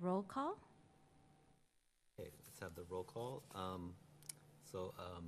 roll 0.00 0.22
call. 0.22 0.56
Okay, 2.18 2.30
let's 2.46 2.58
have 2.60 2.74
the 2.74 2.84
roll 2.88 3.04
call. 3.04 3.42
Um, 3.54 3.94
So 4.64 4.94
um, 4.98 5.24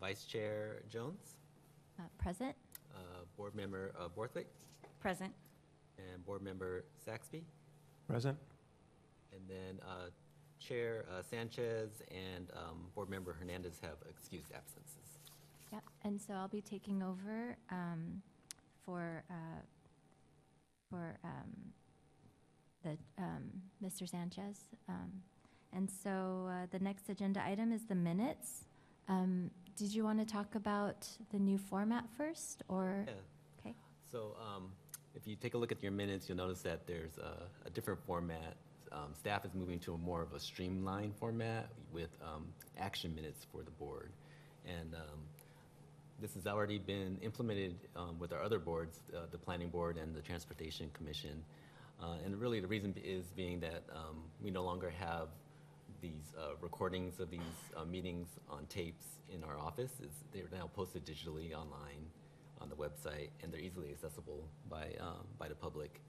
Vice 0.00 0.24
Chair 0.24 0.82
Jones, 0.88 1.36
Uh, 1.98 2.02
Present? 2.18 2.56
uh, 2.94 3.24
Board 3.36 3.54
Member 3.54 3.92
uh, 3.98 4.08
Borthwick, 4.08 4.46
Present. 5.00 5.32
and 5.98 6.24
Board 6.24 6.42
Member 6.42 6.84
Saxby, 7.04 7.44
Present? 8.08 8.36
and 9.32 9.42
then 9.48 9.78
uh, 9.86 10.10
Chair 10.58 11.04
uh, 11.10 11.22
Sanchez 11.22 12.02
and 12.10 12.50
um, 12.56 12.90
Board 12.94 13.08
Member 13.08 13.32
Hernandez 13.32 13.78
have 13.82 13.98
excused 14.10 14.50
absences. 14.52 15.20
Yep, 15.72 15.84
and 16.02 16.20
so 16.20 16.32
I'll 16.34 16.48
be 16.48 16.62
taking 16.62 17.02
over 17.02 17.56
um, 17.70 18.22
for, 18.84 19.22
uh, 19.30 19.60
for 20.90 21.16
um, 21.22 21.72
the, 22.82 22.96
um, 23.18 23.44
Mr. 23.82 24.08
Sanchez. 24.08 24.58
Um, 24.88 25.22
And 25.72 25.88
so 26.02 26.48
uh, 26.50 26.66
the 26.70 26.78
next 26.78 27.10
agenda 27.10 27.44
item 27.44 27.72
is 27.72 27.84
the 27.84 27.94
minutes. 27.94 28.64
Um, 29.08 29.50
Did 29.76 29.94
you 29.94 30.02
want 30.02 30.18
to 30.18 30.24
talk 30.24 30.54
about 30.54 31.06
the 31.30 31.38
new 31.38 31.58
format 31.58 32.04
first, 32.16 32.62
or? 32.68 33.04
Yeah. 33.06 33.12
Okay. 33.60 33.74
So 34.10 34.34
um, 34.40 34.72
if 35.14 35.26
you 35.26 35.36
take 35.36 35.54
a 35.54 35.58
look 35.58 35.72
at 35.72 35.82
your 35.82 35.92
minutes, 35.92 36.26
you'll 36.28 36.38
notice 36.38 36.62
that 36.62 36.86
there's 36.86 37.18
a, 37.18 37.32
a 37.66 37.70
different 37.70 38.00
format. 38.06 38.56
Um, 38.90 39.12
Staff 39.14 39.44
is 39.44 39.54
moving 39.54 39.78
to 39.80 39.92
a 39.92 39.98
more 39.98 40.22
of 40.22 40.32
a 40.32 40.40
streamlined 40.40 41.14
format 41.16 41.68
with 41.92 42.10
um, 42.22 42.46
action 42.78 43.14
minutes 43.14 43.46
for 43.52 43.62
the 43.62 43.70
board. 43.72 44.10
And 44.64 44.94
um, 44.94 45.20
this 46.20 46.32
has 46.34 46.46
already 46.46 46.78
been 46.78 47.18
implemented 47.20 47.76
um, 47.94 48.18
with 48.18 48.32
our 48.32 48.42
other 48.42 48.58
boards, 48.58 49.00
uh, 49.14 49.26
the 49.30 49.38
Planning 49.38 49.68
Board 49.68 49.98
and 49.98 50.14
the 50.14 50.22
Transportation 50.22 50.90
Commission. 50.94 51.44
Uh, 52.00 52.16
And 52.24 52.40
really, 52.40 52.60
the 52.60 52.66
reason 52.68 52.94
is 53.02 53.24
being 53.34 53.60
that 53.60 53.82
um, 53.92 54.22
we 54.42 54.50
no 54.50 54.62
longer 54.64 54.90
have 54.90 55.28
these 56.00 56.32
uh, 56.38 56.54
recordings 56.60 57.18
of 57.18 57.30
these 57.30 57.40
uh, 57.76 57.84
meetings 57.84 58.28
on 58.48 58.66
tapes 58.66 59.04
in 59.34 59.42
our 59.42 59.58
office. 59.58 59.90
It's- 60.00 60.24
They're 60.32 60.48
now 60.52 60.68
posted 60.74 61.04
digitally 61.04 61.52
online 61.54 62.06
on 62.60 62.68
the 62.68 62.76
website, 62.76 63.30
and 63.42 63.52
they're 63.52 63.60
easily 63.60 63.90
accessible 63.90 64.48
by, 64.68 64.94
um, 65.00 65.26
by 65.38 65.48
the 65.48 65.54
public. 65.54 66.00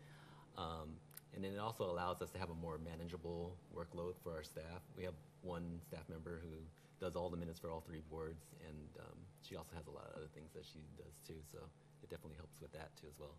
Um, 0.58 0.90
And 1.36 1.44
then 1.44 1.54
it 1.54 1.60
also 1.60 1.86
allows 1.86 2.22
us 2.24 2.32
to 2.32 2.40
have 2.40 2.50
a 2.50 2.56
more 2.56 2.80
manageable 2.80 3.56
workload 3.74 4.16
for 4.24 4.32
our 4.34 4.44
staff. 4.44 4.82
We 4.98 5.04
have 5.04 5.14
one 5.44 5.80
staff 5.88 6.10
member 6.10 6.42
who 6.42 6.58
does 7.00 7.16
all 7.16 7.30
the 7.30 7.38
minutes 7.38 7.60
for 7.60 7.70
all 7.70 7.82
three 7.82 8.02
boards, 8.10 8.44
and 8.68 8.90
um, 9.00 9.18
she 9.44 9.56
also 9.56 9.76
has 9.76 9.86
a 9.86 9.92
lot 9.92 10.06
of 10.10 10.16
other 10.18 10.28
things 10.34 10.52
that 10.54 10.66
she 10.66 10.82
does 10.98 11.20
too, 11.28 11.40
so 11.52 11.60
it 12.02 12.10
definitely 12.10 12.36
helps 12.38 12.60
with 12.60 12.72
that 12.74 12.90
too 12.98 13.08
as 13.08 13.18
well. 13.20 13.38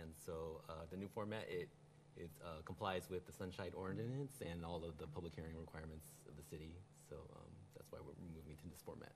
And 0.00 0.10
so 0.14 0.60
uh, 0.68 0.72
the 0.90 0.96
new 0.96 1.08
format, 1.08 1.44
it, 1.48 1.68
it 2.16 2.30
uh, 2.44 2.62
complies 2.64 3.08
with 3.10 3.26
the 3.26 3.32
Sunshine 3.32 3.72
Ordinance 3.74 4.40
and 4.50 4.64
all 4.64 4.84
of 4.84 4.98
the 4.98 5.06
public 5.06 5.34
hearing 5.34 5.56
requirements 5.58 6.08
of 6.28 6.36
the 6.36 6.42
city, 6.42 6.74
so 7.08 7.16
um, 7.16 7.50
that's 7.76 7.90
why 7.92 7.98
we're 8.00 8.14
moving 8.34 8.56
to 8.56 8.68
this 8.68 8.80
format. 8.84 9.12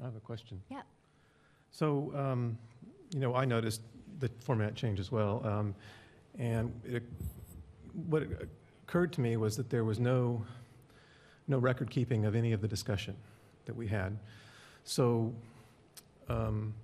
I 0.00 0.04
have 0.04 0.16
a 0.16 0.20
question. 0.20 0.60
Yeah. 0.70 0.82
So, 1.70 2.12
um, 2.16 2.58
you 3.12 3.20
know, 3.20 3.34
I 3.34 3.44
noticed 3.44 3.82
the 4.20 4.30
format 4.40 4.74
change 4.74 5.00
as 5.00 5.10
well. 5.12 5.42
um, 5.46 5.74
And 6.38 6.72
it, 6.84 7.02
what 8.08 8.24
occurred 8.86 9.12
to 9.14 9.20
me 9.20 9.36
was 9.36 9.56
that 9.56 9.70
there 9.70 9.84
was 9.84 9.98
no, 9.98 10.44
no 11.46 11.58
record 11.58 11.90
keeping 11.90 12.24
of 12.24 12.34
any 12.34 12.52
of 12.52 12.60
the 12.60 12.68
discussion 12.68 13.16
that 13.66 13.74
we 13.74 13.86
had. 13.86 14.18
So 14.84 15.32
um, 16.28 16.74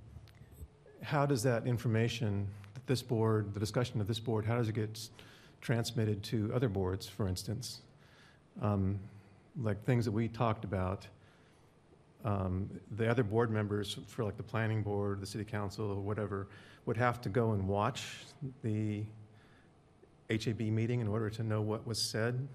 how 1.03 1.27
does 1.27 1.43
that 1.43 1.67
information, 1.67 2.47
that 2.75 2.87
this 2.87 3.03
board, 3.03 3.55
the 3.55 3.61
discussion 3.61 4.01
of 4.01 4.07
this 4.07 4.21
board, 4.21 4.45
how 4.45 4.57
does 4.57 4.69
it 4.69 4.75
get 4.75 5.09
transmitted 5.61 6.23
to 6.25 6.51
other 6.55 6.69
boards, 6.69 7.07
for 7.07 7.29
instance? 7.29 7.83
Um, 8.61 8.99
Like 9.61 9.83
things 9.85 10.05
that 10.05 10.13
we 10.13 10.29
talked 10.29 10.65
about, 10.65 11.07
um, 12.25 12.71
the 12.97 13.11
other 13.11 13.25
board 13.25 13.51
members 13.51 13.99
for 14.07 14.25
like 14.25 14.37
the 14.37 14.43
planning 14.43 14.83
board, 14.83 15.21
the 15.21 15.27
city 15.27 15.45
council, 15.45 15.87
or 15.91 16.01
whatever, 16.01 16.47
would 16.87 16.97
have 16.97 17.21
to 17.23 17.29
go 17.29 17.53
and 17.53 17.67
watch 17.67 18.19
the 18.63 19.05
HAB 20.29 20.61
meeting 20.61 21.01
in 21.01 21.09
order 21.09 21.29
to 21.31 21.43
know 21.43 21.61
what 21.61 21.87
was 21.87 22.01
said, 22.01 22.47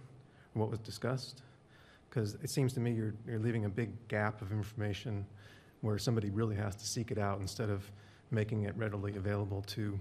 what 0.54 0.70
was 0.70 0.80
discussed? 0.80 1.42
Because 2.10 2.36
it 2.36 2.50
seems 2.50 2.74
to 2.74 2.80
me 2.80 2.92
you're, 2.92 3.14
you're 3.28 3.40
leaving 3.40 3.66
a 3.66 3.70
big 3.70 3.90
gap 4.08 4.42
of 4.42 4.52
information 4.52 5.26
where 5.82 5.98
somebody 5.98 6.30
really 6.30 6.56
has 6.56 6.76
to 6.78 6.86
seek 6.86 7.12
it 7.12 7.18
out 7.18 7.40
instead 7.42 7.70
of 7.70 7.92
making 8.32 8.64
it 8.64 8.76
readily 8.78 9.16
available 9.16 9.62
to 9.68 9.98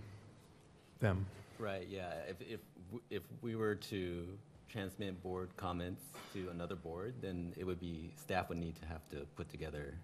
them. 1.01 1.27
Right, 1.59 1.87
yeah. 1.89 2.13
If, 2.29 2.37
if, 2.41 2.61
w- 2.89 3.03
if 3.11 3.23
we 3.43 3.55
were 3.57 3.75
to 3.77 4.27
transmit 4.69 5.23
board 5.23 5.51
comments 5.57 6.03
to 6.33 6.49
another 6.51 6.75
board, 6.75 7.15
then 7.21 7.53
it 7.57 7.65
would 7.65 7.79
be, 7.81 8.11
staff 8.17 8.49
would 8.49 8.59
need 8.59 8.77
to 8.77 8.87
have 8.87 9.09
to 9.11 9.19
put 9.37 9.49
together 9.49 9.95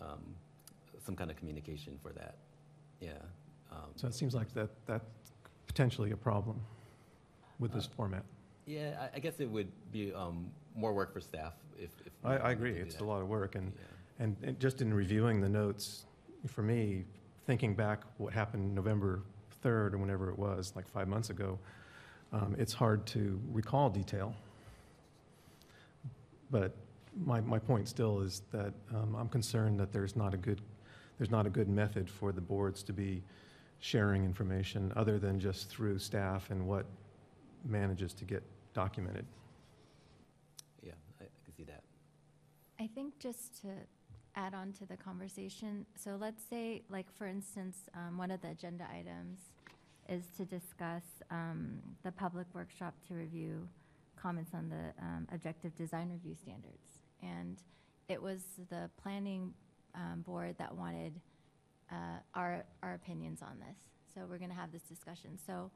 um, 0.00 0.20
some 1.04 1.16
kind 1.16 1.30
of 1.30 1.36
communication 1.36 1.98
for 2.02 2.12
that. 2.12 2.36
Yeah. 3.00 3.12
um, 3.72 3.90
So 3.96 4.06
it 4.08 4.14
seems 4.14 4.34
like 4.34 4.52
that, 4.54 4.70
that's 4.86 5.04
potentially 5.66 6.10
a 6.10 6.16
problem 6.16 6.60
with 7.58 7.72
this 7.72 7.86
format. 7.86 8.24
Yeah, 8.66 8.96
I, 9.12 9.16
I 9.16 9.18
guess 9.20 9.34
it 9.40 9.48
would 9.50 9.70
be 9.92 10.12
um, 10.12 10.50
more 10.74 10.92
work 10.92 11.12
for 11.12 11.20
staff 11.20 11.52
if. 11.78 11.90
if 12.04 12.12
we 12.22 12.30
I, 12.30 12.34
I 12.36 12.38
wanted 12.42 12.52
agree, 12.56 12.74
do 12.74 12.80
it's 12.80 12.94
a 12.96 12.98
that. 12.98 13.04
lot 13.04 13.20
of 13.22 13.28
work, 13.28 13.54
and 13.54 13.72
Yeah. 13.74 13.82
And, 14.24 14.36
and 14.44 14.60
just 14.60 14.80
in 14.80 14.94
reviewing 14.94 15.40
the 15.40 15.48
notes, 15.48 16.04
for 16.46 16.62
me, 16.62 17.04
thinking 17.46 17.74
back 17.74 18.00
what 18.18 18.32
happened 18.32 18.74
November 18.74 19.22
3rd 19.64 19.94
or 19.94 19.98
whenever 19.98 20.30
it 20.30 20.38
was, 20.38 20.72
like 20.76 20.88
five 20.88 21.08
months 21.08 21.30
ago, 21.30 21.58
um, 22.32 22.54
it's 22.58 22.72
hard 22.72 23.06
to 23.06 23.40
recall 23.52 23.88
detail. 23.90 24.34
But 26.50 26.74
my, 27.24 27.40
my 27.40 27.58
point 27.58 27.88
still 27.88 28.20
is 28.20 28.42
that 28.52 28.72
um, 28.94 29.14
I'm 29.16 29.28
concerned 29.28 29.78
that 29.80 29.92
there's 29.92 30.16
not 30.16 30.34
a 30.34 30.36
good, 30.36 30.60
there's 31.18 31.30
not 31.30 31.46
a 31.46 31.50
good 31.50 31.68
method 31.68 32.10
for 32.10 32.32
the 32.32 32.40
boards 32.40 32.82
to 32.84 32.92
be 32.92 33.22
sharing 33.80 34.24
information 34.24 34.92
other 34.96 35.18
than 35.18 35.38
just 35.38 35.68
through 35.68 35.98
staff 35.98 36.50
and 36.50 36.66
what 36.66 36.86
manages 37.64 38.14
to 38.14 38.24
get 38.24 38.42
documented. 38.72 39.26
Yeah, 40.82 40.92
I, 41.20 41.24
I 41.24 41.28
can 41.44 41.54
see 41.54 41.64
that. 41.64 41.82
I 42.80 42.86
think 42.86 43.18
just 43.18 43.60
to 43.62 43.68
add 44.36 44.54
on 44.54 44.72
to 44.72 44.86
the 44.86 44.96
conversation, 44.96 45.86
so 45.96 46.16
let's 46.20 46.42
say, 46.48 46.82
like, 46.88 47.06
for 47.16 47.26
instance, 47.26 47.76
um, 47.94 48.18
one 48.18 48.30
of 48.30 48.40
the 48.40 48.48
agenda 48.48 48.86
items 48.92 49.38
is 50.08 50.24
to 50.36 50.44
discuss 50.44 51.04
um, 51.30 51.78
the 52.02 52.12
public 52.12 52.46
workshop 52.52 52.94
to 53.08 53.14
review 53.14 53.68
comments 54.16 54.52
on 54.54 54.68
the 54.68 55.02
um, 55.02 55.26
objective 55.32 55.74
design 55.76 56.10
review 56.10 56.34
standards. 56.34 57.00
And 57.22 57.58
it 58.08 58.20
was 58.20 58.42
the 58.70 58.90
planning 59.02 59.54
um, 59.94 60.22
board 60.22 60.56
that 60.58 60.74
wanted 60.74 61.20
uh, 61.90 62.18
our, 62.34 62.64
our 62.82 62.94
opinions 62.94 63.40
on 63.42 63.58
this. 63.60 63.76
So 64.14 64.22
we're 64.28 64.38
going 64.38 64.50
to 64.50 64.56
have 64.56 64.72
this 64.72 64.82
discussion. 64.82 65.38
So 65.46 65.70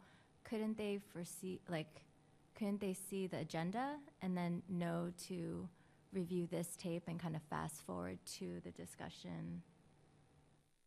couldn't 0.44 0.76
they 0.76 1.00
foresee, 1.12 1.60
like, 1.68 2.02
couldn't 2.54 2.80
they 2.80 2.94
see 2.94 3.26
the 3.26 3.38
agenda 3.38 3.96
and 4.20 4.36
then 4.36 4.62
know 4.68 5.12
to 5.28 5.68
review 6.12 6.46
this 6.50 6.76
tape 6.76 7.04
and 7.08 7.18
kind 7.20 7.36
of 7.36 7.42
fast 7.50 7.82
forward 7.86 8.18
to 8.38 8.60
the 8.64 8.70
discussion? 8.70 9.62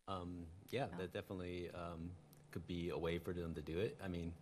Um, 0.08 0.46
yeah, 0.70 0.88
Yeah. 0.92 0.98
that 0.98 1.14
definitely 1.14 1.70
um, 1.74 2.12
could 2.52 2.66
be 2.68 2.90
a 2.90 2.98
way 2.98 3.20
for 3.20 3.34
them 3.34 3.54
to 3.56 3.62
do 3.62 3.80
it. 3.80 3.98
I 4.04 4.08
mean, 4.08 4.34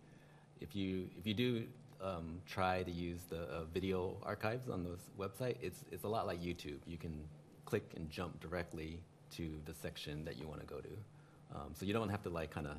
if 0.60 0.74
you 0.74 1.08
if 1.18 1.26
you 1.26 1.34
do 1.34 1.66
um, 2.00 2.40
try 2.46 2.82
to 2.82 2.90
use 2.90 3.20
the 3.28 3.42
uh, 3.42 3.64
video 3.72 4.16
archives 4.22 4.68
on 4.68 4.84
this 4.84 5.10
website, 5.18 5.56
it's 5.62 5.84
it's 5.92 6.04
a 6.04 6.08
lot 6.08 6.26
like 6.26 6.40
YouTube. 6.42 6.80
You 6.86 6.98
can 6.98 7.28
click 7.64 7.92
and 7.96 8.10
jump 8.10 8.40
directly 8.40 9.00
to 9.36 9.60
the 9.64 9.74
section 9.74 10.24
that 10.24 10.38
you 10.38 10.48
want 10.48 10.60
to 10.60 10.66
go 10.66 10.80
to, 10.80 10.90
um, 11.54 11.74
so 11.74 11.86
you 11.86 11.92
don't 11.92 12.08
have 12.08 12.22
to 12.22 12.30
like 12.30 12.50
kind 12.50 12.66
of 12.66 12.76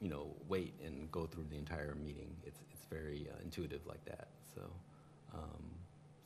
you 0.00 0.08
know 0.08 0.34
wait 0.48 0.74
and 0.84 1.10
go 1.12 1.26
through 1.26 1.46
the 1.50 1.56
entire 1.58 1.94
meeting. 1.94 2.34
It's 2.46 2.60
it's 2.72 2.86
very 2.86 3.28
uh, 3.32 3.42
intuitive 3.44 3.86
like 3.86 4.04
that. 4.06 4.28
So. 4.54 4.62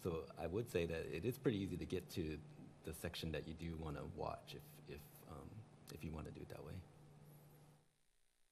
So 0.02 0.20
I 0.42 0.46
would 0.46 0.70
say 0.70 0.86
that 0.86 1.06
it 1.14 1.24
is 1.24 1.38
pretty 1.38 1.58
easy 1.58 1.76
to 1.76 1.84
get 1.84 2.08
to 2.10 2.38
the 2.84 2.94
section 2.94 3.30
that 3.32 3.46
you 3.46 3.54
do 3.54 3.76
want 3.78 3.96
to 3.96 4.02
watch 4.16 4.54
if, 4.54 4.94
if, 4.94 5.00
um, 5.30 5.48
if 5.94 6.02
you 6.02 6.10
want 6.12 6.26
to 6.26 6.32
do 6.32 6.40
it 6.40 6.48
that 6.48 6.64
way. 6.64 6.72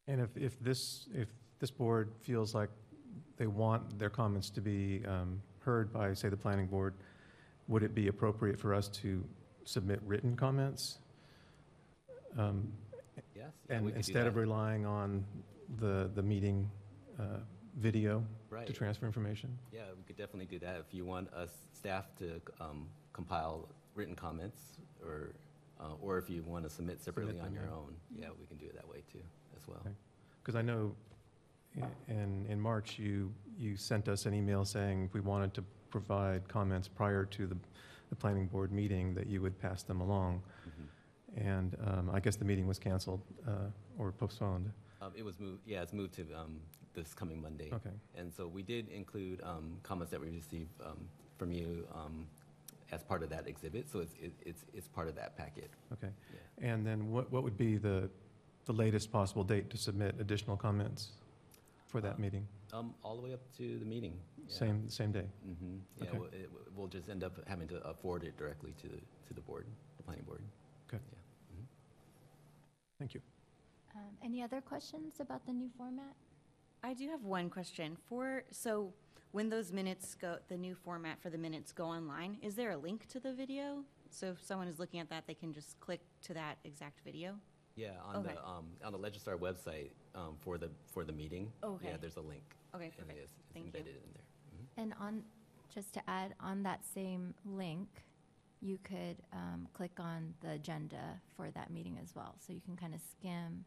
And 0.06 0.20
if, 0.20 0.36
if 0.36 0.60
this, 0.60 1.08
if 1.14 1.28
this 1.58 1.70
board 1.70 2.10
feels 2.20 2.54
like 2.54 2.70
they 3.36 3.46
want 3.46 3.98
their 3.98 4.10
comments 4.10 4.50
to 4.50 4.60
be 4.60 5.02
um, 5.06 5.40
heard 5.60 5.92
by, 5.92 6.12
say, 6.14 6.28
the 6.28 6.36
planning 6.36 6.66
board, 6.66 6.94
would 7.68 7.82
it 7.82 7.94
be 7.94 8.08
appropriate 8.08 8.58
for 8.58 8.74
us 8.74 8.88
to 8.88 9.24
submit 9.64 10.00
written 10.06 10.36
comments? 10.36 10.98
Um, 12.36 12.72
Yes? 13.34 13.52
yeah, 13.68 13.76
And 13.76 13.84
we 13.84 13.92
could 13.92 13.96
do 13.96 13.98
instead 13.98 14.26
of 14.26 14.36
relying 14.36 14.84
on 14.84 15.24
the, 15.78 16.10
the 16.14 16.22
meeting 16.22 16.70
uh, 17.18 17.38
video 17.78 18.24
to 18.66 18.72
transfer 18.72 19.06
information? 19.06 19.56
yeah, 19.72 19.80
we 19.96 20.02
could 20.04 20.16
definitely 20.16 20.46
do 20.46 20.58
that. 20.64 20.76
If 20.86 20.94
you 20.94 21.04
want 21.04 21.32
us, 21.32 21.50
staff 21.72 22.06
to 22.18 22.40
um, 22.60 22.88
compile 23.12 23.68
written 23.94 24.14
comments, 24.14 24.78
or, 25.04 25.30
uh, 25.80 25.94
or 26.00 26.18
if 26.18 26.28
you 26.30 26.42
want 26.42 26.64
to 26.64 26.70
submit 26.70 27.00
separately 27.02 27.38
on 27.38 27.46
them, 27.46 27.54
your 27.54 27.64
yeah. 27.64 27.70
own, 27.72 27.94
yeah, 28.14 28.28
we 28.40 28.46
can 28.46 28.56
do 28.56 28.66
it 28.66 28.74
that 28.74 28.88
way 28.88 29.02
too, 29.12 29.20
as 29.56 29.66
well. 29.68 29.78
Okay. 29.80 29.94
Because 30.42 30.56
I 30.56 30.62
know 30.62 30.94
i- 31.82 32.10
in, 32.12 32.46
in 32.48 32.60
March, 32.60 32.98
you, 32.98 33.32
you 33.58 33.76
sent 33.76 34.08
us 34.08 34.26
an 34.26 34.34
email 34.34 34.64
saying 34.64 35.04
if 35.04 35.14
we 35.14 35.20
wanted 35.20 35.52
to 35.54 35.64
provide 35.90 36.48
comments 36.48 36.88
prior 36.88 37.24
to 37.24 37.46
the, 37.46 37.56
the 38.10 38.16
planning 38.16 38.46
board 38.46 38.72
meeting, 38.72 39.14
that 39.14 39.26
you 39.26 39.40
would 39.42 39.58
pass 39.60 39.82
them 39.82 40.00
along. 40.00 40.42
Mhm. 40.66 40.84
And 41.46 41.76
um, 41.86 42.10
I 42.12 42.20
guess 42.20 42.36
the 42.36 42.44
meeting 42.44 42.66
was 42.66 42.78
canceled 42.78 43.20
uh, 43.46 43.68
or 43.98 44.10
postponed. 44.12 44.70
Um, 45.00 45.12
It 45.16 45.24
was 45.24 45.38
moved, 45.38 45.62
yeah, 45.66 45.82
it's 45.82 45.92
moved 45.92 46.14
to 46.14 46.22
um, 46.34 46.60
this 46.98 47.14
coming 47.14 47.40
Monday. 47.40 47.70
Okay, 47.72 47.90
And 48.16 48.32
so 48.32 48.46
we 48.46 48.62
did 48.62 48.88
include 48.88 49.40
um, 49.42 49.76
comments 49.82 50.10
that 50.10 50.20
we 50.20 50.28
received 50.30 50.70
um, 50.84 50.98
from 51.38 51.52
you 51.52 51.86
um, 51.94 52.26
as 52.90 53.02
part 53.02 53.22
of 53.22 53.30
that 53.30 53.46
exhibit, 53.46 53.88
so 53.90 54.00
it's, 54.00 54.14
it- 54.20 54.32
it's, 54.44 54.64
it's 54.74 54.88
part 54.88 55.08
of 55.08 55.14
that 55.14 55.36
packet. 55.36 55.70
okay. 55.92 56.12
Yeah. 56.60 56.70
And 56.72 56.86
then 56.86 57.10
what, 57.10 57.30
what 57.32 57.42
would 57.44 57.56
be 57.56 57.76
the, 57.76 58.10
the 58.66 58.72
latest 58.72 59.12
possible 59.12 59.44
date 59.44 59.70
to 59.70 59.76
submit 59.76 60.16
additional 60.18 60.56
comments 60.56 61.08
for 61.86 62.00
that 62.00 62.14
Uh, 62.14 62.18
meeting? 62.24 62.46
Um, 62.72 62.94
All 63.02 63.16
the 63.16 63.22
way 63.22 63.32
up 63.32 63.40
to 63.58 63.78
the 63.78 63.84
meeting. 63.84 64.14
yeah. 64.46 64.54
Same, 64.62 64.88
same 64.90 65.12
day? 65.12 65.26
Mhm. 65.46 65.78
Yeah, 65.96 66.08
Okay. 66.08 66.18
we'll, 66.18 66.28
it- 66.32 66.50
we'll 66.76 66.88
just 66.88 67.08
end 67.08 67.22
up 67.24 67.34
having 67.46 67.68
to 67.68 67.76
uh, 67.86 67.94
forward 67.94 68.24
it 68.24 68.36
directly 68.36 68.72
to, 68.82 68.88
the 68.88 69.00
to 69.28 69.34
the 69.34 69.40
board, 69.40 69.66
the 69.96 70.02
planning 70.02 70.24
board. 70.24 70.42
Okay. 70.88 71.02
Yeah. 71.12 71.56
Mhm. 71.56 71.64
Thank 72.98 73.14
you. 73.14 73.20
Um, 73.96 74.12
Any 74.22 74.42
other 74.42 74.60
questions 74.60 75.14
about 75.20 75.44
the 75.46 75.52
new 75.52 75.70
format? 75.76 76.14
I 76.82 76.94
do 76.94 77.08
have 77.10 77.24
one 77.24 77.50
question. 77.50 77.96
For, 78.08 78.44
so 78.50 78.92
when 79.32 79.48
those 79.48 79.72
minutes 79.72 80.14
go, 80.14 80.36
the 80.48 80.56
new 80.56 80.74
format 80.74 81.20
for 81.20 81.30
the 81.30 81.38
minutes 81.38 81.72
go 81.72 81.84
online, 81.84 82.38
is 82.42 82.54
there 82.54 82.70
a 82.70 82.76
link 82.76 83.06
to 83.08 83.20
the 83.20 83.32
video? 83.32 83.84
So 84.10 84.28
if 84.28 84.42
someone 84.42 84.68
is 84.68 84.78
looking 84.78 85.00
at 85.00 85.10
that, 85.10 85.26
they 85.26 85.34
can 85.34 85.52
just 85.52 85.78
click 85.80 86.00
to 86.22 86.34
that 86.34 86.58
exact 86.64 87.00
video? 87.04 87.34
Yeah, 87.74 87.90
on 88.04 88.24
the, 88.24 88.30
um, 88.44 88.66
on 88.84 88.92
the 88.92 88.98
Legistar 88.98 89.38
website 89.38 89.90
um, 90.14 90.34
for 90.40 90.58
the, 90.58 90.70
for 90.86 91.04
the 91.04 91.12
meeting. 91.12 91.52
Okay. 91.62 91.88
Yeah, 91.90 91.96
there's 92.00 92.16
a 92.16 92.20
link. 92.20 92.42
Okay, 92.74 92.86
and 92.98 93.06
perfect. 93.06 93.18
it's 93.18 93.32
it's 93.32 93.54
Thank 93.54 93.66
you. 93.66 93.72
embedded 93.78 93.96
in 93.96 94.10
there. 94.14 94.22
Mhm. 94.52 94.82
And 94.82 94.94
on, 95.00 95.22
just 95.72 95.92
to 95.94 96.10
add, 96.10 96.34
on 96.40 96.62
that 96.64 96.84
same 96.84 97.34
link, 97.44 97.88
you 98.60 98.78
could 98.82 99.16
um, 99.32 99.68
click 99.72 99.92
on 100.00 100.34
the 100.40 100.52
agenda 100.52 101.20
for 101.36 101.50
that 101.52 101.70
meeting 101.70 101.98
as 102.02 102.14
well. 102.16 102.34
So 102.44 102.52
you 102.52 102.60
can 102.60 102.76
kind 102.76 102.94
of 102.94 103.00
skim. 103.00 103.64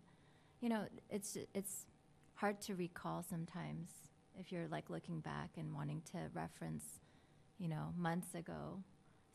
You 0.59 0.69
know, 0.69 0.85
it's, 1.09 1.37
it's 1.53 1.85
hard 2.41 2.59
to 2.59 2.73
recall 2.73 3.23
sometimes 3.29 3.89
if 4.35 4.51
you're 4.51 4.67
like 4.69 4.89
looking 4.89 5.19
back 5.19 5.51
and 5.57 5.75
wanting 5.75 6.01
to 6.11 6.17
reference, 6.33 6.83
you 7.59 7.69
know, 7.69 7.93
months 7.95 8.33
ago. 8.33 8.81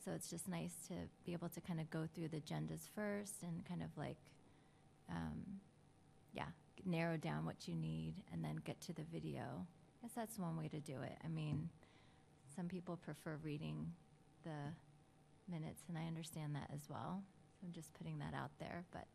So 0.04 0.10
it's 0.10 0.28
just 0.28 0.48
nice 0.48 0.74
to 0.88 0.94
be 1.24 1.32
able 1.32 1.48
to 1.50 1.60
kind 1.60 1.78
of 1.78 1.88
go 1.88 2.08
through 2.12 2.28
the 2.28 2.40
agendas 2.40 2.88
first 2.96 3.44
and 3.44 3.64
kind 3.64 3.80
of 3.80 3.90
like, 3.96 4.16
um, 5.08 5.40
yeah, 6.32 6.48
narrow 6.84 7.16
down 7.16 7.46
what 7.46 7.68
you 7.68 7.76
need 7.76 8.14
and 8.32 8.42
then 8.42 8.56
get 8.64 8.80
to 8.80 8.92
the 8.92 9.04
video. 9.12 9.44
I 9.44 10.02
guess 10.02 10.12
that's 10.16 10.36
one 10.36 10.56
way 10.56 10.66
to 10.66 10.80
do 10.80 11.02
it. 11.02 11.16
I 11.24 11.28
mean, 11.28 11.68
some 12.56 12.66
people 12.66 12.96
prefer 12.96 13.38
reading 13.40 13.92
the 14.42 14.72
minutes, 15.48 15.84
and 15.88 15.96
I 15.96 16.08
understand 16.08 16.56
that 16.56 16.70
as 16.74 16.88
well. 16.90 17.22
So 17.52 17.66
I'm 17.66 17.72
just 17.72 17.94
putting 17.94 18.18
that 18.18 18.34
out 18.34 18.50
there, 18.58 18.84
but 18.92 19.06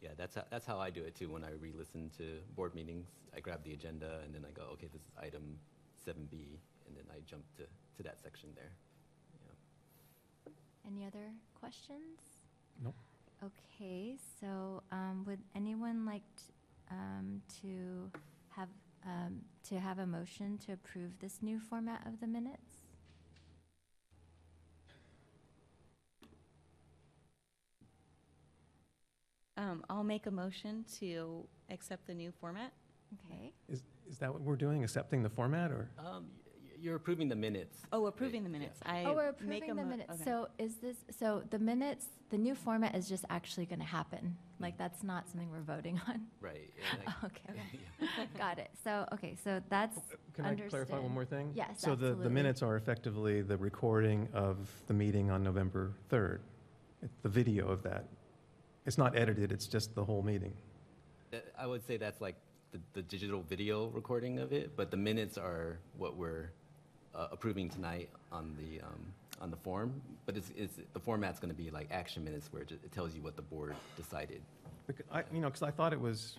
Yeah, 0.00 0.10
that's, 0.16 0.34
how- 0.34 0.44
that's 0.50 0.66
how 0.66 0.78
I 0.78 0.90
do 0.90 1.02
it 1.02 1.14
too. 1.14 1.28
When 1.30 1.44
I 1.44 1.50
re-listen 1.60 2.10
to 2.18 2.38
board 2.56 2.74
meetings, 2.74 3.06
I 3.36 3.40
grab 3.40 3.62
the 3.64 3.72
agenda 3.74 4.20
and 4.24 4.34
then 4.34 4.44
I 4.48 4.52
go, 4.52 4.62
okay, 4.72 4.86
this 4.92 5.02
is 5.02 5.08
item 5.20 5.58
7B, 6.06 6.32
and 6.86 6.96
then 6.96 7.04
I 7.10 7.20
jump 7.28 7.42
to, 7.58 7.64
to 7.96 8.02
that 8.02 8.18
section 8.22 8.48
there. 8.56 8.70
Yeah. 10.46 10.52
any 10.90 11.04
other 11.06 11.30
questions? 11.58 12.18
Nope. 12.82 12.94
Okay, 13.44 14.16
so 14.40 14.82
um, 14.90 15.24
would 15.26 15.40
anyone 15.54 16.04
like 16.06 16.22
t- 16.36 16.52
um, 16.90 17.42
to 17.62 18.10
have, 18.50 18.68
um, 19.06 19.40
to 19.68 19.78
have 19.78 19.98
a 19.98 20.06
motion 20.06 20.58
to 20.66 20.72
approve 20.72 21.10
this 21.20 21.38
new 21.42 21.58
format 21.60 22.06
of 22.06 22.20
the 22.20 22.26
minutes? 22.26 22.69
Um, 29.60 29.84
I'll 29.90 30.04
make 30.04 30.26
a 30.26 30.30
motion 30.30 30.84
to 31.00 31.44
accept 31.70 32.06
the 32.06 32.14
new 32.14 32.32
format. 32.40 32.72
Okay, 33.26 33.52
Is, 33.68 33.82
is 34.08 34.16
that 34.18 34.32
what 34.32 34.40
we're 34.40 34.56
doing, 34.56 34.82
accepting 34.82 35.22
the 35.22 35.28
format, 35.28 35.70
or? 35.70 35.90
Um, 35.98 36.28
y- 36.62 36.70
You're 36.80 36.94
approving 36.96 37.28
the 37.28 37.36
minutes. 37.36 37.76
Oh, 37.92 38.06
approving 38.06 38.42
the 38.42 38.48
Yeah. 38.48 38.58
minutes. 38.58 38.80
I 38.86 39.04
oh, 39.04 39.12
we're 39.14 39.34
make 39.42 39.64
a 39.64 39.72
approving 39.72 39.76
the 39.76 39.82
mo- 39.82 39.88
minutes. 39.90 40.10
okay. 40.14 40.24
So 40.24 40.48
is 40.58 40.76
this, 40.76 40.96
so 41.18 41.42
the 41.50 41.58
minutes, 41.58 42.06
the 42.30 42.38
new 42.38 42.54
format 42.54 42.94
is 42.94 43.06
just 43.06 43.24
actually 43.28 43.66
going 43.66 43.80
to 43.80 43.84
happen? 43.84 44.34
Like, 44.60 44.78
that's 44.78 45.02
not 45.02 45.28
something 45.28 45.50
we're 45.50 45.60
voting 45.60 46.00
on? 46.08 46.22
Right. 46.40 46.70
and 46.92 47.02
I- 47.06 47.12
Okay, 47.26 47.60
yeah. 48.00 48.24
got 48.38 48.58
it. 48.58 48.70
So, 48.82 49.04
okay, 49.12 49.36
so 49.44 49.60
that's, 49.68 49.98
Can 50.32 50.46
I 50.46 50.54
clarify 50.54 50.98
one 51.00 51.12
more 51.12 51.26
thing? 51.26 51.52
Yes, 51.54 51.80
So 51.82 51.90
the, 51.90 51.96
the 51.96 52.06
absolutely. 52.12 52.32
minutes 52.32 52.62
are 52.62 52.76
effectively 52.76 53.42
the 53.42 53.58
recording 53.58 54.26
of 54.32 54.56
the 54.86 54.94
meeting 54.94 55.30
on 55.30 55.42
November 55.42 55.92
3rd, 56.10 56.38
It- 57.02 57.10
the 57.22 57.28
video 57.28 57.68
of 57.68 57.82
that. 57.82 58.06
It's 58.86 58.98
not 58.98 59.16
edited, 59.16 59.52
it's 59.52 59.66
just 59.66 59.94
the 59.94 60.04
whole 60.04 60.22
meeting. 60.22 60.52
That- 61.30 61.52
I 61.58 61.66
would 61.66 61.86
say 61.86 61.96
that's 61.96 62.20
like 62.20 62.36
the, 62.72 62.80
the 62.94 63.02
digital 63.02 63.42
video 63.42 63.88
recording 63.88 64.38
of 64.38 64.52
it, 64.52 64.76
but 64.76 64.90
the 64.90 64.96
minutes 64.96 65.36
are 65.38 65.78
what 65.98 66.16
we're 66.16 66.50
uh, 67.14 67.28
approving 67.32 67.68
tonight 67.68 68.08
on 68.32 68.56
the, 68.58 68.80
um, 68.80 69.00
on 69.40 69.50
the 69.50 69.56
form. 69.56 70.00
But 70.26 70.36
it's, 70.36 70.50
it's, 70.56 70.74
the 70.92 71.00
format's 71.00 71.38
going 71.40 71.54
to 71.54 71.60
be 71.62 71.70
like 71.70 71.88
action 71.90 72.24
minutes 72.24 72.48
where 72.52 72.62
it 72.62 72.68
ju- 72.68 72.78
it 72.84 72.92
tells 72.92 73.14
you 73.14 73.20
what 73.22 73.36
the 73.36 73.42
board 73.42 73.74
decided. 73.96 74.40
Bec- 74.86 75.04
I, 75.12 75.24
you 75.32 75.40
know, 75.40 75.48
because 75.48 75.62
I 75.62 75.70
thought 75.70 75.92
it 75.92 76.00
was, 76.00 76.38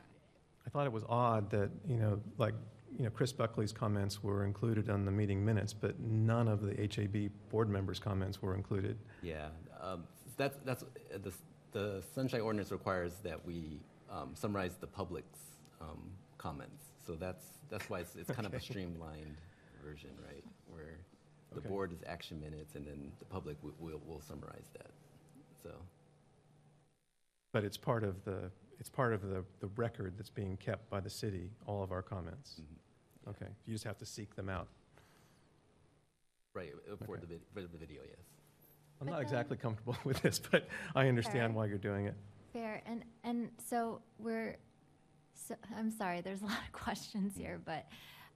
I 0.65 0.69
thought 0.69 0.85
it 0.85 0.91
was 0.93 1.03
odd 1.09 1.49
that, 1.51 1.69
you 1.87 1.97
know, 1.97 2.19
like, 2.37 2.53
you 2.97 3.03
know, 3.05 3.09
Chris 3.11 3.31
Buckley's 3.31 3.71
comments 3.71 4.23
were 4.23 4.45
included 4.45 4.89
on 4.89 5.05
the 5.05 5.11
meeting 5.11 5.43
minutes, 5.45 5.73
but 5.73 5.99
none 5.99 6.47
of 6.47 6.61
the 6.61 6.75
HAB 6.75 7.31
board 7.49 7.69
members' 7.69 7.99
comments 7.99 8.41
were 8.41 8.55
included. 8.55 8.97
Yeah, 9.21 9.47
um, 9.81 10.03
that's, 10.37 10.57
that's, 10.65 10.83
uh, 10.83 11.17
the, 11.23 11.31
the 11.71 12.03
sunshine 12.13 12.41
ordinance 12.41 12.71
requires 12.71 13.13
that 13.23 13.45
we 13.45 13.79
um, 14.09 14.31
summarize 14.35 14.75
the 14.79 14.87
public's 14.87 15.39
um, 15.79 16.11
comments. 16.37 16.85
So 17.05 17.15
that's, 17.15 17.45
that's 17.69 17.89
why 17.89 17.99
it's, 18.01 18.15
it's 18.15 18.29
kind 18.29 18.45
of 18.45 18.53
a 18.53 18.59
streamlined 18.59 19.37
version, 19.83 20.11
right? 20.27 20.43
Where 20.69 20.97
the 21.53 21.59
Okay. 21.59 21.67
board 21.69 21.91
is 21.91 21.99
action 22.07 22.39
minutes 22.39 22.75
and 22.75 22.85
then 22.85 23.11
the 23.19 23.25
public 23.25 23.57
will, 23.61 23.73
will, 23.79 24.01
will 24.05 24.21
summarize 24.21 24.69
that. 24.73 24.91
So, 25.63 25.69
But 27.51 27.63
it's 27.65 27.77
part 27.77 28.03
of 28.03 28.23
the, 28.23 28.51
it's 28.79 28.89
part 28.89 29.13
of 29.13 29.21
the, 29.21 29.43
the 29.59 29.67
record 29.75 30.13
that's 30.17 30.29
being 30.29 30.57
kept 30.57 30.89
by 30.89 30.99
the 31.01 31.09
city, 31.09 31.49
all 31.67 31.83
of 31.83 31.91
our 31.91 32.01
comments. 32.01 32.59
mhm, 32.61 32.65
yeah. 33.25 33.29
Okay, 33.31 33.51
you 33.65 33.73
just 33.73 33.83
have 33.83 33.97
to 33.99 34.05
seek 34.05 34.35
them 34.35 34.49
out. 34.49 34.67
Right, 36.53 36.71
uh, 36.91 36.95
for 37.05 37.17
Okay. 37.17 37.25
the, 37.27 37.39
for 37.53 37.61
the 37.61 37.77
video, 37.77 38.01
yes. 38.03 38.25
I'm 39.01 39.07
But 39.07 39.11
not 39.13 39.17
then- 39.17 39.23
exactly 39.25 39.57
comfortable 39.57 39.97
with 40.05 40.21
this, 40.21 40.39
but 40.39 40.67
I 40.95 41.07
understand 41.07 41.39
Fair. 41.39 41.49
why 41.51 41.65
you're 41.65 41.77
doing 41.79 42.05
it. 42.05 42.15
fair. 42.53 42.81
And, 42.85 43.03
and 43.23 43.49
so 43.57 44.01
we're, 44.19 44.57
so, 45.33 45.55
I'm 45.75 45.89
sorry, 45.91 46.21
there's 46.21 46.41
a 46.41 46.45
lot 46.53 46.59
of 46.65 46.71
questions 46.71 47.35
here, 47.35 47.59
but, 47.65 47.87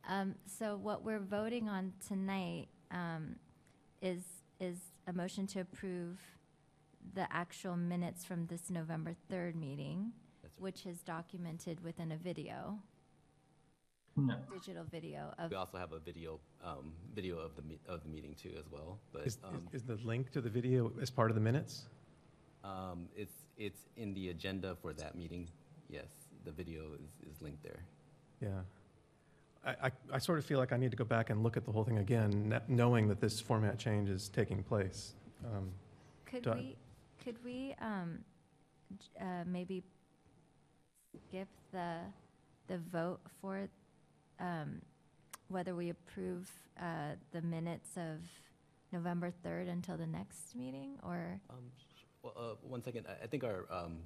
um, 0.09 0.35
so 0.45 0.77
what 0.77 1.03
we're 1.03 1.19
voting 1.19 1.69
on 1.69 1.93
tonight, 2.07 2.67
um, 2.91 3.35
is, 4.01 4.21
is 4.59 4.77
a 5.07 5.13
motion 5.13 5.45
to 5.47 5.59
approve 5.61 6.19
the 7.13 7.31
actual 7.31 7.75
minutes 7.77 8.25
from 8.25 8.45
this 8.47 8.69
November 8.69 9.15
3rd 9.31 9.55
meeting, 9.55 10.11
That's- 10.41 10.59
which 10.59 10.85
is 10.87 11.01
documented 11.01 11.83
within 11.83 12.11
a 12.11 12.17
video, 12.17 12.79
No. 14.17 14.35
digital 14.53 14.85
video 14.89 15.33
of, 15.37 15.51
We 15.51 15.57
also 15.57 15.77
have 15.77 15.91
a 15.91 15.99
video, 15.99 16.39
um, 16.63 16.93
video 17.13 17.37
of 17.37 17.55
the, 17.57 17.61
me- 17.63 17.79
of 17.87 18.01
the 18.03 18.09
meeting 18.09 18.33
too 18.41 18.53
as 18.57 18.63
well, 18.71 18.97
but, 19.11 19.27
Is, 19.27 19.37
um, 19.43 19.67
is- 19.73 19.81
is 19.81 19.83
the 19.83 19.95
link 20.07 20.31
to 20.31 20.41
the 20.41 20.49
video 20.49 20.91
as 21.01 21.09
part 21.09 21.29
of 21.31 21.35
the 21.35 21.41
minutes? 21.41 21.87
um, 22.63 23.07
it's, 23.15 23.33
it's 23.57 23.81
in 23.97 24.13
the 24.13 24.29
agenda 24.29 24.75
for 24.81 24.91
that 24.93 25.15
meeting, 25.15 25.47
yes. 25.89 26.07
The 26.45 26.51
video 26.51 26.93
is, 26.93 27.29
is 27.29 27.41
linked 27.41 27.61
there. 27.61 27.83
Yeah. 28.41 28.61
I, 29.65 29.87
I, 29.87 29.91
I 30.13 30.17
sort 30.19 30.39
of 30.39 30.45
feel 30.45 30.59
like 30.59 30.71
I 30.71 30.77
need 30.77 30.91
to 30.91 30.97
go 30.97 31.03
back 31.05 31.29
and 31.29 31.43
look 31.43 31.57
at 31.57 31.65
the 31.65 31.71
whole 31.71 31.83
thing 31.83 31.97
again, 31.99 32.49
kn- 32.49 32.61
knowing 32.67 33.07
that 33.09 33.19
this 33.19 33.39
format 33.41 33.77
change 33.77 34.09
is 34.09 34.29
taking 34.29 34.63
place. 34.63 35.13
Um, 35.45 35.71
could 36.25 36.43
Done. 36.43 36.57
we, 36.57 36.75
could 37.23 37.43
we, 37.43 37.75
um, 37.81 38.19
j- 38.97 39.19
uh, 39.23 39.43
maybe 39.45 39.83
skip 41.27 41.47
the, 41.71 41.97
the 42.67 42.77
vote 42.91 43.19
for, 43.41 43.67
um, 44.39 44.81
whether 45.49 45.75
we 45.75 45.89
approve, 45.89 46.49
uh, 46.81 47.11
the 47.31 47.41
minutes 47.41 47.89
of 47.97 48.19
November 48.91 49.31
3rd 49.45 49.69
until 49.69 49.97
the 49.97 50.07
next 50.07 50.55
meeting, 50.55 50.97
or, 51.03 51.39
Um, 51.49 51.71
Well, 52.23 52.33
uh, 52.35 52.67
one 52.67 52.81
second, 52.83 53.05
I, 53.07 53.23
I 53.23 53.27
think 53.27 53.43
our, 53.43 53.65
um, 53.71 53.99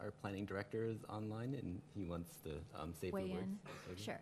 our 0.00 0.10
planning 0.10 0.46
director 0.46 0.84
is 0.84 1.04
online 1.08 1.54
and 1.54 1.80
he 1.94 2.04
wants 2.04 2.30
to, 2.44 2.60
um, 2.74 2.94
say 2.94 3.08
a 3.08 3.10
few 3.10 3.20
words. 3.34 3.42
in. 3.42 3.58
Maybe? 3.88 4.02
Sure. 4.02 4.20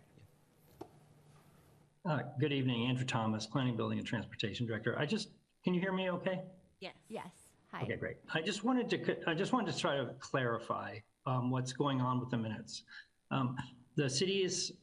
Uh, 2.05 2.19
Good 2.39 2.51
evening, 2.51 2.87
Andrew 2.87 3.05
Thomas, 3.05 3.47
Planning, 3.47 3.75
Building, 3.75 3.97
and 3.97 4.07
Transportation 4.07 4.65
Director. 4.67 4.97
I 4.99 5.05
just, 5.05 5.29
can 5.63 5.73
you 5.73 5.79
hear 5.79 5.91
me 5.93 6.09
okay? 6.11 6.43
Yes. 6.81 6.93
yes, 7.09 7.31
hi. 7.71 7.81
Okay, 7.83 7.95
great. 7.95 8.17
I 8.33 8.41
just 8.41 8.63
wanted 8.63 8.89
to, 8.91 9.05
c- 9.05 9.21
I 9.25 9.33
just 9.33 9.53
wanted 9.53 9.73
to 9.73 9.79
try 9.79 9.95
to 9.97 10.13
clarify 10.19 10.99
um, 11.25 11.49
what's 11.49 11.73
going 11.73 12.01
on 12.01 12.19
with 12.19 12.29
the 12.29 12.37
minutes. 12.37 12.83
Um, 13.31 13.57
The 13.95 14.09
city 14.09 14.43
is 14.43 14.73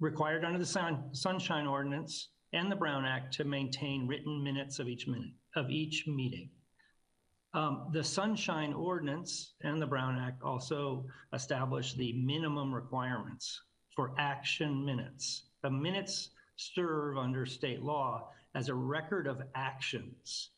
required 0.00 0.44
under 0.44 0.58
the 0.58 0.66
Sun- 0.66 1.14
Sunshine 1.14 1.66
Ordinance 1.66 2.30
and 2.52 2.70
the 2.70 2.76
Brown 2.76 3.04
Act 3.04 3.34
to 3.34 3.44
maintain 3.44 4.06
written 4.06 4.42
minutes 4.42 4.78
of 4.78 4.88
each 4.88 5.06
minute, 5.06 5.32
of 5.56 5.70
each 5.70 6.06
meeting. 6.06 6.50
Um, 7.54 7.88
The 7.92 8.04
Sunshine 8.04 8.72
Ordinance 8.72 9.54
and 9.62 9.80
the 9.80 9.86
Brown 9.86 10.18
Act 10.18 10.42
also 10.42 11.06
establish 11.32 11.94
the 11.94 12.12
minimum 12.12 12.74
requirements 12.74 13.60
for 13.96 14.12
action 14.18 14.84
minutes. 14.84 15.48
The 15.62 15.70
minutes 15.70 16.30
serve 16.56 17.18
under 17.18 17.46
state 17.46 17.82
law 17.82 18.30
as 18.54 18.68
a 18.68 18.74
record 18.74 19.26
of 19.26 19.42
actions. 19.54 20.50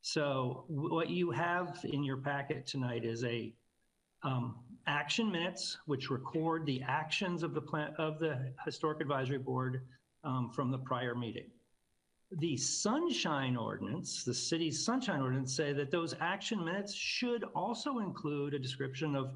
So 0.00 0.64
what 0.68 1.08
you 1.10 1.30
have 1.30 1.80
in 1.84 2.04
your 2.04 2.18
packet 2.18 2.66
tonight 2.66 3.04
is 3.04 3.24
a 3.24 3.54
um, 4.22 4.56
action 4.86 5.30
minutes, 5.30 5.78
which 5.86 6.10
record 6.10 6.66
the 6.66 6.82
actions 6.82 7.42
of 7.42 7.54
the 7.54 7.60
plan, 7.60 7.94
of 7.98 8.18
the 8.18 8.52
Historic 8.64 9.00
Advisory 9.00 9.38
Board 9.38 9.82
um, 10.24 10.50
from 10.50 10.70
the 10.70 10.78
prior 10.78 11.14
meeting. 11.14 11.46
The 12.32 12.56
sunshine 12.56 13.56
ordinance, 13.56 14.24
the 14.24 14.34
city's 14.34 14.84
sunshine 14.84 15.20
ordinance 15.20 15.54
say 15.54 15.72
that 15.72 15.90
those 15.90 16.14
action 16.20 16.64
minutes 16.64 16.92
should 16.92 17.44
also 17.54 17.98
include 17.98 18.54
a 18.54 18.58
description 18.58 19.14
of 19.14 19.34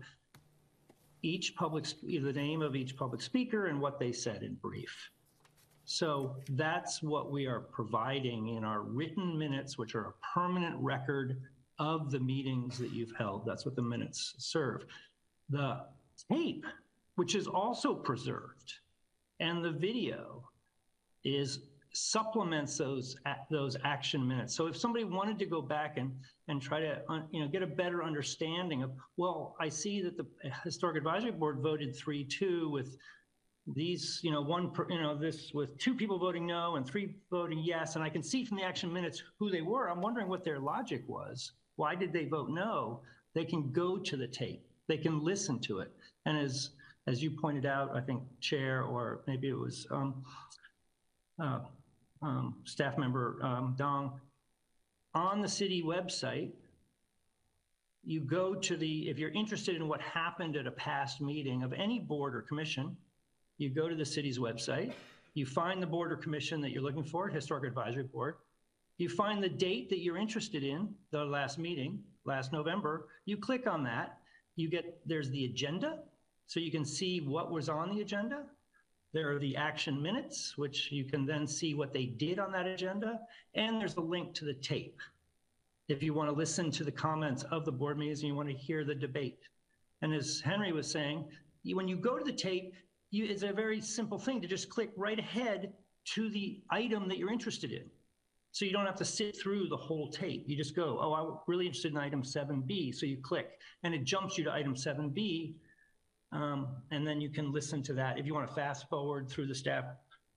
each 1.23 1.55
public, 1.57 1.85
the 2.03 2.33
name 2.33 2.63
of 2.63 2.75
each 2.75 2.97
public 2.97 3.23
speaker 3.23 3.67
and 3.67 3.81
what 3.81 3.99
they 3.99 4.13
said 4.13 4.43
in 4.43 4.55
brief. 4.55 5.11
So 5.85 6.37
that's 6.51 7.03
what 7.03 7.31
we 7.31 7.47
are 7.47 7.61
providing 7.61 8.49
in 8.49 8.65
our 8.65 8.83
written 8.83 9.39
minutes, 9.39 9.79
which 9.79 9.95
are 9.95 10.07
a 10.07 10.13
permanent 10.35 10.77
record 10.81 11.41
of 11.79 12.11
the 12.11 12.21
meetings 12.21 12.79
that 12.79 12.93
you've 12.93 13.15
held. 13.17 13.47
That's 13.47 13.65
what 13.65 13.77
the 13.77 13.83
minutes 13.83 14.35
serve. 14.39 14.85
The 15.51 15.85
tape, 16.31 16.67
which 17.17 17.35
is 17.35 17.47
also 17.47 17.95
preserved, 17.95 18.75
and 19.41 19.65
the 19.65 19.73
video 19.73 20.49
is 21.25 21.61
supplements 21.93 22.77
those 22.79 23.17
those 23.51 23.77
action 23.85 24.27
minutes. 24.27 24.55
So 24.55 24.67
if 24.67 24.77
somebody 24.77 25.05
wanted 25.05 25.39
to 25.39 25.47
go 25.47 25.63
back 25.63 25.97
and 25.97 26.13
and 26.49 26.61
try 26.61 26.81
to 26.81 27.03
you 27.31 27.41
know 27.41 27.49
get 27.49 27.63
a 27.63 27.67
better 27.67 28.03
understanding 28.03 28.83
of, 28.83 28.93
well, 29.17 29.57
I 29.61 29.69
see 29.69 30.03
that 30.03 30.17
the 30.17 30.27
historic 30.65 30.97
advisory 30.97 31.33
board 31.33 31.61
voted 31.61 31.97
three 31.97 32.25
two 32.25 32.71
with 32.71 32.97
these, 33.75 34.21
you 34.23 34.31
know, 34.31 34.41
one, 34.41 34.73
you 34.89 35.01
know, 35.01 35.17
this 35.17 35.53
with 35.53 35.77
two 35.79 35.95
people 35.95 36.19
voting 36.19 36.47
no 36.47 36.77
and 36.77 36.87
three 36.87 37.17
voting 37.31 37.59
yes, 37.63 37.97
and 37.97 38.05
I 38.05 38.09
can 38.09 38.23
see 38.23 38.45
from 38.45 38.57
the 38.57 38.65
action 38.65 38.93
minutes 38.93 39.23
who 39.39 39.51
they 39.51 39.63
were. 39.63 39.91
I'm 39.91 40.01
wondering 40.01 40.29
what 40.29 40.45
their 40.45 40.59
logic 40.59 41.05
was. 41.07 41.53
Why 41.77 41.95
did 41.95 42.13
they 42.13 42.25
vote 42.25 42.51
no? 42.51 43.01
They 43.35 43.45
can 43.45 43.71
go 43.71 43.99
to 43.99 44.17
the 44.17 44.27
tape. 44.27 44.68
They 44.89 44.97
can 44.99 45.23
listen 45.23 45.59
to 45.61 45.81
it. 45.81 45.93
And 46.27 46.37
as 46.37 46.71
as 47.07 47.23
you 47.23 47.31
pointed 47.31 47.65
out, 47.65 47.97
I 47.97 48.01
think 48.01 48.23
chair 48.41 48.83
or 48.83 49.23
maybe 49.27 49.49
it 49.49 49.59
was 49.59 49.87
um, 49.91 50.23
uh, 51.43 51.61
um, 52.21 52.57
staff 52.65 52.99
member 52.99 53.39
um, 53.43 53.75
Dong, 53.79 54.21
on 55.15 55.41
the 55.41 55.49
city 55.49 55.83
website, 55.83 56.51
you 58.05 58.21
go 58.21 58.55
to 58.55 58.77
the, 58.77 59.09
if 59.09 59.19
you're 59.19 59.31
interested 59.31 59.75
in 59.77 59.89
what 59.89 60.01
happened 60.01 60.57
at 60.57 60.67
a 60.67 60.71
past 60.71 61.21
meeting 61.21 61.63
of 61.63 61.73
any 61.73 61.99
board 61.99 62.35
or 62.35 62.43
commission, 62.43 62.97
you 63.57 63.71
go 63.71 63.89
to 63.89 63.95
the 63.95 64.05
city's 64.05 64.39
website, 64.39 64.93
you 65.35 65.47
find 65.47 65.83
the 65.83 65.87
board 65.87 66.13
or 66.13 66.17
commission 66.17 66.61
that 66.61 66.71
you're 66.71 66.83
looking 66.83 67.05
for, 67.05 67.29
Historic 67.29 67.65
Advisory 67.65 68.05
Board. 68.05 68.37
You 68.99 69.09
find 69.09 69.43
the 69.43 69.49
date 69.49 69.89
that 69.91 70.01
you're 70.01 70.19
interested 70.19 70.63
in, 70.63 70.95
the 71.11 71.25
last 71.25 71.59
meeting, 71.59 72.01
last 72.25 72.53
November, 72.53 73.09
you 73.25 73.37
click 73.37 73.67
on 73.67 73.83
that, 73.85 74.18
you 74.59 74.69
get, 74.69 75.01
there's 75.07 75.31
the 75.31 75.45
agenda, 75.45 76.01
so 76.47 76.61
you 76.61 76.71
can 76.71 76.85
see 76.85 77.21
what 77.21 77.53
was 77.53 77.69
on 77.69 77.95
the 77.95 78.01
agenda. 78.01 78.45
There 79.13 79.31
are 79.31 79.39
the 79.39 79.57
action 79.57 80.03
minutes, 80.03 80.59
which 80.59 80.91
you 80.91 81.05
can 81.05 81.25
then 81.25 81.47
see 81.47 81.75
what 81.75 81.93
they 81.93 82.07
did 82.07 82.39
on 82.39 82.53
that 82.53 82.67
agenda, 82.67 83.21
and 83.55 83.81
there's 83.81 83.97
a 83.97 84.01
link 84.01 84.35
to 84.35 84.45
the 84.45 84.55
tape. 84.55 84.99
If 85.89 86.03
you 86.03 86.13
want 86.13 86.29
to 86.29 86.37
listen 86.37 86.71
to 86.73 86.85
the 86.85 86.93
comments 86.93 87.45
of 87.45 87.65
the 87.65 87.73
board 87.73 87.99
meetings 87.99 88.21
and 88.21 88.29
you 88.29 88.35
want 88.35 88.49
to 88.49 88.55
hear 88.55 88.85
the 88.85 88.95
debate. 88.95 89.39
And 90.03 90.13
as 90.13 90.41
Henry 90.45 90.73
was 90.73 90.91
saying, 90.91 91.25
when 91.65 91.89
you 91.89 91.97
go 91.97 92.19
to 92.19 92.25
the 92.25 92.33
tape, 92.33 92.75
you, 93.11 93.25
it's 93.25 93.43
a 93.43 93.53
very 93.53 93.81
simple 93.81 94.19
thing 94.19 94.41
to 94.43 94.49
just 94.49 94.69
click 94.69 94.91
right 94.97 95.19
ahead 95.19 95.73
to 96.15 96.29
the 96.31 96.61
item 96.71 97.09
that 97.09 97.19
you're 97.19 97.33
interested 97.33 97.73
in. 97.73 97.85
So 98.53 98.65
you 98.65 98.73
don't 98.73 98.87
have 98.87 98.97
to 98.97 99.05
sit 99.05 99.37
through 99.41 99.69
the 99.69 99.77
whole 99.77 100.11
tape. 100.11 100.45
You 100.47 100.57
just 100.57 100.75
go, 100.75 100.99
oh, 101.01 101.13
I'm 101.15 101.39
really 101.47 101.67
interested 101.67 101.93
in 101.93 101.99
item 101.99 102.23
7B. 102.23 102.95
So 102.95 103.07
you 103.07 103.19
click 103.19 103.59
and 103.83 103.95
it 103.95 104.05
jumps 104.05 104.39
you 104.39 104.45
to 104.45 104.53
item 104.53 104.75
7B. 104.75 105.55
Um, 106.33 106.69
and 106.91 107.07
then 107.07 107.21
you 107.21 107.31
can 107.31 107.53
listen 107.53 107.83
to 107.85 107.93
that. 107.95 108.19
If 108.19 108.27
you 108.27 108.35
want 108.35 108.49
to 108.49 108.55
fast 108.55 108.89
forward 108.89 109.29
through 109.29 109.47
the 109.47 109.55
staff 109.55 109.85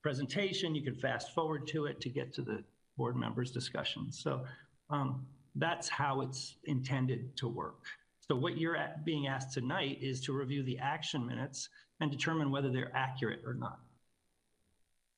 presentation, 0.02 0.76
you 0.76 0.84
can 0.84 0.96
fast 0.96 1.34
forward 1.34 1.68
to 1.68 1.86
it 1.86 2.00
to 2.02 2.10
get 2.10 2.34
to 2.34 2.42
the 2.42 2.64
board 2.98 3.16
members' 3.16 3.52
discussion. 3.52 4.12
So 4.12 4.44
um, 4.90 5.26
that's 5.56 5.90
how 5.90 6.22
it's 6.22 6.56
intended 6.66 7.36
to 7.38 7.48
work. 7.48 7.84
So 8.28 8.36
what 8.36 8.58
you're 8.58 8.78
at- 8.78 9.04
being 9.04 9.28
asked 9.28 9.54
tonight 9.54 9.98
is 10.02 10.22
to 10.22 10.34
review 10.34 10.64
the 10.64 10.78
action 10.78 11.26
minutes 11.26 11.70
and 12.00 12.10
determine 12.12 12.52
whether 12.52 12.70
they're 12.70 12.96
accurate 12.96 13.42
or 13.46 13.54
not. 13.54 13.80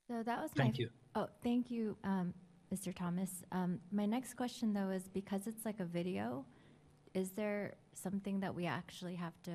So 0.08 0.24
that 0.24 0.42
was 0.42 0.52
my. 0.56 0.64
Thank 0.64 0.80
you. 0.80 0.90
Oh, 1.16 1.28
thank 1.44 1.70
you, 1.70 1.96
um, 2.04 2.34
Mr. 2.74 2.94
Thomas. 2.94 3.44
Um, 3.52 3.80
my 3.92 4.06
next 4.06 4.34
question 4.36 4.74
though 4.74 4.90
is 4.90 5.08
because 5.08 5.46
it's 5.46 5.64
like 5.64 5.80
a 5.80 5.86
video, 5.86 6.44
is 7.14 7.32
there 7.32 7.76
something 7.94 8.40
that 8.40 8.56
we 8.56 8.66
actually 8.66 9.16
have 9.16 9.40
to 9.44 9.52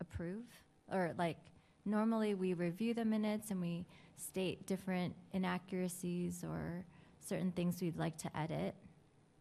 approve? 0.00 0.44
Or 0.90 1.14
like, 1.16 1.38
normally 1.84 2.34
we 2.34 2.54
review 2.54 2.92
the 2.92 3.04
minutes 3.04 3.52
and 3.52 3.60
we 3.60 3.86
state 4.16 4.66
different 4.66 5.14
inaccuracies 5.32 6.42
or 6.42 6.84
certain 7.20 7.52
things 7.52 7.80
we'd 7.80 7.96
like 7.96 8.18
to 8.18 8.36
edit, 8.36 8.74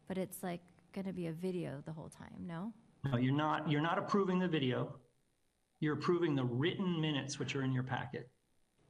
but 0.07 0.17
it's 0.17 0.43
like 0.43 0.61
gonna 0.93 1.13
be 1.13 1.27
a 1.27 1.31
video 1.31 1.81
the 1.85 1.91
whole 1.91 2.09
time, 2.09 2.45
no? 2.45 2.71
No, 3.05 3.17
you're 3.17 3.33
not, 3.33 3.71
you're 3.71 3.81
not 3.81 3.97
approving 3.97 4.37
the 4.37 4.47
video. 4.47 4.95
You're 5.79 5.95
approving 5.95 6.35
the 6.35 6.43
written 6.43 6.99
minutes, 7.01 7.39
which 7.39 7.55
are 7.55 7.63
in 7.63 7.71
your 7.71 7.83
packet, 7.83 8.29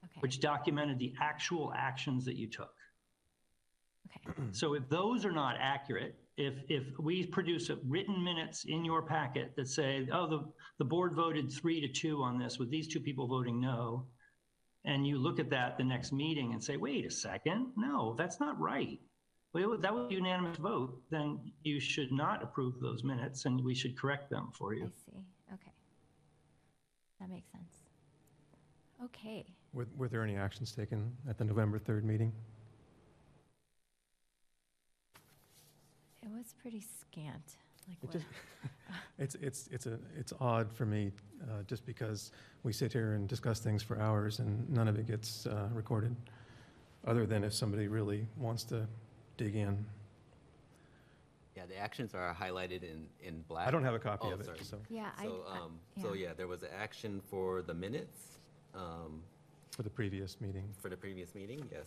Okay, 0.03 0.19
which 0.19 0.41
documented 0.41 0.97
the 0.99 1.13
actual 1.21 1.71
actions 1.75 2.25
that 2.25 2.35
you 2.35 2.47
took. 2.47 2.71
Okay, 4.09 4.49
So 4.51 4.73
if 4.73 4.87
those 4.89 5.25
are 5.25 5.31
not 5.31 5.55
accurate, 5.59 6.15
if, 6.37 6.53
if 6.69 6.83
we 6.99 7.25
produce 7.25 7.69
a 7.69 7.77
written 7.85 8.23
minutes 8.23 8.65
in 8.65 8.85
your 8.85 9.01
packet 9.01 9.53
that 9.57 9.67
say, 9.67 10.07
oh, 10.13 10.27
the, 10.27 10.45
the 10.77 10.85
board 10.85 11.13
voted 11.13 11.51
three 11.51 11.81
to 11.81 11.87
two 11.87 12.23
on 12.23 12.39
this 12.39 12.57
with 12.57 12.69
these 12.69 12.87
two 12.87 12.99
people 12.99 13.27
voting 13.27 13.59
no, 13.59 14.05
and 14.85 15.05
you 15.05 15.17
look 15.17 15.39
at 15.39 15.49
that 15.49 15.77
the 15.77 15.83
next 15.83 16.13
meeting 16.13 16.53
and 16.53 16.63
say, 16.63 16.77
wait 16.77 17.05
a 17.05 17.11
second, 17.11 17.67
no, 17.75 18.15
that's 18.17 18.39
not 18.39 18.59
right. 18.59 18.99
Well, 19.51 19.77
that 19.77 19.93
was 19.93 20.09
a 20.09 20.13
unanimous 20.13 20.57
vote, 20.57 21.01
then 21.09 21.39
you 21.63 21.79
should 21.79 22.11
not 22.11 22.43
approve 22.43 22.79
those 22.79 23.03
minutes 23.03 23.45
and 23.45 23.63
we 23.63 23.73
should 23.75 23.97
correct 23.97 24.29
them 24.29 24.49
for 24.53 24.73
you. 24.73 24.83
I 24.83 24.85
you. 24.85 24.91
see, 25.05 25.25
okay. 25.53 25.71
That 27.19 27.29
makes 27.29 27.51
sense. 27.51 27.75
Okay. 29.03 29.45
Were, 29.73 29.87
were 29.97 30.07
there 30.07 30.23
any 30.23 30.35
actions 30.35 30.71
taken 30.71 31.11
at 31.27 31.37
the 31.37 31.43
November 31.43 31.79
3rd 31.79 32.03
meeting? 32.03 32.31
It 36.23 36.29
was 36.35 36.53
pretty 36.61 36.81
scant, 36.81 37.55
like 37.87 37.97
It 38.01 38.07
what? 38.07 38.11
just- 38.13 38.25
It's, 39.19 39.35
it's, 39.35 39.67
it's 39.71 39.85
a, 39.85 39.99
it's 40.17 40.33
odd 40.39 40.71
for 40.71 40.85
me, 40.85 41.11
uh, 41.43 41.63
just 41.67 41.85
because 41.85 42.31
we 42.63 42.71
sit 42.73 42.91
here 42.93 43.13
and 43.13 43.27
discuss 43.27 43.59
things 43.59 43.83
for 43.83 43.99
hours 43.99 44.39
and 44.39 44.67
none 44.69 44.87
of 44.87 44.97
it 44.97 45.07
gets 45.07 45.45
uh, 45.45 45.67
recorded, 45.73 46.15
other 47.05 47.25
than 47.25 47.43
if 47.43 47.53
somebody 47.53 47.87
really 47.87 48.25
wants 48.37 48.63
to 48.65 48.87
dig 49.37 49.55
in. 49.55 49.85
Yeah, 51.55 51.65
the 51.67 51.77
actions 51.77 52.15
are 52.15 52.33
highlighted 52.33 52.83
in, 52.83 53.05
in 53.21 53.41
black. 53.49 53.67
I 53.67 53.71
don't 53.71 53.83
have 53.83 53.93
a 53.93 53.99
copy 53.99 54.27
Oh, 54.29 54.33
of 54.33 54.39
it, 54.39 54.45
sorry. 54.45 54.59
so, 54.63 54.77
Yeah, 54.89 55.09
I, 55.17 55.25
So, 55.25 55.45
I- 55.49 55.57
um, 55.59 55.71
so 56.01 56.13
yeah. 56.13 56.27
yeah, 56.29 56.33
there 56.35 56.47
was 56.47 56.63
an 56.63 56.69
action 56.77 57.21
for 57.29 57.61
the 57.61 57.73
minutes, 57.73 58.39
um, 58.73 59.21
for 59.71 59.83
the 59.83 59.89
previous 59.89 60.39
meeting. 60.41 60.63
for 60.81 60.89
the 60.89 60.97
previous 60.97 61.35
meeting, 61.35 61.63
yes. 61.71 61.85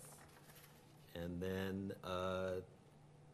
And 1.14 1.40
then, 1.40 1.92
uh, 2.04 2.60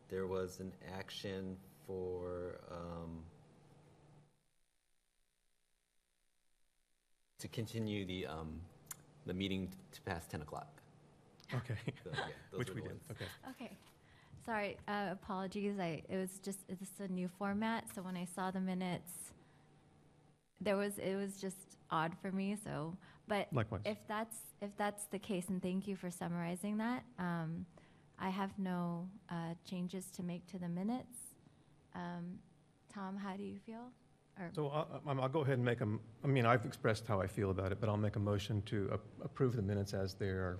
there 0.09 0.27
was 0.27 0.61
an 0.61 0.73
action 0.99 1.57
for, 1.87 2.61
um, 2.71 3.25
to 7.39 7.49
continue 7.49 8.05
the, 8.05 8.27
um, 8.27 8.61
the 9.27 9.35
meeting 9.35 9.73
to 9.93 10.01
past 10.03 10.31
ten 10.31 10.43
o'clock. 10.43 10.83
Okay, 11.55 11.77
So, 12.05 12.11
yeah, 12.27 12.35
those 12.51 12.59
which 12.59 12.69
were 12.69 12.75
we 12.75 12.81
the 12.81 12.83
did, 12.83 12.93
ones. 12.93 13.03
okay. 13.11 13.29
Okay. 13.51 13.77
Sorry, 14.45 14.77
uh, 14.89 15.09
apologies. 15.13 15.79
I, 15.79 16.03
it 16.09 16.17
was 16.17 16.39
just, 16.43 16.61
it's 16.69 17.01
a 17.01 17.09
new 17.09 17.29
format, 17.39 17.85
so 17.95 18.03
when 18.03 18.17
I 18.17 18.25
saw 18.25 18.51
the 18.51 18.61
minutes, 18.61 19.13
there 20.61 20.77
was, 20.77 20.99
it 20.99 21.15
was 21.17 21.41
just 21.41 21.77
odd 21.91 22.13
for 22.21 22.33
me, 22.33 22.57
so, 22.63 22.97
but 23.29 23.49
Likewise. 23.53 23.83
if 23.85 23.99
that's, 24.09 24.37
if 24.61 24.71
that's 24.77 25.05
the 25.07 25.19
case, 25.19 25.49
and 25.49 25.63
thank 25.63 25.87
you 25.87 25.97
for 25.97 26.11
summarizing 26.11 26.79
that, 26.79 27.05
um, 27.19 27.67
I 28.21 28.31
have 28.31 28.51
no, 28.59 29.09
uh, 29.31 29.55
changes 29.65 30.07
to 30.17 30.23
make 30.23 30.47
to 30.49 30.59
the 30.59 30.69
minutes. 30.69 31.17
Um, 31.95 32.39
Tom, 32.93 33.17
how 33.17 33.37
do 33.37 33.43
you 33.43 33.59
feel? 33.65 33.91
Or, 34.39 34.51
So 34.55 34.69
I'll, 34.69 35.01
I'll- 35.07 35.21
I'll 35.21 35.29
go 35.29 35.41
ahead 35.41 35.55
and 35.55 35.65
make 35.65 35.81
a, 35.81 35.85
m- 35.85 36.01
I 36.25 36.27
mean, 36.27 36.47
I've 36.47 36.65
expressed 36.65 37.07
how 37.07 37.21
I 37.21 37.27
feel 37.27 37.51
about 37.51 37.73
it, 37.73 37.81
but 37.81 37.89
I'll 37.89 37.97
make 37.97 38.17
a 38.17 38.21
motion 38.21 38.63
to 38.63 38.91
a- 38.93 39.25
approve 39.25 39.55
the 39.57 39.63
minutes 39.63 39.95
as 39.95 40.15
they 40.15 40.29
are 40.29 40.59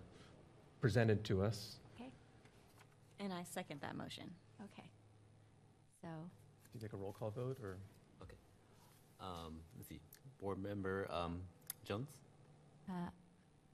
presented 0.81 1.25
to 1.25 1.43
us. 1.43 1.79
okay, 1.97 2.11
And 3.21 3.33
I 3.33 3.43
second 3.45 3.81
that 3.81 3.97
motion. 3.97 4.31
okay. 4.65 4.89
So, 6.03 6.09
Do 6.09 6.71
you 6.75 6.81
take 6.81 6.93
a 6.93 6.97
roll 6.97 7.13
call 7.13 7.31
vote, 7.31 7.59
or? 7.63 7.77
Okay. 8.23 8.37
Um, 9.21 9.61
let's 9.77 9.89
see, 9.89 10.01
Board 10.41 10.59
Member 10.63 11.09
um, 11.11 11.41
Jones, 11.85 12.09
uh, 12.89 13.11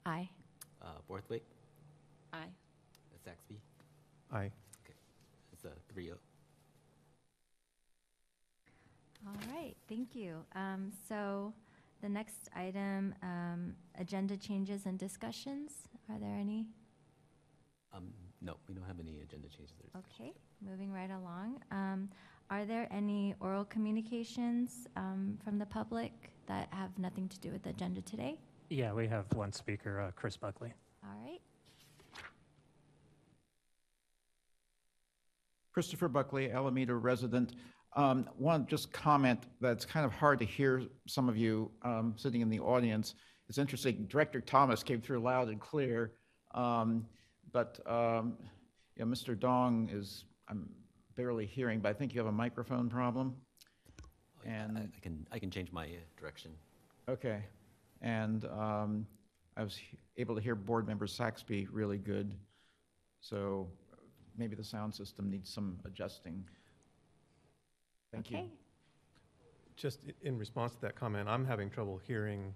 aye. 0.07 0.27
uh, 0.81 0.87
Borthwick, 1.07 1.43
Aye. 2.33 2.49
Saxby. 3.23 3.59
Aye. 4.35 4.51
It's 5.53 5.63
a 5.63 5.71
three 5.93 6.11
oh. 6.11 6.17
All 9.27 9.53
right, 9.55 9.75
thank 9.87 10.13
you. 10.13 10.43
Um, 10.53 10.91
So 11.07 11.53
the 12.01 12.09
next 12.09 12.49
item, 12.55 13.15
um, 13.23 13.73
agenda 13.97 14.35
changes 14.35 14.85
and 14.85 14.99
discussions. 14.99 15.71
Are 16.09 16.19
there 16.19 16.35
any? 16.35 16.67
Um, 17.93 18.11
no, 18.41 18.57
we 18.67 18.75
don't 18.75 18.83
have 18.85 18.99
any 18.99 19.21
agenda 19.21 19.47
changes. 19.47 19.73
There's- 19.79 20.03
Okay, 20.11 20.33
moving 20.61 20.91
right 20.91 21.11
along. 21.11 21.61
Um, 21.71 22.09
Are 22.51 22.63
there 22.65 22.87
any 22.91 23.33
oral 23.39 23.65
communications 23.65 24.85
um, 24.95 25.39
from 25.43 25.57
the 25.57 25.65
public 25.65 26.11
that 26.45 26.71
have 26.71 26.95
nothing 26.99 27.27
to 27.29 27.39
do 27.39 27.49
with 27.51 27.63
the 27.63 27.71
agenda 27.71 28.01
today? 28.03 28.37
Yeah, 28.69 28.93
we 28.93 29.07
have 29.07 29.25
one 29.33 29.51
speaker, 29.51 29.99
uh, 29.99 30.11
Chris 30.11 30.37
Buckley. 30.37 30.71
All 31.03 31.09
right, 31.23 31.41
Christopher 35.75 36.07
Buckley, 36.07 36.53
Alameda 36.53 36.95
resident. 36.95 37.51
Um, 37.97 38.29
Want 38.37 38.69
to 38.69 38.73
just 38.73 38.93
comment 38.93 39.43
that 39.59 39.73
it's 39.73 39.83
kind 39.83 40.05
of 40.05 40.13
hard 40.13 40.39
to 40.39 40.45
hear 40.45 40.83
some 41.05 41.27
of 41.27 41.35
you 41.35 41.69
um, 41.81 42.13
sitting 42.15 42.39
in 42.39 42.49
the 42.49 42.61
audience. 42.61 43.13
It's 43.49 43.57
interesting, 43.57 44.05
Director 44.09 44.39
Thomas 44.39 44.83
came 44.83 45.01
through 45.01 45.19
loud 45.19 45.49
and 45.49 45.59
clear, 45.59 46.13
um, 46.53 47.05
but 47.51 47.77
um, 47.85 48.37
yeah, 48.95 49.03
Mr. 49.03 49.37
Dong 49.37 49.89
is, 49.91 50.23
I'm 50.47 50.69
barely 51.17 51.45
hearing, 51.45 51.81
but 51.81 51.89
I 51.89 51.93
think 51.93 52.13
you 52.13 52.21
have 52.21 52.27
a 52.27 52.31
microphone 52.31 52.87
problem. 52.89 53.35
Oh, 54.01 54.05
yeah, 54.45 54.51
I- 54.51 54.55
And- 54.63 54.77
I 54.77 54.99
can, 55.01 55.27
I 55.33 55.39
can 55.39 55.51
change 55.51 55.73
my 55.73 55.87
uh, 55.87 55.89
direction. 56.17 56.51
Okay. 57.09 57.43
And 58.01 58.45
um, 58.45 59.05
I 59.57 59.63
was 59.63 59.77
able 60.15 60.35
to 60.35 60.41
hear 60.41 60.55
Board 60.55 60.87
Member 60.87 61.05
Saxby 61.05 61.67
really 61.69 61.97
good, 61.97 62.33
so 63.19 63.67
maybe 64.37 64.55
the 64.55 64.63
sound 64.63 64.93
system 64.93 65.29
needs 65.29 65.49
some 65.49 65.77
adjusting. 65.85 66.43
Thank 68.11 68.31
you. 68.31 68.49
Just 69.75 69.99
in 70.21 70.37
response 70.37 70.73
to 70.75 70.81
that 70.81 70.95
comment, 70.95 71.27
I'm 71.27 71.45
having 71.45 71.69
trouble 71.69 71.99
hearing 72.07 72.53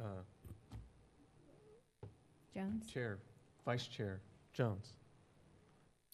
uh, 0.00 0.04
Jones? 2.54 2.86
Chair, 2.90 3.18
Vice 3.64 3.86
Chair 3.86 4.20
Jones. 4.52 4.92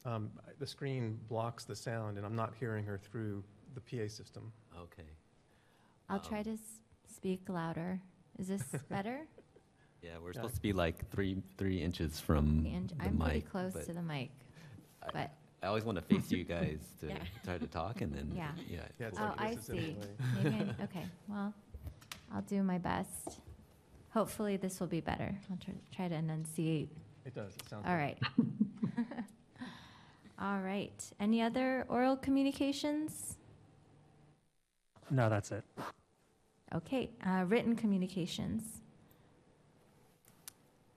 Um, 0.04 0.30
The 0.58 0.66
screen 0.66 1.18
blocks 1.28 1.64
the 1.64 1.76
sound, 1.76 2.16
and 2.16 2.26
I'm 2.26 2.36
not 2.36 2.54
hearing 2.58 2.84
her 2.84 2.98
through 2.98 3.42
the 3.74 3.80
PA 3.80 4.08
system. 4.08 4.52
Okay. 4.78 5.08
I'll 6.08 6.16
Um, 6.18 6.24
try 6.24 6.42
to 6.42 6.52
s- 6.52 6.80
speak 7.06 7.48
louder. 7.48 8.00
Is 8.38 8.48
this 8.48 8.62
better? 8.88 9.26
Yeah, 10.02 10.18
we're 10.18 10.28
Yeah. 10.30 10.34
supposed 10.34 10.54
to 10.56 10.62
be 10.62 10.72
like 10.72 11.08
three, 11.10 11.42
three 11.58 11.80
inches 11.82 12.18
from 12.20 12.64
And 12.66 12.88
the 12.90 13.04
I'm 13.04 13.18
pretty 13.18 13.42
close 13.42 13.74
to 13.86 13.92
the 13.92 14.02
mic, 14.02 14.30
I- 15.02 15.10
but, 15.12 15.30
I 15.62 15.66
always 15.66 15.84
want 15.84 15.96
to 15.96 16.02
face 16.02 16.30
you 16.32 16.44
guys 16.56 16.78
to 17.00 17.08
Yeah. 17.08 17.18
try 17.44 17.58
to 17.58 17.66
talk 17.66 18.00
and 18.00 18.12
then, 18.14 18.32
Yeah. 18.34 18.52
yeah. 18.68 18.80
Yeah, 18.98 19.06
it's 19.08 19.18
oh, 19.18 19.24
like 19.24 19.40
I 19.40 19.54
this 19.54 19.58
is 19.58 19.66
see. 19.66 19.96
the. 20.42 20.50
Maybe, 20.50 20.70
I- 20.78 20.82
okay, 20.84 21.06
well, 21.28 21.52
I'll 22.32 22.42
do 22.42 22.62
my 22.62 22.78
best. 22.78 23.40
Hopefully, 24.12 24.56
this 24.56 24.80
will 24.80 24.86
be 24.88 25.00
better. 25.00 25.34
I'll 25.50 25.56
try, 25.58 25.74
try 25.94 26.08
to 26.08 26.14
enunciate 26.14 26.90
It 27.24 27.34
does, 27.34 27.54
it 27.54 27.68
sounds. 27.68 27.86
All 27.86 27.92
good. 27.94 27.98
right. 27.98 28.18
All 30.40 30.58
right. 30.60 31.12
Any 31.20 31.42
other 31.42 31.84
oral 31.88 32.16
communications? 32.16 33.36
No, 35.10 35.28
that's 35.28 35.52
it. 35.52 35.64
Okay, 36.74 37.10
uh, 37.26 37.44
written 37.46 37.76
communications. 37.76 38.62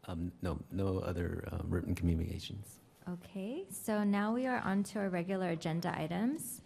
Um, 0.07 0.31
no, 0.41 0.59
no 0.71 0.99
other 0.99 1.43
um, 1.51 1.65
written 1.69 1.95
communications. 1.95 2.79
Okay, 3.09 3.65
so 3.69 4.03
now 4.03 4.33
we 4.33 4.47
are 4.47 4.59
on 4.59 4.83
to 4.83 4.99
our 4.99 5.09
regular 5.09 5.49
agenda 5.49 5.93
items. 5.97 6.61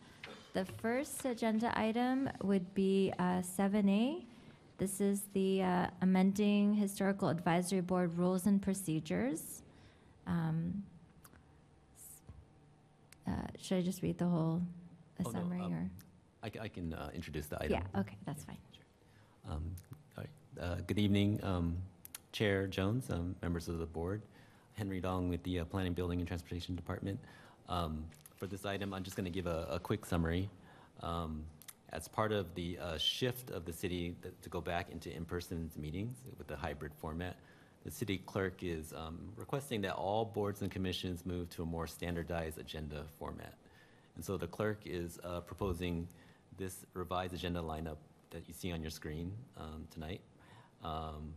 The 0.54 0.66
first 0.66 1.26
agenda 1.26 1.72
item 1.78 2.30
would 2.44 2.74
be 2.76 3.12
uh, 3.18 3.42
7A. 3.42 4.24
This 4.78 5.02
is 5.02 5.24
the 5.34 5.64
uh, 5.64 5.88
amending 6.02 6.76
Historical 6.76 7.30
Advisory 7.30 7.82
Board 7.82 8.16
rules 8.18 8.46
and 8.46 8.62
procedures. 8.62 9.64
Um, 10.28 10.84
uh, 13.28 13.32
Should 13.60 13.80
I 13.80 13.82
just 13.82 14.04
read 14.04 14.18
the 14.20 14.28
whole 14.28 14.62
Oh, 15.26 15.32
no, 15.32 15.32
summary, 15.32 15.62
um, 15.62 15.74
or? 15.74 15.90
I, 16.44 16.52
I 16.66 16.68
can 16.68 16.94
uh, 16.94 17.10
introduce 17.16 17.48
the 17.48 17.58
item. 17.58 17.72
Yeah, 17.72 18.00
okay, 18.02 18.16
that's 18.28 18.44
fine. 18.44 18.58
Um, 19.50 19.72
all 20.16 20.24
right. 20.24 20.30
Uh, 20.64 20.76
Good 20.86 21.00
evening, 21.00 21.40
um, 21.42 21.78
Chair 22.32 22.68
Jones, 22.68 23.10
um, 23.10 23.36
members 23.42 23.68
of 23.68 23.80
the 23.80 23.88
board. 23.88 24.22
Henry 24.78 25.02
Dong 25.02 25.28
with 25.28 25.42
the 25.44 25.60
uh, 25.62 25.66
Planning, 25.66 25.94
Building, 25.94 26.20
and 26.20 26.28
Transportation 26.28 26.76
Department. 26.76 27.20
Um, 27.68 28.06
For 28.36 28.46
this 28.46 28.64
item, 28.64 28.94
I'm 28.94 29.04
just 29.04 29.18
going 29.18 29.26
to 29.26 29.32
give 29.32 29.48
a 29.48 29.68
a 29.72 29.80
quick 29.80 30.06
summary. 30.06 30.50
Um, 31.02 31.44
As 31.90 32.08
part 32.08 32.32
of 32.32 32.54
the 32.54 32.78
uh, 32.78 32.98
shift 32.98 33.50
of 33.50 33.66
the 33.66 33.74
city 33.74 34.16
to 34.42 34.50
go 34.50 34.62
back 34.62 34.92
into 34.92 35.10
in-person 35.10 35.72
meetings 35.76 36.16
with 36.38 36.48
the 36.48 36.56
hybrid 36.56 36.92
format, 37.02 37.38
the 37.86 37.92
city 37.92 38.18
clerk 38.26 38.62
is 38.62 38.94
um, 38.94 39.18
requesting 39.36 39.82
that 39.82 39.96
all 39.96 40.26
boards 40.26 40.62
and 40.62 40.70
commissions 40.70 41.26
move 41.26 41.50
to 41.56 41.64
a 41.64 41.66
more 41.66 41.88
standardized 41.88 42.58
agenda 42.60 43.06
format. 43.18 43.54
And 44.16 44.26
so 44.26 44.38
the 44.38 44.48
clerk 44.48 44.80
is 44.86 45.20
uh, 45.24 45.40
proposing 45.42 46.08
this 46.58 46.86
revised 46.94 47.34
agenda 47.34 47.62
lineup 47.62 47.98
that 48.32 48.44
you 48.48 48.54
see 48.54 48.72
on 48.74 48.82
your 48.82 48.92
screen 48.92 49.32
um, 49.58 49.88
tonight 49.94 50.22
um, 50.84 51.34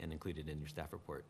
and 0.00 0.12
included 0.12 0.48
in 0.48 0.58
your 0.58 0.68
staff 0.68 0.92
report. 0.92 1.24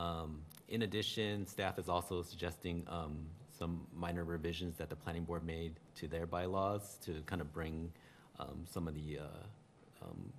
Um, 0.00 0.42
In 0.68 0.82
addition, 0.82 1.46
staff 1.46 1.78
is 1.78 1.88
also 1.88 2.22
suggesting 2.22 2.86
um, 2.88 3.26
some 3.58 3.86
minor 3.94 4.24
revisions 4.24 4.76
that 4.76 4.88
the 4.88 4.96
planning 4.96 5.24
board 5.24 5.44
made 5.44 5.74
to 5.96 6.08
their 6.08 6.26
bylaws 6.26 6.96
to 7.04 7.12
kind 7.26 7.42
of 7.42 7.52
bring 7.52 7.92
um, 8.38 8.64
some 8.64 8.88
of 8.88 8.94
the 8.94 9.18
uh, 9.18 10.04
um, 10.04 10.32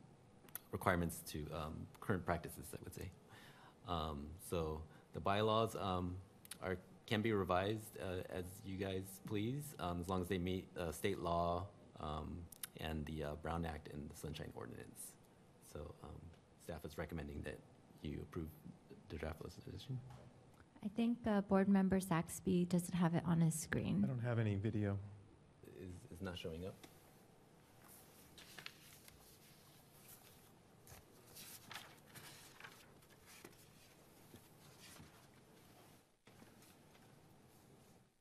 requirements 0.72 1.18
to 1.32 1.40
um, 1.54 1.76
current 2.00 2.26
practices, 2.26 2.66
I 2.74 2.78
would 2.84 2.96
say. 3.02 3.10
Um, 3.88 4.18
So 4.50 4.82
the 5.14 5.20
bylaws 5.20 5.76
are, 5.76 6.78
can 7.06 7.22
be 7.22 7.34
revised 7.34 7.98
uh, 8.00 8.40
as 8.40 8.46
you 8.66 8.78
guys 8.78 9.04
please, 9.28 9.64
as 10.02 10.08
long 10.08 10.22
as 10.22 10.28
they 10.28 10.40
meet 10.40 10.66
uh, 10.80 10.92
state 10.92 11.20
law 11.20 11.68
and 12.88 13.06
the 13.06 13.18
uh, 13.24 13.36
Brown 13.44 13.66
Act 13.66 13.90
and 13.94 14.10
the 14.10 14.16
Sunshine 14.16 14.52
Ordinance. 14.56 15.02
So 15.72 15.80
staff 16.64 16.84
is 16.86 16.98
recommending 16.98 17.42
that 17.44 17.60
you 18.02 18.20
approve 18.22 18.50
the 19.12 19.18
draft 19.18 19.42
legislation. 19.44 20.00
I 20.84 20.88
think 20.96 21.18
uh, 21.28 21.42
Board 21.42 21.68
Member 21.70 22.00
Saxby 22.00 22.66
doesn't 22.66 22.96
have 22.96 23.14
it 23.14 23.24
on 23.26 23.40
his 23.42 23.54
screen. 23.54 24.02
I 24.04 24.08
don't 24.08 24.24
have 24.24 24.40
any 24.40 24.56
video. 24.56 24.98
Is, 25.80 25.94
is 26.12 26.22
not 26.22 26.38
showing 26.38 26.66
up? 26.66 26.74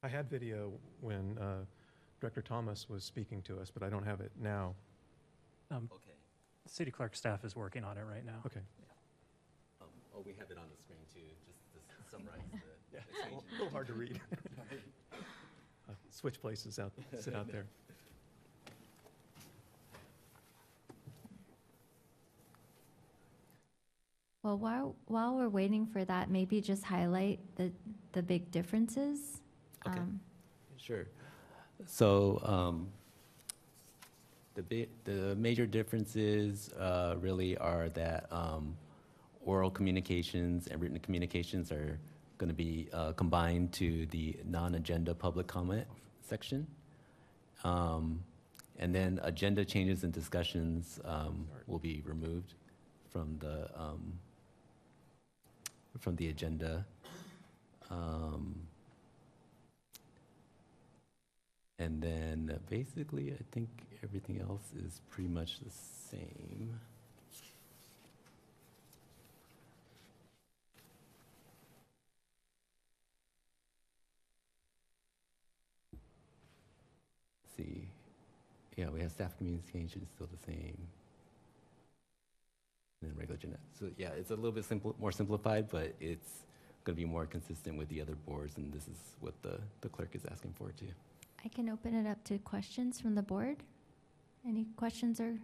I 0.03 0.09
had 0.09 0.31
video 0.31 0.73
when 1.01 1.37
uh, 1.39 1.65
Director 2.21 2.43
Thomas 2.43 2.89
was 2.89 3.05
speaking 3.05 3.43
to 3.43 3.59
us, 3.61 3.71
but 3.71 3.83
I 3.83 3.91
don't 3.91 4.05
have 4.05 4.21
it 4.21 4.33
now. 4.41 4.75
Um, 5.71 5.89
Okay. 5.93 6.07
City 6.67 6.91
clerk 6.91 7.17
staff 7.17 7.45
is 7.45 7.57
working 7.57 7.85
on 7.85 7.97
it 7.99 8.03
right 8.09 8.25
now. 8.25 8.41
Okay. 8.47 8.61
Um, 9.81 9.89
Oh, 10.15 10.23
we 10.25 10.33
have 10.39 10.51
it 10.51 10.57
on 10.59 10.65
the 10.69 10.77
A 13.27 13.53
little 13.55 13.71
hard 13.71 13.87
to 13.89 13.93
read. 13.95 14.21
Uh, 15.89 15.93
Switch 16.11 16.41
places 16.41 16.79
out, 16.79 16.93
sit 17.19 17.35
out 17.35 17.51
there. 17.51 17.65
Well, 24.43 24.57
while, 24.57 24.97
while 25.07 25.37
we're 25.37 25.49
waiting 25.51 25.87
for 25.87 26.05
that, 26.05 26.31
maybe 26.31 26.61
just 26.61 26.83
highlight 26.85 27.41
the, 27.57 27.71
the 28.13 28.23
big 28.23 28.51
differences. 28.51 29.41
Okay. 29.87 29.99
Um, 29.99 30.21
Sure. 30.79 31.07
So, 31.85 32.41
um, 32.43 32.89
the 34.55 34.63
bi- 34.63 34.89
the 35.05 35.35
major 35.37 35.67
differences, 35.67 36.71
uh, 36.73 37.17
really 37.21 37.57
are 37.59 37.91
that, 37.91 38.33
um, 38.33 38.75
oral 39.45 39.71
communications 39.71 40.69
and 40.69 40.81
written 40.81 40.99
communications 41.01 41.71
are 41.71 41.99
gonna 42.41 42.55
be, 42.55 42.89
uh, 42.93 43.13
combined 43.13 43.71
to 43.75 44.07
the 44.07 44.27
non-agenda 44.47 45.15
public 45.15 45.47
comment 45.47 45.87
section. 46.23 46.67
Um, 47.65 48.25
And 48.83 48.95
then 48.95 49.21
agenda 49.23 49.63
changes 49.63 50.05
and 50.05 50.13
discussions 50.21 51.01
um, 51.05 51.47
will 51.67 51.83
be 51.91 52.01
removed 52.07 52.55
from 53.13 53.37
the, 53.39 53.57
um, 53.79 54.19
from 55.99 56.17
the 56.17 56.29
agenda. 56.35 56.87
Um, 57.91 58.45
And 61.79 62.03
then 62.03 62.61
basically, 62.69 63.33
I 63.33 63.43
think 63.53 63.69
everything 64.03 64.41
else 64.41 64.67
is 64.85 65.01
pretty 65.11 65.31
much 65.31 65.61
the 65.61 65.73
same. 66.11 66.79
See. 77.61 77.89
Yeah, 78.77 78.89
we 78.89 79.01
have 79.01 79.11
staff 79.11 79.37
communications 79.37 80.09
still 80.15 80.29
the 80.31 80.53
same. 80.53 80.77
And 83.03 83.11
then 83.11 83.19
regular 83.19 83.37
agenda. 83.37 83.59
So 83.79 83.91
yeah, 83.97 84.11
it's 84.11 84.31
a 84.31 84.37
little 84.37 84.53
bit 84.53 84.65
simple, 84.65 84.95
more 84.99 85.13
simplified, 85.13 85.69
but 85.71 85.95
it's 86.01 86.45
going 86.85 86.97
to 86.97 87.01
be 87.01 87.05
more 87.05 87.27
consistent 87.27 87.77
with 87.77 87.89
the 87.89 88.01
other 88.01 88.15
boards, 88.27 88.57
and 88.57 88.73
this 88.73 88.85
is 88.85 88.99
what 89.21 89.35
the, 89.43 89.59
the 89.81 89.89
clerk 89.89 90.15
is 90.15 90.23
asking 90.31 90.55
for 90.57 90.71
too. 90.73 90.87
I 91.45 91.49
can 91.49 91.69
open 91.69 91.95
it 91.95 92.09
up 92.09 92.23
to 92.25 92.39
questions 92.39 93.01
from 93.01 93.15
the 93.15 93.23
board. 93.23 93.59
Any 94.47 94.67
questions 94.77 95.21
or 95.21 95.37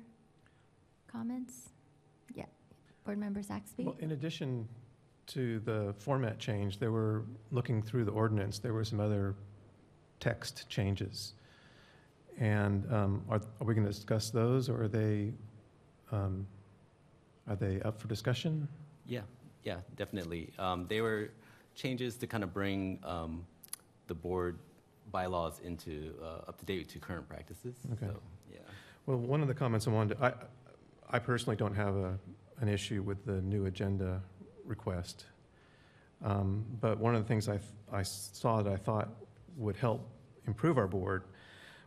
comments? 1.10 1.70
Yeah, 2.34 2.44
Board 3.04 3.18
Member 3.18 3.42
Saxby? 3.42 3.84
Well, 3.84 3.96
in 4.00 4.12
addition 4.12 4.66
to 5.28 5.60
the 5.60 5.94
format 5.98 6.38
change, 6.38 6.78
they 6.78 6.88
were, 6.88 7.24
looking 7.50 7.82
through 7.82 8.04
the 8.04 8.12
ordinance, 8.12 8.58
there 8.58 8.72
were 8.72 8.84
some 8.84 9.00
other 9.00 9.34
text 10.20 10.68
changes. 10.68 11.34
And 12.38 12.90
um, 12.92 13.22
are, 13.30 13.40
are 13.60 13.64
we 13.66 13.74
going 13.74 13.86
to 13.86 13.92
discuss 13.92 14.30
those, 14.30 14.68
or 14.68 14.82
are 14.84 14.88
they, 14.88 15.32
um, 16.12 16.46
are 17.48 17.56
they 17.56 17.80
up 17.82 17.98
for 17.98 18.08
discussion? 18.08 18.68
Yeah, 19.06 19.22
yeah, 19.62 19.78
definitely. 19.96 20.52
Um, 20.58 20.86
They 20.86 21.00
were 21.00 21.30
changes 21.74 22.16
to 22.16 22.26
kind 22.26 22.44
of 22.44 22.52
bring 22.52 22.98
um, 23.04 23.46
the 24.06 24.14
board 24.14 24.58
bylaws 25.12 25.60
into, 25.64 26.14
uh, 26.22 26.48
up 26.48 26.58
to 26.58 26.64
date 26.66 26.88
to 26.90 26.98
current 26.98 27.26
practices. 27.28 27.76
Okay. 27.92 28.06
So, 28.06 28.20
Yeah. 28.52 28.58
Well, 29.06 29.16
one 29.18 29.40
of 29.40 29.48
the 29.48 29.54
comments 29.54 29.86
I 29.86 29.90
wanted, 29.90 30.18
to- 30.18 30.24
I, 30.24 30.32
I 31.16 31.18
personally 31.18 31.56
don't 31.56 31.74
have 31.74 31.96
a, 31.96 32.18
an 32.60 32.68
issue 32.68 33.02
with 33.02 33.24
the 33.24 33.40
new 33.42 33.64
agenda 33.66 34.20
request. 34.64 35.24
Um, 36.22 36.66
But 36.82 36.98
one 36.98 37.14
of 37.14 37.22
the 37.22 37.28
things 37.28 37.48
I, 37.48 37.56
th- 37.56 37.70
I 37.90 38.02
saw 38.02 38.60
that 38.62 38.70
I 38.72 38.76
thought 38.76 39.08
would 39.56 39.76
help 39.76 40.06
improve 40.46 40.76
our 40.76 40.86
board 40.88 41.22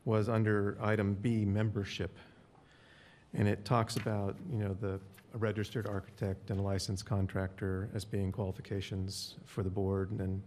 was 0.05 0.29
under 0.29 0.77
item 0.81 1.15
B, 1.15 1.45
membership. 1.45 2.17
And 3.33 3.47
it 3.47 3.63
talks 3.65 3.95
about, 3.95 4.35
you 4.51 4.59
know, 4.59 4.75
the 4.79 4.99
a 5.33 5.37
registered 5.37 5.87
architect 5.87 6.49
and 6.49 6.59
a 6.59 6.63
licensed 6.63 7.05
contractor 7.05 7.89
as 7.93 8.03
being 8.03 8.31
qualifications 8.31 9.35
for 9.45 9.63
the 9.63 9.69
board, 9.69 10.11
and 10.11 10.19
then 10.19 10.43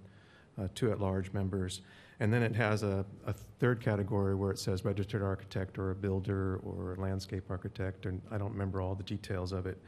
uh, 0.61 0.69
two 0.75 0.91
at-large 0.91 1.33
members. 1.33 1.83
And 2.21 2.33
then 2.33 2.43
it 2.43 2.55
has 2.57 2.83
a, 2.83 3.05
a 3.27 3.33
third 3.33 3.81
category 3.81 4.35
where 4.35 4.51
it 4.51 4.59
says 4.59 4.85
registered 4.85 5.23
architect 5.23 5.79
or 5.79 5.91
a 5.91 5.95
builder 5.95 6.57
or 6.65 6.95
a 6.95 7.01
landscape 7.01 7.45
architect, 7.51 8.07
and 8.07 8.21
I 8.31 8.38
don't 8.38 8.53
remember 8.53 8.81
all 8.81 8.95
the 8.95 9.03
details 9.03 9.53
of 9.53 9.67
it. 9.67 9.79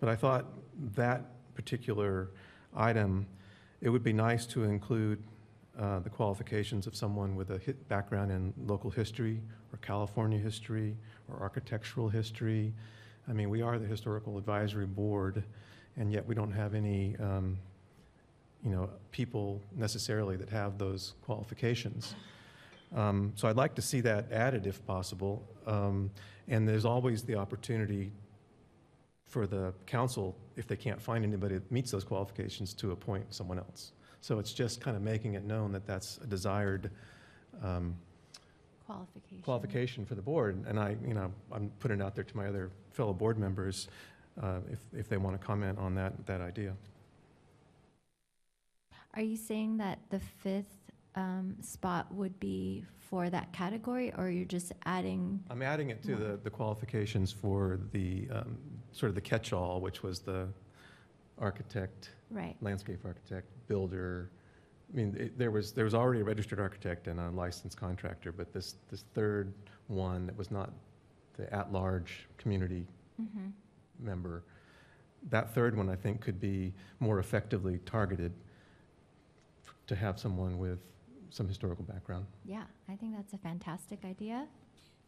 But 0.00 0.08
I 0.08 0.16
thought 0.16 0.46
that 0.94 1.24
particular 1.54 2.30
item, 2.74 3.26
it 3.80 3.88
would 3.88 4.04
be 4.04 4.12
nice 4.12 4.46
to 4.46 4.64
include 4.64 5.22
uh, 5.78 5.98
the 6.00 6.10
qualifications 6.10 6.86
of 6.86 6.94
someone 6.94 7.34
with 7.34 7.50
a 7.50 7.74
background 7.88 8.30
in 8.30 8.52
local 8.66 8.90
history 8.90 9.40
or 9.72 9.78
California 9.78 10.38
history 10.38 10.96
or 11.28 11.40
architectural 11.40 12.08
history. 12.08 12.74
I 13.28 13.32
mean, 13.32 13.48
we 13.48 13.62
are 13.62 13.78
the 13.78 13.86
Historical 13.86 14.36
Advisory 14.36 14.86
Board, 14.86 15.44
and 15.96 16.12
yet 16.12 16.26
we 16.26 16.34
don't 16.34 16.52
have 16.52 16.74
any, 16.74 17.16
um, 17.18 17.58
you 18.64 18.70
know, 18.70 18.90
people 19.10 19.62
necessarily 19.74 20.36
that 20.36 20.50
have 20.50 20.76
those 20.78 21.14
qualifications. 21.22 22.14
Um, 22.94 23.32
So 23.36 23.48
I'd 23.48 23.56
like 23.56 23.74
to 23.76 23.82
see 23.82 24.02
that 24.02 24.30
added 24.30 24.66
if 24.66 24.84
possible. 24.86 25.42
Um, 25.66 26.10
And 26.48 26.68
there's 26.68 26.84
always 26.84 27.22
the 27.22 27.36
opportunity 27.36 28.12
for 29.24 29.46
the 29.46 29.72
council, 29.86 30.36
if 30.56 30.66
they 30.66 30.76
can't 30.76 31.00
find 31.00 31.24
anybody 31.24 31.54
that 31.54 31.70
meets 31.70 31.90
those 31.90 32.04
qualifications, 32.04 32.74
to 32.74 32.90
appoint 32.90 33.32
someone 33.32 33.58
else. 33.58 33.92
So 34.22 34.38
it's 34.38 34.52
just 34.52 34.80
kind 34.80 34.96
of 34.96 35.02
making 35.02 35.34
it 35.34 35.44
known 35.44 35.72
that 35.72 35.84
that's 35.84 36.18
a 36.22 36.26
desired 36.26 36.92
um, 37.60 37.96
Qualification. 38.86 39.42
qualification 39.42 40.04
for 40.06 40.14
the 40.14 40.22
board. 40.22 40.64
And 40.68 40.78
I, 40.78 40.96
you 41.04 41.12
know, 41.12 41.32
I'm 41.50 41.70
putting 41.80 42.00
it 42.00 42.04
out 42.04 42.14
there 42.14 42.24
to 42.24 42.36
my 42.36 42.46
other 42.46 42.70
fellow 42.92 43.12
board 43.12 43.36
members 43.36 43.88
uh, 44.40 44.60
if, 44.70 44.78
if 44.96 45.08
they 45.08 45.16
want 45.16 45.38
to 45.38 45.44
comment 45.44 45.76
on 45.78 45.96
that, 45.96 46.24
that 46.26 46.40
idea. 46.40 46.72
Are 49.14 49.22
you 49.22 49.36
saying 49.36 49.78
that 49.78 49.98
the 50.10 50.20
fifth 50.20 50.92
um, 51.16 51.56
spot 51.60 52.06
would 52.14 52.38
be 52.38 52.84
for 52.98 53.28
that 53.28 53.52
category, 53.52 54.12
or 54.16 54.30
you're 54.30 54.44
just 54.44 54.72
adding? 54.84 55.42
I'm 55.50 55.62
adding 55.62 55.90
it 55.90 56.00
to 56.04 56.14
the, 56.14 56.38
the 56.42 56.48
qualifications 56.48 57.32
for 57.32 57.80
the, 57.90 58.28
um, 58.30 58.56
sort 58.92 59.08
of 59.10 59.16
the 59.16 59.20
catch-all, 59.20 59.80
which 59.80 60.04
was 60.04 60.20
the 60.20 60.48
architect, 61.42 62.10
Right, 62.30 62.56
landscape 62.62 63.00
architect, 63.04 63.48
builder. 63.68 64.30
I 64.92 64.96
mean, 64.96 65.16
it- 65.18 65.36
there 65.38 65.50
was, 65.50 65.72
there 65.72 65.84
was 65.84 65.94
already 65.94 66.20
a 66.20 66.24
registered 66.24 66.60
architect 66.60 67.08
and 67.08 67.20
a 67.20 67.30
licensed 67.30 67.76
contractor, 67.76 68.32
but 68.32 68.52
this, 68.52 68.76
this 68.90 69.04
third 69.14 69.52
one 69.88 70.26
that 70.26 70.36
was 70.36 70.50
not 70.50 70.70
the 71.36 71.52
at-large 71.52 72.26
community 72.38 72.86
mm-hmm, 73.20 73.48
member, 73.98 74.44
that 75.30 75.54
third 75.54 75.76
one, 75.76 75.88
I 75.88 75.96
think, 75.96 76.20
could 76.20 76.40
be 76.40 76.72
more 77.00 77.18
effectively 77.18 77.78
targeted 77.86 78.32
f- 79.66 79.74
to 79.86 79.94
have 79.94 80.18
someone 80.18 80.58
with 80.58 80.78
some 81.30 81.48
historical 81.48 81.84
background. 81.84 82.26
yeah, 82.44 82.64
I 82.88 82.96
think 82.96 83.14
that's 83.16 83.32
a 83.32 83.38
fantastic 83.38 84.04
idea. 84.04 84.46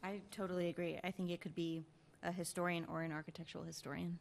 I 0.03 0.21
totally 0.31 0.69
agree. 0.69 0.99
I 1.05 1.11
think 1.11 1.31
it 1.31 1.41
could 1.41 1.55
be 1.55 1.83
a 2.23 2.33
historian 2.33 2.87
or 2.91 3.03
an 3.03 3.13
architectural 3.13 3.65
historian. 3.65 4.19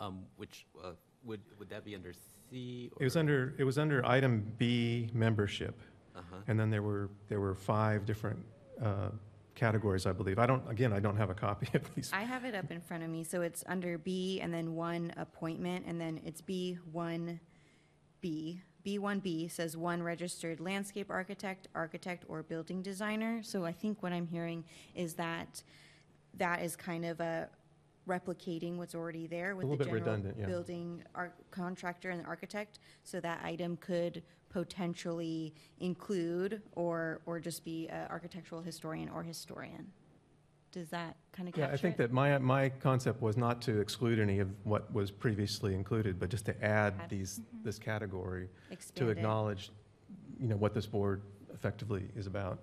Um, 0.00 0.24
Which, 0.36 0.66
uh, 0.82 0.92
would, 1.24 1.40
would 1.58 1.68
that 1.70 1.84
be 1.84 1.94
under 1.94 2.12
C? 2.50 2.90
It 2.98 3.04
was 3.04 3.16
under, 3.16 3.54
it 3.58 3.64
was 3.64 3.78
under 3.78 4.04
item 4.04 4.52
B, 4.58 5.08
membership, 5.14 5.80
Uh-huh. 6.16 6.36
and 6.48 6.58
then 6.58 6.70
there 6.70 6.82
were, 6.82 7.08
there 7.28 7.40
were 7.40 7.54
five 7.54 8.04
different 8.04 8.44
uh, 8.82 9.10
categories, 9.54 10.04
I 10.06 10.12
believe. 10.12 10.38
I 10.38 10.46
don't, 10.46 10.68
again, 10.68 10.92
I 10.92 10.98
don't 11.00 11.16
have 11.16 11.30
a 11.30 11.34
copy 11.34 11.68
of 11.74 11.94
these. 11.94 12.10
I 12.12 12.22
have 12.22 12.44
it 12.44 12.54
up 12.54 12.70
in 12.70 12.80
front 12.80 13.02
of 13.04 13.10
me, 13.10 13.22
so 13.24 13.42
it's 13.42 13.62
under 13.66 13.96
B 13.98 14.40
and 14.42 14.52
then 14.52 14.74
one 14.74 15.12
appointment, 15.16 15.86
and 15.86 16.00
then 16.00 16.20
it's 16.24 16.40
B 16.40 16.78
one 16.90 17.38
B. 18.20 18.60
B 18.82 18.98
one 18.98 19.20
B 19.20 19.46
says 19.46 19.76
one 19.76 20.02
registered 20.02 20.58
landscape 20.58 21.08
architect, 21.10 21.68
architect, 21.74 22.24
or 22.28 22.42
building 22.42 22.82
designer. 22.82 23.40
So 23.42 23.64
I 23.64 23.72
think 23.72 24.02
what 24.02 24.12
I'm 24.12 24.26
hearing 24.26 24.64
is 24.96 25.14
that 25.14 25.62
that 26.38 26.62
is 26.62 26.74
kind 26.76 27.04
of 27.04 27.20
a 27.20 27.48
replicating 28.08 28.76
what's 28.76 28.94
already 28.94 29.26
there 29.26 29.54
with 29.54 29.64
little 29.64 29.76
the 29.76 29.84
bit 29.84 29.90
general 29.90 30.04
redundant, 30.04 30.36
yeah. 30.38 30.46
building 30.46 31.02
ar- 31.14 31.32
contractor 31.50 32.10
and 32.10 32.20
the 32.20 32.24
architect. 32.24 32.78
So 33.04 33.20
that 33.20 33.40
item 33.44 33.76
could 33.76 34.22
potentially 34.50 35.54
include 35.80 36.62
or, 36.72 37.20
or 37.26 37.40
just 37.40 37.64
be 37.64 37.88
an 37.88 38.06
architectural 38.10 38.60
historian 38.60 39.08
or 39.08 39.22
historian. 39.22 39.86
Does 40.72 40.88
that 40.88 41.16
kind 41.32 41.48
of 41.48 41.54
capture 41.54 41.68
Yeah, 41.68 41.74
I 41.74 41.76
think 41.76 41.94
it? 41.94 41.98
that 41.98 42.12
my, 42.12 42.38
my 42.38 42.70
concept 42.70 43.20
was 43.20 43.36
not 43.36 43.60
to 43.62 43.78
exclude 43.80 44.18
any 44.18 44.38
of 44.38 44.48
what 44.64 44.92
was 44.92 45.10
previously 45.10 45.74
included, 45.74 46.18
but 46.18 46.30
just 46.30 46.46
to 46.46 46.64
add 46.64 46.94
Add. 46.98 47.10
these, 47.10 47.38
mm-hmm. 47.40 47.64
this 47.64 47.78
category 47.78 48.48
to 48.68 48.72
Expand 48.72 49.08
it. 49.10 49.12
acknowledge, 49.18 49.70
you 50.40 50.48
know, 50.48 50.56
what 50.56 50.74
this 50.74 50.86
board 50.86 51.22
effectively 51.52 52.08
is 52.16 52.26
about. 52.26 52.58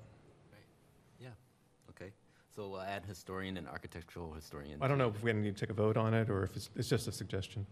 Yeah, 2.58 2.64
okay. 2.64 2.70
So 2.70 2.70
we'll 2.70 2.82
add 2.82 3.06
historian 3.06 3.58
and 3.58 3.68
architectural 3.68 4.34
historian. 4.34 4.80
I 4.82 4.88
don't 4.88 4.98
know 4.98 5.10
if 5.10 5.16
we're 5.16 5.32
going 5.32 5.38
to 5.38 5.42
need 5.44 5.56
to 5.56 5.66
take 5.66 5.70
a 5.70 5.74
vote 5.74 5.98
on 5.98 6.14
it, 6.14 6.30
or 6.30 6.44
if 6.44 6.56
it's, 6.56 6.70
it's 6.76 6.90
just 6.90 7.08
a 7.08 7.12
suggestion. 7.12 7.66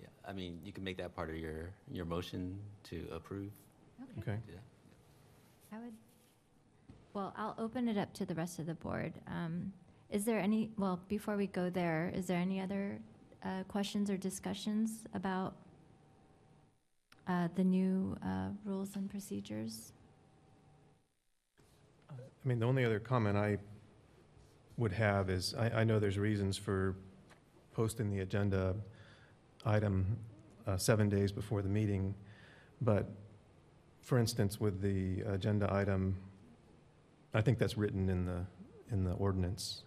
Yeah, 0.00 0.06
I 0.28 0.32
mean, 0.32 0.60
you 0.64 0.72
can 0.72 0.84
make 0.84 0.96
that 0.98 1.14
part 1.14 1.30
of 1.30 1.36
your, 1.36 1.70
your 1.90 2.04
motion 2.04 2.58
to 2.84 3.06
approve. 3.12 3.50
Okay. 4.18 4.38
Do 4.46 4.52
that. 4.52 5.76
I 5.76 5.80
would, 5.80 5.94
well, 7.14 7.32
I'll 7.36 7.54
open 7.58 7.88
it 7.88 7.96
up 7.96 8.12
to 8.14 8.26
the 8.26 8.34
rest 8.34 8.58
of 8.58 8.66
the 8.66 8.74
board. 8.74 9.12
Um, 9.26 9.72
Is 10.10 10.24
there 10.24 10.38
any, 10.38 10.70
well, 10.76 11.00
before 11.08 11.36
we 11.36 11.46
go 11.46 11.70
there, 11.70 12.12
is 12.14 12.26
there 12.26 12.38
any 12.38 12.60
other 12.60 12.98
uh, 13.42 13.62
questions 13.68 14.10
or 14.10 14.18
discussions 14.18 15.04
about 15.14 15.54
uh, 17.26 17.48
the 17.54 17.64
new 17.64 18.16
uh, 18.22 18.48
rules 18.64 18.94
and 18.96 19.08
procedures? 19.08 19.92
I 22.10 22.48
mean, 22.48 22.58
the 22.58 22.66
only 22.66 22.84
other 22.84 23.00
comment 23.00 23.38
I 23.38 23.56
would 24.76 24.92
have 24.92 25.30
is, 25.30 25.54
I, 25.54 25.80
I 25.80 25.84
know 25.84 25.98
there's 25.98 26.18
reasons 26.18 26.56
for 26.56 26.96
posting 27.74 28.10
the 28.10 28.20
agenda 28.20 28.74
item 29.64 30.18
uh, 30.66 30.76
seven 30.76 31.08
days 31.08 31.32
before 31.32 31.62
the 31.62 31.68
meeting, 31.68 32.14
but 32.80 33.08
for 34.00 34.18
instance, 34.18 34.60
with 34.60 34.80
the 34.80 35.22
agenda 35.22 35.72
item 35.72 36.16
I 37.34 37.40
think 37.40 37.58
that's 37.58 37.76
written 37.76 38.08
in 38.08 38.26
the, 38.26 38.44
in 38.90 39.04
the 39.04 39.12
ordinance. 39.12 39.82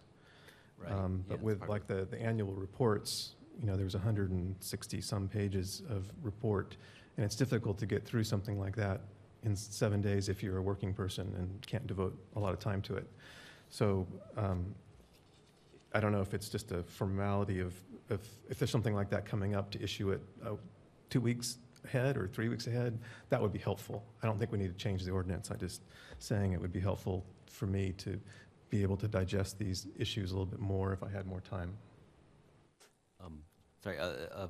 Right. 0.77 0.91
Um, 0.91 1.23
Yeah, 1.27 1.35
But 1.35 1.43
with 1.43 1.59
part 1.59 1.69
of 1.69 1.73
like 1.73 1.87
the, 1.87 2.05
the 2.05 2.21
annual 2.21 2.53
reports, 2.53 3.33
you 3.59 3.67
know, 3.67 3.77
there's 3.77 3.95
160-some 3.95 5.27
pages 5.29 5.81
of 5.89 6.11
report, 6.21 6.75
and 7.17 7.25
it's 7.25 7.35
difficult 7.35 7.77
to 7.79 7.85
get 7.85 8.03
through 8.05 8.23
something 8.23 8.59
like 8.59 8.75
that 8.75 9.01
in 9.43 9.55
seven 9.55 10.01
days 10.01 10.27
if 10.27 10.41
you're 10.41 10.57
a 10.57 10.61
working 10.61 10.93
person 10.93 11.33
and 11.37 11.65
can't 11.67 11.85
devote 11.85 12.17
a 12.35 12.39
lot 12.39 12.51
of 12.51 12.59
time 12.59 12.81
to 12.81 12.95
it. 12.95 13.07
So 13.69 14.07
um, 14.37 14.73
I 15.93 15.99
don't 15.99 16.11
know 16.11 16.21
if 16.21 16.33
it's 16.33 16.49
just 16.49 16.71
a 16.71 16.83
formality 16.83 17.59
of, 17.59 17.73
of, 18.09 18.21
if 18.49 18.59
there's 18.59 18.71
something 18.71 18.95
like 18.95 19.09
that 19.09 19.25
coming 19.25 19.55
up, 19.55 19.71
to 19.71 19.81
issue 19.81 20.11
it 20.11 20.21
uh, 20.45 20.51
two 21.09 21.21
weeks 21.21 21.57
ahead 21.83 22.17
or 22.17 22.27
three 22.27 22.49
weeks 22.49 22.67
ahead, 22.67 22.97
that 23.29 23.41
would 23.41 23.53
be 23.53 23.59
helpful. 23.59 24.03
I 24.21 24.27
don't 24.27 24.37
think 24.37 24.51
we 24.51 24.57
need 24.57 24.77
to 24.77 24.83
change 24.83 25.03
the 25.03 25.11
ordinance. 25.11 25.51
I'm 25.51 25.59
just 25.59 25.81
saying 26.19 26.53
it 26.53 26.61
would 26.61 26.73
be 26.73 26.79
helpful 26.79 27.25
for 27.47 27.67
me 27.67 27.93
to 27.99 28.19
be 28.69 28.81
able 28.81 28.97
to 28.97 29.07
digest 29.07 29.57
these 29.57 29.87
issues 29.97 30.31
a 30.31 30.33
little 30.33 30.45
bit 30.45 30.59
more 30.59 30.91
if 30.93 31.03
I 31.03 31.09
had 31.09 31.25
more 31.25 31.41
time. 31.41 31.73
Um, 33.23 33.39
Sorry, 33.83 33.99
uh, 33.99 34.11
uh, 34.35 34.47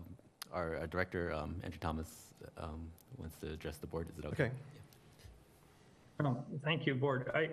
our 0.54 0.78
uh, 0.78 0.86
director, 0.88 1.34
um, 1.34 1.56
Andrew 1.63 1.80
Thomas, 1.80 2.34
um, 2.58 2.88
wants 3.17 3.36
to 3.38 3.51
address 3.51 3.78
the 3.78 3.88
board. 3.88 4.08
Is 4.10 4.17
it 4.17 4.25
okay? 4.25 4.43
Okay. 4.45 4.51
Um, 6.19 6.39
Thank 6.63 6.86
you, 6.86 6.95
Board. 6.95 7.30
I, 7.34 7.49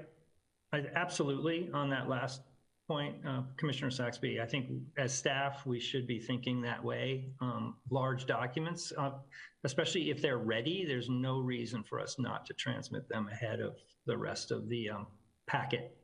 I 0.73 0.85
absolutely, 0.95 1.69
on 1.75 1.91
that 1.91 2.09
last 2.09 2.41
point, 2.89 3.17
uh, 3.27 3.43
Commissioner 3.57 3.91
Saxby, 3.91 4.41
I 4.41 4.47
think 4.47 4.71
as 4.99 5.13
staff, 5.13 5.67
we 5.67 5.79
should 5.79 6.07
be 6.07 6.19
thinking 6.19 6.63
that 6.63 6.83
way. 6.83 7.33
Um, 7.41 7.77
Large 7.91 8.27
documents, 8.27 8.93
uh, 8.97 9.13
especially 9.65 10.11
if 10.11 10.21
they're 10.23 10.39
ready, 10.39 10.85
there's 10.87 11.09
no 11.09 11.39
reason 11.39 11.83
for 11.83 12.01
us 12.01 12.19
not 12.19 12.47
to 12.47 12.55
transmit 12.55 13.09
them 13.09 13.29
ahead 13.29 13.61
of 13.61 13.77
the 14.07 14.17
rest 14.17 14.51
of 14.51 14.69
the 14.69 14.91
um, 14.91 15.07
packet, 15.47 15.97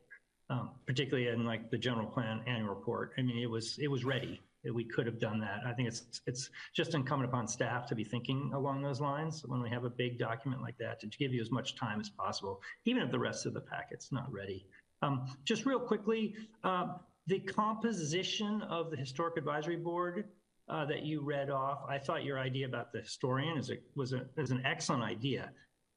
um, 0.49 0.71
particularly 0.85 1.29
in 1.29 1.45
like 1.45 1.69
the 1.71 1.77
general 1.77 2.07
plan 2.07 2.41
annual 2.47 2.69
report. 2.69 3.13
I 3.17 3.23
mean, 3.23 3.39
it 3.39 3.49
was, 3.49 3.77
it 3.79 3.87
was 3.87 4.05
ready. 4.05 4.39
We 4.73 4.83
could 4.83 5.05
have 5.05 5.19
done 5.19 5.39
that. 5.39 5.61
I 5.65 5.71
think 5.73 5.87
it's, 5.87 6.21
it's 6.27 6.49
just 6.75 6.93
incumbent 6.93 7.29
upon 7.29 7.47
staff 7.47 7.85
to 7.87 7.95
be 7.95 8.03
thinking 8.03 8.51
along 8.53 8.81
those 8.81 8.99
lines 8.99 9.43
when 9.45 9.61
we 9.61 9.69
have 9.69 9.85
a 9.85 9.89
big 9.89 10.19
document 10.19 10.61
like 10.61 10.77
that, 10.79 10.99
to 10.99 11.07
give 11.07 11.33
you 11.33 11.41
as 11.41 11.49
much 11.49 11.75
time 11.75 11.99
as 12.01 12.09
possible, 12.09 12.61
even 12.85 13.01
if 13.01 13.09
the 13.09 13.19
rest 13.19 13.45
of 13.45 13.53
the 13.53 13.61
packet's 13.61 14.11
not 14.11 14.29
ready. 14.31 14.65
Um, 15.01 15.25
Just 15.45 15.65
real 15.65 15.79
quickly, 15.79 16.35
uh, 16.63 16.87
the 17.27 17.39
composition 17.39 18.61
of 18.63 18.91
the 18.91 18.97
Historic 18.97 19.37
Advisory 19.37 19.77
Board 19.77 20.25
uh, 20.67 20.85
that 20.85 21.03
you 21.03 21.21
read 21.21 21.49
off, 21.49 21.79
I 21.87 21.97
thought 21.97 22.23
your 22.23 22.39
idea 22.39 22.65
about 22.67 22.91
the 22.91 22.99
historian 22.99 23.57
is 23.57 23.69
a, 23.69 23.77
was 23.95 24.13
a, 24.13 24.25
is 24.37 24.51
an 24.51 24.61
excellent 24.65 25.03
idea. 25.03 25.51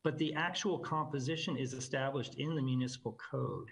But 0.05 0.18
the 0.18 0.35
actual 0.35 0.79
composition 0.79 1.57
is 1.57 1.72
established 1.75 2.35
in 2.37 2.55
the 2.55 2.62
municipal 2.62 3.18
code. 3.31 3.68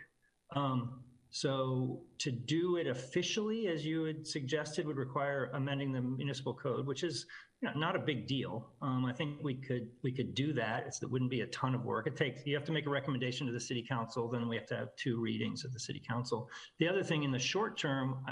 Um, 0.54 1.00
So 1.30 2.00
to 2.18 2.32
do 2.32 2.76
it 2.76 2.86
officially, 2.86 3.68
as 3.68 3.84
you 3.86 4.04
had 4.04 4.26
suggested, 4.26 4.86
would 4.86 4.96
require 4.96 5.50
amending 5.54 5.92
the 5.92 6.00
municipal 6.00 6.54
code, 6.54 6.86
which 6.86 7.04
is 7.04 7.26
you 7.60 7.68
know, 7.68 7.78
not 7.78 7.94
a 7.94 7.98
big 7.98 8.26
deal. 8.26 8.70
Um, 8.82 9.04
I 9.04 9.12
think 9.12 9.38
we 9.42 9.54
could, 9.54 9.88
we 10.02 10.12
could 10.12 10.34
do 10.34 10.52
that. 10.54 10.84
It's, 10.86 11.02
it 11.02 11.10
wouldn't 11.10 11.30
be 11.30 11.42
a 11.42 11.46
ton 11.48 11.74
of 11.74 11.84
work. 11.84 12.06
It 12.06 12.16
takes, 12.16 12.44
you 12.46 12.54
have 12.56 12.64
to 12.64 12.72
make 12.72 12.86
a 12.86 12.90
recommendation 12.90 13.46
to 13.46 13.52
the 13.52 13.60
city 13.60 13.84
council, 13.86 14.28
then 14.28 14.48
we 14.48 14.56
have 14.56 14.66
to 14.68 14.76
have 14.76 14.88
two 14.96 15.20
readings 15.20 15.64
at 15.64 15.72
the 15.72 15.78
city 15.78 16.02
council. 16.06 16.48
The 16.78 16.88
other 16.88 17.04
thing 17.04 17.22
in 17.22 17.30
the 17.30 17.38
short 17.38 17.78
term, 17.78 18.24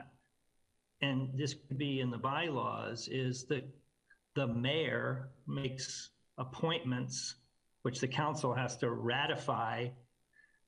and 1.02 1.30
this 1.38 1.54
could 1.54 1.78
be 1.78 2.00
in 2.00 2.10
the 2.10 2.18
bylaws, 2.18 3.08
is 3.12 3.44
that 3.44 3.68
the 4.34 4.46
mayor 4.46 5.28
makes 5.46 6.10
appointments, 6.38 7.36
which 7.82 8.00
the 8.00 8.08
council 8.08 8.54
has 8.54 8.76
to 8.78 8.90
ratify. 8.90 9.88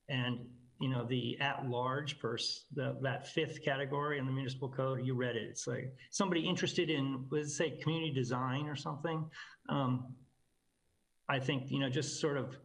And, 0.07 0.47
you 0.81 0.89
know, 0.89 1.05
the 1.05 1.39
at-large 1.39 2.19
person, 2.19 2.63
the, 2.73 2.97
that 3.01 3.27
fifth 3.27 3.63
category 3.63 4.17
in 4.17 4.25
the 4.25 4.31
municipal 4.31 4.67
code, 4.67 5.05
you 5.05 5.13
read 5.13 5.35
it. 5.35 5.43
It's 5.43 5.67
like 5.67 5.93
somebody 6.09 6.41
interested 6.41 6.89
in, 6.89 7.25
let's 7.29 7.55
say, 7.55 7.71
community 7.81 8.11
design 8.11 8.67
or 8.67 8.75
something. 8.75 9.29
Um, 9.69 10.15
I 11.29 11.39
think, 11.39 11.69
you 11.69 11.79
know, 11.79 11.89
just 11.89 12.19
sort 12.19 12.35
of 12.35 12.57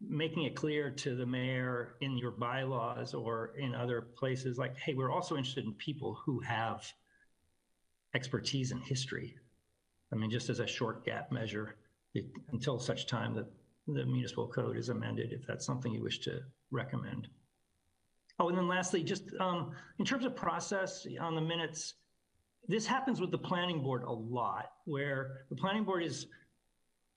making 0.00 0.44
it 0.44 0.54
clear 0.56 0.90
to 0.90 1.14
the 1.16 1.26
mayor 1.26 1.96
in 2.00 2.16
your 2.16 2.30
bylaws 2.30 3.12
or 3.14 3.52
in 3.58 3.74
other 3.74 4.00
places, 4.00 4.56
like, 4.56 4.76
hey, 4.78 4.94
we're 4.94 5.12
also 5.12 5.36
interested 5.36 5.64
in 5.64 5.74
people 5.74 6.18
who 6.24 6.40
have 6.40 6.90
expertise 8.14 8.72
in 8.72 8.78
history. 8.80 9.36
I 10.12 10.16
mean, 10.16 10.30
just 10.30 10.48
as 10.48 10.60
a 10.60 10.66
short 10.66 11.04
gap 11.04 11.30
measure, 11.30 11.76
it- 12.14 12.30
until 12.52 12.78
such 12.78 13.06
time 13.06 13.34
that 13.34 13.46
the 13.86 14.06
municipal 14.06 14.48
code 14.48 14.78
is 14.78 14.88
amended, 14.88 15.32
if 15.32 15.46
that's 15.46 15.66
something 15.66 15.92
you 15.92 16.02
wish 16.02 16.20
to 16.20 16.40
recommend. 16.70 17.28
Oh, 18.38 18.48
and 18.48 18.56
then 18.56 18.68
lastly, 18.68 19.02
just 19.02 19.24
um, 19.40 19.72
in 19.98 20.04
terms 20.04 20.24
of 20.24 20.36
process 20.36 21.06
on 21.20 21.34
the 21.34 21.40
minutes, 21.40 21.94
this 22.68 22.86
happens 22.86 23.20
with 23.20 23.30
the 23.30 23.38
planning 23.38 23.82
board 23.82 24.02
a 24.04 24.12
lot, 24.12 24.72
where 24.84 25.44
the 25.50 25.56
planning 25.56 25.84
board 25.84 26.04
is 26.04 26.26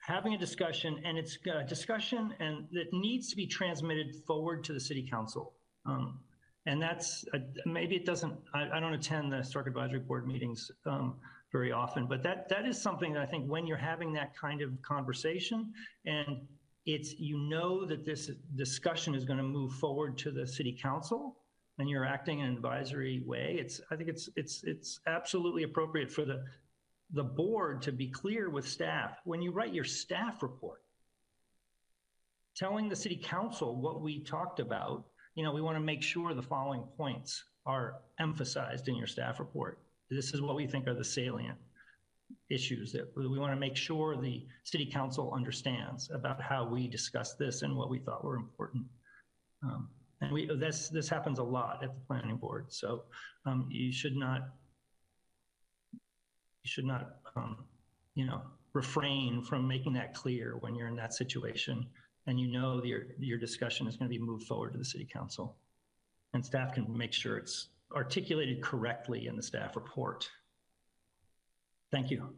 having 0.01 0.33
a 0.33 0.37
discussion 0.37 0.99
and 1.05 1.17
it's 1.17 1.37
a 1.53 1.63
discussion 1.63 2.33
and 2.39 2.67
that 2.71 2.91
needs 2.91 3.29
to 3.29 3.35
be 3.35 3.45
transmitted 3.45 4.15
forward 4.25 4.63
to 4.63 4.73
the 4.73 4.79
city 4.79 5.07
council. 5.07 5.53
Um, 5.85 6.19
and 6.65 6.81
that's, 6.81 7.23
uh, 7.33 7.39
maybe 7.65 7.95
it 7.95 8.05
doesn't, 8.05 8.33
I, 8.53 8.69
I 8.73 8.79
don't 8.79 8.93
attend 8.93 9.31
the 9.31 9.37
historic 9.37 9.67
advisory 9.67 9.99
board 9.99 10.27
meetings 10.27 10.71
um, 10.85 11.15
very 11.51 11.71
often, 11.71 12.07
but 12.07 12.23
that, 12.23 12.49
that 12.49 12.65
is 12.65 12.81
something 12.81 13.13
that 13.13 13.21
I 13.21 13.25
think 13.25 13.47
when 13.47 13.67
you're 13.67 13.77
having 13.77 14.13
that 14.13 14.35
kind 14.35 14.61
of 14.61 14.69
conversation 14.81 15.71
and 16.05 16.41
it's, 16.85 17.19
you 17.19 17.37
know 17.37 17.85
that 17.85 18.05
this 18.05 18.31
discussion 18.55 19.13
is 19.13 19.25
going 19.25 19.37
to 19.37 19.43
move 19.43 19.73
forward 19.73 20.17
to 20.19 20.31
the 20.31 20.45
city 20.47 20.77
council 20.79 21.37
and 21.77 21.89
you're 21.89 22.05
acting 22.05 22.39
in 22.39 22.47
an 22.47 22.53
advisory 22.53 23.23
way, 23.25 23.57
it's, 23.59 23.81
I 23.91 23.95
think 23.95 24.09
it's, 24.09 24.29
it's, 24.35 24.63
it's 24.63 24.99
absolutely 25.07 25.63
appropriate 25.63 26.11
for 26.11 26.25
the, 26.25 26.43
the 27.13 27.23
board 27.23 27.81
to 27.83 27.91
be 27.91 28.07
clear 28.07 28.49
with 28.49 28.67
staff. 28.67 29.19
When 29.23 29.41
you 29.41 29.51
write 29.51 29.73
your 29.73 29.83
staff 29.83 30.43
report, 30.43 30.81
telling 32.55 32.89
the 32.89 32.95
city 32.95 33.15
council 33.15 33.75
what 33.75 34.01
we 34.01 34.19
talked 34.19 34.59
about, 34.59 35.05
you 35.35 35.43
know, 35.43 35.51
we 35.51 35.61
want 35.61 35.75
to 35.75 35.81
make 35.81 36.03
sure 36.03 36.33
the 36.33 36.41
following 36.41 36.83
points 36.97 37.43
are 37.65 37.95
emphasized 38.19 38.87
in 38.87 38.95
your 38.95 39.07
staff 39.07 39.39
report. 39.39 39.79
This 40.09 40.33
is 40.33 40.41
what 40.41 40.55
we 40.55 40.67
think 40.67 40.87
are 40.87 40.93
the 40.93 41.03
salient 41.03 41.57
issues 42.49 42.91
that 42.93 43.11
we 43.15 43.39
want 43.39 43.53
to 43.53 43.59
make 43.59 43.75
sure 43.75 44.15
the 44.15 44.45
city 44.63 44.85
council 44.85 45.33
understands 45.33 46.09
about 46.13 46.41
how 46.41 46.67
we 46.67 46.87
discussed 46.87 47.37
this 47.37 47.61
and 47.61 47.75
what 47.75 47.89
we 47.89 47.99
thought 47.99 48.23
were 48.23 48.35
important. 48.35 48.83
Um, 49.63 49.89
and 50.21 50.31
we, 50.31 50.49
this, 50.57 50.89
this 50.89 51.09
happens 51.09 51.39
a 51.39 51.43
lot 51.43 51.83
at 51.83 51.93
the 51.93 52.01
planning 52.07 52.37
board. 52.37 52.65
So 52.69 53.03
um, 53.45 53.67
you 53.71 53.91
should 53.91 54.15
not 54.15 54.49
you 56.63 56.69
should 56.69 56.85
not, 56.85 57.15
um, 57.35 57.57
you 58.15 58.25
know, 58.25 58.41
refrain 58.73 59.41
from 59.41 59.67
making 59.67 59.93
that 59.93 60.13
clear 60.13 60.57
when 60.59 60.75
you're 60.75 60.87
in 60.87 60.95
that 60.95 61.13
situation 61.13 61.85
and 62.27 62.39
you 62.39 62.47
know 62.47 62.83
your, 62.83 63.03
your 63.19 63.37
discussion 63.37 63.87
is 63.87 63.97
going 63.97 64.09
to 64.09 64.17
be 64.17 64.23
moved 64.23 64.45
forward 64.47 64.73
to 64.73 64.77
the 64.77 64.85
city 64.85 65.07
council. 65.11 65.57
And 66.33 66.45
staff 66.45 66.73
can 66.73 66.95
make 66.95 67.13
sure 67.13 67.37
it's 67.37 67.69
articulated 67.95 68.61
correctly 68.61 69.27
in 69.27 69.35
the 69.35 69.43
staff 69.43 69.75
report. 69.75 70.29
Thank 71.91 72.09
you. 72.09 72.29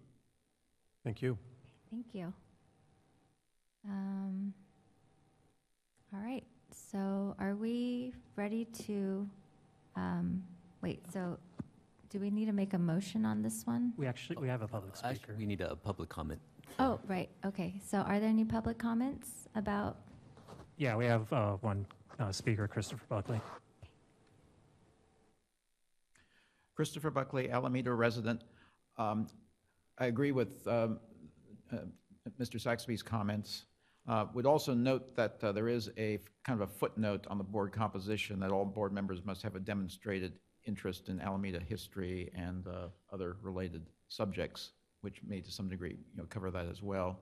Thank 1.03 1.21
you. 1.21 1.37
Thank 1.91 2.07
you. 2.13 2.33
Um, 3.87 4.53
All 6.13 6.19
right, 6.21 6.43
so 6.71 7.35
are 7.39 7.55
we 7.55 8.13
ready 8.35 8.65
to, 8.85 9.27
um, 9.95 10.43
wait, 10.81 11.03
so 11.11 11.37
do 12.09 12.19
we 12.19 12.29
need 12.29 12.45
to 12.45 12.53
make 12.53 12.73
a 12.73 12.77
motion 12.79 13.25
on 13.25 13.41
this 13.41 13.65
one? 13.65 13.93
We 13.97 14.07
actually, 14.07 14.37
we 14.37 14.47
have 14.47 14.61
a 14.61 14.67
public 14.67 14.93
Actually, 14.95 15.15
speaker. 15.15 15.35
we 15.37 15.45
need 15.45 15.61
a 15.61 15.75
public 15.75 16.09
comment. 16.09 16.39
Oh, 16.79 16.99
right, 17.07 17.29
okay. 17.45 17.79
So 17.85 17.99
are 17.99 18.19
there 18.19 18.29
any 18.29 18.45
public 18.45 18.77
comments 18.77 19.47
about, 19.55 19.97
Yeah, 20.77 20.95
we 20.95 21.05
have 21.05 21.31
uh, 21.33 21.53
one 21.61 21.85
uh, 22.19 22.31
speaker, 22.31 22.67
Christopher 22.67 23.03
Buckley. 23.09 23.41
Christopher 26.75 27.11
Buckley, 27.11 27.51
Alameda 27.51 27.93
resident. 27.93 28.41
Um, 28.97 29.27
I 29.99 30.08
agree 30.08 30.32
with 30.32 30.67
um, 30.67 30.99
uh, 31.71 31.77
Mr. 32.39 32.60
Saxby's 32.60 33.03
comments. 33.03 33.65
Uh, 34.08 34.25
Would 34.34 34.45
also 34.45 34.73
note 34.73 35.15
that 35.15 35.38
uh, 35.43 35.51
there 35.51 35.69
is 35.69 35.89
a 35.97 36.19
kind 36.43 36.60
of 36.62 36.67
a 36.67 36.71
footnote 36.71 37.25
on 37.29 37.38
the 37.38 37.43
board 37.43 37.71
composition 37.71 38.39
that 38.39 38.51
all 38.51 38.65
board 38.65 38.91
members 38.91 39.23
must 39.23 39.41
have 39.43 39.56
a 39.56 39.60
demonstrated 39.60 40.39
interest 40.65 41.10
in 41.10 41.21
Alameda 41.21 41.60
history 41.60 42.32
and 42.36 42.67
uh, 42.67 42.88
other 43.13 43.38
related 43.41 43.86
subjects, 44.08 44.71
which 45.01 45.21
may 45.25 45.41
to 45.41 45.51
some 45.51 45.69
degree, 45.69 45.91
you 45.91 46.17
know, 46.17 46.25
cover 46.29 46.49
that 46.51 46.67
as 46.67 46.82
well. 46.82 47.21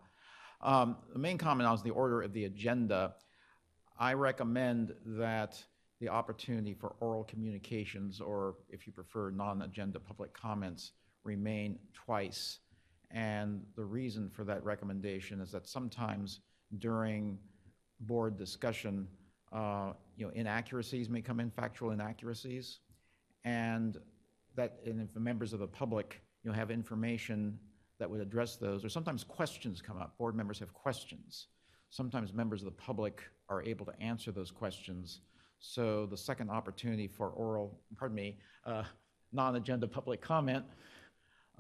Um, 0.61 0.97
The 1.11 1.19
main 1.19 1.37
comment 1.37 1.67
on 1.67 1.75
is 1.75 1.83
the 1.83 1.91
order 1.91 2.21
of 2.21 2.33
the 2.33 2.45
agenda. 2.45 3.15
I 3.99 4.13
recommend 4.13 4.93
that 5.05 5.61
the 5.99 6.09
opportunity 6.09 6.73
for 6.73 6.95
oral 6.99 7.25
communications, 7.25 8.21
or 8.21 8.55
if 8.69 8.87
you 8.87 8.93
prefer, 8.93 9.29
non-agenda 9.29 9.99
public 9.99 10.33
comments, 10.33 10.93
remain 11.23 11.77
twice. 11.93 12.59
And 13.11 13.61
the 13.75 13.83
reason 13.83 14.29
for 14.29 14.43
that 14.45 14.63
recommendation 14.63 15.41
is 15.41 15.51
that 15.51 15.67
sometimes 15.67 16.39
during 16.79 17.37
board 18.01 18.37
discussion, 18.37 19.07
uh, 19.51 19.93
you 20.15 20.25
know, 20.25 20.31
inaccuracies 20.33 21.09
may 21.09 21.21
come 21.21 21.39
in, 21.39 21.51
factual 21.51 21.91
inaccuracies, 21.91 22.79
and 23.43 23.97
that, 24.55 24.79
and 24.85 25.01
if 25.01 25.13
the 25.13 25.19
members 25.19 25.53
of 25.53 25.59
the 25.59 25.67
public, 25.67 26.21
you 26.43 26.49
know, 26.49 26.55
have 26.55 26.71
information 26.71 27.59
that 27.99 28.09
would 28.09 28.21
address 28.21 28.55
those, 28.55 28.85
or 28.85 28.89
sometimes 28.89 29.23
questions 29.23 29.81
come 29.81 29.97
up, 29.97 30.17
board 30.17 30.35
members 30.35 30.59
have 30.59 30.73
questions. 30.73 31.47
Sometimes 31.89 32.33
members 32.33 32.61
of 32.61 32.65
the 32.65 32.71
public 32.71 33.23
are 33.49 33.61
able 33.63 33.85
to 33.85 33.93
answer 34.01 34.31
those 34.31 34.51
questions. 34.51 35.21
So 35.59 36.05
the 36.05 36.17
second 36.17 36.49
opportunity 36.49 37.07
for 37.07 37.29
oral, 37.29 37.79
pardon 37.97 38.15
me, 38.15 38.37
uh, 38.65 38.83
non-agenda 39.33 39.87
public 39.87 40.21
comment 40.21 40.65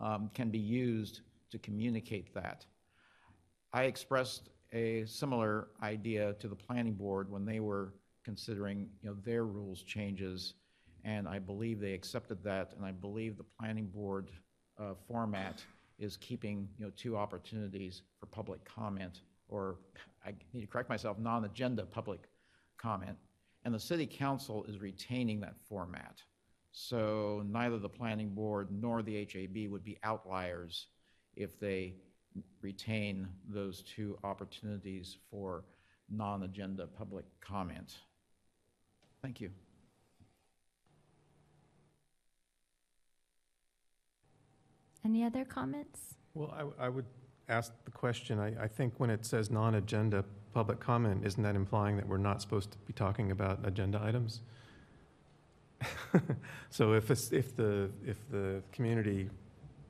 um, 0.01 0.29
can 0.33 0.49
be 0.49 0.59
used 0.59 1.21
to 1.51 1.59
communicate 1.59 2.33
that. 2.33 2.65
I 3.71 3.83
expressed 3.83 4.49
a 4.73 5.05
similar 5.05 5.67
idea 5.81 6.33
to 6.39 6.47
the 6.47 6.55
planning 6.55 6.93
board 6.93 7.29
when 7.31 7.45
they 7.45 7.59
were 7.59 7.93
considering, 8.25 8.89
you 9.01 9.09
know, 9.09 9.15
their 9.23 9.45
rules 9.45 9.83
changes, 9.83 10.55
and 11.03 11.27
I 11.27 11.39
believe 11.39 11.79
they 11.79 11.93
accepted 11.93 12.43
that, 12.43 12.73
and 12.75 12.85
I 12.85 12.91
believe 12.91 13.37
the 13.37 13.45
planning 13.59 13.87
board 13.87 14.31
uh, 14.79 14.93
format 15.07 15.63
is 15.99 16.17
keeping, 16.17 16.67
you 16.77 16.85
know, 16.85 16.91
two 16.95 17.15
opportunities 17.15 18.01
for 18.19 18.25
public 18.25 18.63
comment, 18.65 19.21
or, 19.47 19.77
I 20.25 20.33
need 20.53 20.61
to 20.61 20.67
correct 20.67 20.89
myself, 20.89 21.17
non-agenda 21.19 21.85
public 21.85 22.29
comment, 22.77 23.17
and 23.65 23.73
the 23.73 23.79
city 23.79 24.05
council 24.05 24.63
is 24.65 24.79
retaining 24.79 25.39
that 25.41 25.55
format. 25.67 26.21
So 26.71 27.43
neither 27.47 27.77
the 27.77 27.89
planning 27.89 28.29
board 28.29 28.69
nor 28.71 29.01
the 29.01 29.25
HAB 29.25 29.69
would 29.71 29.83
be 29.83 29.97
outliers 30.03 30.87
if 31.35 31.59
they 31.59 31.95
retain 32.61 33.27
those 33.49 33.81
two 33.81 34.17
opportunities 34.23 35.17
for 35.29 35.65
non-agenda 36.09 36.87
public 36.87 37.25
comment. 37.41 37.95
Thank 39.21 39.41
you. 39.41 39.51
Any 45.03 45.23
other 45.23 45.45
comments? 45.45 46.15
Well, 46.33 46.73
I, 46.79 46.85
I 46.85 46.89
would 46.89 47.05
ask 47.49 47.73
the 47.85 47.91
question, 47.91 48.39
I, 48.39 48.63
I 48.63 48.67
think 48.67 48.93
when 48.97 49.09
it 49.09 49.25
says 49.25 49.49
non-agenda 49.49 50.23
public 50.53 50.79
comment, 50.79 51.25
isn't 51.25 51.41
that 51.43 51.55
implying 51.55 51.97
that 51.97 52.07
we're 52.07 52.17
not 52.17 52.41
supposed 52.41 52.71
to 52.71 52.77
be 52.79 52.93
talking 52.93 53.31
about 53.31 53.59
agenda 53.65 54.01
items? 54.03 54.41
So 56.69 56.93
if 56.93 57.11
if 57.11 57.55
the, 57.55 57.89
if 58.05 58.17
the 58.31 58.63
community 58.71 59.29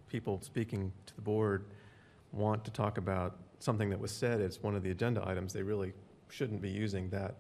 people 0.07 0.41
speaking 0.41 0.91
to 1.05 1.15
the 1.15 1.21
board 1.21 1.65
want 2.31 2.65
to 2.65 2.71
talk 2.71 2.97
about 2.97 3.37
something 3.59 3.89
that 3.89 3.99
was 3.99 4.11
said 4.11 4.41
as 4.41 4.61
one 4.63 4.75
of 4.75 4.83
the 4.83 4.91
agenda 4.91 5.23
items, 5.27 5.53
they 5.53 5.61
really 5.61 5.93
shouldn't 6.29 6.61
be 6.61 6.69
using 6.69 7.09
that 7.09 7.35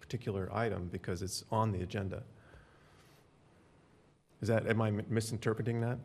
particular 0.00 0.50
item 0.52 0.88
because 0.90 1.22
it's 1.22 1.44
on 1.50 1.70
the 1.70 1.82
agenda. 1.82 2.22
Is 4.40 4.48
that, 4.48 4.66
am 4.66 4.82
I 4.82 4.90
misinterpreting 4.90 5.80
that? 5.80 5.98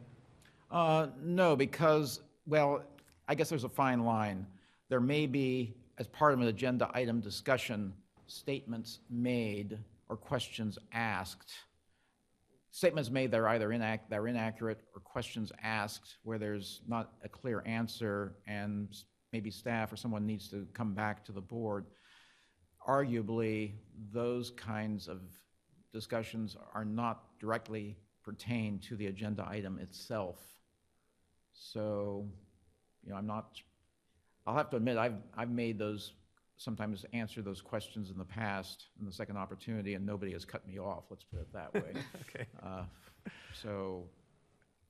Uh, 0.70 1.08
No, 1.24 1.56
because, 1.56 2.22
well, 2.46 2.84
I 3.28 3.36
guess 3.36 3.50
there's 3.50 3.64
a 3.64 3.70
fine 3.70 4.06
line. 4.06 4.46
There 4.90 5.02
may 5.02 5.26
be, 5.26 5.74
as 5.98 6.08
part 6.08 6.34
of 6.34 6.42
an 6.42 6.48
agenda 6.48 6.90
item 6.94 7.20
discussion, 7.20 7.94
statements 8.28 9.00
made 9.10 9.80
or 10.10 10.16
questions 10.16 10.78
asked. 10.94 11.52
Statements 12.78 13.10
made 13.10 13.32
that 13.32 13.40
are 13.40 13.48
either 13.48 13.70
inac, 13.70 14.02
that 14.08 14.20
are 14.20 14.28
inaccurate, 14.28 14.82
or 14.94 15.02
questions 15.02 15.52
asked 15.64 16.18
where 16.22 16.38
there's 16.38 16.82
not 16.88 17.14
a 17.24 17.28
clear 17.28 17.64
answer, 17.66 18.36
and 18.46 18.96
maybe 19.34 19.50
staff 19.50 19.92
or 19.92 19.96
someone 19.96 20.28
needs 20.28 20.48
to 20.50 20.68
come 20.76 20.94
back 20.94 21.26
to 21.26 21.32
the 21.32 21.42
board. 21.42 21.88
Arguably, 22.88 23.72
those 24.14 24.52
kinds 24.52 25.08
of 25.08 25.22
discussions 25.92 26.56
are 26.76 26.86
not 26.86 27.24
directly 27.40 27.98
pertain 28.24 28.78
to 28.82 28.96
the 28.96 29.08
agenda 29.08 29.44
item 29.50 29.80
itself. 29.80 30.38
So, 31.54 32.30
you 33.04 33.10
know, 33.10 33.16
I'm 33.16 33.26
not, 33.26 33.60
I'll 34.46 34.56
have 34.56 34.70
to 34.70 34.78
admit, 34.78 34.98
I've, 34.98 35.18
I've 35.36 35.50
made 35.50 35.80
those, 35.80 36.14
sometimes 36.58 37.06
answered 37.14 37.46
those 37.46 37.62
questions 37.62 38.10
in 38.10 38.18
the 38.18 38.26
past, 38.26 38.88
in 39.00 39.06
the 39.06 39.12
second 39.12 39.38
opportunity, 39.38 39.94
and 39.94 40.06
nobody 40.06 40.34
has 40.34 40.44
cut 40.44 40.68
me 40.68 40.80
off, 40.80 41.04
let's 41.10 41.24
put 41.24 41.40
it 41.40 41.54
that 41.54 41.74
way. 41.74 41.94
Okay. 42.30 42.46
Uh, 42.64 42.84
So 43.54 44.06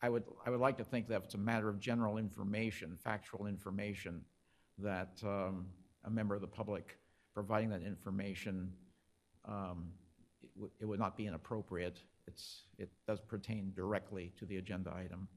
I 0.01 0.09
would, 0.09 0.23
I 0.45 0.49
would 0.49 0.59
like 0.59 0.77
to 0.77 0.83
think 0.83 1.07
that 1.09 1.15
if 1.17 1.23
it's 1.25 1.33
a 1.33 1.37
matter 1.39 1.69
of 1.69 1.79
general 1.79 2.17
information, 2.17 2.97
factual 3.03 3.47
information, 3.47 4.21
that 4.79 5.19
um, 5.23 5.65
a 6.05 6.09
member 6.09 6.35
of 6.35 6.41
the 6.41 6.47
public 6.47 6.97
providing 7.33 7.69
that 7.69 7.81
information, 7.81 8.71
um, 9.45 9.91
it 10.41 10.49
would- 10.55 10.71
it 10.79 10.85
would 10.85 10.99
not 10.99 11.17
be 11.17 11.25
inappropriate. 11.27 12.01
It's, 12.27 12.63
it 12.77 12.89
does 13.07 13.19
pertain 13.21 13.73
directly 13.73 14.31
to 14.37 14.45
the 14.45 14.57
agenda 14.57 14.93
item. 14.93 15.27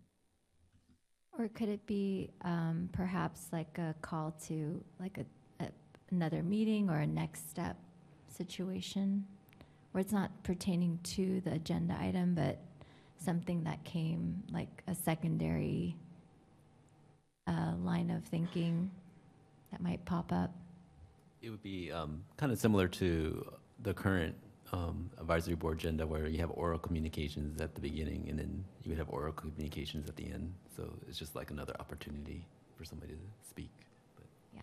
Or 1.38 1.48
could 1.48 1.68
it 1.68 1.86
be 1.86 2.30
um, 2.42 2.88
perhaps 2.92 3.48
like 3.52 3.78
a 3.78 3.94
call 4.02 4.32
to 4.48 4.84
like 4.98 5.16
a, 5.18 5.20
a, 5.22 5.24
another 6.10 6.42
meeting 6.42 6.90
or 6.90 6.98
a 6.98 7.06
next 7.06 7.50
step 7.50 7.76
situation? 8.28 9.26
Where 9.92 10.00
it's 10.00 10.12
not 10.12 10.30
pertaining 10.44 11.00
to 11.02 11.40
the 11.40 11.52
agenda 11.52 11.96
item, 12.00 12.34
but 12.34 12.58
something 13.16 13.64
that 13.64 13.82
came 13.84 14.42
like 14.52 14.82
a 14.86 14.94
secondary 14.94 15.96
uh, 17.46 17.74
line 17.82 18.10
of 18.10 18.24
thinking 18.24 18.90
that 19.70 19.82
might 19.82 20.04
pop 20.04 20.32
up? 20.32 20.52
It 21.42 21.50
would 21.50 21.62
be 21.62 21.90
kind 22.36 22.52
of 22.52 22.58
similar 22.58 22.86
to 22.88 23.52
the 23.82 23.94
current 23.94 24.34
um, 24.72 25.10
advisory 25.18 25.54
board 25.54 25.78
agenda 25.78 26.06
where 26.06 26.26
you 26.28 26.38
have 26.38 26.50
oral 26.52 26.78
communications 26.78 27.60
at 27.60 27.74
the 27.74 27.80
beginning 27.80 28.26
and 28.28 28.38
then 28.38 28.64
you 28.82 28.90
would 28.90 28.98
have 28.98 29.10
oral 29.10 29.32
communications 29.32 30.08
at 30.08 30.16
the 30.16 30.24
end. 30.30 30.52
So 30.76 30.92
it's 31.08 31.18
just 31.18 31.34
like 31.34 31.50
another 31.50 31.74
opportunity 31.80 32.46
for 32.76 32.84
somebody 32.84 33.14
to 33.14 33.48
speak. 33.48 33.70
But 34.16 34.26
Yeah. 34.54 34.62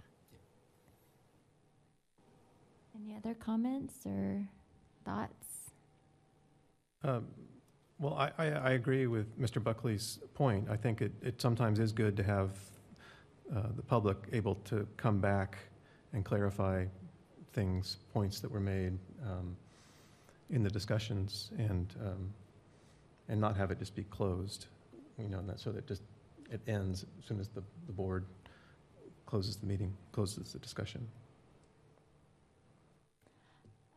Any 3.00 3.16
other 3.16 3.36
comments 3.36 4.06
or 4.06 4.48
thoughts? 5.06 5.72
Um, 7.04 7.28
Well, 8.00 8.16
I, 8.16 8.32
I, 8.38 8.46
I 8.46 8.70
agree 8.72 9.08
with 9.08 9.40
Mr. 9.40 9.64
Buckley's 9.64 10.20
point. 10.34 10.68
I 10.70 10.78
think 10.78 11.02
it, 11.02 11.12
it 11.22 11.42
sometimes 11.42 11.80
is 11.80 11.92
good 11.92 12.18
to 12.18 12.24
have 12.24 12.52
uh, 13.56 13.68
the 13.76 13.84
public 13.84 14.18
able 14.34 14.56
to 14.66 14.88
come 14.98 15.20
back 15.20 15.58
and 16.14 16.26
clarify 16.26 16.86
things, 17.54 17.98
points 18.14 18.40
that 18.40 18.52
were 18.52 18.60
made 18.60 18.98
um, 19.26 19.56
in 20.50 20.64
the 20.64 20.70
discussions 20.70 21.52
and, 21.58 21.94
um, 22.04 22.34
and 23.30 23.40
not 23.40 23.56
have 23.58 23.72
it 23.72 23.80
just 23.80 23.96
be 23.96 24.04
closed, 24.06 24.68
you 25.20 25.30
know, 25.30 25.44
so 25.56 25.72
that 25.72 25.88
just, 25.88 26.02
it 26.52 26.62
ends 26.68 27.06
as 27.20 27.26
soon 27.26 27.40
as 27.40 27.48
the, 27.50 27.64
the 27.88 27.94
board 27.94 28.26
closes 29.26 29.58
the 29.58 29.66
meeting, 29.66 29.94
closes 30.12 30.54
the 30.54 30.60
discussion. 30.60 31.08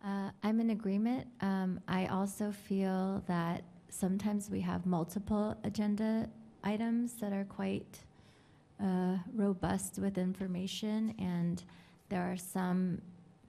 Uh, 0.05 0.31
I'm 0.43 0.61
in 0.61 0.71
agreement. 0.71 1.27
Um, 1.41 1.81
I 1.87 2.07
also 2.07 2.53
feel 2.53 3.23
that 3.27 3.65
sometimes 3.91 4.49
we 4.49 4.61
have 4.63 4.87
multiple 4.87 5.57
agenda 5.63 6.29
items 6.65 7.15
that 7.15 7.33
are 7.33 7.45
quite 7.45 8.01
uh, 8.83 9.17
robust 9.35 9.99
with 9.99 10.17
information, 10.17 11.15
and 11.19 11.63
there 12.09 12.23
are 12.23 12.37
some 12.37 13.03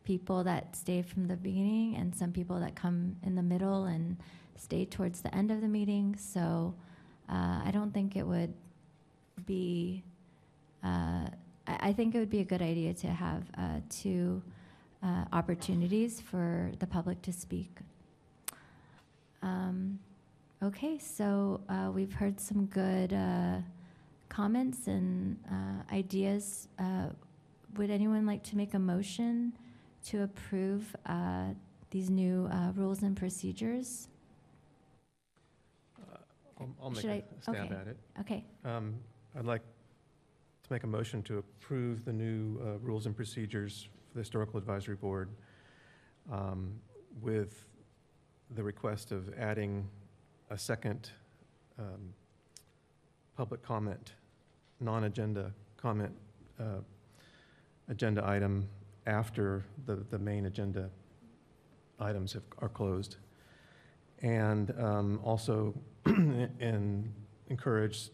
people 0.04 0.44
that 0.44 0.76
stay 0.76 1.02
from 1.02 1.28
the 1.28 1.38
beginning 1.38 1.96
and 1.96 2.14
some 2.14 2.32
people 2.32 2.60
that 2.60 2.76
come 2.76 3.16
in 3.24 3.36
the 3.36 3.44
middle 3.44 3.86
and 3.86 4.18
stay 4.58 4.84
towards 4.84 5.22
the 5.22 5.34
end 5.34 5.52
of 5.52 5.62
the 5.62 5.68
meeting. 5.68 6.16
So 6.18 6.74
uh, 7.30 7.62
I 7.64 7.70
don't 7.72 7.94
think 7.94 8.16
it 8.16 8.28
would 8.28 8.54
be. 9.46 10.04
Uh, 10.84 11.28
I, 11.68 11.78
I 11.80 11.94
think 11.94 12.14
it 12.14 12.20
would 12.20 12.30
be 12.30 12.40
a 12.40 12.46
good 12.46 12.62
idea 12.62 12.94
to 12.96 13.08
have 13.08 13.44
uh, 13.58 13.80
two 13.90 14.42
uh, 15.04 15.26
opportunities 15.34 16.22
for 16.22 16.72
the 16.80 16.88
public 16.88 17.22
to 17.24 17.34
speak. 17.34 17.70
Um, 19.42 20.00
okay, 20.62 20.98
so 21.00 21.62
uh, 21.70 21.92
we've 21.94 22.14
heard 22.14 22.40
some 22.40 22.66
good 22.68 23.14
uh, 23.14 23.58
comments 24.30 24.88
and 24.88 25.38
uh, 25.52 25.94
ideas. 25.94 26.68
Uh, 26.78 27.08
would 27.78 27.90
anyone 27.90 28.26
like 28.26 28.44
to 28.44 28.58
make 28.58 28.74
a 28.74 28.80
motion 28.80 29.54
to 30.06 30.24
approve 30.24 30.96
uh, 31.06 31.46
these 31.90 32.10
new 32.10 32.48
uh, 32.52 32.72
rules 32.76 33.02
and 33.04 33.16
procedures? 33.18 34.08
I'll, 36.60 36.70
I'll 36.82 36.90
make 36.92 37.02
Should 37.02 37.10
a 37.10 37.14
I- 37.14 37.24
stab 37.42 37.56
okay. 37.56 37.76
at 37.76 37.88
it. 37.88 37.98
Okay, 38.20 38.46
Um, 38.64 38.96
I'd 39.38 39.46
like 39.46 39.62
to 40.64 40.74
make 40.74 40.84
a 40.84 40.88
motion 40.88 41.24
to 41.24 41.40
approve 41.40 42.06
the 42.06 42.14
new 42.14 42.60
uh, 42.62 42.78
rules 42.80 43.08
and 43.08 43.16
procedures 43.16 43.90
for 44.12 44.18
the 44.18 44.22
Historical 44.22 44.58
Advisory 44.58 44.96
Board 44.96 45.30
um, 46.30 46.74
with 47.22 47.64
the 48.56 48.64
request 48.64 49.14
of 49.14 49.34
adding 49.38 49.88
a 50.50 50.58
second 50.58 51.12
um, 51.80 52.14
public 53.38 53.64
comment, 53.64 54.14
non-agenda 54.82 55.54
comment, 55.78 56.12
uh, 56.60 56.82
agenda 57.88 58.28
item 58.28 58.68
after 59.08 59.64
the, 59.86 59.96
the 60.10 60.20
main 60.20 60.46
agenda 60.46 60.90
items 61.98 62.34
have, 62.34 62.44
are 62.60 62.70
closed. 62.70 63.16
And 64.22 64.74
um, 64.78 65.22
also, 65.24 65.74
and 66.06 67.14
encourage 67.48 68.10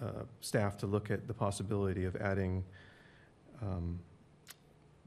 uh, 0.00 0.22
staff 0.40 0.78
to 0.78 0.86
look 0.86 1.10
at 1.10 1.28
the 1.28 1.34
possibility 1.34 2.06
of 2.06 2.16
adding 2.16 2.64
um, 3.60 3.98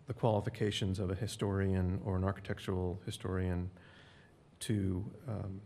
the 0.07 0.13
qualifications 0.13 0.99
of 0.99 1.09
a 1.09 1.15
historian 1.15 1.99
or 2.05 2.15
an 2.15 2.23
architectural 2.23 2.99
historian 3.05 3.69
to 4.59 5.03
um, 5.27 5.59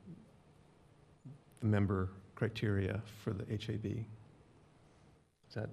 the 1.59 1.65
member 1.65 2.09
criteria 2.35 3.01
for 3.23 3.31
the 3.33 3.43
HAB. 3.49 3.85
Is 3.85 5.55
that 5.55 5.69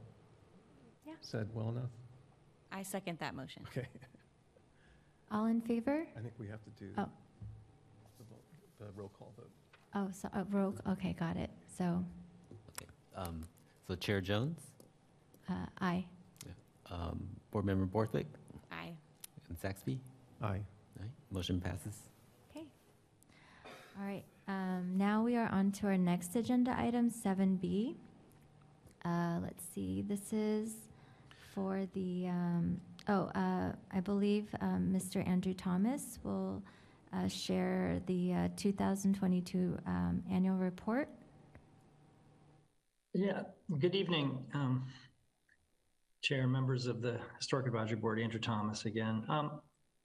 Yeah. 1.06 1.14
said 1.20 1.48
well 1.54 1.68
enough? 1.68 1.90
I 2.72 2.82
second 2.82 3.18
that 3.20 3.34
motion. 3.34 3.62
Okay, 3.68 3.86
All 5.30 5.46
in 5.46 5.60
favor? 5.60 6.06
I 6.16 6.20
think 6.20 6.34
we 6.38 6.48
have 6.48 6.62
to 6.64 6.70
do 6.70 6.92
Oh. 6.98 7.08
the 8.18 8.24
vote- 8.24 8.44
the 8.78 8.90
roll 9.00 9.08
call 9.10 9.32
vote. 9.36 9.50
Oh, 9.94 10.10
so, 10.10 10.28
uh, 10.32 10.44
roll, 10.50 10.74
okay, 10.88 11.12
got 11.14 11.36
it. 11.36 11.50
So, 11.68 12.04
Okay. 12.70 12.86
Um, 13.14 13.42
So 13.86 13.94
Chair 13.94 14.20
Jones, 14.20 14.60
uh, 15.48 15.66
aye. 15.78 16.04
um, 16.90 17.28
Board 17.52 17.64
Member 17.64 17.86
Borthwick, 17.86 18.26
Aye. 18.80 18.92
and 19.48 19.58
Saxby. 19.58 19.98
Aye. 20.42 20.60
Aye. 21.00 21.04
Motion 21.30 21.60
passes. 21.60 21.96
Okay. 22.50 22.66
All 23.98 24.04
right, 24.06 24.24
um, 24.48 24.92
now 24.96 25.22
we 25.22 25.36
are 25.36 25.48
on 25.48 25.72
to 25.72 25.86
our 25.86 25.96
next 25.96 26.36
agenda 26.36 26.74
item, 26.78 27.10
seven 27.10 27.56
B. 27.56 27.96
Uh, 29.04 29.38
let's 29.42 29.64
see, 29.74 30.02
this 30.02 30.32
is 30.32 30.74
for 31.54 31.86
the, 31.94 32.26
um, 32.28 32.80
oh, 33.08 33.30
uh, 33.34 33.72
I 33.92 34.00
believe, 34.00 34.48
um, 34.60 34.92
Mr. 34.92 35.26
Andrew 35.26 35.54
Thomas 35.54 36.18
will, 36.24 36.62
uh, 37.12 37.28
share 37.28 38.00
the, 38.06 38.34
uh, 38.34 38.48
two 38.56 38.72
thousand 38.72 39.14
twenty-two, 39.14 39.78
um, 39.86 40.22
annual 40.30 40.56
report. 40.56 41.08
Yeah, 43.14 43.42
good 43.78 43.94
evening, 43.94 44.44
um, 44.52 44.86
Chair, 46.26 46.48
members 46.48 46.86
of 46.86 47.02
the 47.02 47.20
Historic 47.38 47.68
Advisory 47.68 47.98
Board, 47.98 48.18
Andrew 48.18 48.40
Thomas 48.40 48.84
again. 48.84 49.22
Um, 49.28 49.60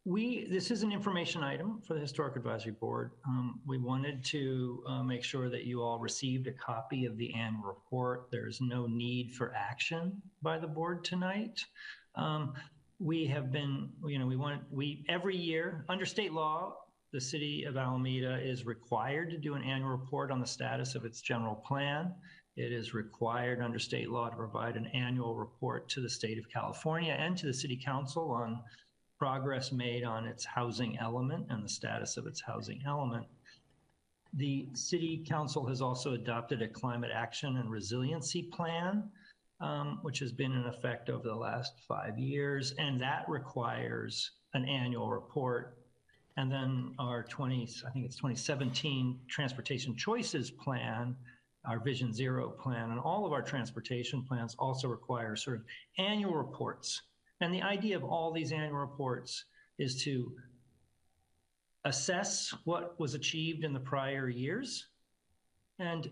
We, 0.06 0.46
this 0.46 0.70
is 0.70 0.84
an 0.84 0.92
information 0.92 1.42
item 1.42 1.82
for 1.88 1.96
the 1.96 2.00
Historic 2.00 2.36
Advisory 2.36 2.74
Board. 2.74 3.14
Um, 3.28 3.60
We 3.66 3.80
wanted 3.80 4.24
to 4.26 4.84
uh, 4.88 5.02
make 5.02 5.24
sure 5.24 5.50
that 5.50 5.64
you 5.64 5.82
all 5.82 5.98
received 5.98 6.46
a 6.46 6.52
copy 6.52 7.06
of 7.06 7.18
the 7.18 7.34
annual 7.34 7.64
report. 7.64 8.28
There's 8.30 8.62
no 8.62 8.86
need 8.86 9.34
for 9.34 9.52
action 9.56 10.22
by 10.44 10.60
the 10.60 10.68
board 10.68 11.04
tonight. 11.04 11.60
Um, 12.14 12.54
We 13.00 13.26
have 13.26 13.52
been, 13.52 13.90
you 14.06 14.20
know, 14.20 14.28
we 14.28 14.36
want, 14.36 14.62
we, 14.70 15.04
every 15.10 15.36
year, 15.36 15.86
under 15.90 16.06
state 16.06 16.34
law, 16.34 16.76
the 17.14 17.20
city 17.20 17.64
of 17.64 17.78
Alameda 17.78 18.40
is 18.40 18.68
required 18.68 19.32
to 19.32 19.40
do 19.40 19.56
an 19.56 19.64
annual 19.64 19.90
report 19.90 20.30
on 20.30 20.40
the 20.40 20.46
status 20.46 20.94
of 20.94 21.04
its 21.04 21.20
general 21.20 21.56
plan. 21.56 22.14
It 22.62 22.72
is 22.72 22.94
required 22.94 23.60
under 23.60 23.80
state 23.80 24.12
law 24.12 24.30
to 24.30 24.36
provide 24.36 24.76
an 24.76 24.86
annual 24.88 25.36
report 25.36 25.90
to 25.90 26.02
the 26.02 26.10
state 26.10 26.38
of 26.38 26.48
California 26.48 27.14
and 27.14 27.36
to 27.38 27.48
the 27.48 27.54
city 27.54 27.76
council 27.76 28.30
on 28.30 28.62
progress 29.18 29.72
made 29.72 30.04
on 30.04 30.28
its 30.28 30.46
housing 30.46 30.98
element 31.00 31.48
and 31.50 31.64
the 31.64 31.70
status 31.70 32.18
of 32.18 32.28
its 32.28 32.40
housing 32.40 32.82
element. 32.86 33.26
The 34.34 34.68
city 34.74 35.26
council 35.28 35.66
has 35.68 35.82
also 35.82 36.14
adopted 36.14 36.62
a 36.62 36.68
climate 36.68 37.10
action 37.14 37.58
and 37.58 37.70
resiliency 37.70 38.44
plan, 38.44 39.10
um, 39.60 39.98
which 40.04 40.20
has 40.20 40.32
been 40.32 40.52
in 40.52 40.66
effect 40.66 41.10
over 41.10 41.28
the 41.28 41.36
last 41.36 41.74
five 41.88 42.18
years, 42.20 42.74
and 42.78 43.02
that 43.02 43.26
requires 43.28 44.32
an 44.54 44.66
annual 44.66 45.10
report. 45.10 45.80
And 46.38 46.52
then 46.52 46.94
our 47.00 47.24
20, 47.24 47.68
I 47.88 47.90
think 47.90 48.06
it's 48.06 48.16
2017 48.18 49.20
Transportation 49.28 49.96
Choices 49.96 50.52
Plan, 50.52 51.16
our 51.66 51.80
Vision 51.80 52.14
Zero 52.14 52.50
plan, 52.50 52.92
and 52.92 53.00
all 53.00 53.26
of 53.26 53.34
our 53.34 53.42
transportation 53.42 54.24
plans 54.24 54.56
also 54.58 54.88
require 54.88 55.36
sort 55.36 55.58
of 55.58 55.64
annual 55.98 56.34
reports. 56.34 57.02
And 57.40 57.54
the 57.54 57.62
idea 57.62 57.96
of 57.96 58.04
all 58.04 58.32
these 58.32 58.52
annual 58.52 58.80
reports 58.80 59.46
is 59.78 60.04
to 60.04 60.34
assess 61.86 62.54
what 62.66 63.00
was 63.00 63.14
achieved 63.14 63.64
in 63.64 63.74
the 63.74 63.80
prior 63.80 64.30
years 64.30 64.88
and 65.80 66.10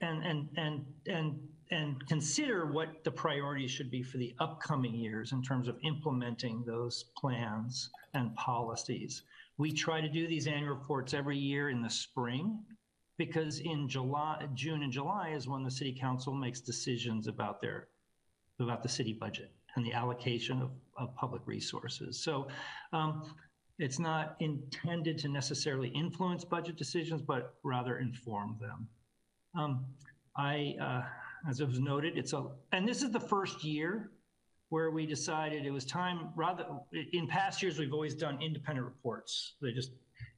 and 0.00 0.24
and 0.24 0.48
and 0.56 0.86
and 1.06 1.48
and 1.70 2.06
consider 2.08 2.66
what 2.66 3.04
the 3.04 3.10
priorities 3.10 3.70
should 3.70 3.90
be 3.90 4.02
for 4.02 4.16
the 4.16 4.34
upcoming 4.40 4.94
years 4.94 5.32
in 5.32 5.42
terms 5.42 5.68
of 5.68 5.76
implementing 5.84 6.64
those 6.66 7.04
plans 7.16 7.90
and 8.14 8.34
policies. 8.34 9.22
We 9.58 9.72
try 9.72 10.00
to 10.00 10.08
do 10.08 10.26
these 10.26 10.46
annual 10.46 10.74
reports 10.74 11.14
every 11.14 11.36
year 11.38 11.68
in 11.70 11.82
the 11.82 11.90
spring 11.90 12.58
because 13.20 13.60
in 13.60 13.86
July, 13.86 14.48
June 14.54 14.82
and 14.82 14.90
July 14.90 15.34
is 15.36 15.46
when 15.46 15.62
the 15.62 15.70
city 15.70 15.92
council 15.92 16.32
makes 16.32 16.62
decisions 16.62 17.26
about 17.26 17.60
their 17.60 17.88
about 18.60 18.82
the 18.82 18.88
city 18.88 19.12
budget 19.12 19.50
and 19.76 19.84
the 19.84 19.92
allocation 19.92 20.62
of, 20.62 20.70
of 20.96 21.14
public 21.16 21.42
resources. 21.44 22.18
So 22.18 22.48
um, 22.94 23.34
it's 23.78 23.98
not 23.98 24.36
intended 24.40 25.18
to 25.18 25.28
necessarily 25.28 25.88
influence 25.88 26.46
budget 26.46 26.76
decisions, 26.76 27.20
but 27.20 27.56
rather 27.62 27.98
inform 27.98 28.56
them. 28.58 28.88
Um, 29.54 29.84
I, 30.34 30.76
uh, 30.80 31.02
as 31.46 31.60
it 31.60 31.68
was 31.68 31.78
noted, 31.78 32.16
it's 32.16 32.32
a, 32.32 32.46
and 32.72 32.88
this 32.88 33.02
is 33.02 33.10
the 33.10 33.20
first 33.20 33.62
year 33.62 34.10
where 34.70 34.90
we 34.90 35.04
decided 35.04 35.66
it 35.66 35.70
was 35.70 35.84
time, 35.84 36.30
rather, 36.36 36.64
in 37.12 37.26
past 37.26 37.62
years, 37.62 37.78
we've 37.78 37.92
always 37.92 38.14
done 38.14 38.40
independent 38.40 38.86
reports. 38.86 39.54
They 39.60 39.72
just 39.72 39.90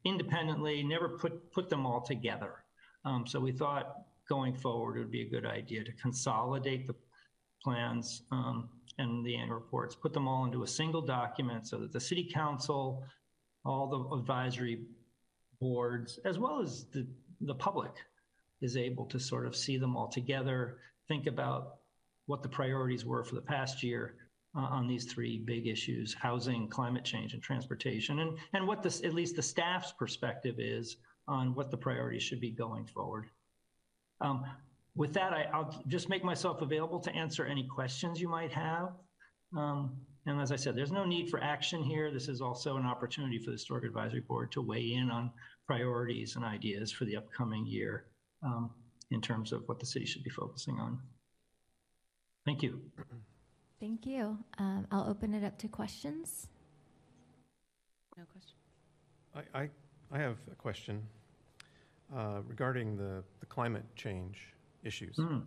independently, 0.05 0.83
never 0.83 1.11
put, 1.11 1.53
put 1.53 1.71
them 1.71 1.87
all 1.87 2.01
together. 2.01 2.62
Um, 3.05 3.27
so 3.27 3.41
we 3.41 3.53
thought 3.53 4.03
going 4.29 4.55
forward, 4.55 4.97
it 4.97 5.01
would 5.01 5.11
be 5.11 5.23
a 5.23 5.29
good 5.29 5.47
idea 5.47 5.85
to 5.85 5.93
consolidate 5.93 6.87
the 6.87 6.95
plans 7.63 8.23
um, 8.31 8.69
and 8.99 9.25
the 9.25 9.37
annual 9.37 9.57
reports, 9.57 9.95
put 9.95 10.13
them 10.13 10.29
all 10.29 10.45
into 10.45 10.63
a 10.63 10.67
single 10.67 11.03
document 11.03 11.67
so 11.67 11.79
that 11.79 11.93
the 11.93 12.01
city 12.01 12.29
council, 12.33 13.05
all 13.65 13.89
the 13.89 14.17
advisory 14.17 14.83
boards, 15.61 16.19
as 16.25 16.39
well 16.39 16.61
as 16.61 16.87
the, 16.93 17.07
the 17.41 17.55
public 17.55 17.93
is 18.61 18.77
able 18.77 19.07
to 19.07 19.19
sort 19.19 19.47
of 19.47 19.57
see 19.57 19.77
them 19.77 19.97
all 19.97 20.09
together, 20.09 20.79
think 21.09 21.27
about 21.27 21.77
what 22.27 22.43
the 22.43 22.49
priorities 22.49 23.05
were 23.05 23.25
for 23.25 23.35
the 23.35 23.41
past 23.41 23.83
year 23.83 24.15
uh, 24.57 24.61
on 24.61 24.87
these 24.87 25.05
three 25.05 25.39
big 25.39 25.67
issues, 25.67 26.15
housing, 26.15 26.69
climate 26.69 27.05
change, 27.05 27.33
and 27.33 27.43
transportation, 27.43 28.21
and, 28.21 28.39
and 28.53 28.67
what 28.67 28.83
this, 28.83 29.03
at 29.03 29.15
least 29.15 29.37
the 29.37 29.43
staff's 29.43 29.93
perspective 29.93 30.57
is 30.59 30.97
on 31.29 31.55
what 31.55 31.71
the 31.71 31.77
priorities 31.77 32.23
should 32.23 32.41
be 32.41 32.51
going 32.51 32.87
forward. 32.87 33.27
Um, 34.21 34.45
with 34.95 35.13
that, 35.15 35.33
I, 35.33 35.45
I'll 35.53 35.83
just 35.89 36.09
make 36.09 36.23
myself 36.23 36.61
available 36.61 37.01
to 37.01 37.15
answer 37.15 37.45
any 37.45 37.67
questions 37.67 38.21
you 38.21 38.29
might 38.29 38.53
have. 38.53 38.91
Um, 39.57 39.97
and 40.27 40.41
as 40.41 40.53
I 40.53 40.57
said, 40.57 40.77
there's 40.77 40.93
no 40.93 41.05
need 41.05 41.29
for 41.31 41.43
action 41.43 41.83
here. 41.83 42.13
This 42.13 42.29
is 42.29 42.41
also 42.41 42.77
an 42.77 42.87
opportunity 42.87 43.39
for 43.39 43.47
the 43.47 43.53
Historic 43.53 43.85
Advisory 43.85 44.21
Board 44.21 44.53
to 44.53 44.63
weigh 44.63 44.93
in 44.93 45.11
on 45.11 45.31
priorities 45.67 46.37
and 46.37 46.45
ideas 46.45 46.93
for 46.93 47.05
the 47.05 47.17
upcoming 47.17 47.67
year 47.67 48.07
um, 48.43 48.71
in 49.11 49.21
terms 49.21 49.53
of 49.53 49.63
what 49.67 49.81
the 49.81 49.87
city 49.87 50.07
should 50.07 50.23
be 50.23 50.31
focusing 50.31 50.79
on. 50.79 50.99
Thank 52.45 52.63
you. 52.63 52.81
Thank 53.81 54.07
you. 54.07 54.39
Um, 54.59 54.87
I'll 54.91 55.09
open 55.09 55.35
it 55.35 55.45
up 55.45 55.59
to 55.59 55.69
questions. 55.69 56.49
No 58.17 58.25
question. 58.25 58.57
I, 59.35 59.63
I, 59.63 59.71
I 60.13 60.19
have 60.19 60.37
a 60.51 60.55
question 60.55 61.03
uh, 62.15 62.41
regarding 62.47 62.97
the, 62.97 63.23
the 63.41 63.47
climate 63.47 63.85
change 63.97 64.53
issues. 64.85 65.17
Mm, 65.17 65.43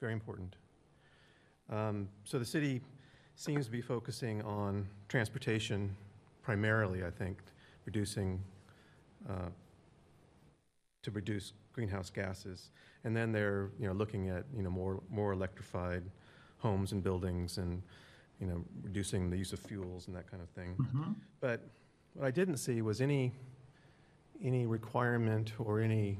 Very 0.00 0.12
important. 0.12 0.56
Um, 1.70 2.08
So 2.24 2.38
the 2.38 2.44
city 2.44 2.80
seems 3.36 3.66
to 3.66 3.70
be 3.72 3.80
focusing 3.80 4.42
on 4.42 4.88
transportation 5.08 5.94
primarily, 6.42 7.04
I 7.04 7.10
think, 7.10 7.38
reducing, 7.84 8.40
uh, 9.28 9.50
to 11.02 11.10
reduce 11.12 11.52
greenhouse 11.72 12.10
gases. 12.10 12.70
And 13.04 13.14
then 13.16 13.30
they're, 13.30 13.70
you 13.78 13.86
know, 13.86 13.92
looking 13.92 14.28
at, 14.30 14.44
you 14.56 14.62
know, 14.62 14.70
more, 14.70 15.00
more 15.10 15.32
electrified 15.32 16.02
homes 16.58 16.90
and 16.92 17.02
buildings 17.04 17.58
and, 17.58 17.82
you 18.40 18.46
know, 18.48 18.64
reducing 18.82 19.30
the 19.30 19.36
use 19.36 19.52
of 19.52 19.60
fuels 19.60 20.08
and 20.08 20.16
that 20.16 20.28
kind 20.28 20.42
of 20.42 20.48
thing. 20.50 20.74
mhm. 20.76 21.14
But 21.40 21.60
what 22.14 22.26
I 22.26 22.32
didn't 22.32 22.56
see 22.56 22.82
was 22.82 23.00
any, 23.00 23.32
any 24.42 24.66
requirement 24.66 25.52
or 25.58 25.80
any 25.80 26.18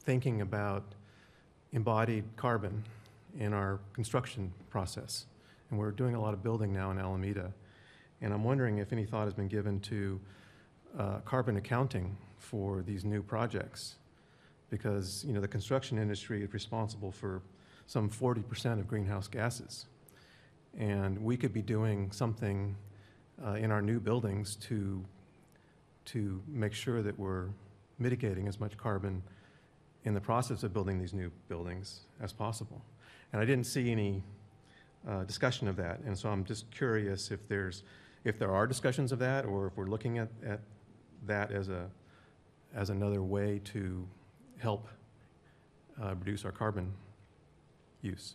thinking 0.00 0.40
about 0.40 0.94
embodied 1.72 2.24
carbon 2.36 2.84
in 3.38 3.52
our 3.52 3.78
construction 3.92 4.52
process. 4.70 5.26
And 5.70 5.78
we're 5.78 5.92
doing 5.92 6.14
a 6.14 6.20
lot 6.20 6.34
of 6.34 6.42
building 6.42 6.72
now 6.72 6.90
in 6.90 6.98
Alameda. 6.98 7.52
And 8.20 8.34
I'm 8.34 8.44
wondering 8.44 8.78
if 8.78 8.92
any 8.92 9.04
thought 9.04 9.24
has 9.24 9.34
been 9.34 9.48
given 9.48 9.80
to 9.80 10.20
uh, 10.98 11.18
carbon 11.24 11.56
accounting 11.56 12.16
for 12.38 12.82
these 12.82 13.04
new 13.04 13.22
projects. 13.22 13.96
Because, 14.68 15.24
you 15.26 15.32
know, 15.32 15.40
the 15.40 15.48
construction 15.48 15.98
industry 15.98 16.42
is 16.42 16.52
responsible 16.52 17.12
for 17.12 17.42
some 17.86 18.08
40% 18.08 18.78
of 18.78 18.86
greenhouse 18.86 19.26
gases. 19.26 19.86
And 20.78 21.18
we 21.18 21.36
could 21.36 21.52
be 21.52 21.62
doing 21.62 22.12
something 22.12 22.76
uh, 23.44 23.52
in 23.52 23.70
our 23.70 23.82
new 23.82 24.00
buildings 24.00 24.56
to, 24.56 25.04
to 26.12 26.42
make 26.48 26.72
sure 26.72 27.02
that 27.02 27.18
we're 27.18 27.48
mitigating 27.98 28.48
as 28.48 28.58
much 28.58 28.76
carbon 28.76 29.22
in 30.04 30.14
the 30.14 30.20
process 30.20 30.62
of 30.62 30.72
building 30.72 30.98
these 30.98 31.12
new 31.12 31.30
buildings 31.48 32.00
as 32.20 32.32
possible. 32.32 32.82
And 33.32 33.40
I 33.40 33.44
didn't 33.44 33.66
see 33.66 33.92
any 33.92 34.22
uh, 35.08 35.24
discussion 35.24 35.68
of 35.68 35.76
that, 35.76 36.00
and 36.00 36.16
so 36.16 36.28
I'm 36.28 36.44
just 36.44 36.70
curious 36.70 37.30
if 37.30 37.46
there's, 37.48 37.82
if 38.24 38.38
there 38.38 38.52
are 38.52 38.66
discussions 38.66 39.12
of 39.12 39.18
that, 39.18 39.44
or 39.44 39.66
if 39.68 39.76
we're 39.76 39.86
looking 39.86 40.18
at, 40.18 40.28
at 40.44 40.60
that 41.26 41.52
as 41.52 41.68
a, 41.68 41.88
as 42.74 42.90
another 42.90 43.22
way 43.22 43.60
to 43.64 44.06
help 44.58 44.88
uh, 46.02 46.14
reduce 46.16 46.44
our 46.44 46.52
carbon 46.52 46.92
use. 48.02 48.34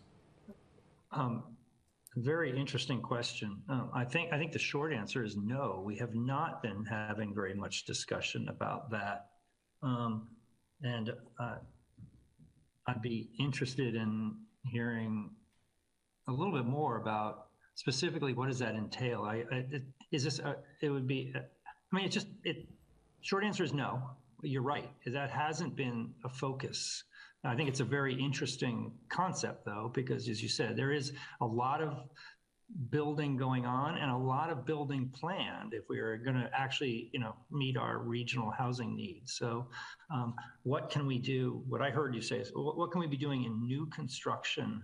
Um, 1.11 1.43
Very 2.17 2.57
interesting 2.57 3.01
question. 3.01 3.61
Um, 3.67 3.89
I 3.93 4.05
think, 4.05 4.31
I 4.31 4.37
think 4.37 4.53
the 4.53 4.59
short 4.59 4.93
answer 4.93 5.23
is 5.23 5.35
no. 5.35 5.83
We 5.85 5.97
have 5.97 6.15
not 6.15 6.61
been 6.63 6.85
having 6.85 7.33
very 7.35 7.53
much 7.53 7.85
discussion 7.85 8.47
about 8.47 8.89
that. 8.91 9.27
Um, 9.83 10.29
And 10.81 11.09
uh, 11.39 11.57
I'd 12.87 13.01
be 13.01 13.29
interested 13.39 13.95
in 13.95 14.35
hearing 14.65 15.31
a 16.27 16.31
little 16.31 16.53
bit 16.53 16.65
more 16.65 16.97
about 17.01 17.47
specifically 17.75 18.33
what 18.33 18.47
does 18.47 18.59
that 18.59 18.75
entail? 18.75 19.23
I, 19.23 19.43
I- 19.51 19.65
it- 19.71 19.83
is 20.11 20.23
this, 20.23 20.39
a- 20.39 20.57
it 20.81 20.89
would 20.89 21.07
be, 21.07 21.33
uh, 21.35 21.39
I 21.39 21.95
mean, 21.95 22.05
it's 22.05 22.13
just, 22.13 22.27
it, 22.43 22.67
short 23.21 23.43
answer 23.43 23.63
is 23.63 23.73
no. 23.73 24.01
You're 24.41 24.61
right. 24.61 24.89
That 25.07 25.31
hasn't 25.31 25.75
been 25.75 26.13
a 26.23 26.29
focus. 26.29 27.03
I 27.45 27.55
think 27.55 27.69
it's 27.69 27.79
a 27.79 27.85
very 27.85 28.13
interesting 28.13 28.91
concept, 29.09 29.65
though, 29.65 29.91
because 29.93 30.27
as 30.29 30.41
you 30.41 30.49
said, 30.49 30.75
there 30.75 30.91
is 30.91 31.13
a 31.41 31.45
lot 31.45 31.81
of 31.81 32.09
building 32.89 33.37
going 33.37 33.65
on 33.65 33.97
and 33.97 34.09
a 34.09 34.17
lot 34.17 34.49
of 34.49 34.65
building 34.65 35.09
planned 35.13 35.73
if 35.73 35.87
we 35.87 35.99
are 35.99 36.17
going 36.17 36.35
to 36.35 36.49
actually, 36.53 37.09
you 37.13 37.19
know, 37.19 37.35
meet 37.51 37.77
our 37.77 37.99
regional 37.99 38.49
housing 38.49 38.95
needs. 38.95 39.33
So, 39.33 39.67
um, 40.11 40.33
what 40.63 40.89
can 40.89 41.05
we 41.05 41.19
do? 41.19 41.63
What 41.67 41.81
I 41.81 41.91
heard 41.91 42.15
you 42.15 42.21
say 42.21 42.37
is, 42.37 42.51
what, 42.55 42.77
what 42.77 42.91
can 42.91 42.99
we 43.01 43.07
be 43.07 43.17
doing 43.17 43.43
in 43.43 43.65
new 43.65 43.85
construction 43.87 44.83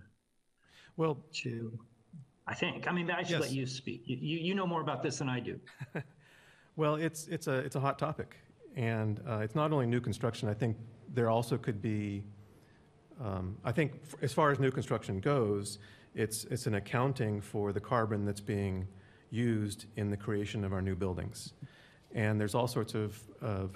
Well, 0.96 1.18
to? 1.42 1.76
I 2.46 2.54
think. 2.54 2.88
I 2.88 2.92
mean, 2.92 3.10
I 3.10 3.22
should 3.22 3.30
Yes. 3.32 3.40
let 3.40 3.50
you 3.52 3.66
speak. 3.66 4.02
You, 4.06 4.16
you, 4.20 4.38
you 4.38 4.54
know 4.54 4.66
more 4.66 4.80
about 4.80 5.02
this 5.02 5.18
than 5.18 5.28
I 5.28 5.40
do. 5.40 5.58
Well, 6.76 6.94
it's, 6.94 7.26
it's 7.28 7.48
a, 7.48 7.58
it's 7.58 7.76
a 7.76 7.80
hot 7.80 7.98
topic. 7.98 8.36
And 8.76 9.20
uh, 9.28 9.40
it's 9.40 9.54
not 9.54 9.72
only 9.72 9.86
new 9.86 10.00
construction, 10.00 10.48
I 10.48 10.54
think 10.54 10.76
there 11.12 11.28
also 11.28 11.58
could 11.58 11.82
be, 11.82 12.24
um, 13.20 13.56
I 13.64 13.72
think 13.72 14.00
as 14.22 14.32
far 14.32 14.50
as 14.50 14.58
new 14.58 14.70
construction 14.70 15.20
goes, 15.20 15.78
it's, 16.14 16.44
it's 16.44 16.66
an 16.66 16.74
accounting 16.74 17.40
for 17.40 17.72
the 17.72 17.80
carbon 17.80 18.24
that's 18.24 18.40
being 18.40 18.86
used 19.30 19.86
in 19.96 20.10
the 20.10 20.16
creation 20.16 20.64
of 20.64 20.72
our 20.72 20.82
new 20.82 20.94
buildings. 20.94 21.54
And 22.14 22.40
there's 22.40 22.54
all 22.54 22.68
sorts 22.68 22.94
of, 22.94 23.18
of 23.40 23.70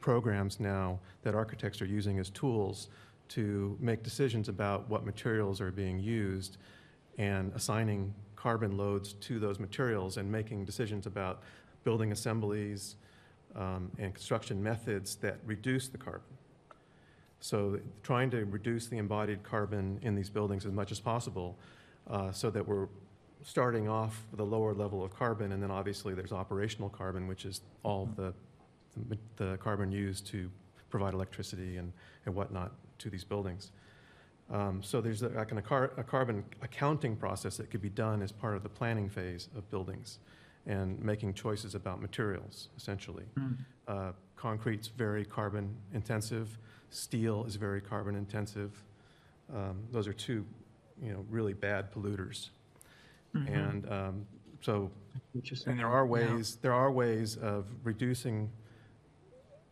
programs 0.00 0.60
now 0.60 0.98
that 1.22 1.34
architects 1.34 1.80
are 1.80 1.86
using 1.86 2.18
as 2.18 2.28
tools 2.30 2.88
to 3.30 3.76
make 3.80 4.02
decisions 4.02 4.48
about 4.50 4.88
what 4.90 5.06
materials 5.06 5.60
are 5.60 5.70
being 5.70 5.98
used 5.98 6.58
and 7.16 7.52
assigning 7.54 8.12
carbon 8.36 8.76
loads 8.76 9.14
to 9.14 9.38
those 9.38 9.58
materials 9.58 10.18
and 10.18 10.30
making 10.30 10.66
decisions 10.66 11.06
about 11.06 11.42
building 11.84 12.12
assemblies 12.12 12.96
um, 13.56 13.90
and 13.98 14.14
construction 14.14 14.62
methods 14.62 15.16
that 15.16 15.38
reduce 15.46 15.88
the 15.88 15.96
carbon. 15.96 16.36
So 17.44 17.78
trying 18.02 18.30
to 18.30 18.46
reduce 18.46 18.86
the 18.86 18.96
embodied 18.96 19.42
carbon 19.42 19.98
in 20.00 20.14
these 20.14 20.30
buildings 20.30 20.64
as 20.64 20.72
much 20.72 20.90
as 20.90 20.98
possible 20.98 21.58
uh, 22.08 22.32
so 22.32 22.48
that 22.50 22.66
we're 22.66 22.88
starting 23.42 23.86
off 23.86 24.22
with 24.30 24.40
a 24.40 24.44
lower 24.44 24.72
level 24.72 25.04
of 25.04 25.14
carbon 25.14 25.52
and 25.52 25.62
then 25.62 25.70
obviously 25.70 26.14
there's 26.14 26.32
operational 26.32 26.88
carbon, 26.88 27.28
which 27.28 27.44
is 27.44 27.60
all 27.82 28.08
the, 28.16 28.32
the, 29.10 29.18
the 29.36 29.58
carbon 29.58 29.92
used 29.92 30.26
to 30.28 30.50
provide 30.88 31.12
electricity 31.12 31.76
and, 31.76 31.92
and 32.24 32.34
whatnot 32.34 32.72
to 32.96 33.10
these 33.10 33.24
buildings. 33.24 33.72
Um, 34.50 34.82
So 34.82 35.02
there's 35.02 35.22
a- 35.22 35.28
like 35.28 35.52
an- 35.52 35.58
a 35.58 35.62
car- 35.62 35.92
a 35.98 36.02
carbon 36.02 36.44
accounting 36.62 37.14
process 37.14 37.58
that 37.58 37.70
could 37.70 37.82
be 37.82 37.90
done 37.90 38.22
as 38.22 38.32
part 38.32 38.56
of 38.56 38.62
the 38.62 38.70
planning 38.70 39.10
phase 39.10 39.50
of 39.54 39.70
buildings 39.70 40.18
and 40.64 40.98
making 41.02 41.34
choices 41.34 41.74
about 41.74 42.00
materials, 42.00 42.70
essentially. 42.78 43.26
Uh, 43.86 44.12
Concrete's 44.36 44.88
very 44.88 45.26
carbon 45.26 45.76
intensive, 45.92 46.58
steel 46.94 47.44
is 47.44 47.56
very 47.56 47.80
carbon 47.80 48.14
intensive. 48.14 48.82
Um, 49.54 49.82
Those 49.90 50.08
are 50.08 50.12
two, 50.12 50.44
you 51.02 51.12
know, 51.12 51.24
really 51.28 51.52
bad 51.52 51.92
polluters. 51.92 52.50
And 53.52 53.92
um, 53.92 54.26
so 54.60 54.90
and 55.66 55.78
there 55.78 55.88
are 55.88 56.06
ways, 56.06 56.56
there 56.62 56.72
are 56.72 56.90
ways 56.90 57.36
of 57.36 57.66
reducing 57.82 58.50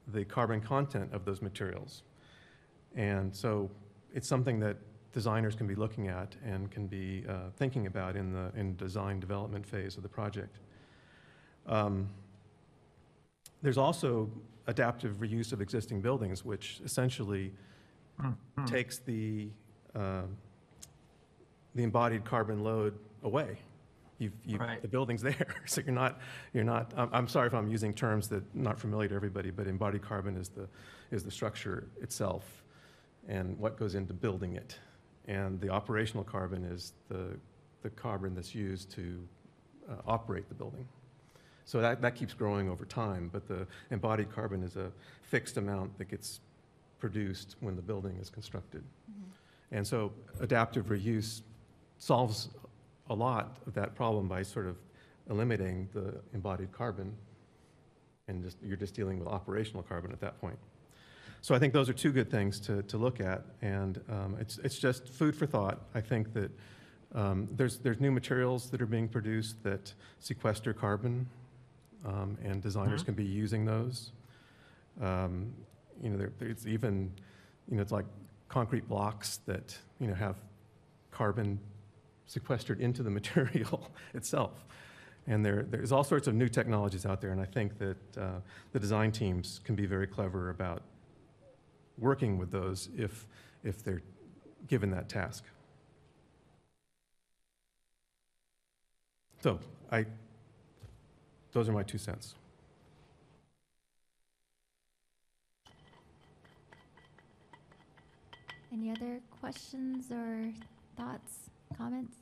the 0.09 0.25
carbon 0.25 0.61
content 0.61 1.15
of 1.15 1.25
those 1.25 1.41
materials. 1.41 2.03
And 2.97 3.35
so 3.35 3.71
it's 4.13 4.27
something 4.29 4.59
that 4.61 4.77
designers 5.13 5.55
can 5.55 5.67
be 5.67 5.75
looking 5.77 6.09
at 6.09 6.35
and 6.45 6.71
can 6.71 6.87
be 6.87 7.25
uh, 7.29 7.51
thinking 7.57 7.87
about 7.87 8.17
in 8.17 8.33
the, 8.33 8.51
in 8.57 8.77
design 8.77 9.21
development 9.21 9.65
phase 9.65 9.97
of 9.97 10.03
the 10.03 10.09
project. 10.09 10.59
Um, 11.67 12.09
There's 13.63 13.79
also 13.79 14.29
adaptive 14.67 15.17
reuse 15.17 15.53
of 15.53 15.61
existing 15.61 16.01
buildings, 16.01 16.45
which 16.45 16.81
essentially 16.85 17.53
takes 18.67 18.99
the, 18.99 19.49
um, 19.95 20.37
the 21.75 21.83
embodied 21.83 22.25
carbon 22.25 22.63
load 22.63 22.99
away. 23.23 23.59
You've, 24.19 24.33
you've, 24.45 24.61
Right. 24.61 24.81
the 24.81 24.89
building's 24.89 25.23
there, 25.31 25.57
so 25.67 25.81
you're 25.85 25.95
not, 25.95 26.21
you're 26.53 26.65
not, 26.65 26.93
I'm, 26.97 27.09
I'm 27.13 27.29
sorry 27.29 27.49
if 27.49 27.55
I'm 27.55 27.69
using 27.69 27.93
terms 27.93 28.29
that 28.29 28.43
not 28.55 28.79
familiar 28.79 29.09
to 29.09 29.15
everybody, 29.15 29.51
but 29.51 29.67
embodied 29.67 30.03
carbon 30.03 30.37
is 30.37 30.49
the, 30.49 30.69
is 31.11 31.25
the 31.25 31.31
structure 31.31 31.89
itself 32.01 32.63
and 33.29 33.59
what 33.59 33.77
goes 33.77 33.95
into 33.95 34.13
building 34.13 34.55
it. 34.55 34.79
And 35.27 35.61
the 35.61 35.71
operational 35.71 36.25
carbon 36.25 36.65
is 36.65 36.93
the, 37.09 37.37
the 37.83 37.91
carbon 37.91 38.35
that's 38.35 38.55
used 38.55 38.91
to 38.93 39.19
uh, 39.91 39.95
operate 40.07 40.49
the 40.49 40.55
building. 40.55 40.87
So 41.73 41.81
that, 41.81 42.03
that 42.03 42.17
keeps 42.17 42.35
growing 42.35 42.69
over 42.69 42.85
time, 42.85 43.31
but 43.33 43.49
the 43.49 43.67
embodied 43.91 44.31
carbon 44.31 44.63
is 44.63 44.77
a 44.77 44.93
fixed 45.23 45.57
amount 45.57 45.97
that 45.97 46.05
gets 46.05 46.41
produced 46.99 47.57
when 47.61 47.77
the 47.77 47.81
building 47.81 48.19
is 48.21 48.29
constructed. 48.29 48.85
And 49.71 49.87
so 49.87 50.13
adaptive 50.41 50.89
reuse 50.91 51.41
solves 51.97 52.51
a 53.09 53.15
lot 53.15 53.57
of 53.67 53.73
that 53.73 53.95
problem 53.95 54.29
by 54.29 54.43
sort 54.43 54.67
of 54.67 54.77
eliminating 55.31 55.89
the 55.95 56.21
embodied 56.35 56.73
carbon 56.73 57.11
and 58.29 58.45
just, 58.45 58.59
you're 58.63 58.77
just 58.77 58.93
dealing 58.93 59.19
with 59.19 59.27
operational 59.27 59.83
carbon 59.83 60.13
at 60.13 60.21
that 60.21 60.39
point. 60.43 60.59
So 61.41 61.55
I 61.55 61.59
think 61.59 61.73
those 61.73 61.89
are 61.89 61.95
two 61.95 62.13
good 62.13 62.31
things 62.31 62.61
to, 62.61 62.83
to 62.83 62.99
look 62.99 63.19
at, 63.19 63.47
and 63.63 63.99
um, 64.11 64.37
it's, 64.39 64.59
it's 64.59 64.79
just 64.79 65.09
food 65.09 65.35
for 65.35 65.47
thought. 65.47 65.81
I 65.95 66.03
think 66.03 66.35
that 66.35 66.51
um, 67.15 67.49
there's, 67.57 67.79
there's 67.79 67.99
new 67.99 68.11
materials 68.11 68.69
that 68.69 68.83
are 68.83 68.87
being 68.87 69.09
produced 69.09 69.63
that 69.63 69.95
sequester 70.21 70.75
carbon, 70.75 71.27
um, 72.05 72.37
and 72.43 72.63
designers 72.63 73.03
Mhm. 73.03 73.07
can 73.07 73.15
be 73.15 73.25
using 73.25 73.65
those. 73.65 74.13
Um, 75.01 75.53
You 76.03 76.11
know, 76.11 76.17
there, 76.17 76.33
there's 76.39 76.67
even, 76.67 77.13
you 77.69 77.77
know, 77.77 77.83
it's 77.83 77.93
like 77.93 78.07
concrete 78.49 78.89
blocks 78.89 79.37
that, 79.47 79.79
you 80.01 80.09
know, 80.09 80.15
have 80.15 80.37
carbon 81.13 81.61
sequestered 82.27 82.81
into 82.81 83.03
the 83.03 83.11
material 83.21 83.91
itself. 84.15 84.65
And 85.29 85.45
there, 85.45 85.63
there's 85.63 85.93
all 85.93 86.03
sorts 86.03 86.27
of 86.27 86.35
new 86.35 86.49
technologies 86.49 87.07
out 87.07 87.21
there, 87.21 87.31
and 87.31 87.41
I 87.41 87.45
think 87.45 87.79
that 87.79 88.19
uh, 88.19 88.41
the 88.73 88.81
design 88.81 89.13
teams 89.13 89.61
can 89.65 89.77
be 89.77 89.87
very 89.87 90.07
clever 90.09 90.51
about 90.51 90.83
working 91.99 92.37
with 92.39 92.51
those 92.51 92.89
if, 92.97 93.29
if 93.63 93.85
they're 93.85 94.03
given 94.67 94.91
that 94.91 95.09
task. 95.09 95.45
So 99.41 99.61
I, 99.91 100.07
those 101.53 101.69
are 101.69 101.73
my 101.73 101.83
two 101.83 101.99
cents. 101.99 102.35
Any 108.73 108.91
other 108.91 109.21
questions 109.41 110.11
or 110.11 110.51
thoughts, 110.97 111.51
comments? 111.77 112.17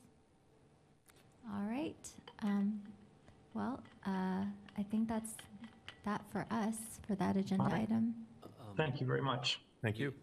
All 1.53 1.63
right. 1.69 1.95
um, 2.43 2.79
Well, 3.53 3.81
uh, 4.05 4.43
I 4.77 4.83
think 4.89 5.07
that's 5.07 5.31
that 6.05 6.21
for 6.31 6.45
us, 6.51 6.75
for 7.07 7.15
that 7.15 7.37
agenda 7.37 7.63
All 7.63 7.69
right. 7.69 7.81
item. 7.83 8.15
Um, 8.43 8.49
Thank 8.75 8.99
you 8.99 9.07
very 9.07 9.21
much. 9.21 9.61
Thank 9.81 9.97
you. 9.99 10.13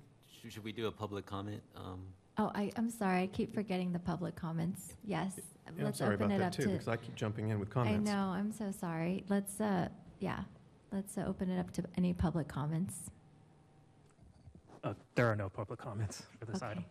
Should, 0.43 0.53
should 0.53 0.65
we 0.65 0.73
do 0.73 0.87
a 0.87 0.93
public 0.93 1.25
comment? 1.27 1.63
Um, 1.77 2.01
Oh, 2.41 2.53
I, 2.55 2.71
I'm 2.77 2.89
sorry, 2.89 3.23
I 3.23 3.27
keep 3.27 3.53
forgetting 3.53 3.91
the 3.93 3.99
public 3.99 4.37
comments. 4.37 4.95
Yes, 5.05 5.41
Yeah, 5.75 5.81
I'm 5.81 5.85
let's 5.87 5.99
sorry 5.99 6.15
open 6.15 6.27
about 6.27 6.35
it 6.37 6.39
that 6.39 6.47
up 6.47 6.53
too, 6.53 6.63
to. 6.65 6.69
because 6.71 6.89
I 6.89 6.97
keep 6.97 7.15
jumping 7.15 7.51
in 7.51 7.59
with 7.61 7.69
I 7.71 7.73
comments. 7.73 8.11
know, 8.11 8.29
I'm 8.35 8.53
so 8.53 8.71
sorry. 8.71 9.25
Let's, 9.29 9.61
uh, 9.61 9.89
yeah, 10.21 10.41
let's 10.93 11.17
uh, 11.19 11.25
open 11.27 11.51
it 11.51 11.59
up 11.59 11.71
to 11.73 11.83
any 11.97 12.13
public 12.13 12.49
comments. 12.49 13.11
Uh, 14.85 14.95
There 15.15 15.27
are 15.31 15.37
no 15.37 15.49
public 15.49 15.79
comments 15.81 16.23
for 16.39 16.47
this 16.47 16.63
Okay. 16.63 16.71
item. 16.73 16.85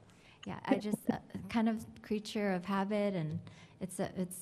Yeah, 0.45 0.59
I 0.65 0.75
just, 0.75 1.09
uh, 1.11 1.17
kind 1.49 1.67
of 1.67 1.85
creature 2.01 2.53
of 2.53 2.63
habit 2.65 3.15
and 3.15 3.39
it's, 3.81 3.99
a- 3.99 4.11
it's 4.17 4.39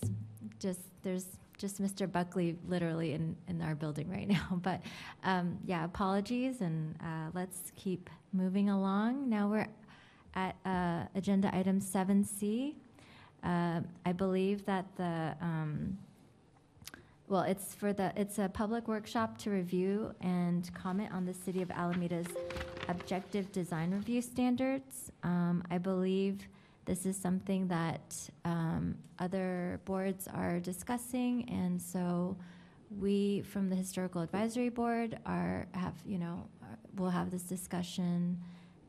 just, 0.59 0.81
there's 1.03 1.25
just 1.57 1.81
Mr. 1.81 2.11
Buckley 2.11 2.57
literally 2.67 3.13
in, 3.13 3.35
in 3.47 3.61
our 3.61 3.75
building 3.75 4.09
right 4.09 4.27
now. 4.37 4.59
But 4.61 4.81
um, 5.23 5.57
yeah, 5.65 5.85
apologies, 5.85 6.61
and 6.61 6.95
uh, 7.01 7.29
let's 7.33 7.71
keep 7.75 8.09
moving 8.33 8.69
along. 8.69 9.29
Now 9.29 9.47
we're 9.49 9.67
at 10.35 10.55
uh, 10.65 11.05
agenda 11.15 11.49
item 11.55 11.79
7C. 11.79 12.75
Uh, 13.45 13.81
I 14.05 14.11
believe 14.11 14.65
that 14.65 14.85
the, 14.97 15.35
um, 15.39 15.97
well, 17.27 17.43
it's 17.43 17.75
for 17.75 17.93
the, 17.93 18.11
it's 18.15 18.39
a 18.39 18.49
public 18.49 18.87
workshop 18.87 19.37
to 19.39 19.51
review 19.51 20.13
and 20.21 20.73
comment 20.73 21.11
on 21.13 21.25
the 21.25 21.33
City 21.33 21.61
of 21.61 21.69
Alameda's 21.69 22.27
objective 22.89 23.51
design 23.51 23.91
review 23.91 24.21
standards. 24.21 25.11
Um, 25.23 25.63
I 25.69 25.77
believe 25.77 26.47
this 26.85 27.05
is 27.05 27.15
something 27.15 27.67
that 27.67 28.29
um, 28.45 28.95
other 29.19 29.79
boards 29.85 30.27
are 30.27 30.59
discussing, 30.59 31.47
and 31.49 31.81
so 31.81 32.35
we, 32.99 33.41
from 33.41 33.69
the 33.69 33.75
Historical 33.75 34.21
Advisory 34.21 34.69
Board, 34.69 35.19
are, 35.25 35.67
have, 35.73 35.95
you 36.05 36.17
know, 36.17 36.47
will 36.95 37.09
have 37.09 37.29
this 37.31 37.43
discussion. 37.43 38.39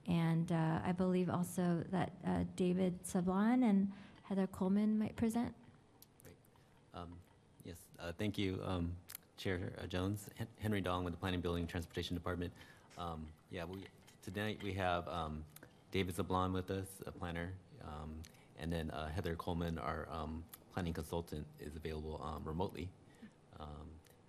And 0.07 0.53
uh, 0.53 0.79
I 0.85 0.93
believe 0.93 1.29
also 1.31 1.83
that 1.91 2.13
uh, 2.27 2.45
David 2.55 3.03
Sablon 3.05 3.69
and 3.69 3.91
Heather 4.29 4.47
Coleman 4.49 4.99
might 4.99 5.17
present. 5.17 5.55
Um, 6.95 7.09
Yes, 7.65 7.77
uh, 7.99 8.13
thank 8.17 8.39
you, 8.39 8.61
um, 8.65 8.93
Chair 9.39 9.73
uh, 9.83 9.87
Jones. 9.89 10.29
Hen- 10.37 10.47
Henry 10.61 10.81
Dong 10.81 11.03
with 11.03 11.13
the 11.15 11.19
Planning, 11.19 11.41
Building, 11.41 11.63
and 11.63 11.69
Transportation 11.69 12.15
Department. 12.15 12.53
Um, 12.97 13.27
Yeah, 13.51 13.65
we, 13.65 13.79
tonight 14.25 14.61
we 14.63 14.73
have 14.75 15.09
um, 15.09 15.43
David 15.91 16.15
Zablon 16.17 16.53
with 16.53 16.71
us, 16.71 16.87
a 17.07 17.11
planner, 17.11 17.51
um, 17.83 18.15
and 18.61 18.73
then 18.73 18.91
uh, 18.91 19.09
Heather 19.09 19.35
Coleman, 19.35 19.79
our 19.79 20.07
um, 20.13 20.45
planning 20.73 20.93
consultant, 20.93 21.45
is 21.61 21.75
available 21.75 22.21
remotely. 22.45 22.89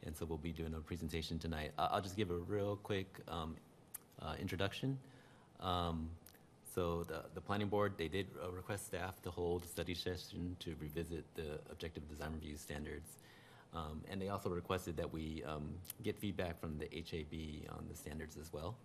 And 0.06 0.16
so 0.16 0.26
we'll 0.26 0.38
be 0.38 0.54
doing 0.54 0.74
a 0.74 0.80
presentation 0.80 1.38
tonight. 1.38 1.74
I- 1.78 1.88
I'll 1.88 2.02
just 2.02 2.16
give 2.16 2.32
a 2.32 2.38
real 2.38 2.78
quick 2.78 3.20
uh, 3.28 3.46
introduction. 4.40 4.98
Um, 5.60 6.10
So 6.78 7.04
the, 7.08 7.24
the 7.34 7.42
planning 7.42 7.70
board, 7.70 7.94
they 7.98 8.08
did 8.08 8.28
uh, 8.40 8.52
request 8.52 8.86
staff 8.86 9.20
to 9.24 9.32
hold 9.32 9.64
a 9.64 9.68
study 9.68 9.96
session 9.96 10.56
to 10.60 10.76
revisit 10.80 11.26
the 11.34 11.60
objective 11.72 12.08
design 12.08 12.34
review 12.34 12.56
standards. 12.56 13.10
Um, 13.74 14.04
and 14.12 14.22
they 14.22 14.30
also 14.30 14.52
requested 14.52 14.96
that 14.98 15.12
we 15.12 15.44
um, 15.48 15.70
get 16.04 16.20
feedback 16.20 16.62
from 16.62 16.78
the 16.78 16.86
HAB 16.94 17.76
on 17.76 17.88
the 17.90 17.96
standards 17.96 18.38
as 18.38 18.54
well. 18.54 18.76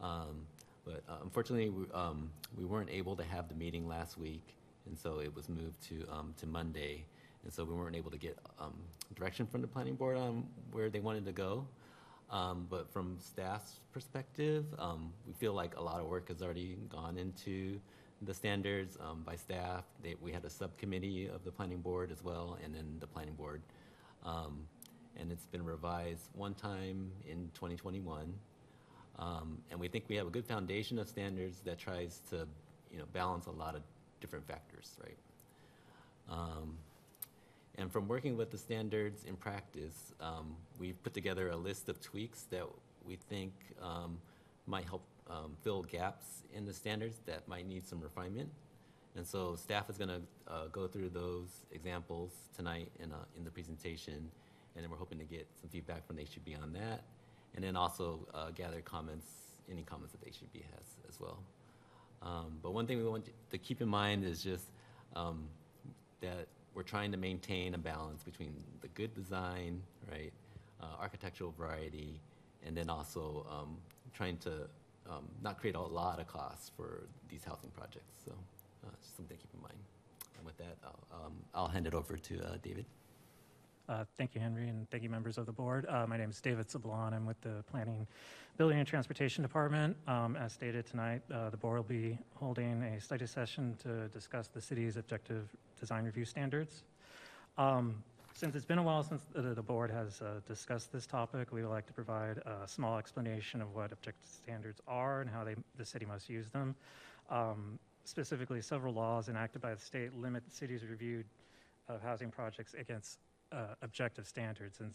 Um, 0.00 0.46
but 0.86 1.02
uh, 1.06 1.16
unfortunately, 1.22 1.68
we, 1.68 1.84
um, 1.92 2.30
we 2.56 2.64
weren't 2.64 2.88
able 2.88 3.14
to 3.14 3.24
have 3.24 3.50
the 3.50 3.54
meeting 3.54 3.86
last 3.86 4.16
week, 4.16 4.56
and 4.86 4.98
so 4.98 5.20
it 5.20 5.36
was 5.36 5.50
moved 5.50 5.86
to, 5.90 6.06
um, 6.10 6.32
to 6.38 6.46
Monday. 6.46 7.04
And 7.42 7.52
so 7.52 7.62
we 7.62 7.74
weren't 7.74 7.94
able 7.94 8.10
to 8.10 8.16
get 8.16 8.38
um, 8.58 8.72
direction 9.14 9.46
from 9.46 9.60
the 9.60 9.68
planning 9.68 9.96
board 9.96 10.16
on 10.16 10.46
where 10.72 10.88
they 10.88 11.00
wanted 11.00 11.26
to 11.26 11.32
go. 11.32 11.66
Um, 12.30 12.66
but 12.68 12.92
from 12.92 13.18
staff's 13.20 13.80
perspective, 13.92 14.64
um, 14.78 15.12
we 15.26 15.32
feel 15.34 15.52
like 15.52 15.76
a 15.76 15.82
lot 15.82 16.00
of 16.00 16.06
work 16.06 16.28
has 16.28 16.42
already 16.42 16.76
gone 16.88 17.18
into 17.18 17.78
the 18.22 18.34
standards 18.34 18.96
um, 19.00 19.22
by 19.24 19.36
staff. 19.36 19.84
They, 20.02 20.16
we 20.20 20.32
had 20.32 20.44
a 20.44 20.50
subcommittee 20.50 21.28
of 21.28 21.44
the 21.44 21.50
planning 21.50 21.80
board 21.80 22.10
as 22.10 22.24
well, 22.24 22.58
and 22.64 22.74
then 22.74 22.96
the 22.98 23.06
planning 23.06 23.34
board. 23.34 23.62
Um, 24.24 24.66
and 25.16 25.30
it's 25.30 25.46
been 25.46 25.64
revised 25.64 26.28
one 26.34 26.54
time 26.54 27.10
in 27.28 27.50
2021. 27.54 28.32
Um, 29.18 29.58
and 29.70 29.78
we 29.78 29.88
think 29.88 30.04
we 30.08 30.16
have 30.16 30.26
a 30.26 30.30
good 30.30 30.46
foundation 30.46 30.98
of 30.98 31.08
standards 31.08 31.60
that 31.60 31.78
tries 31.78 32.20
to, 32.30 32.48
you 32.90 32.98
know, 32.98 33.04
balance 33.12 33.46
a 33.46 33.50
lot 33.50 33.76
of 33.76 33.82
different 34.20 34.46
factors, 34.46 34.96
right? 35.02 35.16
And 37.76 37.90
from 37.90 38.06
working 38.06 38.36
with 38.36 38.50
the 38.50 38.58
standards 38.58 39.24
in 39.24 39.36
practice, 39.36 40.12
um, 40.20 40.54
we've 40.78 41.00
put 41.02 41.12
together 41.12 41.50
a 41.50 41.56
list 41.56 41.88
of 41.88 42.00
tweaks 42.00 42.42
that 42.50 42.64
we 43.04 43.16
think 43.16 43.52
um, 43.82 44.18
might 44.66 44.84
help 44.84 45.02
um, 45.28 45.56
fill 45.62 45.82
gaps 45.82 46.44
in 46.54 46.64
the 46.64 46.72
standards 46.72 47.16
that 47.26 47.46
might 47.48 47.66
need 47.66 47.86
some 47.86 48.00
refinement. 48.00 48.48
And 49.16 49.26
so 49.26 49.56
staff 49.56 49.88
is 49.90 49.96
going 49.96 50.08
to 50.08 50.20
uh, 50.48 50.66
go 50.72 50.86
through 50.86 51.10
those 51.10 51.48
examples 51.72 52.32
tonight 52.56 52.90
in, 53.00 53.12
uh, 53.12 53.16
in 53.36 53.44
the 53.44 53.50
presentation, 53.50 54.14
and 54.14 54.82
then 54.82 54.90
we're 54.90 54.96
hoping 54.96 55.18
to 55.18 55.24
get 55.24 55.46
some 55.60 55.70
feedback 55.70 56.06
from 56.06 56.16
the 56.16 56.22
HAB 56.22 56.60
on 56.62 56.72
that, 56.72 57.04
and 57.54 57.64
then 57.64 57.76
also 57.76 58.26
uh, 58.34 58.50
gather 58.50 58.80
comments, 58.80 59.26
any 59.70 59.82
comments 59.82 60.12
that 60.12 60.20
the 60.20 60.30
HAB 60.30 60.62
has 60.76 60.86
as 61.08 61.20
well. 61.20 61.38
Um, 62.22 62.58
but 62.62 62.72
one 62.72 62.86
thing 62.86 62.98
we 62.98 63.04
want 63.04 63.28
to 63.50 63.58
keep 63.58 63.80
in 63.80 63.88
mind 63.88 64.24
is 64.24 64.42
just 64.42 64.64
um, 65.14 65.46
that 66.20 66.48
we're 66.74 66.82
trying 66.82 67.12
to 67.12 67.16
maintain 67.16 67.74
a 67.74 67.78
balance 67.78 68.22
between 68.22 68.52
the 68.80 68.88
good 68.88 69.14
design, 69.14 69.80
right, 70.10 70.32
uh, 70.82 70.86
architectural 71.00 71.54
variety, 71.56 72.20
and 72.66 72.76
then 72.76 72.90
also 72.90 73.46
um, 73.50 73.76
trying 74.12 74.36
to 74.38 74.68
um, 75.08 75.24
not 75.42 75.60
create 75.60 75.76
a 75.76 75.80
lot 75.80 76.18
of 76.18 76.26
costs 76.26 76.70
for 76.76 77.04
these 77.28 77.44
housing 77.44 77.70
projects. 77.70 78.14
So 78.24 78.32
uh, 78.84 78.90
just 79.00 79.16
something 79.16 79.36
to 79.36 79.42
keep 79.42 79.50
in 79.54 79.62
mind. 79.62 79.78
And 80.36 80.46
with 80.46 80.56
that, 80.58 80.76
I'll, 80.84 81.26
um, 81.26 81.32
I'll 81.54 81.68
hand 81.68 81.86
it 81.86 81.94
over 81.94 82.16
to 82.16 82.40
uh, 82.44 82.56
David. 82.62 82.86
Uh, 83.88 84.04
Thank 84.16 84.34
you, 84.34 84.40
Henry, 84.40 84.68
and 84.68 84.88
thank 84.90 85.02
you, 85.02 85.10
members 85.10 85.36
of 85.36 85.44
the 85.46 85.52
board. 85.52 85.86
Uh, 85.88 86.06
My 86.06 86.16
name 86.16 86.30
is 86.30 86.40
David 86.40 86.68
Sablon. 86.68 87.12
I'm 87.12 87.26
with 87.26 87.40
the 87.42 87.62
Planning, 87.70 88.06
Building, 88.56 88.78
and 88.78 88.88
Transportation 88.88 89.42
Department. 89.42 89.96
Um, 90.08 90.36
As 90.36 90.54
stated 90.54 90.86
tonight, 90.86 91.20
uh, 91.30 91.50
the 91.50 91.58
board 91.58 91.76
will 91.76 91.84
be 91.84 92.18
holding 92.34 92.82
a 92.82 93.00
study 93.00 93.26
session 93.26 93.76
to 93.82 94.08
discuss 94.08 94.48
the 94.48 94.60
city's 94.60 94.96
objective 94.96 95.48
design 95.78 96.04
review 96.04 96.24
standards. 96.24 96.84
Um, 97.58 98.02
Since 98.34 98.56
it's 98.56 98.64
been 98.64 98.78
a 98.78 98.82
while 98.82 99.02
since 99.02 99.22
the 99.32 99.54
the 99.54 99.62
board 99.62 99.90
has 99.90 100.22
uh, 100.22 100.40
discussed 100.48 100.90
this 100.90 101.06
topic, 101.06 101.52
we 101.52 101.62
would 101.62 101.70
like 101.70 101.86
to 101.86 101.92
provide 101.92 102.38
a 102.38 102.66
small 102.66 102.96
explanation 102.98 103.60
of 103.60 103.74
what 103.74 103.92
objective 103.92 104.28
standards 104.28 104.80
are 104.88 105.20
and 105.20 105.28
how 105.28 105.44
they, 105.44 105.56
the 105.76 105.84
city 105.84 106.06
must 106.06 106.30
use 106.30 106.48
them. 106.50 106.74
Um, 107.28 107.78
Specifically, 108.06 108.60
several 108.60 108.92
laws 108.92 109.28
enacted 109.30 109.62
by 109.62 109.72
the 109.74 109.80
state 109.80 110.14
limit 110.14 110.44
the 110.44 110.54
city's 110.54 110.84
review 110.84 111.24
of 111.88 112.02
housing 112.02 112.30
projects 112.30 112.74
against 112.74 113.18
uh, 113.54 113.74
objective 113.82 114.26
standards. 114.26 114.80
And 114.80 114.92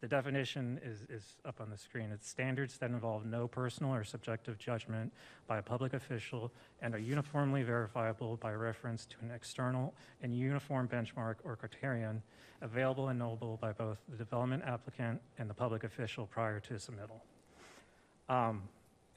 the 0.00 0.08
definition 0.08 0.80
is, 0.84 1.02
is 1.08 1.36
up 1.44 1.60
on 1.60 1.70
the 1.70 1.78
screen. 1.78 2.10
It's 2.12 2.28
standards 2.28 2.76
that 2.78 2.90
involve 2.90 3.24
no 3.24 3.46
personal 3.46 3.94
or 3.94 4.04
subjective 4.04 4.58
judgment 4.58 5.12
by 5.46 5.58
a 5.58 5.62
public 5.62 5.94
official 5.94 6.52
and 6.82 6.94
are 6.94 6.98
uniformly 6.98 7.62
verifiable 7.62 8.36
by 8.36 8.52
reference 8.52 9.06
to 9.06 9.16
an 9.22 9.30
external 9.30 9.94
and 10.22 10.36
uniform 10.36 10.88
benchmark 10.88 11.36
or 11.44 11.56
criterion 11.56 12.20
available 12.62 13.08
and 13.08 13.18
knowable 13.18 13.58
by 13.60 13.72
both 13.72 13.98
the 14.08 14.16
development 14.16 14.62
applicant 14.66 15.20
and 15.38 15.48
the 15.48 15.54
public 15.54 15.84
official 15.84 16.26
prior 16.26 16.60
to 16.60 16.74
submittal. 16.74 17.20
Um, 18.28 18.62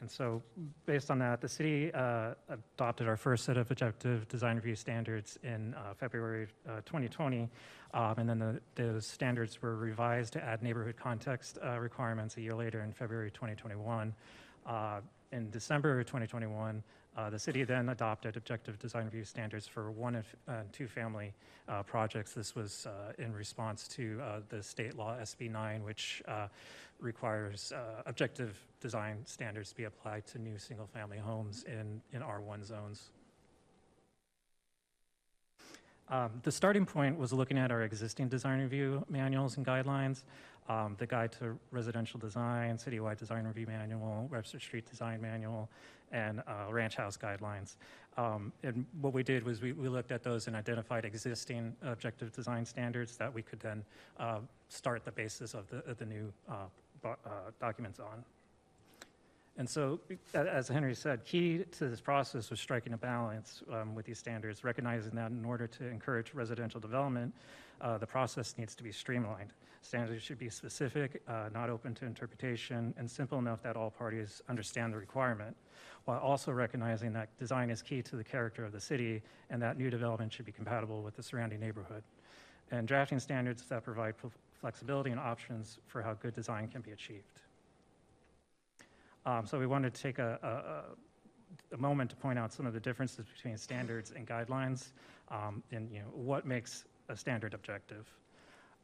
and 0.02 0.12
so, 0.12 0.42
based 0.86 1.10
on 1.10 1.20
that, 1.20 1.40
the 1.40 1.48
city 1.48 1.92
uh, 1.94 2.34
adopted 2.50 3.08
our 3.08 3.16
first 3.16 3.46
set 3.46 3.56
of 3.56 3.72
objective 3.72 4.28
design 4.28 4.58
review 4.58 4.76
standards 4.76 5.40
in 5.44 5.74
uh, 5.74 5.94
February 5.94 6.48
uh, 6.68 6.82
2020. 6.86 7.50
Um, 7.94 8.16
and 8.18 8.30
then 8.30 8.40
the, 8.40 8.60
those 8.76 9.08
standards 9.08 9.62
were 9.62 9.78
revised 9.78 10.34
to 10.34 10.44
add 10.44 10.62
neighborhood 10.62 10.96
context 10.98 11.58
uh, 11.64 11.80
requirements 11.80 12.36
a 12.36 12.42
year 12.42 12.54
later 12.54 12.82
in 12.82 12.92
February 12.92 13.32
2021. 13.32 14.14
Uh, 14.66 15.00
in 15.32 15.50
December 15.50 16.04
2021, 16.04 16.84
uh, 17.18 17.30
the 17.30 17.40
city 17.40 17.64
then 17.64 17.90
adopted 17.90 18.36
objective 18.36 18.78
design 18.78 19.06
review 19.06 19.24
standards 19.24 19.68
for 19.68 19.90
one 19.90 20.16
and 20.16 20.26
uh, 20.48 20.62
two 20.74 20.88
family 20.88 21.34
uh, 21.68 21.82
projects. 21.84 22.34
This 22.34 22.56
was 22.56 22.88
uh, 22.88 23.14
in 23.18 23.34
response 23.34 23.88
to 23.90 24.20
uh, 24.22 24.40
the 24.50 24.62
state 24.62 24.96
law 24.98 25.16
SB 25.22 25.50
9, 25.50 25.84
which 25.84 26.22
uh, 26.28 26.48
requires 27.00 27.74
objective 28.06 28.58
design 28.80 29.18
standards 29.26 29.74
be 29.74 29.84
applied 29.84 30.26
to 30.28 30.40
new 30.40 30.58
single 30.58 30.88
family 30.88 31.18
homes 31.18 31.66
in, 31.68 32.02
in 32.14 32.22
R1 32.22 32.66
zones. 32.66 33.10
Um, 36.08 36.30
the 36.44 36.52
starting 36.52 36.86
point 36.86 37.18
was 37.18 37.34
looking 37.34 37.58
at 37.58 37.72
our 37.72 37.82
existing 37.82 38.28
design 38.28 38.60
review 38.60 39.04
manuals 39.10 39.58
and 39.58 39.66
guidelines, 39.66 40.24
um, 40.68 40.96
the 40.98 41.06
Guide 41.06 41.32
to 41.34 41.58
Residential 41.72 42.20
Design, 42.20 42.78
Citywide 42.78 43.18
Design 43.18 43.46
Review 43.46 43.68
Manual, 43.68 44.28
Webster 44.32 44.60
Street 44.60 44.90
Design 44.90 45.22
Manual, 45.22 45.70
and 46.12 46.42
uh, 46.48 46.72
Ranch 46.72 46.96
House 46.96 47.18
Guidelines. 47.18 47.76
Um, 48.18 48.54
and 48.64 48.86
what 49.02 49.14
we 49.14 49.24
did 49.24 49.44
was 49.44 49.62
we, 49.62 49.74
we 49.74 49.90
looked 49.90 50.12
at 50.12 50.24
those 50.24 50.48
and 50.48 50.56
identified 50.56 51.04
existing 51.04 51.76
objective 51.84 52.32
design 52.32 52.66
standards 52.66 53.18
that 53.18 53.34
we 53.34 53.42
could 53.42 53.60
then 53.60 53.84
uh, 54.20 54.40
start 54.70 55.04
the 55.04 55.12
basis 55.12 55.54
of 55.54 55.68
the, 55.70 55.78
of 55.90 55.98
the 55.98 56.06
new 56.06 56.32
uh, 56.50 56.54
uh, 57.06 57.30
documents 57.60 58.00
on. 58.00 58.24
And 59.58 59.70
so, 59.70 60.00
as 60.34 60.68
Henry 60.68 60.96
said, 60.96 61.24
key 61.24 61.64
to 61.78 61.88
this 61.88 62.02
process 62.02 62.50
was 62.50 62.60
striking 62.60 62.92
a 62.94 62.98
balance 62.98 63.64
um, 63.72 63.96
with 63.96 64.06
these 64.06 64.20
standards, 64.20 64.66
recognizing 64.66 65.16
that 65.16 65.32
in 65.32 65.46
order 65.46 65.66
to 65.66 65.88
encourage 65.88 66.34
residential 66.34 66.82
development, 66.82 67.34
uh, 67.82 67.98
the 67.98 68.08
process 68.08 68.56
needs 68.58 68.76
to 68.76 68.84
be 68.84 68.92
streamlined. 68.92 69.52
Standards 69.82 70.24
should 70.24 70.40
be 70.40 70.50
specific, 70.50 71.22
uh, 71.28 71.50
not 71.54 71.70
open 71.70 71.94
to 71.96 72.06
interpretation, 72.06 72.94
and 72.98 73.10
simple 73.10 73.38
enough 73.38 73.62
that 73.62 73.76
all 73.76 73.92
parties 73.92 74.42
understand 74.50 74.92
the 74.94 74.98
requirement, 74.98 75.56
while 76.06 76.20
also 76.20 76.52
recognizing 76.52 77.14
that 77.14 77.30
design 77.38 77.70
is 77.70 77.82
key 77.84 78.02
to 78.02 78.16
the 78.16 78.24
character 78.24 78.66
of 78.66 78.72
the 78.72 78.80
city 78.80 79.22
and 79.52 79.62
that 79.62 79.78
new 79.78 79.90
development 79.92 80.34
should 80.34 80.46
be 80.46 80.52
compatible 80.52 81.04
with 81.04 81.16
the 81.16 81.24
surrounding 81.24 81.60
neighborhood. 81.60 82.04
and 82.72 82.88
drafting 82.88 83.20
standards 83.20 83.64
that 83.70 83.84
provide 83.84 84.16
fl- 84.16 84.28
flexibility 84.60 85.12
and 85.12 85.20
options 85.20 85.78
for 85.86 86.02
how 86.02 86.14
good 86.16 86.34
design 86.34 86.68
can 86.68 86.82
be 86.82 86.92
achieved. 86.92 87.40
Um, 89.26 89.46
So 89.46 89.60
we 89.60 89.68
wanted 89.68 89.94
to 89.94 90.02
take 90.02 90.18
a, 90.18 90.40
a, 90.42 90.48
a- 90.48 91.76
a 91.76 91.78
moment 91.78 92.10
to 92.10 92.16
point 92.16 92.38
out 92.40 92.52
some 92.52 92.66
of 92.66 92.74
the 92.74 92.80
differences 92.80 93.26
between 93.36 93.58
standards 93.58 94.12
and 94.16 94.28
guidelines, 94.28 94.92
um, 95.30 95.62
and, 95.72 95.92
you 95.92 96.00
know, 96.00 96.10
what 96.12 96.46
makes 96.46 96.86
a 97.10 97.16
standard 97.16 97.54
objective. 97.54 98.08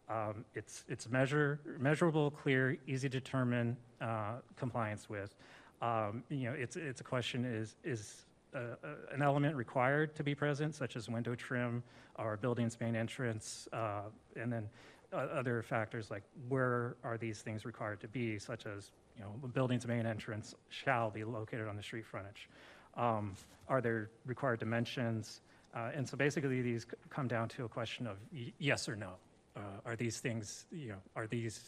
Um, 0.09 0.45
It's, 0.55 0.83
it's 0.87 1.09
measure, 1.09 1.59
measurable, 1.79 2.31
clear, 2.31 2.77
easy 2.87 3.09
to 3.09 3.19
determine 3.19 3.77
uh, 4.01 4.35
compliance 4.55 5.09
with. 5.09 5.35
Um, 5.81 6.23
You 6.29 6.49
know, 6.49 6.53
it's, 6.53 6.75
it's 6.75 7.01
a 7.01 7.03
question, 7.03 7.45
is, 7.45 7.75
is 7.83 8.25
uh, 8.53 8.59
uh, 8.59 9.13
an 9.13 9.21
element 9.21 9.55
required 9.55 10.15
to 10.15 10.23
be 10.23 10.35
present, 10.35 10.75
such 10.75 10.95
as 10.95 11.07
window 11.07 11.35
trim 11.35 11.83
or 12.15 12.37
building's 12.37 12.79
main 12.79 12.95
entrance, 12.95 13.67
uh, 13.71 14.01
and 14.35 14.51
then 14.51 14.69
uh, 15.13 15.39
other 15.39 15.63
factors 15.63 16.11
like 16.11 16.23
where 16.49 16.95
are 17.03 17.17
these 17.17 17.41
things 17.41 17.65
required 17.65 17.99
to 18.01 18.07
be, 18.07 18.37
such 18.37 18.65
as, 18.65 18.91
you 19.17 19.23
know, 19.23 19.31
the 19.41 19.47
building's 19.47 19.87
main 19.87 20.05
entrance 20.05 20.55
shall 20.69 21.09
be 21.09 21.23
located 21.23 21.67
on 21.67 21.75
the 21.75 21.83
street 21.83 22.05
frontage. 22.05 22.49
Um, 22.97 23.35
Are 23.67 23.81
there 23.81 24.09
required 24.25 24.59
dimensions? 24.59 25.41
Uh, 25.73 25.91
And 25.95 26.07
so 26.07 26.17
basically, 26.17 26.61
these 26.61 26.85
come 27.09 27.27
down 27.27 27.47
to 27.49 27.65
a 27.65 27.69
question 27.69 28.07
of 28.07 28.17
yes 28.59 28.89
or 28.89 28.95
no. 28.95 29.13
Uh, 29.55 29.59
Are 29.85 29.95
these 29.95 30.19
things, 30.19 30.65
you 30.71 30.89
know, 30.89 31.01
are 31.15 31.27
these 31.27 31.61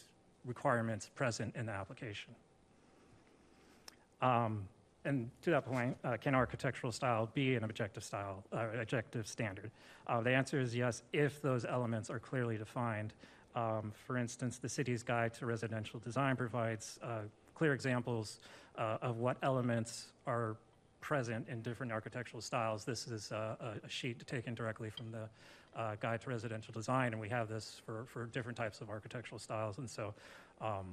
requirements 0.44 1.10
present 1.14 1.54
in 1.56 1.66
the 1.66 1.72
application? 1.72 2.34
Um, 4.20 4.68
And 5.06 5.30
to 5.42 5.50
that 5.50 5.66
point, 5.66 5.98
uh, 6.02 6.16
can 6.16 6.34
architectural 6.34 6.90
style 6.90 7.26
be 7.34 7.56
an 7.56 7.64
objective 7.64 8.02
style, 8.02 8.42
uh, 8.52 8.68
objective 8.80 9.26
standard? 9.26 9.70
Uh, 10.06 10.22
The 10.22 10.34
answer 10.34 10.60
is 10.60 10.74
yes, 10.74 11.02
if 11.12 11.40
those 11.42 11.64
elements 11.64 12.10
are 12.10 12.18
clearly 12.18 12.56
defined. 12.56 13.12
Um, 13.54 13.92
For 14.06 14.16
instance, 14.16 14.58
the 14.58 14.68
city's 14.68 15.02
guide 15.02 15.34
to 15.34 15.46
residential 15.46 16.00
design 16.00 16.36
provides 16.36 16.98
uh, 17.02 17.22
clear 17.54 17.72
examples 17.72 18.40
of 18.76 19.18
what 19.18 19.36
elements 19.42 20.12
are 20.26 20.56
present 21.04 21.46
in 21.48 21.60
different 21.60 21.92
architectural 21.92 22.40
styles. 22.40 22.84
This 22.84 23.06
is 23.06 23.30
a 23.30 23.78
a 23.84 23.88
sheet 23.88 24.26
taken 24.26 24.54
directly 24.54 24.90
from 24.90 25.12
the 25.12 25.28
uh, 25.76 25.96
Guide 26.00 26.20
to 26.22 26.30
Residential 26.30 26.72
Design, 26.72 27.12
and 27.12 27.20
we 27.20 27.28
have 27.28 27.48
this 27.48 27.82
for, 27.84 28.06
for 28.06 28.26
different 28.26 28.56
types 28.56 28.80
of 28.80 28.88
architectural 28.88 29.38
styles. 29.38 29.78
And 29.78 29.88
so, 29.88 30.14
um, 30.60 30.86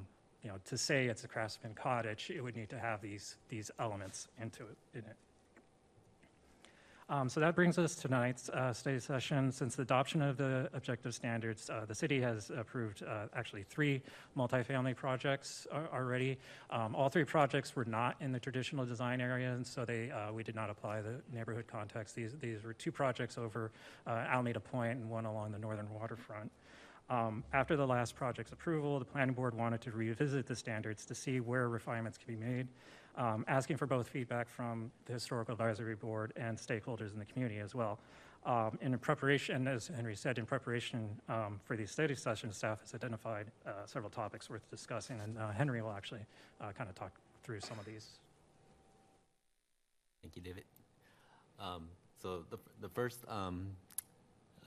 you 0.44 0.50
know, 0.50 0.58
to 0.66 0.78
say 0.78 1.08
it's 1.08 1.24
a 1.24 1.28
craftsman 1.28 1.74
cottage, 1.76 2.32
it 2.36 2.42
would 2.42 2.56
need 2.56 2.70
to 2.70 2.80
have 2.80 3.02
these, 3.02 3.38
these 3.50 3.72
elements 3.80 4.28
into 4.42 4.64
it, 4.64 4.78
in 4.94 5.00
it. 5.00 5.16
Um, 7.12 7.28
So 7.28 7.42
that 7.42 7.56
brings 7.56 7.78
us 7.78 7.94
to 7.96 8.04
tonight's 8.04 8.48
uh, 8.48 8.72
study 8.72 8.98
session. 8.98 9.52
Since 9.52 9.76
the 9.76 9.82
adoption 9.82 10.22
of 10.22 10.38
the 10.38 10.70
objective 10.74 11.14
standards, 11.14 11.70
uh, 11.70 11.84
the 11.86 11.94
city 11.94 12.22
has 12.22 12.52
approved 12.52 13.04
uh, 13.04 13.26
actually 13.36 13.64
three 13.64 14.02
multifamily 14.38 14.96
projects 14.96 15.68
already. 15.94 16.38
Um, 16.70 16.96
All 16.96 17.10
three 17.10 17.26
projects 17.26 17.76
were 17.76 17.84
not 17.84 18.16
in 18.22 18.32
the 18.32 18.40
traditional 18.40 18.86
design 18.86 19.20
area, 19.20 19.52
and 19.52 19.68
so 19.68 19.84
they, 19.84 20.10
uh, 20.10 20.32
we 20.32 20.42
did 20.42 20.56
not 20.56 20.70
apply 20.70 21.02
the 21.02 21.16
neighborhood 21.34 21.66
context. 21.68 22.16
These, 22.16 22.38
these 22.40 22.64
were 22.64 22.74
two 22.74 22.94
projects 22.94 23.38
over 23.38 23.72
uh, 24.08 24.12
Alameda 24.12 24.62
Point 24.62 25.00
and 25.00 25.10
one 25.10 25.26
along 25.26 25.52
the 25.52 25.60
northern 25.60 25.94
waterfront. 25.94 26.50
Um, 27.10 27.44
After 27.52 27.76
the 27.76 27.86
last 27.86 28.16
project's 28.16 28.54
approval, 28.54 29.00
the 29.00 29.06
planning 29.06 29.36
board 29.36 29.54
wanted 29.54 29.82
to 29.82 29.92
revisit 29.92 30.48
the 30.48 30.56
standards 30.56 31.06
to 31.08 31.14
see 31.14 31.42
where 31.42 31.68
refinements 31.68 32.18
can 32.18 32.38
be 32.38 32.42
made, 32.42 32.70
um, 33.18 33.46
asking 33.48 33.78
for 33.78 33.86
both 33.86 34.08
feedback 34.08 34.50
from 34.50 34.92
the 35.06 35.14
Historical 35.14 35.54
Advisory 35.54 35.96
Board 35.96 36.34
and 36.36 36.58
stakeholders 36.58 37.14
in 37.14 37.20
the 37.20 37.26
community 37.26 37.60
as 37.60 37.76
well. 37.76 38.00
Um, 38.46 38.80
In 38.82 38.98
preparation, 38.98 39.68
as 39.68 39.88
Henry 39.88 40.16
said, 40.16 40.38
in 40.40 40.46
preparation 40.46 41.10
um, 41.30 41.60
for 41.64 41.76
these 41.76 41.92
study 41.92 42.16
sessions, 42.16 42.58
staff 42.58 42.82
has 42.82 42.96
identified 42.96 43.48
uh, 43.68 43.86
several 43.86 44.10
topics 44.10 44.50
worth 44.50 44.68
discussing, 44.70 45.20
and 45.20 45.38
uh, 45.38 45.52
Henry 45.52 45.82
will 45.82 45.92
actually 45.92 46.26
kind 46.78 46.90
of 46.90 46.96
talk 46.96 47.12
through 47.44 47.60
some 47.60 47.78
of 47.80 47.86
these. 47.86 48.20
Thank 50.22 50.36
you, 50.36 50.42
David. 50.42 50.64
Um, 51.60 51.90
So 52.22 52.44
the, 52.52 52.58
the 52.82 52.90
first 52.90 53.20
um, 53.28 53.68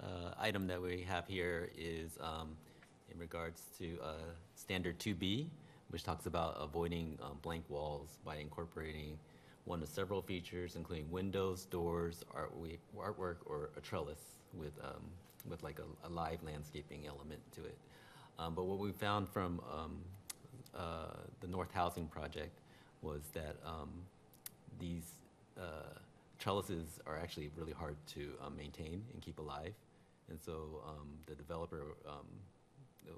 uh, 0.03 0.35
item 0.41 0.67
that 0.67 0.83
we 0.83 1.03
have 1.09 1.27
here 1.27 1.71
is 1.77 2.19
um, 2.21 2.57
in 3.13 3.19
regards 3.19 3.63
to 3.79 3.97
uh, 4.03 4.13
Standard 4.57 4.99
2B, 4.99 5.47
which 5.95 6.03
talks 6.03 6.27
about 6.27 6.57
avoiding 6.61 7.17
um, 7.23 7.39
blank 7.41 7.63
walls 7.69 8.19
by 8.25 8.35
incorporating 8.35 9.17
one 9.65 9.81
of 9.81 9.89
several 9.89 10.21
features, 10.21 10.75
including 10.75 11.09
windows, 11.09 11.67
doors, 11.67 12.25
artwe- 12.35 12.79
artwork, 12.99 13.37
or 13.47 13.71
a 13.77 13.81
trellis 13.81 14.19
with, 14.55 14.73
um, 14.83 15.05
with 15.49 15.63
like 15.63 15.79
a, 15.79 16.09
a 16.09 16.11
live 16.11 16.43
landscaping 16.43 17.07
element 17.07 17.41
to 17.53 17.65
it. 17.65 17.79
Um, 18.41 18.57
But 18.57 18.65
what 18.65 18.81
we 18.81 18.91
found 18.91 19.29
from 19.29 19.61
um, 19.73 19.99
uh, 20.77 21.19
the 21.41 21.47
North 21.47 21.73
Housing 21.73 22.09
Project 22.09 22.59
was 23.01 23.23
that 23.33 23.55
um, 23.65 23.91
these 24.81 25.09
uh, 25.57 25.95
trellises 26.41 26.99
are 27.07 27.17
actually 27.17 27.53
really 27.57 27.73
hard 27.73 27.95
to 28.15 28.33
um, 28.45 28.57
maintain 28.57 29.01
and 29.13 29.23
keep 29.23 29.39
alive. 29.39 29.75
And 30.29 30.41
so 30.41 30.83
the 31.27 31.37
developer 31.37 31.95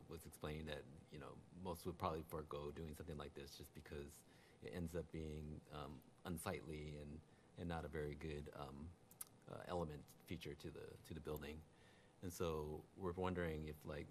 was 0.08 0.20
explaining 0.26 0.66
that, 0.66 0.82
you 1.12 1.18
know, 1.18 1.32
most 1.64 1.86
would 1.86 1.98
probably 1.98 2.22
forego 2.28 2.72
doing 2.74 2.94
something 2.96 3.16
like 3.16 3.34
this 3.34 3.52
just 3.56 3.74
because 3.74 4.10
it 4.62 4.72
ends 4.74 4.94
up 4.94 5.04
being 5.12 5.60
um, 5.72 5.92
unsightly 6.24 6.96
and, 7.00 7.18
and 7.58 7.68
not 7.68 7.84
a 7.84 7.88
very 7.88 8.16
good 8.20 8.50
um, 8.58 8.86
uh, 9.52 9.58
element 9.68 10.00
feature 10.26 10.54
to 10.54 10.68
the, 10.68 10.86
to 11.06 11.14
the 11.14 11.20
building. 11.20 11.56
And 12.22 12.32
so 12.32 12.80
we're 12.96 13.12
wondering 13.12 13.66
if 13.68 13.76
like, 13.84 14.06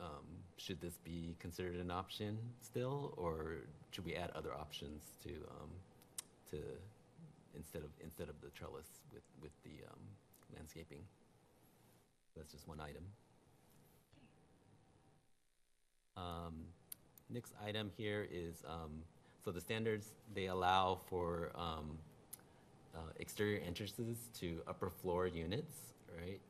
um, 0.00 0.26
should 0.58 0.80
this 0.80 0.98
be 0.98 1.36
considered 1.40 1.76
an 1.76 1.90
option 1.90 2.38
still, 2.60 3.14
or 3.16 3.56
should 3.90 4.04
we 4.04 4.14
add 4.14 4.30
other 4.34 4.54
options 4.54 5.02
to, 5.24 5.30
um, 5.30 5.70
to, 6.50 6.58
instead 7.56 7.82
of, 7.82 7.90
instead 8.02 8.28
of 8.28 8.40
the 8.40 8.50
trellis 8.50 8.86
with, 9.12 9.22
with 9.42 9.52
the 9.64 9.84
um, 9.90 9.98
landscaping? 10.54 11.00
That's 12.36 12.52
just 12.52 12.68
one 12.68 12.80
item. 12.80 13.02
Um, 16.18 16.54
Next 17.30 17.52
item 17.62 17.90
here 17.94 18.26
is, 18.32 18.62
um, 18.66 18.90
so 19.44 19.50
the 19.50 19.60
standards, 19.60 20.14
they 20.34 20.46
allow 20.46 20.98
for 21.10 21.50
um, 21.54 21.98
uh, 22.94 23.00
exterior 23.20 23.60
entrances 23.66 24.16
to 24.40 24.62
upper 24.66 24.88
floor 24.88 25.26
units, 25.26 25.74
right? 26.18 26.40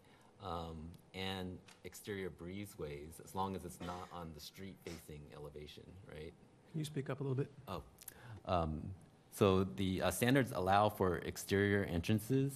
Um, 0.44 0.76
And 1.14 1.58
exterior 1.82 2.30
breezeways, 2.30 3.20
as 3.24 3.34
long 3.34 3.56
as 3.56 3.64
it's 3.64 3.80
not 3.80 4.06
on 4.12 4.30
the 4.34 4.40
street-facing 4.40 5.20
elevation, 5.34 5.82
right? 6.08 6.32
Can 6.70 6.78
you 6.78 6.84
speak 6.84 7.10
up 7.10 7.18
a 7.18 7.24
little 7.24 7.34
bit? 7.34 7.50
Oh, 7.66 7.82
um, 8.44 8.80
so 9.32 9.64
the 9.64 10.02
uh, 10.02 10.10
standards 10.12 10.52
allow 10.54 10.88
for 10.88 11.16
exterior 11.18 11.84
entrances 11.84 12.52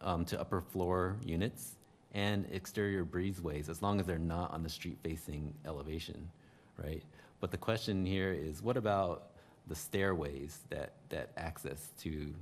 um, 0.00 0.24
to 0.24 0.40
upper 0.40 0.60
floor 0.60 1.16
units 1.24 1.76
and 2.12 2.46
exterior 2.50 3.04
breezeways, 3.04 3.68
as 3.68 3.82
long 3.82 4.00
as 4.00 4.06
they're 4.06 4.18
not 4.18 4.50
on 4.52 4.62
the 4.62 4.68
street-facing 4.68 5.54
elevation, 5.64 6.28
right? 6.76 7.02
But 7.40 7.50
the 7.50 7.58
question 7.58 8.06
here 8.06 8.32
is, 8.32 8.62
what 8.62 8.76
about 8.76 9.30
the 9.66 9.74
stairways 9.74 10.58
that, 10.70 10.92
that 11.08 11.30
access 11.36 11.90
to 12.00 12.34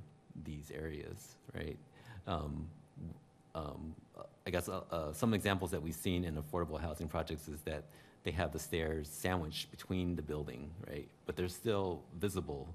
these 0.45 0.71
areas, 0.75 1.37
right? 1.55 1.79
Um, 2.27 2.69
um, 3.55 3.95
I 4.47 4.51
guess 4.51 4.69
uh, 4.69 4.83
uh, 4.91 5.13
some 5.13 5.35
examples 5.35 5.71
that 5.73 5.83
we've 5.83 5.95
seen 5.95 6.25
in 6.25 6.37
affordable 6.37 6.81
housing 6.81 7.09
projects 7.09 7.49
is 7.49 7.61
that 7.63 7.85
they 8.23 8.31
have 8.31 8.53
the 8.53 8.59
stairs 8.59 9.09
sandwiched 9.09 9.71
between 9.71 10.15
the 10.15 10.23
building, 10.23 10.71
right? 10.89 11.09
But 11.27 11.37
they're 11.37 11.49
still 11.49 12.03
visible, 12.19 12.75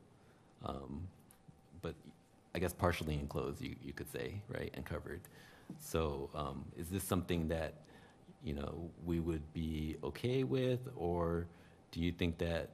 um, 0.66 1.08
but 1.82 1.96
I 2.54 2.60
guess 2.60 2.74
partially 2.74 3.16
enclosed, 3.16 3.62
you, 3.62 3.76
you 3.84 3.94
could 3.94 4.12
say, 4.12 4.42
right, 4.50 4.72
and 4.76 4.86
covered. 4.86 5.22
So 5.80 6.30
um, 6.36 6.66
is 6.78 6.90
this 6.90 7.04
something 7.04 7.48
that, 7.50 7.74
you 8.46 8.54
know, 8.54 8.90
we 9.06 9.22
would 9.22 9.44
be 9.54 9.98
okay 10.06 10.46
with, 10.46 10.82
or 10.98 11.48
do 11.92 12.02
you 12.02 12.14
think 12.14 12.40
that 12.40 12.70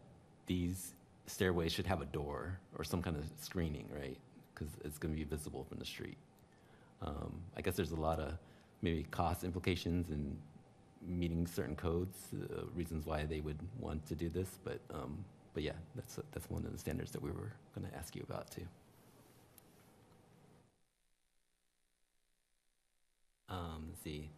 these 0.47 0.95
stairways 1.27 1.73
should 1.73 1.87
have 1.87 2.01
a 2.01 2.05
door 2.07 2.59
or 2.77 2.85
some 2.85 3.01
kind 3.01 3.17
of 3.17 3.25
screening, 3.39 3.89
right? 3.93 4.17
Because 4.53 4.73
it's 4.85 4.99
going 4.99 5.13
to 5.13 5.17
be 5.17 5.25
visible 5.25 5.65
from 5.69 5.79
the 5.79 5.85
street. 5.85 6.17
Um, 7.01 7.33
I 7.57 7.61
guess 7.61 7.75
there's 7.75 7.91
a 7.91 7.95
lot 8.01 8.19
of 8.19 8.33
maybe 8.81 9.03
cost 9.11 9.43
implications 9.43 10.09
and 10.11 10.37
meeting 11.07 11.47
certain 11.47 11.75
codes, 11.75 12.17
uh, 12.35 12.63
reasons 12.75 13.05
why 13.05 13.25
they 13.25 13.41
would 13.41 13.59
want 13.79 14.05
to 14.07 14.15
do 14.15 14.29
this, 14.29 14.59
but, 14.63 14.79
um, 14.93 15.23
but 15.53 15.63
yeah, 15.63 15.73
that's, 15.95 16.19
that's 16.33 16.49
one 16.49 16.65
of 16.65 16.71
the 16.73 16.79
standards 16.79 17.11
that 17.11 17.21
we 17.21 17.31
were 17.31 17.53
going 17.75 17.89
to 17.89 17.97
ask 17.97 18.15
you 18.15 18.23
about 18.29 18.51
too. 18.51 18.67
Um, 23.49 23.85
let's 23.89 24.01
see. 24.03 24.29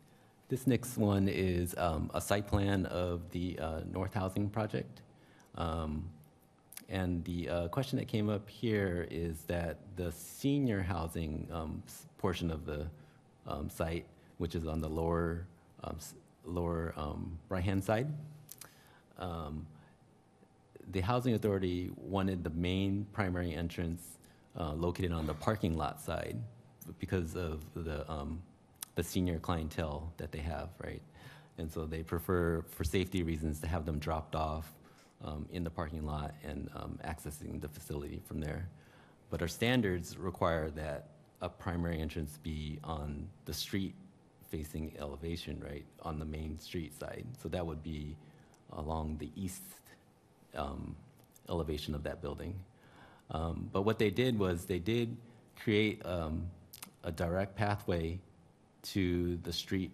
This 0.49 0.67
next 0.67 0.97
one 0.97 1.27
is 1.27 1.73
um, 1.77 2.11
a 2.13 2.21
site 2.21 2.47
plan 2.47 2.85
of 2.87 3.21
the 3.31 3.57
uh, 3.59 3.81
North 3.91 4.13
Housing 4.13 4.49
Project. 4.49 5.01
Um, 5.55 6.09
and 6.89 7.23
the 7.23 7.49
uh, 7.49 7.67
question 7.69 7.97
that 7.97 8.07
came 8.07 8.29
up 8.29 8.49
here 8.49 9.07
is 9.09 9.43
that 9.47 9.77
the 9.95 10.11
senior 10.11 10.81
housing 10.81 11.47
um, 11.51 11.81
portion 12.17 12.51
of 12.51 12.65
the 12.65 12.87
um, 13.47 13.69
site, 13.69 14.05
which 14.37 14.53
is 14.53 14.67
on 14.67 14.81
the 14.81 14.89
lower 14.89 15.47
um, 15.83 15.97
lower 16.45 16.93
um, 16.97 17.37
right-hand 17.49 17.83
side. 17.83 18.07
The 20.91 21.01
Housing 21.01 21.33
Authority 21.33 21.91
wanted 21.97 22.43
the 22.43 22.49
main 22.49 23.07
primary 23.13 23.55
entrance 23.55 24.19
uh, 24.59 24.73
located 24.73 25.11
on 25.11 25.25
the 25.25 25.33
parking 25.33 25.77
lot 25.77 26.01
side 26.01 26.37
because 26.99 27.35
of 27.35 27.63
the, 27.73 28.09
um, 28.11 28.41
the 28.95 29.03
senior 29.03 29.39
clientele 29.39 30.13
that 30.17 30.31
they 30.31 30.39
have, 30.39 30.69
right? 30.83 31.01
And 31.57 31.71
so 31.71 31.85
they 31.85 32.03
prefer, 32.03 32.61
for 32.61 32.83
safety 32.83 33.23
reasons, 33.23 33.59
to 33.59 33.67
have 33.67 33.85
them 33.85 33.99
dropped 33.99 34.35
off 34.35 34.71
um, 35.23 35.45
in 35.51 35.63
the 35.63 35.69
parking 35.69 36.05
lot 36.05 36.33
and 36.43 36.69
um, 36.75 36.99
accessing 37.05 37.61
the 37.61 37.67
facility 37.67 38.21
from 38.25 38.39
there. 38.39 38.67
But 39.29 39.41
our 39.41 39.47
standards 39.47 40.17
require 40.17 40.69
that 40.71 41.07
a 41.41 41.49
primary 41.49 41.99
entrance 41.99 42.39
be 42.41 42.79
on 42.83 43.27
the 43.45 43.53
street 43.53 43.95
facing 44.49 44.93
elevation, 44.99 45.61
right, 45.63 45.85
on 46.03 46.19
the 46.19 46.25
main 46.25 46.59
street 46.59 46.97
side. 46.99 47.25
So 47.41 47.49
that 47.49 47.65
would 47.65 47.81
be 47.81 48.15
along 48.73 49.17
the 49.17 49.31
east 49.35 49.63
um, 50.55 50.95
elevation 51.49 51.95
of 51.95 52.03
that 52.03 52.21
building. 52.21 52.55
Um, 53.31 53.69
But 53.71 53.81
what 53.81 53.97
they 53.97 54.11
did 54.11 54.37
was 54.37 54.65
they 54.65 54.79
did 54.79 55.17
create 55.61 56.05
um, 56.05 56.45
a 57.03 57.11
direct 57.11 57.55
pathway 57.55 58.19
to 58.83 59.37
the 59.43 59.53
street 59.53 59.91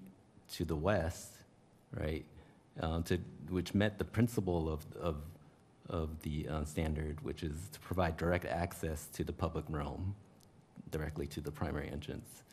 to 0.53 0.65
the 0.65 0.75
west, 0.75 1.33
right? 1.93 2.25
um, 2.79 3.03
To, 3.03 3.17
which 3.49 3.73
met 3.73 3.97
the 3.97 4.05
principle 4.05 4.69
of, 4.69 4.85
of, 4.99 5.17
of 5.89 6.21
the 6.21 6.47
uh, 6.47 6.65
standard, 6.65 7.23
which 7.23 7.43
is 7.43 7.55
to 7.71 7.79
provide 7.79 8.17
direct 8.17 8.45
access 8.45 9.07
to 9.13 9.23
the 9.23 9.33
public 9.33 9.65
realm, 9.69 10.15
directly 10.91 11.27
to 11.27 11.41
the 11.41 11.51
primary 11.51 11.89
entrance. 11.89 12.43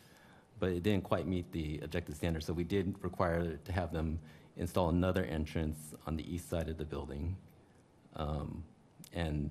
But 0.59 0.70
it 0.70 0.82
didn't 0.82 1.05
quite 1.05 1.26
meet 1.26 1.51
the 1.53 1.80
objective 1.82 2.16
standard, 2.16 2.43
so 2.43 2.53
we 2.53 2.64
did 2.64 2.95
require 3.03 3.57
to 3.57 3.72
have 3.72 3.93
them 3.93 4.18
install 4.57 4.89
another 4.89 5.24
entrance 5.24 5.95
on 6.07 6.16
the 6.16 6.34
east 6.34 6.49
side 6.49 6.68
of 6.68 6.78
the 6.78 6.84
building. 6.84 7.37
Um, 8.16 8.64
And 9.12 9.51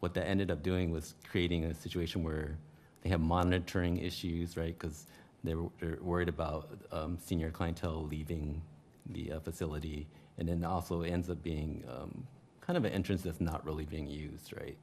what 0.00 0.14
that 0.14 0.26
ended 0.26 0.50
up 0.50 0.62
doing 0.62 0.90
was 0.90 1.14
creating 1.30 1.64
a 1.64 1.74
situation 1.74 2.24
where 2.24 2.58
they 3.02 3.10
have 3.10 3.20
monitoring 3.20 3.98
issues, 3.98 4.56
right? 4.56 4.76
Because 4.78 5.06
they're, 5.44 5.64
they're 5.80 5.98
worried 6.00 6.28
about 6.28 6.70
um, 6.92 7.18
senior 7.18 7.50
clientele 7.50 8.06
leaving 8.06 8.62
the 9.10 9.32
uh, 9.32 9.40
facility. 9.40 10.06
And 10.38 10.48
then 10.48 10.64
also 10.64 11.02
ends 11.02 11.28
up 11.28 11.42
being 11.42 11.84
um, 11.88 12.26
kind 12.60 12.76
of 12.76 12.84
an 12.84 12.92
entrance 12.92 13.22
that's 13.22 13.40
not 13.40 13.64
really 13.66 13.84
being 13.84 14.06
used, 14.06 14.52
right? 14.56 14.76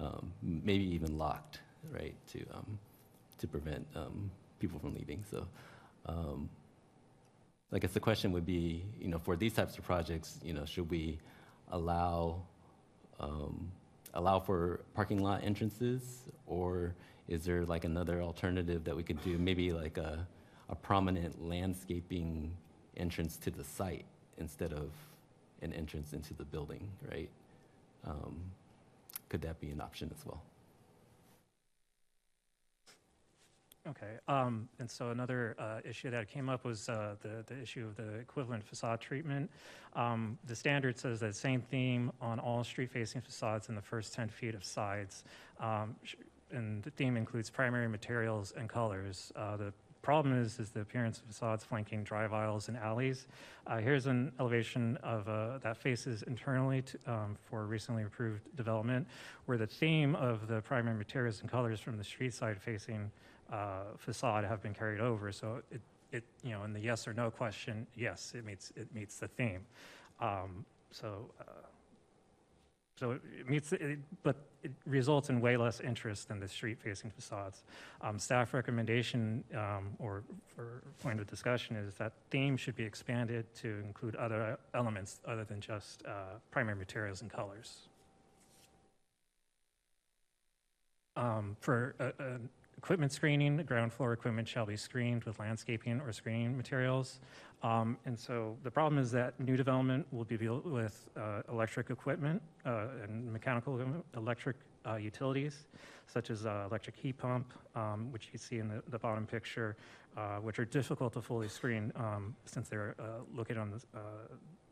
Um, 0.00 0.32
Maybe 0.42 0.84
even 0.94 1.18
locked, 1.18 1.60
right, 1.92 2.14
to, 2.32 2.40
um, 2.54 2.78
to 3.38 3.46
prevent 3.46 3.86
um, 3.94 4.30
people 4.58 4.78
from 4.78 4.94
leaving. 4.94 5.24
So 5.30 5.46
um, 6.06 6.48
I 7.72 7.78
guess 7.78 7.92
the 7.92 8.00
question 8.00 8.32
would 8.32 8.46
be, 8.46 8.84
you 9.00 9.08
know, 9.08 9.18
for 9.18 9.36
these 9.36 9.52
types 9.52 9.76
of 9.78 9.84
projects, 9.84 10.40
you 10.42 10.54
know, 10.54 10.64
should 10.64 10.90
we 10.90 11.18
allow, 11.70 12.42
allow 14.14 14.40
for 14.40 14.80
parking 14.94 15.22
lot 15.22 15.44
entrances? 15.44 16.02
Or 16.46 16.94
is 17.28 17.44
there 17.44 17.64
like 17.64 17.84
another 17.84 18.22
alternative 18.22 18.84
that 18.84 18.96
we 18.96 19.02
could 19.02 19.22
do, 19.22 19.38
maybe 19.38 19.72
like 19.72 19.98
a, 19.98 20.26
a 20.68 20.74
prominent 20.74 21.46
landscaping 21.46 22.50
entrance 22.96 23.36
to 23.36 23.50
the 23.50 23.64
site 23.64 24.06
instead 24.38 24.72
of 24.72 24.90
an 25.62 25.72
entrance 25.72 26.12
into 26.12 26.34
the 26.34 26.44
building, 26.44 26.88
right? 27.10 27.28
Um, 28.06 28.40
Could 29.28 29.42
that 29.42 29.60
be 29.60 29.70
an 29.70 29.80
option 29.80 30.10
as 30.16 30.24
well? 30.24 30.42
Okay, 33.88 34.18
um, 34.26 34.68
and 34.78 34.90
so 34.90 35.10
another, 35.10 35.56
uh, 35.58 35.80
issue 35.82 36.10
that 36.10 36.28
came 36.28 36.50
up 36.50 36.64
was, 36.64 36.88
uh, 36.90 37.14
the, 37.22 37.42
the 37.46 37.58
issue 37.60 37.86
of 37.86 37.96
the 37.96 38.14
equivalent 38.16 38.62
facade 38.62 39.00
treatment. 39.00 39.50
Um, 39.94 40.38
the 40.46 40.54
standard 40.54 40.98
says 40.98 41.20
that 41.20 41.34
same 41.34 41.62
theme 41.62 42.12
on 42.20 42.38
all 42.38 42.62
street-facing 42.64 43.22
facades 43.22 43.70
in 43.70 43.74
the 43.74 43.80
first 43.82 44.12
ten 44.12 44.28
feet 44.28 44.54
of 44.54 44.62
sides. 44.62 45.24
Um, 45.58 45.96
sh- 46.02 46.16
and 46.52 46.82
the 46.82 46.90
theme 46.90 47.16
includes 47.16 47.50
primary 47.50 47.88
materials 47.88 48.52
and 48.56 48.68
colors. 48.68 49.32
Uh, 49.36 49.56
the 49.56 49.72
problem 50.02 50.40
is, 50.40 50.58
is 50.58 50.70
the 50.70 50.80
appearance 50.80 51.18
of 51.18 51.24
facades 51.24 51.64
flanking 51.64 52.04
drive 52.04 52.32
aisles 52.32 52.68
and 52.68 52.76
alleys. 52.76 53.26
Uh, 53.66 53.78
here's 53.78 54.06
an 54.06 54.32
elevation 54.40 54.96
of, 55.02 55.28
uh, 55.28 55.58
that 55.58 55.76
faces 55.76 56.22
internally 56.22 56.82
to, 56.82 56.98
um, 57.06 57.36
for 57.50 57.66
recently 57.66 58.04
approved 58.04 58.40
development, 58.56 59.06
where 59.46 59.58
the 59.58 59.66
theme 59.66 60.14
of 60.14 60.46
the 60.48 60.60
primary 60.62 60.96
materials 60.96 61.40
and 61.40 61.50
colors 61.50 61.80
from 61.80 61.98
the 61.98 62.04
street 62.04 62.32
side 62.32 62.60
facing 62.60 63.10
uh, 63.52 63.82
facade 63.96 64.44
have 64.44 64.62
been 64.62 64.74
carried 64.74 65.00
over. 65.00 65.32
So 65.32 65.62
it, 65.70 65.80
it, 66.12 66.24
you 66.42 66.52
know, 66.52 66.64
in 66.64 66.72
the 66.72 66.80
yes 66.80 67.06
or 67.06 67.12
no 67.12 67.30
question, 67.30 67.86
yes, 67.94 68.32
it 68.34 68.44
meets, 68.44 68.72
it 68.76 68.92
meets 68.94 69.18
the 69.18 69.28
theme. 69.28 69.66
Um, 70.20 70.64
So, 70.90 71.30
uh, 71.38 71.67
so 72.98 73.12
it 73.12 73.22
it 73.40 73.48
meets, 73.48 73.72
it- 73.72 73.98
but 74.22 74.36
it 74.62 74.72
results 74.86 75.30
in 75.30 75.40
way 75.40 75.56
less 75.56 75.80
interest 75.80 76.28
than 76.28 76.40
the 76.40 76.48
street-facing 76.48 77.10
facades. 77.12 77.62
Um, 78.00 78.18
Staff 78.18 78.52
recommendation, 78.54 79.44
um, 79.54 79.94
or 80.00 80.24
for 80.54 80.82
point 81.00 81.20
of 81.20 81.26
discussion, 81.28 81.76
is 81.76 81.94
that 81.94 82.12
theme 82.30 82.56
should 82.56 82.74
be 82.74 82.82
expanded 82.82 83.46
to 83.56 83.68
include 83.84 84.16
other 84.16 84.58
elements 84.74 85.20
other 85.26 85.44
than 85.44 85.60
just 85.60 86.04
uh, 86.06 86.38
primary 86.50 86.76
materials 86.76 87.22
and 87.22 87.30
colors. 87.30 87.88
Um, 91.16 91.56
For 91.60 91.94
uh, 92.00 92.10
uh, 92.20 92.38
equipment 92.78 93.12
screening, 93.12 93.56
ground 93.58 93.92
floor 93.92 94.12
equipment 94.12 94.48
shall 94.48 94.64
be 94.64 94.76
screened 94.76 95.24
with 95.24 95.38
landscaping 95.38 96.00
or 96.00 96.12
screening 96.12 96.56
materials. 96.56 97.20
Um, 97.62 97.98
And 98.06 98.16
so 98.18 98.56
the 98.62 98.70
problem 98.70 99.02
is 99.02 99.10
that 99.10 99.38
new 99.40 99.56
development 99.56 100.06
will 100.12 100.24
be 100.24 100.36
built 100.36 100.64
with 100.64 101.08
uh, 101.16 101.42
electric 101.48 101.90
equipment 101.90 102.40
uh, 102.64 103.02
and 103.02 103.32
mechanical 103.32 103.80
electric 104.16 104.56
uh, 104.86 104.94
utilities, 104.94 105.66
such 106.06 106.30
as 106.30 106.46
uh, 106.46 106.66
electric 106.70 106.96
heat 106.96 107.18
pump, 107.18 107.52
um, 107.74 108.12
which 108.12 108.28
you 108.32 108.38
see 108.38 108.58
in 108.58 108.68
the- 108.68 108.82
the 108.88 108.98
bottom 108.98 109.26
picture, 109.26 109.76
uh, 110.16 110.36
which 110.38 110.58
are 110.60 110.64
difficult 110.64 111.12
to 111.12 111.20
fully 111.20 111.48
screen 111.48 111.92
um, 111.96 112.34
since 112.44 112.68
they're 112.68 112.94
uh, 112.98 113.04
located 113.34 113.58
on 113.58 113.70
the 113.70 113.80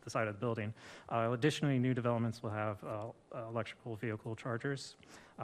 the 0.04 0.10
side 0.10 0.28
of 0.28 0.34
the 0.34 0.40
building. 0.46 0.72
Additionally, 1.10 1.80
new 1.80 1.92
developments 1.92 2.40
will 2.40 2.54
have 2.64 2.78
electrical 3.50 3.96
vehicle 3.96 4.36
chargers. 4.36 4.94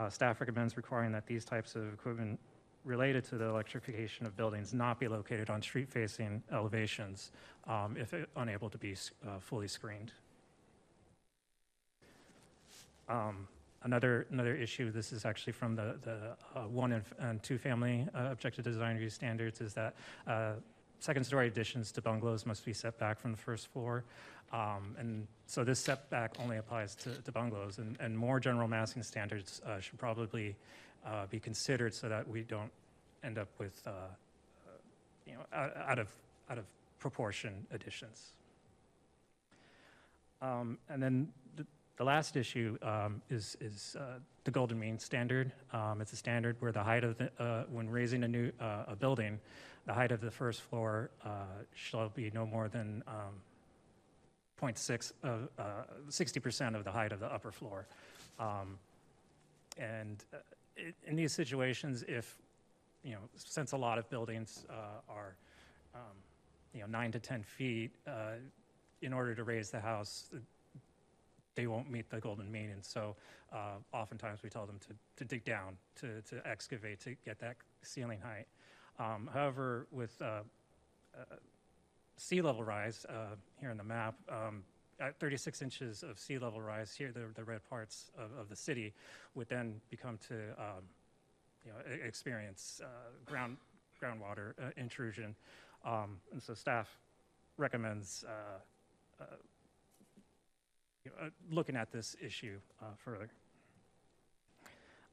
Staff 0.07 0.39
recommends 0.39 0.77
requiring 0.77 1.11
that 1.11 1.25
these 1.27 1.43
types 1.43 1.75
of 1.75 1.83
equipment 1.93 2.39
related 2.85 3.23
to 3.25 3.37
the 3.37 3.45
electrification 3.45 4.25
of 4.25 4.35
buildings 4.35 4.73
not 4.73 4.99
be 4.99 5.07
located 5.07 5.49
on 5.49 5.61
street-facing 5.61 6.43
elevations 6.51 7.31
um, 7.67 7.95
if 7.97 8.13
unable 8.35 8.69
to 8.69 8.77
be 8.77 8.93
uh, 8.93 9.39
fully 9.39 9.67
screened. 9.67 10.11
Um, 13.09 13.47
Another, 13.85 14.27
another 14.31 14.55
issue, 14.55 14.91
this 14.91 15.11
is 15.11 15.25
actually 15.25 15.51
from 15.51 15.75
the, 15.75 15.99
the 16.03 16.37
uh, 16.55 16.61
one 16.69 16.93
and 16.93 17.03
and 17.19 17.43
two-family 17.43 18.07
uh, 18.15 18.29
objective 18.31 18.63
design 18.63 18.93
review 18.93 19.09
standards, 19.09 19.59
is 19.59 19.73
that 19.73 19.93
uh, 20.25 20.53
second-story 20.99 21.47
additions 21.47 21.91
to 21.91 22.01
bungalows 22.01 22.45
must 22.45 22.63
be 22.63 22.71
set 22.71 22.97
back 22.97 23.19
from 23.19 23.31
the 23.31 23.37
first 23.37 23.67
floor. 23.73 24.05
Um, 24.53 24.95
And 24.97 25.27
so 25.47 25.65
this 25.65 25.79
setback 25.79 26.39
only 26.39 26.57
applies 26.59 26.95
to 26.95 27.09
to 27.25 27.31
bungalows, 27.33 27.77
and, 27.79 27.97
and 27.99 28.17
more 28.17 28.39
general 28.39 28.69
massing 28.69 29.03
standards 29.03 29.61
uh, 29.65 29.81
should 29.81 29.99
probably 29.99 30.55
uh, 31.05 31.25
be 31.27 31.39
considered 31.39 31.93
so 31.93 32.09
that 32.09 32.27
we 32.27 32.41
don't 32.41 32.71
end 33.23 33.37
up 33.37 33.49
with, 33.57 33.81
uh, 33.85 33.89
uh, 33.89 34.71
you 35.25 35.33
know, 35.33 35.45
out 35.53 35.75
out 35.77 35.99
of, 35.99 36.13
out 36.49 36.57
of 36.57 36.65
proportion 36.99 37.65
additions. 37.71 38.33
Um, 40.41 40.77
And 40.89 41.01
then 41.01 41.27
the, 41.55 41.65
the 41.97 42.03
last 42.03 42.35
issue 42.35 42.77
um, 42.81 43.21
is, 43.29 43.55
is 43.61 43.95
uh, 43.99 44.19
the 44.43 44.51
golden 44.51 44.79
mean 44.79 44.99
standard. 44.99 45.51
Um, 45.71 46.01
It's 46.01 46.13
a 46.13 46.17
standard 46.17 46.57
where 46.59 46.71
the 46.71 46.83
height 46.83 47.03
of 47.03 47.17
the, 47.17 47.31
uh, 47.39 47.63
when 47.71 47.89
raising 47.89 48.23
a 48.23 48.27
new, 48.27 48.51
uh, 48.59 48.83
a 48.87 48.95
building, 48.95 49.39
the 49.85 49.93
height 49.93 50.11
of 50.11 50.21
the 50.21 50.31
first 50.31 50.61
floor 50.61 51.09
uh, 51.25 51.29
shall 51.73 52.09
be 52.09 52.31
no 52.33 52.45
more 52.45 52.69
than 52.69 53.03
um, 53.07 53.41
0.6, 54.61 55.11
of, 55.23 55.49
uh, 55.57 55.63
60% 56.09 56.75
of 56.75 56.83
the 56.83 56.91
height 56.91 57.11
of 57.11 57.19
the 57.19 57.27
upper 57.27 57.51
floor. 57.51 57.85
Um, 58.39 58.77
And 59.77 60.23
in 61.05 61.15
these 61.15 61.31
situations, 61.31 62.03
if, 62.07 62.35
you 63.03 63.11
know, 63.13 63.19
since 63.35 63.71
a 63.71 63.77
lot 63.77 63.97
of 63.97 64.09
buildings 64.09 64.65
uh, 64.69 65.01
are, 65.09 65.35
um, 65.93 66.01
you 66.73 66.81
know, 66.81 66.87
nine 66.87 67.11
to 67.11 67.19
10 67.19 67.43
feet, 67.43 67.91
uh, 68.07 68.33
in 69.01 69.13
order 69.13 69.35
to 69.35 69.43
raise 69.43 69.69
the 69.69 69.79
house, 69.79 70.29
uh, 70.33 70.39
they 71.55 71.67
won't 71.67 71.91
meet 71.91 72.09
the 72.09 72.19
golden 72.19 72.51
mean. 72.51 72.71
And 72.71 72.83
so 72.83 73.15
uh, 73.51 73.75
oftentimes 73.91 74.41
we 74.41 74.49
tell 74.49 74.65
them 74.65 74.79
to, 74.87 74.95
to 75.17 75.25
dig 75.25 75.43
down, 75.43 75.77
to, 75.97 76.21
to 76.21 76.47
excavate, 76.47 76.99
to 77.01 77.15
get 77.25 77.39
that 77.39 77.57
ceiling 77.83 78.19
height. 78.19 78.47
Um, 78.99 79.29
However, 79.31 79.87
with 79.91 80.19
uh, 80.21 80.41
uh, 81.15 81.35
sea 82.17 82.41
level 82.41 82.63
rise 82.63 83.05
here 83.59 83.69
in 83.69 83.77
the 83.77 83.83
map, 83.83 84.15
um, 84.29 84.63
at 84.99 85.19
36 85.19 85.61
inches 85.61 86.03
of 86.03 86.19
sea 86.19 86.37
level 86.37 86.61
rise 86.61 86.93
here, 86.93 87.11
the, 87.11 87.25
the 87.35 87.43
red 87.43 87.67
parts 87.69 88.11
of, 88.17 88.37
of 88.39 88.49
the 88.49 88.55
city 88.55 88.93
would 89.35 89.49
then 89.49 89.81
become 89.89 90.17
to, 90.27 90.35
um, 90.57 90.83
you 91.65 91.71
know, 91.71 92.05
experience 92.05 92.81
uh, 92.83 92.87
ground, 93.25 93.57
groundwater 94.01 94.53
uh, 94.61 94.69
intrusion. 94.77 95.35
Um, 95.85 96.19
And 96.31 96.41
so 96.41 96.53
staff 96.53 96.97
recommends 97.57 98.23
uh, 98.27 99.21
uh, 99.21 99.25
you 101.03 101.11
know, 101.11 101.27
uh, 101.27 101.29
looking 101.51 101.75
at 101.75 101.91
this 101.91 102.15
issue 102.21 102.59
uh, 102.81 102.85
further. 102.97 103.29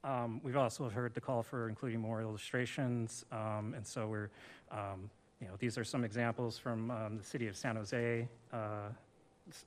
Um, 0.02 0.40
We've 0.42 0.56
also 0.56 0.88
heard 0.88 1.14
the 1.14 1.20
call 1.20 1.42
for 1.42 1.68
including 1.68 2.00
more 2.00 2.22
illustrations, 2.22 3.24
um, 3.32 3.74
and 3.76 3.86
so 3.86 4.06
we're, 4.06 4.30
um, 4.70 5.10
you 5.40 5.48
know, 5.48 5.54
these 5.58 5.76
are 5.76 5.84
some 5.84 6.04
examples 6.04 6.56
from 6.58 6.90
um, 6.90 7.18
the 7.18 7.24
city 7.24 7.48
of 7.48 7.56
San 7.56 7.76
Jose 7.76 8.28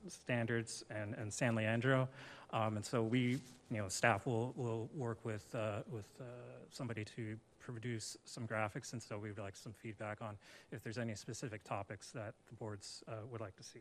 standards 0.07 0.83
and, 0.89 1.15
and 1.15 1.33
San 1.33 1.55
Leandro. 1.55 2.07
Um, 2.51 2.75
And 2.77 2.85
so 2.85 3.01
we, 3.01 3.39
you 3.71 3.77
know, 3.77 3.89
staff 3.89 4.25
will, 4.25 4.53
will 4.55 4.89
work 4.95 5.17
with, 5.23 5.45
uh, 5.55 5.81
with 5.91 6.05
uh, 6.19 6.23
somebody 6.69 7.03
to 7.15 7.37
produce 7.59 8.17
some 8.25 8.47
graphics, 8.47 8.93
and 8.93 9.01
so 9.01 9.17
we 9.17 9.29
would 9.29 9.39
like 9.39 9.55
some 9.55 9.73
feedback 9.73 10.21
on 10.21 10.37
if 10.71 10.83
there's 10.83 10.97
any 10.97 11.15
specific 11.15 11.63
topics 11.63 12.11
that 12.11 12.33
the 12.49 12.55
boards 12.55 13.03
uh, 13.07 13.13
would 13.31 13.41
like 13.41 13.55
to 13.55 13.63
see. 13.63 13.79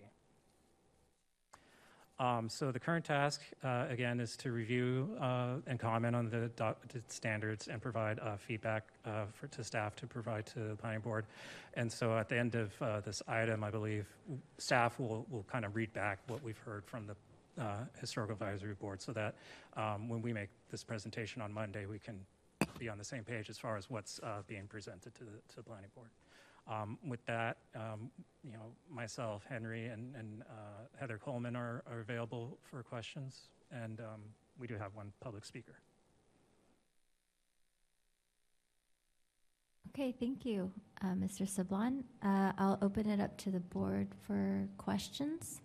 Um, 2.23 2.49
So 2.49 2.71
the 2.71 2.79
current 2.79 3.05
task, 3.05 3.41
uh, 3.65 3.87
again, 3.91 4.21
is 4.21 4.37
to 4.37 4.53
review 4.53 5.17
uh, 5.21 5.57
and 5.67 5.77
comment 5.81 6.15
on 6.15 6.31
the 6.31 6.45
adopted 6.45 7.03
standards 7.11 7.67
and 7.67 7.83
provide 7.83 8.21
uh, 8.21 8.37
feedback 8.37 8.85
uh, 9.05 9.25
for, 9.35 9.49
to 9.49 9.65
staff 9.65 9.97
to 9.97 10.07
provide 10.07 10.47
to 10.47 10.61
the 10.61 10.77
planning 10.77 11.01
board. 11.01 11.27
And 11.75 11.91
so 11.91 12.17
at 12.17 12.29
the 12.29 12.39
end 12.39 12.55
of 12.55 12.71
uh, 12.81 13.01
this 13.01 13.23
item, 13.27 13.65
I 13.65 13.71
believe, 13.71 14.07
staff 14.59 15.01
will, 15.01 15.27
will 15.31 15.45
kind 15.51 15.65
of 15.65 15.75
read 15.75 15.93
back 15.95 16.21
what 16.29 16.45
we've 16.45 16.63
heard 16.65 16.85
from 16.87 17.09
the 17.09 17.17
uh, 17.61 17.85
Historical 18.01 18.35
Advisory 18.35 18.75
Board 18.75 19.03
so 19.03 19.13
that 19.13 19.35
um, 19.77 20.09
when 20.09 20.23
we 20.23 20.33
make 20.33 20.51
this 20.71 20.85
presentation 20.85 21.43
on 21.43 21.53
Monday, 21.53 21.87
we 21.87 21.99
can 21.99 22.21
be 22.79 22.89
on 22.89 22.99
the 22.99 23.05
same 23.05 23.25
page 23.25 23.51
as 23.51 23.59
far 23.59 23.77
as 23.77 23.91
what's 23.91 24.21
being 24.47 24.69
presented 24.69 25.13
to 25.17 25.25
the, 25.25 25.37
to 25.49 25.57
the 25.57 25.63
planning 25.63 25.91
board. 25.97 26.09
Um, 26.69 26.99
With 27.07 27.25
that, 27.27 27.59
um, 27.75 28.11
you 28.45 28.53
know, 28.53 28.73
myself, 28.89 29.45
Henry, 29.49 29.87
and, 29.87 30.15
and 30.15 30.43
uh, 30.43 30.85
Heather 30.99 31.19
Coleman 31.19 31.57
are, 31.57 31.83
are 31.91 32.01
available 32.01 32.59
for 32.63 32.83
questions, 32.83 33.49
and 33.71 34.01
um, 34.01 34.21
we 34.59 34.67
do 34.67 34.77
have 34.77 34.95
one 34.95 35.13
public 35.21 35.45
speaker. 35.45 35.75
Okay, 39.95 40.15
thank 40.19 40.47
you, 40.47 40.71
uh, 41.03 41.09
Mr. 41.09 41.43
Sablon. 41.47 42.05
Uh, 42.23 42.53
I'll 42.57 42.79
open 42.81 43.11
it 43.11 43.21
up 43.21 43.37
to 43.39 43.51
the 43.51 43.61
board 43.61 44.09
for 44.27 44.67
questions. 44.79 45.61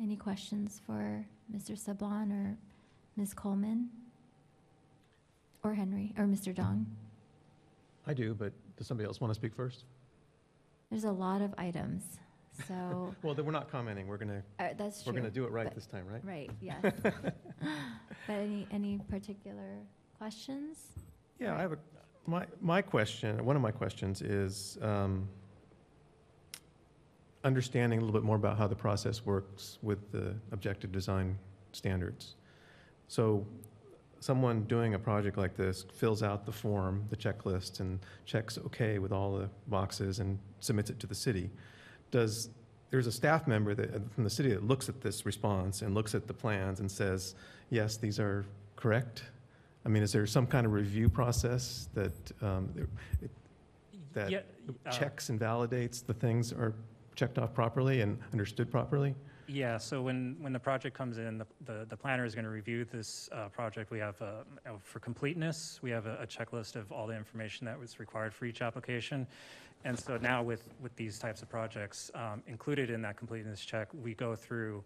Any 0.00 0.16
questions 0.16 0.80
for 0.86 1.26
Mr. 1.54 1.72
Sablon 1.72 2.30
or 2.30 2.56
Ms. 3.16 3.34
Coleman? 3.34 3.88
Or 5.64 5.74
Henry, 5.74 6.12
or 6.16 6.24
Mr. 6.24 6.54
Dong? 6.54 6.86
I 8.06 8.14
do, 8.14 8.34
but 8.34 8.52
does 8.82 8.88
somebody 8.88 9.06
else 9.06 9.20
want 9.20 9.30
to 9.32 9.34
speak 9.38 9.54
first? 9.54 9.84
There's 10.90 11.04
a 11.04 11.12
lot 11.12 11.40
of 11.40 11.54
items, 11.56 12.02
so, 12.66 13.14
Well, 13.22 13.32
then 13.32 13.46
we're 13.46 13.52
not 13.52 13.70
commenting. 13.70 14.08
We're 14.08 14.16
going 14.16 14.42
to, 14.58 14.64
uh, 14.64 14.74
that's 14.76 15.04
true. 15.04 15.12
we're 15.12 15.20
going 15.20 15.32
to 15.32 15.34
do 15.34 15.44
it 15.44 15.52
right 15.52 15.66
but- 15.66 15.74
this 15.74 15.86
time, 15.86 16.04
right? 16.06 16.24
Right, 16.24 16.50
yes. 16.60 16.82
But 18.26 18.34
any, 18.34 18.66
any 18.72 18.98
particular 19.08 19.78
questions? 20.18 20.78
Yeah, 21.38 21.56
I 21.56 21.60
have 21.60 21.72
a, 21.72 21.78
my, 22.26 22.44
my 22.60 22.82
question, 22.82 23.44
one 23.44 23.56
of 23.56 23.62
my 23.62 23.70
questions 23.70 24.20
is 24.20 24.78
um, 24.82 25.28
understanding 27.44 27.98
a 27.98 28.02
little 28.02 28.18
bit 28.18 28.24
more 28.24 28.36
about 28.36 28.58
how 28.58 28.66
the 28.66 28.76
process 28.76 29.24
works 29.24 29.78
with 29.82 30.10
the 30.12 30.34
objective 30.52 30.92
design 30.92 31.38
standards. 31.72 32.34
So 33.08 33.46
someone 34.22 34.62
doing 34.64 34.94
a 34.94 34.98
project 34.98 35.36
like 35.36 35.56
this 35.56 35.84
fills 35.92 36.22
out 36.22 36.46
the 36.46 36.52
form, 36.52 37.04
the 37.10 37.16
checklist, 37.16 37.80
and 37.80 37.98
checks 38.24 38.56
okay 38.56 39.00
with 39.00 39.10
all 39.10 39.36
the 39.36 39.48
boxes 39.66 40.20
and 40.20 40.38
submits 40.60 40.90
it 40.90 41.00
to 41.00 41.08
the 41.08 41.14
city. 41.14 41.50
Does, 42.12 42.48
there's 42.90 43.08
a 43.08 43.12
staff 43.12 43.48
member 43.48 43.74
that, 43.74 43.90
from 44.14 44.22
the 44.22 44.30
city 44.30 44.50
that 44.50 44.62
looks 44.62 44.88
at 44.88 45.00
this 45.00 45.26
response 45.26 45.82
and 45.82 45.92
looks 45.92 46.14
at 46.14 46.28
the 46.28 46.32
plans 46.34 46.78
and 46.78 46.88
says, 46.88 47.34
yes, 47.70 47.96
these 47.96 48.20
are 48.20 48.46
correct? 48.76 49.24
I 49.84 49.88
mean, 49.88 50.04
is 50.04 50.12
there 50.12 50.24
some 50.26 50.46
kind 50.46 50.66
of 50.66 50.72
review 50.72 51.08
process 51.08 51.88
that, 51.94 52.12
um, 52.42 52.72
That 54.12 54.30
Yeah, 54.30 54.40
uh, 54.86 54.90
checks 54.90 55.30
and 55.30 55.40
validates 55.40 56.06
the 56.06 56.14
things 56.14 56.52
are 56.52 56.74
checked 57.16 57.38
off 57.38 57.54
properly 57.54 58.02
and 58.02 58.18
understood 58.32 58.70
properly? 58.70 59.16
Yeah, 59.48 59.76
so 59.76 60.00
when, 60.02 60.36
when 60.40 60.52
the 60.52 60.58
project 60.60 60.96
comes 60.96 61.18
in, 61.18 61.38
the, 61.38 61.46
the, 61.64 61.86
the 61.88 61.96
planner 61.96 62.24
is 62.24 62.34
going 62.34 62.44
to 62.44 62.50
review 62.50 62.84
this 62.84 63.28
uh, 63.32 63.48
project. 63.48 63.90
We 63.90 63.98
have, 63.98 64.20
uh, 64.22 64.26
uh, 64.66 64.70
for 64.82 65.00
completeness, 65.00 65.80
we 65.82 65.90
have 65.90 66.06
a 66.06 66.12
a 66.22 66.26
checklist 66.26 66.76
of 66.76 66.92
all 66.92 67.06
the 67.06 67.16
information 67.16 67.64
that 67.66 67.78
was 67.78 67.98
required 67.98 68.32
for 68.32 68.44
each 68.44 68.62
application. 68.62 69.26
And 69.84 69.98
so 69.98 70.16
now 70.16 70.42
with, 70.42 70.68
with 70.80 70.94
these 70.94 71.18
types 71.18 71.42
of 71.42 71.48
projects, 71.48 72.10
um, 72.14 72.42
included 72.46 72.90
in 72.90 73.02
that 73.02 73.16
completeness 73.16 73.64
check, 73.64 73.88
we 73.92 74.14
go 74.14 74.36
through, 74.36 74.84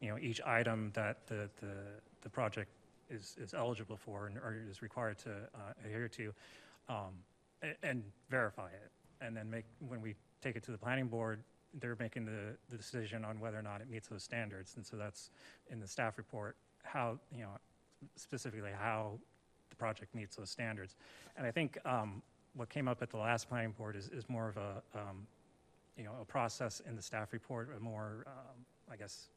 you 0.00 0.08
know, 0.08 0.18
each 0.18 0.40
item 0.46 0.90
that 0.94 1.26
the, 1.26 1.50
the, 1.60 1.74
the 2.22 2.30
project 2.30 2.70
is, 3.10 3.36
is 3.38 3.52
eligible 3.52 3.96
for 3.96 4.26
and, 4.26 4.38
or 4.38 4.56
is 4.70 4.80
required 4.80 5.18
to 5.18 5.30
uh, 5.30 5.58
adhere 5.84 6.08
to, 6.08 6.32
um, 6.88 7.12
a- 7.62 7.76
and 7.82 8.02
verify 8.30 8.68
it. 8.68 8.90
And 9.20 9.36
then 9.36 9.50
make, 9.50 9.64
when 9.86 10.00
we 10.00 10.14
take 10.40 10.56
it 10.56 10.62
to 10.64 10.70
the 10.70 10.78
planning 10.78 11.08
board, 11.08 11.42
they're 11.80 11.96
making 11.98 12.24
the, 12.24 12.56
the 12.70 12.76
decision 12.76 13.24
on 13.24 13.40
whether 13.40 13.58
or 13.58 13.62
not 13.62 13.80
it 13.80 13.90
meets 13.90 14.08
those 14.08 14.22
standards. 14.22 14.74
And 14.76 14.86
so 14.86 14.96
that's 14.96 15.30
in 15.70 15.80
the 15.80 15.86
staff 15.86 16.18
report, 16.18 16.56
how, 16.82 17.18
you 17.32 17.42
know, 17.42 17.50
specifically 18.16 18.70
how 18.78 19.18
the 19.70 19.76
project 19.76 20.14
meets 20.14 20.36
those 20.36 20.50
standards. 20.50 20.96
And 21.36 21.46
I 21.46 21.50
think 21.50 21.78
um, 21.84 22.22
what 22.54 22.68
came 22.68 22.88
up 22.88 23.02
at 23.02 23.10
the 23.10 23.16
last 23.16 23.48
planning 23.48 23.72
board 23.72 23.96
is, 23.96 24.08
is 24.08 24.28
more 24.28 24.48
of 24.48 24.56
a, 24.56 24.82
um, 24.94 25.26
you 25.96 26.04
know, 26.04 26.12
a 26.20 26.24
process 26.24 26.80
in 26.88 26.96
the 26.96 27.02
staff 27.02 27.32
report, 27.32 27.70
a 27.76 27.80
more, 27.80 28.24
um, 28.26 28.64
I 28.90 28.96
guess, 28.96 29.28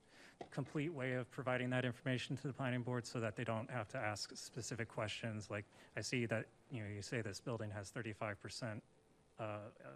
complete 0.49 0.91
way 0.91 1.13
of 1.13 1.29
providing 1.31 1.69
that 1.69 1.85
information 1.85 2.35
to 2.37 2.47
the 2.47 2.53
planning 2.53 2.81
board 2.81 3.05
so 3.05 3.19
that 3.19 3.35
they 3.35 3.43
don't 3.43 3.69
have 3.69 3.87
to 3.89 3.97
ask 3.97 4.35
specific 4.35 4.87
questions. 4.87 5.49
Like, 5.51 5.65
I 5.95 6.01
see 6.01 6.25
that, 6.27 6.45
you 6.71 6.81
know, 6.81 6.89
you 6.93 7.01
say 7.01 7.21
this 7.21 7.39
building 7.39 7.69
has 7.71 7.91
35% 7.91 8.63
uh, 8.63 8.65
uh, 8.65 8.75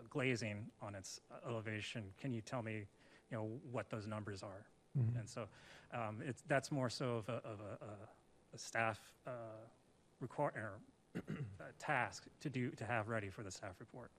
glazing 0.09 0.65
on 0.81 0.95
its 0.95 1.19
uh, 1.31 1.49
elevation. 1.49 2.03
Can 2.19 2.31
you 2.33 2.41
tell 2.41 2.61
me, 2.61 2.85
you 3.31 3.37
know, 3.37 3.49
what 3.71 3.89
those 3.89 4.07
numbers 4.07 4.43
are? 4.43 4.65
Mhm. 4.97 5.19
And 5.19 5.29
so 5.29 5.47
um, 5.93 6.21
it's, 6.25 6.43
that's 6.47 6.71
more 6.71 6.89
so 6.89 7.17
of 7.17 7.29
a, 7.29 7.33
of 7.47 7.59
a, 7.59 7.85
a- 7.85 8.09
a 8.53 8.57
staff 8.57 8.99
uh, 9.27 9.31
require, 10.21 10.73
uh, 11.17 11.21
task 11.79 12.23
to 12.39 12.49
do, 12.49 12.69
to 12.71 12.85
have 12.85 13.09
ready 13.09 13.29
for 13.29 13.43
the 13.43 13.51
staff 13.51 13.75
report. 13.79 14.11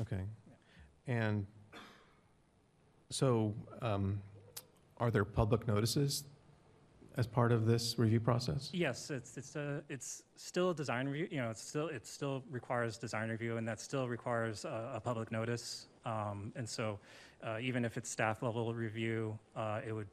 Okay. 0.00 0.22
And 1.06 1.46
so 3.10 3.54
um, 3.82 4.20
are 4.98 5.10
there 5.10 5.24
public 5.24 5.66
notices 5.68 6.24
as 7.16 7.26
part 7.26 7.52
of 7.52 7.66
this 7.66 7.98
review 7.98 8.20
process? 8.20 8.70
Yes, 8.72 9.10
it's, 9.10 9.36
it's, 9.36 9.56
a, 9.56 9.82
it's 9.88 10.22
still 10.36 10.70
a 10.70 10.74
design 10.74 11.08
review, 11.08 11.28
you 11.30 11.38
know, 11.38 11.50
it's 11.50 11.62
still, 11.62 11.88
it 11.88 12.06
still 12.06 12.42
requires 12.50 12.96
design 12.96 13.28
review, 13.28 13.56
and 13.56 13.66
that 13.68 13.80
still 13.80 14.08
requires 14.08 14.64
a, 14.64 14.92
a 14.94 15.00
public 15.00 15.32
notice. 15.32 15.86
Um, 16.04 16.52
And 16.56 16.68
so 16.68 16.98
uh, 17.44 17.58
even 17.60 17.84
if 17.84 17.96
it's 17.96 18.08
staff 18.10 18.42
level 18.42 18.72
review, 18.74 19.38
uh, 19.56 19.80
it 19.86 19.92
would, 19.92 20.08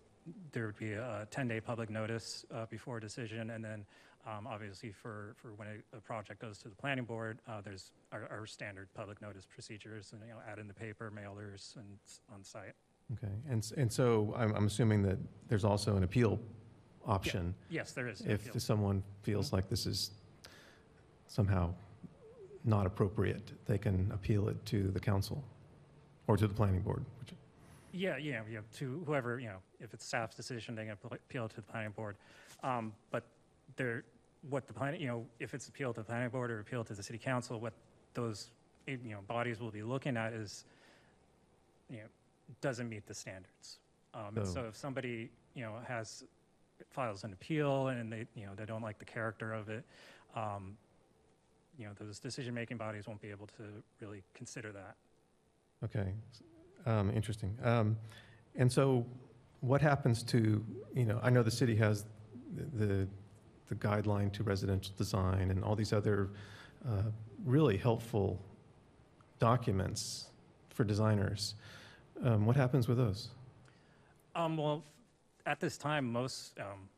there 0.51 0.65
would 0.65 0.77
be 0.77 0.93
a 0.93 1.27
10-day 1.31 1.61
public 1.61 1.89
notice 1.89 2.45
uh, 2.53 2.65
before 2.65 2.97
a 2.97 3.01
decision, 3.01 3.51
and 3.51 3.63
then 3.63 3.85
um, 4.25 4.45
obviously 4.45 4.91
for, 4.91 5.35
for 5.37 5.53
when 5.53 5.67
a, 5.67 5.97
a 5.97 6.01
project 6.01 6.41
goes 6.41 6.57
to 6.57 6.67
the 6.67 6.75
planning 6.75 7.05
board, 7.05 7.39
uh, 7.47 7.61
there's 7.61 7.91
our, 8.11 8.27
our 8.29 8.45
standard 8.45 8.89
public 8.93 9.21
notice 9.21 9.45
procedures, 9.45 10.11
and, 10.11 10.21
you 10.27 10.33
know, 10.33 10.39
ad 10.51 10.59
in 10.59 10.67
the 10.67 10.73
paper, 10.73 11.11
mailers, 11.15 11.75
and 11.77 11.85
on 12.33 12.43
site. 12.43 12.73
Okay. 13.13 13.33
And, 13.49 13.71
and 13.77 13.91
so 13.91 14.33
I'm, 14.37 14.53
I'm 14.53 14.65
assuming 14.65 15.01
that 15.03 15.17
there's 15.47 15.63
also 15.63 15.95
an 15.95 16.03
appeal 16.03 16.39
option 17.07 17.55
Yes, 17.69 17.93
there 17.93 18.07
is. 18.07 18.21
if 18.21 18.47
appeal. 18.47 18.59
someone 18.59 19.03
feels 19.23 19.53
like 19.53 19.69
this 19.69 19.85
is 19.85 20.11
somehow 21.27 21.73
not 22.65 22.85
appropriate, 22.85 23.53
they 23.65 23.77
can 23.77 24.11
appeal 24.11 24.49
it 24.49 24.63
to 24.65 24.89
the 24.91 24.99
council 24.99 25.43
or 26.27 26.35
to 26.37 26.47
the 26.47 26.53
planning 26.53 26.81
board. 26.81 27.05
which- 27.19 27.33
Yeah, 27.93 28.17
yeah, 28.17 28.43
yeah, 28.49 28.61
to 28.73 28.99
whoever, 29.05 29.39
you 29.39 29.47
know, 29.47 29.61
if 29.79 29.93
it's 29.93 30.05
staff's 30.05 30.35
decision, 30.35 30.75
they 30.75 30.83
can 30.83 30.91
appeal- 30.93 31.13
appeal 31.13 31.47
to 31.49 31.55
the 31.55 31.61
planning 31.61 31.91
board. 31.91 32.17
Um, 32.63 32.93
But 33.11 33.23
there, 33.77 34.03
what 34.49 34.67
the 34.67 34.73
planning, 34.73 35.01
you 35.01 35.07
know, 35.07 35.27
if 35.39 35.53
it's 35.53 35.67
appealed 35.69 35.95
to 35.95 36.01
the 36.01 36.05
planning 36.05 36.29
board 36.29 36.51
or 36.51 36.59
appealed 36.59 36.87
to 36.87 36.93
the 36.93 37.03
city 37.03 37.17
council, 37.19 37.59
what 37.59 37.73
those, 38.13 38.51
eh, 38.87 38.97
you 39.03 39.11
know, 39.15 39.21
bodies 39.21 39.59
will 39.59 39.71
be 39.71 39.83
looking 39.83 40.17
at 40.17 40.33
is, 40.33 40.65
you 41.89 41.97
know, 41.97 42.07
doesn't 42.61 42.89
meet 42.89 43.05
the 43.05 43.13
standards. 43.13 43.79
Um, 44.13 44.37
And 44.37 44.47
So- 44.47 44.53
so 44.53 44.67
if 44.67 44.75
somebody, 44.75 45.31
you 45.53 45.61
know, 45.63 45.79
has, 45.79 46.23
files 46.89 47.23
an 47.23 47.33
appeal 47.33 47.87
and 47.87 48.11
they, 48.11 48.25
you 48.35 48.45
know, 48.45 48.53
they 48.55 48.65
don't 48.65 48.81
like 48.81 48.99
the 48.99 49.05
character 49.05 49.53
of 49.53 49.69
it, 49.69 49.83
um, 50.35 50.77
you 51.77 51.85
know, 51.85 51.91
those 51.99 52.19
decision-making 52.19 52.77
bodies 52.77 53.07
won't 53.07 53.21
be 53.21 53.29
able 53.29 53.47
to 53.47 53.63
really 54.01 54.23
consider 54.33 54.71
that. 54.71 54.95
Okay, 55.83 56.11
um, 56.85 57.11
interesting. 57.11 57.55
Um, 57.63 57.97
and 58.55 58.71
so 58.71 59.05
what 59.61 59.81
happens 59.81 60.23
to, 60.23 60.63
you 60.95 61.05
know, 61.05 61.19
I 61.21 61.29
know 61.29 61.43
the 61.43 61.51
city 61.51 61.75
has 61.75 62.05
the- 62.55 62.85
the, 62.85 63.07
the 63.67 63.75
guideline 63.75 64.31
to 64.33 64.43
residential 64.43 64.93
design 64.97 65.51
and 65.51 65.63
all 65.63 65.75
these 65.75 65.93
other 65.93 66.29
uh, 66.87 67.03
really 67.45 67.77
helpful 67.77 68.39
documents 69.39 70.29
for 70.69 70.83
designers. 70.83 71.55
Um, 72.23 72.45
What 72.45 72.55
happens 72.55 72.87
with 72.87 72.97
those? 72.97 73.29
Um, 74.35 74.57
well, 74.57 74.83
at 75.47 75.61
this 75.61 75.77
time, 75.77 76.11
most, 76.11 76.59
um, 76.59 76.89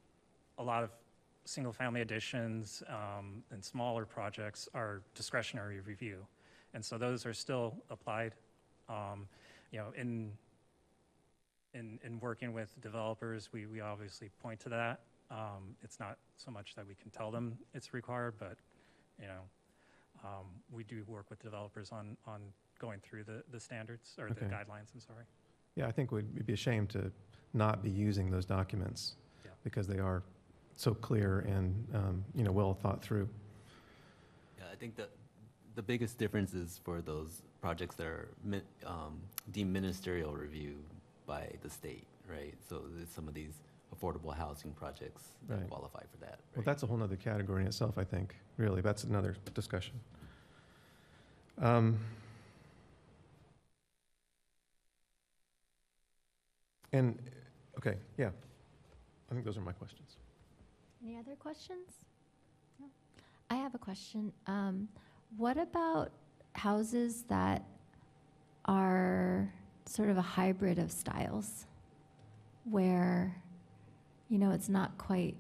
a 0.58 0.64
lot 0.64 0.84
of 0.84 0.90
single-family 1.46 2.02
additions, 2.02 2.84
um, 2.90 3.44
and 3.52 3.64
smaller 3.64 4.06
projects 4.06 4.68
are 4.74 5.02
discretionary 5.14 5.80
review. 5.82 6.26
And 6.74 6.84
so 6.84 6.98
those 6.98 7.26
are 7.26 7.34
still 7.34 7.76
applied, 7.90 8.34
um, 8.90 9.28
you 9.72 9.80
know, 9.80 9.94
in, 9.96 10.32
in, 11.74 12.00
in 12.04 12.20
working 12.20 12.52
with 12.52 12.76
developers, 12.82 13.50
we, 13.54 13.68
we 13.68 13.82
obviously 13.82 14.30
point 14.42 14.60
to 14.62 14.70
that. 14.70 15.02
Um, 15.32 15.76
it's 15.84 16.00
not 16.00 16.18
so 16.36 16.50
much 16.50 16.74
that 16.76 16.88
we 16.88 16.96
can 16.96 17.12
tell 17.12 17.30
them 17.30 17.56
it's 17.76 17.94
required, 17.94 18.34
but, 18.40 18.58
you 19.22 19.28
know, 19.28 19.42
um, 20.24 20.46
we 20.72 20.84
do 20.84 21.04
work 21.08 21.30
with 21.30 21.40
developers 21.40 21.92
on, 21.92 22.18
on 22.26 22.42
going 22.80 23.00
through 23.00 23.26
the, 23.26 23.44
the 23.52 23.60
standards, 23.60 24.16
or 24.20 24.30
the 24.30 24.46
guidelines, 24.46 24.92
I'm 24.94 25.00
sorry. 25.00 25.26
Yeah, 25.76 25.88
I 25.88 25.92
think 25.92 26.12
we'd 26.12 26.26
we'd 26.34 26.46
be 26.46 26.54
ashamed 26.54 26.90
to 26.92 27.12
not 27.54 27.82
be 27.84 27.90
using 27.90 28.30
those 28.30 28.46
documents 28.46 29.16
Yeah. 29.44 29.52
because 29.64 29.88
they 29.88 30.00
are 30.00 30.24
so 30.76 30.94
clear 30.94 31.40
and, 31.40 31.88
um, 31.94 32.24
you 32.36 32.44
know, 32.44 32.52
well 32.52 32.74
thought 32.74 33.02
through. 33.02 33.28
Yeah, 34.58 34.66
I 34.72 34.76
think 34.76 34.96
that 34.96 35.10
the 35.76 35.82
biggest 35.82 36.18
difference 36.18 36.54
is 36.54 36.80
for 36.84 37.02
those 37.02 37.42
projects 37.62 37.96
that 37.96 38.08
are 38.08 38.30
mi- 38.44 38.62
um, 38.86 39.20
deemed 39.52 39.74
ministerial 39.74 40.34
review 40.36 40.78
by 41.26 41.50
the 41.62 41.70
state, 41.70 42.06
right? 42.30 42.54
So 42.70 42.84
there's 42.96 43.10
some 43.10 43.28
of 43.28 43.34
these 43.34 43.54
affordable 43.94 44.34
housing 44.34 44.72
projects 44.74 45.24
that 45.48 45.58
Right. 45.60 45.70
qualify 45.70 46.04
for 46.12 46.18
that. 46.18 46.40
Well, 46.54 46.58
right? 46.58 46.66
that's 46.66 46.84
a 46.84 46.88
whole 46.88 46.98
nother 46.98 47.18
category 47.18 47.62
in 47.64 47.68
itself, 47.68 47.98
I 47.98 48.04
think, 48.04 48.36
really. 48.58 48.82
That's 48.82 49.04
another 49.04 49.36
discussion. 49.54 50.00
Um, 51.58 52.00
And, 56.94 57.20
okay, 57.78 57.96
yeah. 58.18 58.30
I 59.30 59.34
think 59.34 59.46
those 59.46 59.58
are 59.58 59.62
my 59.62 59.72
questions. 59.72 60.18
Any 61.04 61.18
other 61.18 61.36
questions? 61.36 61.88
No. 62.80 62.88
I 63.50 63.56
have 63.56 63.76
a 63.76 63.78
question. 63.78 64.34
Um, 64.48 64.88
what 65.38 65.58
about 65.58 66.12
houses 66.54 67.24
that 67.30 67.64
are 68.66 69.54
sort 69.86 70.10
of 70.10 70.18
a 70.18 70.22
hybrid 70.22 70.80
of 70.80 70.92
styles? 70.92 71.66
Where, 72.66 73.36
you 74.30 74.38
know, 74.40 74.52
it's 74.52 74.70
not 74.70 74.98
quite, 74.98 75.36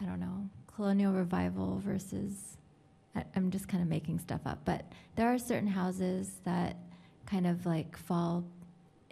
I 0.00 0.04
don't 0.04 0.20
know, 0.20 0.48
colonial 0.74 1.12
revival 1.12 1.80
versus, 1.84 2.56
I, 3.14 3.24
I'm 3.36 3.50
just 3.50 3.68
kind 3.68 3.82
of 3.82 3.88
making 3.88 4.18
stuff 4.18 4.40
up, 4.44 4.58
but 4.64 4.84
there 5.16 5.32
are 5.32 5.38
certain 5.38 5.68
houses 5.68 6.40
that 6.44 6.76
kind 7.26 7.46
of 7.46 7.64
like 7.64 7.96
fall 7.96 8.44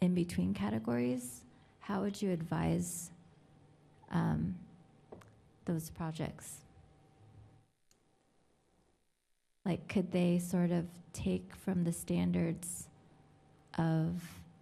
in 0.03 0.15
between 0.15 0.53
categories. 0.53 1.45
How 1.79 2.03
would 2.03 2.21
you 2.21 2.33
advise 2.33 3.13
um, 4.11 4.57
those 5.65 5.91
projects? 5.91 6.57
Like, 9.65 9.87
could 9.87 10.11
they 10.11 10.41
sort 10.41 10.73
of 10.73 10.87
take 11.13 11.55
from 11.55 11.85
the 11.85 11.93
standards 11.93 12.89
of 13.79 14.21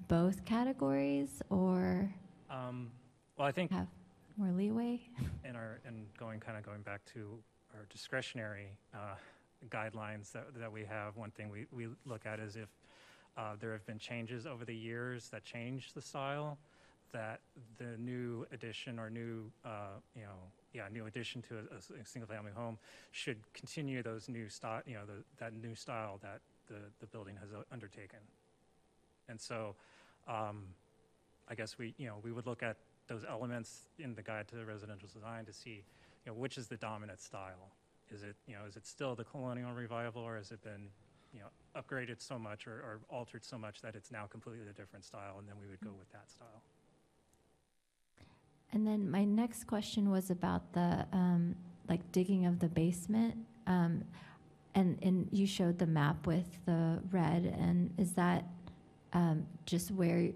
both 0.09 0.45
categories 0.45 1.41
or 1.49 2.12
Um, 2.51 2.91
well, 3.38 3.49
I 3.49 3.53
think 3.53 3.70
have 3.72 3.88
more 4.36 4.53
leeway? 4.53 5.01
in 5.45 5.57
our, 5.57 5.80
and 5.86 6.07
going, 6.18 6.38
kind 6.38 6.59
of 6.59 6.64
going 6.64 6.82
back 6.82 7.01
to 7.14 7.38
our 7.74 7.86
discretionary 7.88 8.76
uh, 8.95 9.14
guidelines 9.70 10.32
that, 10.32 10.49
that 10.59 10.70
we 10.70 10.84
have, 10.84 11.16
one 11.16 11.30
thing 11.30 11.49
we, 11.49 11.64
we 11.72 11.88
look 12.05 12.26
at 12.26 12.41
is 12.41 12.57
if 12.57 12.68
uh, 13.37 13.55
there 13.59 13.72
have 13.72 13.87
been 13.87 13.99
changes 13.99 14.47
over 14.47 14.64
the 14.64 14.74
years 14.74 15.28
that 15.31 15.45
change 15.45 15.93
the 15.95 16.03
style, 16.03 16.59
that 17.12 17.41
the 17.78 17.97
new 17.99 18.47
addition 18.53 18.99
or 18.99 19.11
new, 19.11 19.51
uh, 19.64 19.99
you 20.14 20.22
know, 20.22 20.39
yeah, 20.72 20.85
new 20.93 21.07
addition 21.07 21.43
to 21.43 21.57
a 22.01 22.05
single-family 22.05 22.53
home 22.55 22.78
should 23.11 23.39
continue 23.53 24.03
those 24.03 24.28
new 24.28 24.49
style, 24.49 24.83
you 24.87 24.95
know, 24.95 25.05
the, 25.05 25.24
that 25.39 25.53
new 25.53 25.74
style 25.74 26.18
that 26.22 26.41
the, 26.68 26.78
the 27.01 27.07
building 27.07 27.37
has 27.41 27.49
undertaken. 27.72 28.20
And 29.28 29.41
so, 29.41 29.74
um, 30.28 30.62
I 31.49 31.55
guess 31.55 31.78
we, 31.78 31.95
you 31.99 32.07
know, 32.07 32.16
we 32.22 32.31
would 32.31 32.47
look 32.47 32.62
at 32.62 32.76
those 33.09 33.24
elements 33.28 33.89
in 33.99 34.14
the 34.14 34.22
guide 34.22 34.47
to 34.49 34.55
the 34.55 34.64
residential 34.64 35.09
design 35.12 35.45
to 35.47 35.53
see, 35.53 35.83
you 36.24 36.33
know, 36.33 36.35
which 36.35 36.57
is 36.57 36.68
the 36.68 36.76
dominant 36.76 37.20
style? 37.20 37.72
Is 38.12 38.22
it, 38.22 38.37
you 38.47 38.55
know, 38.55 38.61
is 38.68 38.76
it 38.76 38.87
still 38.87 39.16
the 39.16 39.24
colonial 39.24 39.72
revival 39.72 40.22
or 40.22 40.37
has 40.37 40.53
it 40.53 40.62
been, 40.62 40.89
you 41.33 41.41
know, 41.41 41.47
upgraded 41.81 42.20
so 42.20 42.39
much 42.39 42.66
or, 42.66 42.72
or 42.72 43.01
altered 43.09 43.45
so 43.45 43.57
much 43.57 43.81
that 43.83 43.95
it's 43.95 44.11
now 44.11 44.26
completely 44.26 44.68
a 44.68 44.72
different 44.72 45.05
style 45.05 45.37
and 45.39 45.49
then 45.49 45.55
we 45.61 45.68
would 45.68 45.81
go 45.81 45.91
with 45.99 46.11
that 46.12 46.31
style? 46.31 46.62
And 48.72 48.87
then 48.87 49.11
my 49.11 49.24
next 49.24 49.64
question 49.66 50.11
was 50.11 50.31
about 50.31 50.72
the 50.72 51.07
um, 51.12 51.57
like 51.89 52.01
digging 52.12 52.47
of 52.47 52.61
the 52.61 52.68
basement. 52.68 53.37
Um, 53.66 54.05
and, 54.74 54.99
and 55.03 55.28
you 55.33 55.47
showed 55.47 55.78
the 55.78 55.87
map 55.87 56.26
with 56.26 56.47
the 56.64 57.01
red, 57.11 57.45
and 57.59 57.93
is 57.99 58.12
that 58.12 58.45
um, 59.12 59.45
just 59.66 59.91
where 59.91 60.31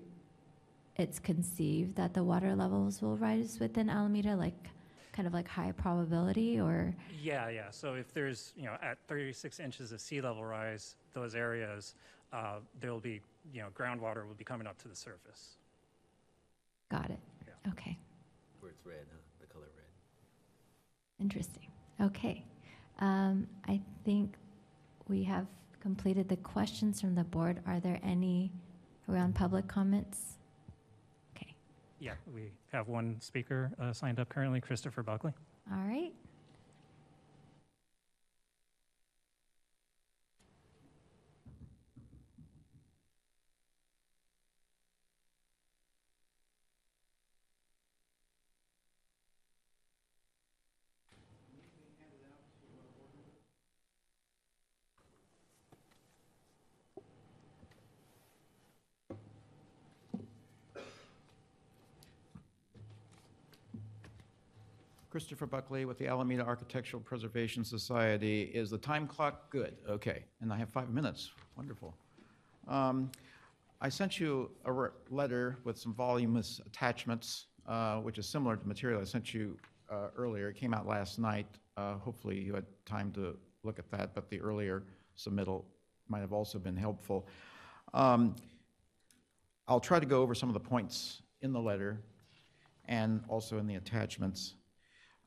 it's 0.96 1.20
conceived 1.20 1.94
that 1.96 2.14
the 2.14 2.24
water 2.24 2.56
levels 2.56 3.00
will 3.00 3.16
rise 3.16 3.58
within 3.60 3.88
Alameda, 3.88 4.34
like 4.34 4.70
kind 5.14 5.28
of 5.28 5.32
like 5.32 5.46
high 5.48 5.72
probability, 5.72 6.60
or 6.60 6.94
Yeah, 7.22 7.48
yeah. 7.48 7.70
So 7.70 7.94
if 7.94 8.12
there's, 8.12 8.52
you 8.56 8.64
know, 8.64 8.76
at 8.82 8.98
36 9.08 9.60
inches 9.60 9.92
of 9.92 10.00
sea 10.00 10.20
level 10.20 10.44
rise, 10.44 10.96
those 11.14 11.34
areas, 11.34 11.94
uh, 12.32 12.56
there'll 12.80 12.98
be, 13.00 13.20
you 13.52 13.62
know, 13.62 13.68
groundwater 13.74 14.26
will 14.26 14.34
be 14.34 14.44
coming 14.44 14.66
up 14.66 14.76
to 14.82 14.88
the 14.88 14.96
surface. 14.96 15.56
got 16.90 17.08
it? 17.10 17.20
Yeah. 17.46 17.70
Okay, 17.72 17.96
Where 18.60 18.70
it's 18.72 18.84
red, 18.84 19.06
huh? 19.10 19.18
The 19.40 19.46
color 19.46 19.66
red. 19.76 19.86
interesting. 21.20 21.68
Okay, 22.00 22.44
um, 22.98 23.46
I 23.68 23.80
think 24.04 24.34
we 25.08 25.22
have 25.24 25.46
completed 25.80 26.28
the 26.28 26.36
questions 26.38 27.00
from 27.00 27.14
the 27.14 27.24
board. 27.24 27.60
Are 27.66 27.78
there 27.78 28.00
any 28.02 28.50
around 29.08 29.34
public 29.34 29.68
comments? 29.68 30.38
Yeah, 32.04 32.12
we 32.34 32.52
have 32.70 32.86
one 32.86 33.18
speaker 33.22 33.70
uh, 33.80 33.94
signed 33.94 34.20
up 34.20 34.28
currently, 34.28 34.60
Christopher 34.60 35.02
Buckley. 35.02 35.32
All 35.72 35.78
right. 35.88 36.12
Christopher 65.14 65.46
Buckley 65.46 65.84
with 65.84 65.96
the 65.96 66.08
Alameda 66.08 66.42
Architectural 66.42 67.00
Preservation 67.00 67.62
Society. 67.64 68.50
Is 68.52 68.68
the 68.68 68.78
time 68.78 69.06
clock 69.06 69.48
good? 69.48 69.76
Okay, 69.88 70.24
and 70.40 70.52
I 70.52 70.56
have 70.56 70.70
five 70.70 70.90
minutes. 70.90 71.30
Wonderful. 71.56 71.96
Um, 72.66 73.12
I 73.80 73.90
sent 73.90 74.18
you 74.18 74.50
a 74.64 74.88
letter 75.10 75.58
with 75.62 75.78
some 75.78 75.94
voluminous 75.94 76.60
attachments, 76.66 77.46
uh, 77.68 77.98
which 77.98 78.18
is 78.18 78.26
similar 78.28 78.56
to 78.56 78.66
material 78.66 79.00
I 79.00 79.04
sent 79.04 79.32
you 79.32 79.56
uh, 79.88 80.08
earlier. 80.16 80.48
It 80.48 80.56
came 80.56 80.74
out 80.74 80.84
last 80.84 81.20
night. 81.20 81.46
Uh, 81.76 81.94
Hopefully, 81.98 82.40
you 82.40 82.52
had 82.52 82.66
time 82.84 83.12
to 83.12 83.36
look 83.62 83.78
at 83.78 83.88
that, 83.92 84.16
but 84.16 84.28
the 84.30 84.40
earlier 84.40 84.82
submittal 85.16 85.62
might 86.08 86.22
have 86.22 86.32
also 86.32 86.58
been 86.58 86.76
helpful. 86.76 87.28
Um, 87.92 88.34
I'll 89.68 89.78
try 89.78 90.00
to 90.00 90.06
go 90.06 90.22
over 90.22 90.34
some 90.34 90.48
of 90.48 90.54
the 90.54 90.68
points 90.68 91.22
in 91.40 91.52
the 91.52 91.60
letter 91.60 92.00
and 92.86 93.22
also 93.28 93.58
in 93.58 93.68
the 93.68 93.76
attachments. 93.76 94.56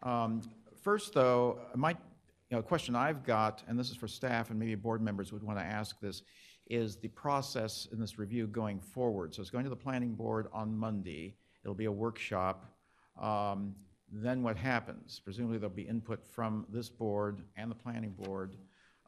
Um, 0.04 0.42
First, 0.84 1.14
though, 1.14 1.60
my, 1.76 1.92
you 1.92 2.56
know, 2.56 2.62
question 2.62 2.96
I've 2.96 3.26
got, 3.26 3.62
and 3.68 3.78
this 3.78 3.90
is 3.90 3.98
for 3.98 4.08
staff, 4.08 4.52
and 4.52 4.60
maybe 4.60 4.76
board 4.76 5.02
members 5.02 5.34
would 5.34 5.44
want 5.44 5.60
to 5.60 5.66
ask 5.66 6.00
this, 6.00 6.22
is 6.70 6.96
the 6.98 7.10
process 7.10 7.88
in 7.92 8.00
this 8.00 8.18
review 8.18 8.48
going 8.48 8.80
forward. 8.80 9.34
So 9.34 9.42
it's 9.42 9.50
going 9.50 9.66
to 9.66 9.70
the 9.70 9.76
planning 9.76 10.14
board 10.14 10.48
on 10.54 10.78
Monday. 10.78 11.36
It'll 11.64 11.76
be 11.76 11.86
a 11.86 11.92
workshop. 11.92 12.74
Um, 13.22 13.76
Then 14.10 14.44
what 14.44 14.56
happens? 14.56 15.20
Presumably, 15.20 15.58
there'll 15.58 15.76
be 15.76 15.88
input 15.88 16.26
from 16.26 16.66
this 16.70 16.90
board 16.90 17.42
and 17.58 17.70
the 17.70 17.76
planning 17.76 18.12
board. 18.12 18.56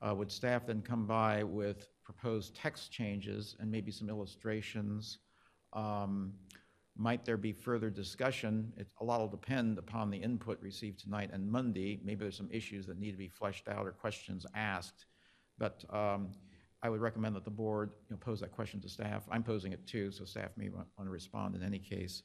Uh, 0.01 0.13
Would 0.15 0.31
staff 0.31 0.65
then 0.67 0.81
come 0.81 1.05
by 1.05 1.43
with 1.43 1.87
proposed 2.03 2.55
text 2.55 2.91
changes 2.91 3.55
and 3.59 3.71
maybe 3.71 3.91
some 3.91 4.09
illustrations? 4.09 5.19
Um, 5.71 6.33
might 6.99 7.23
there 7.23 7.37
be 7.37 7.53
further 7.53 7.89
discussion? 7.89 8.73
It, 8.77 8.87
a 8.99 9.05
lot 9.05 9.21
will 9.21 9.29
depend 9.29 9.77
upon 9.77 10.11
the 10.11 10.17
input 10.17 10.61
received 10.61 10.99
tonight 10.99 11.29
and 11.31 11.49
Monday. 11.49 12.01
Maybe 12.03 12.19
there's 12.19 12.35
some 12.37 12.49
issues 12.51 12.85
that 12.87 12.99
need 12.99 13.11
to 13.11 13.17
be 13.17 13.29
fleshed 13.29 13.69
out 13.69 13.87
or 13.87 13.91
questions 13.91 14.45
asked. 14.53 15.05
But 15.57 15.83
um, 15.91 16.31
I 16.83 16.89
would 16.89 16.99
recommend 16.99 17.35
that 17.37 17.45
the 17.45 17.51
board, 17.51 17.91
you 18.09 18.15
know, 18.15 18.19
pose 18.19 18.41
that 18.41 18.51
question 18.51 18.81
to 18.81 18.89
staff. 18.89 19.23
I'm 19.31 19.43
posing 19.43 19.71
it 19.71 19.87
too, 19.87 20.11
so 20.11 20.25
staff 20.25 20.51
may 20.57 20.69
want 20.69 20.87
to 21.01 21.09
respond 21.09 21.55
in 21.55 21.63
any 21.63 21.79
case. 21.79 22.23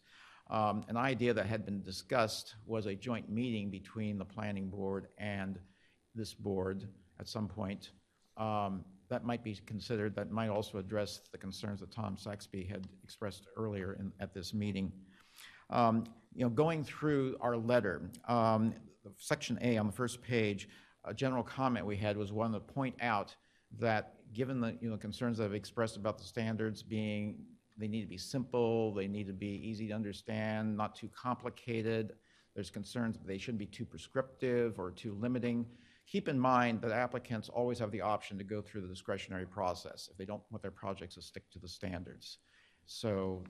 Um, 0.51 0.85
An 0.89 0.97
idea 0.97 1.33
that 1.35 1.47
had 1.47 1.65
been 1.65 1.83
discussed 1.83 2.57
was 2.67 2.87
a 2.87 2.95
joint 2.95 3.31
meeting 3.31 3.71
between 3.71 4.19
the 4.19 4.25
planning 4.25 4.69
board 4.69 5.07
and 5.19 5.59
this 6.15 6.35
board 6.35 6.89
at 7.21 7.29
some 7.29 7.49
point. 7.49 7.91
Um, 8.37 8.85
That 9.15 9.25
might 9.25 9.45
be 9.45 9.55
considered, 9.65 10.17
that 10.17 10.33
might 10.33 10.49
also 10.49 10.79
address 10.79 11.21
the 11.31 11.39
concerns 11.39 11.79
that 11.79 11.93
Tom 11.93 12.17
Saxby 12.17 12.65
had 12.65 12.89
expressed 13.05 13.47
earlier 13.57 13.93
in, 14.01 14.13
at 14.19 14.35
this 14.35 14.53
meeting. 14.53 14.91
Um, 15.71 16.05
You 16.35 16.45
know, 16.45 16.51
going 16.51 16.83
through 16.83 17.37
our 17.41 17.57
letter, 17.57 18.11
um, 18.27 18.75
section 19.17 19.57
A 19.63 19.79
on 19.79 19.87
the 19.87 19.93
first 19.93 20.21
page, 20.21 20.69
a 21.05 21.15
general 21.15 21.45
comment 21.45 21.87
we 21.87 21.97
had 21.97 22.17
was 22.17 22.33
one 22.33 22.51
to 22.55 22.59
point 22.59 22.97
out 23.01 23.37
that 23.79 24.15
given 24.33 24.61
the, 24.61 24.77
you 24.81 24.91
know, 24.91 24.97
concerns 24.97 25.39
that 25.39 25.45
I've 25.45 25.55
expressed 25.55 25.97
about 25.97 26.19
the 26.19 26.25
standards 26.25 26.83
being, 26.83 27.37
they 27.79 27.87
need 27.87 28.03
to 28.03 28.09
be 28.09 28.19
simple, 28.19 28.93
they 28.95 29.07
need 29.07 29.29
to 29.29 29.33
be 29.33 29.53
easy 29.71 29.87
to 29.91 29.95
understand, 29.95 30.77
not 30.77 30.97
too 30.97 31.09
complicated, 31.15 32.15
there's 32.57 32.71
concerns 32.71 33.17
that 33.17 33.29
they 33.29 33.39
shouldn't 33.39 33.61
be 33.61 33.67
too 33.79 33.87
prescriptive 33.87 34.81
or 34.81 34.91
too 34.91 35.17
limiting. 35.21 35.67
Keep 36.07 36.29
in 36.29 36.39
mind 36.39 36.81
that 36.83 36.93
applicants 36.93 37.49
always 37.49 37.79
have 37.79 37.91
the 37.91 38.01
option 38.01 38.37
to 38.39 38.45
go 38.45 38.61
through 38.61 38.83
the 38.83 38.89
discretionary 38.89 39.47
process 39.47 40.09
if 40.11 40.17
they 40.17 40.25
don't 40.25 40.43
want 40.51 40.63
their 40.63 40.71
projects 40.71 41.15
to 41.15 41.23
stick 41.23 41.51
to 41.51 41.59
the 41.59 41.69
standards. 41.69 42.39
So 42.87 43.43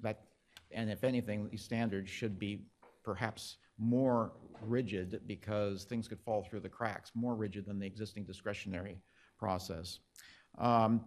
that, 0.00 0.24
and 0.72 0.90
if 0.90 1.04
anything, 1.04 1.48
these 1.50 1.62
standards 1.62 2.10
should 2.10 2.38
be 2.38 2.66
perhaps 3.04 3.56
more 3.78 4.32
rigid 4.60 5.20
because 5.26 5.84
things 5.84 6.08
could 6.08 6.20
fall 6.20 6.42
through 6.42 6.60
the 6.60 6.68
cracks, 6.68 7.12
more 7.14 7.34
rigid 7.34 7.66
than 7.66 7.78
the 7.78 7.86
existing 7.86 8.24
discretionary 8.24 8.98
process. 9.38 9.98
Um, 10.58 11.04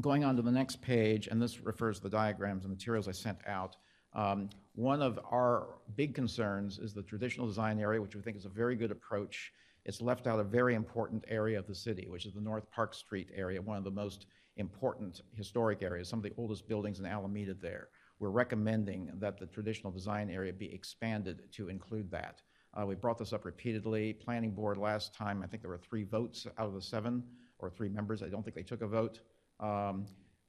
Going 0.00 0.24
on 0.24 0.36
to 0.36 0.42
the 0.42 0.50
next 0.50 0.80
page, 0.80 1.26
and 1.26 1.40
this 1.40 1.60
refers 1.60 1.98
to 1.98 2.04
the 2.04 2.08
diagrams 2.08 2.64
and 2.64 2.72
materials 2.72 3.08
I 3.08 3.12
sent 3.12 3.36
out. 3.46 3.76
um, 4.14 4.48
One 4.74 5.02
of 5.02 5.18
our 5.30 5.74
big 5.96 6.14
concerns 6.14 6.78
is 6.78 6.94
the 6.94 7.02
traditional 7.02 7.46
design 7.46 7.78
area, 7.78 8.00
which 8.00 8.16
we 8.16 8.22
think 8.22 8.38
is 8.38 8.46
a 8.46 8.48
very 8.48 8.74
good 8.74 8.90
approach. 8.90 9.52
It's 9.84 10.00
left 10.00 10.26
out 10.26 10.38
a 10.38 10.44
very 10.44 10.74
important 10.74 11.24
area 11.28 11.58
of 11.58 11.66
the 11.66 11.74
city, 11.74 12.06
which 12.08 12.26
is 12.26 12.34
the 12.34 12.40
North 12.40 12.70
Park 12.70 12.94
Street 12.94 13.28
area, 13.34 13.60
one 13.60 13.76
of 13.76 13.84
the 13.84 13.90
most 13.90 14.26
important 14.56 15.22
historic 15.34 15.82
areas, 15.82 16.08
some 16.08 16.18
of 16.18 16.22
the 16.22 16.32
oldest 16.36 16.68
buildings 16.68 17.00
in 17.00 17.06
Alameda 17.06 17.54
there. 17.54 17.88
We're 18.18 18.30
recommending 18.30 19.10
that 19.18 19.38
the 19.38 19.46
traditional 19.46 19.90
design 19.90 20.30
area 20.30 20.52
be 20.52 20.72
expanded 20.72 21.50
to 21.52 21.68
include 21.68 22.10
that. 22.10 22.42
Uh, 22.74 22.86
We 22.86 22.94
brought 22.94 23.18
this 23.18 23.32
up 23.32 23.44
repeatedly. 23.44 24.12
Planning 24.12 24.52
Board 24.52 24.78
last 24.78 25.14
time, 25.14 25.42
I 25.42 25.46
think 25.46 25.62
there 25.62 25.70
were 25.70 25.78
three 25.78 26.04
votes 26.04 26.46
out 26.58 26.68
of 26.68 26.74
the 26.74 26.82
seven, 26.82 27.24
or 27.58 27.70
three 27.70 27.88
members. 27.88 28.22
I 28.22 28.28
don't 28.28 28.42
think 28.42 28.54
they 28.54 28.62
took 28.62 28.82
a 28.82 28.86
vote. 28.86 29.20
Um, 29.58 30.06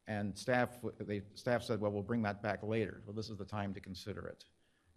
And 0.07 0.37
staff, 0.37 0.79
they, 0.99 1.21
staff 1.33 1.63
said, 1.63 1.79
well, 1.79 1.91
we'll 1.91 2.03
bring 2.03 2.23
that 2.23 2.41
back 2.43 2.61
later. 2.61 3.01
Well, 3.05 3.15
this 3.15 3.29
is 3.29 3.37
the 3.37 3.45
time 3.45 3.73
to 3.73 3.79
consider 3.79 4.27
it. 4.27 4.43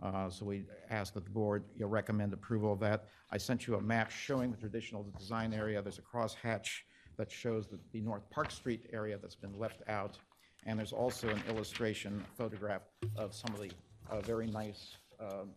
Uh, 0.03 0.29
So 0.29 0.45
we 0.45 0.65
ask 0.91 1.15
that 1.15 1.25
the 1.25 1.31
board, 1.31 1.65
you'll 1.77 1.89
recommend 1.89 2.33
approval 2.33 2.73
of 2.73 2.81
that. 2.81 3.07
I 3.31 3.39
sent 3.39 3.67
you 3.67 3.77
a 3.77 3.81
map 3.81 4.11
showing 4.11 4.51
the 4.51 4.57
traditional 4.57 5.05
design 5.19 5.53
area. 5.53 5.81
There's 5.83 5.99
a 5.99 6.03
crosshatch 6.03 6.69
that 7.17 7.31
shows 7.31 7.67
the, 7.67 7.79
the 7.93 8.01
North 8.01 8.29
Park 8.31 8.51
Street 8.51 8.89
area 8.93 9.19
that's 9.21 9.35
been 9.35 9.59
left 9.59 9.83
out. 9.89 10.19
And 10.67 10.79
there's 10.79 10.93
also 10.93 11.29
an 11.29 11.43
illustration 11.49 12.25
photograph 12.37 12.83
of 13.17 13.35
some 13.35 13.55
of 13.55 13.61
the 13.61 13.71
uh, 14.11 14.21
very 14.21 14.47
nice 14.47 14.97
um, 15.21 15.51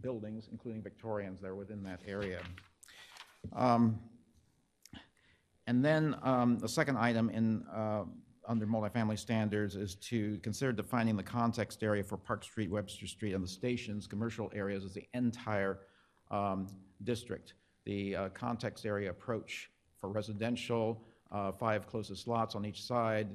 buildings, 0.00 0.48
including 0.50 0.82
Victorians, 0.82 1.40
there 1.40 1.54
within 1.54 1.82
that 1.84 2.00
area. 2.06 2.40
Um, 3.54 4.00
and 5.66 5.84
then 5.84 6.16
um, 6.22 6.58
the 6.58 6.68
second 6.68 6.96
item 6.98 7.30
in, 7.30 7.64
uh, 7.72 8.04
under 8.50 8.66
multifamily 8.66 9.16
standards 9.16 9.76
is 9.76 9.94
to 9.94 10.36
consider 10.42 10.72
defining 10.72 11.16
the 11.16 11.22
context 11.22 11.84
area 11.84 12.02
for 12.02 12.16
Park 12.16 12.42
Street, 12.42 12.68
Webster 12.68 13.06
Street, 13.06 13.32
and 13.32 13.44
the 13.44 13.48
station's 13.48 14.08
commercial 14.08 14.50
areas 14.52 14.84
as 14.84 14.92
the 14.92 15.06
entire 15.14 15.78
um, 16.32 16.66
district. 17.04 17.54
The 17.86 18.16
uh, 18.16 18.28
context 18.30 18.84
area 18.84 19.10
approach 19.10 19.70
for 20.00 20.10
residential, 20.10 21.00
uh, 21.30 21.52
five 21.52 21.86
closest 21.86 22.26
lots 22.26 22.56
on 22.56 22.66
each 22.66 22.82
side, 22.82 23.28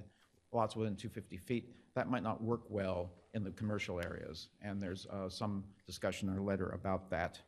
lots 0.52 0.76
within 0.76 0.98
250 0.98 1.38
feet, 1.38 1.74
that 1.96 2.10
might 2.10 2.24
not 2.24 2.44
work 2.44 2.64
well 2.68 3.10
in 3.34 3.44
the 3.46 3.52
commercial 3.52 4.02
areas. 4.02 4.50
And 4.62 4.84
there's 4.84 5.08
uh, 5.08 5.30
some 5.30 5.64
discussion 5.88 6.28
our 6.28 6.42
letter 6.42 6.72
about 6.72 7.10
that. 7.12 7.40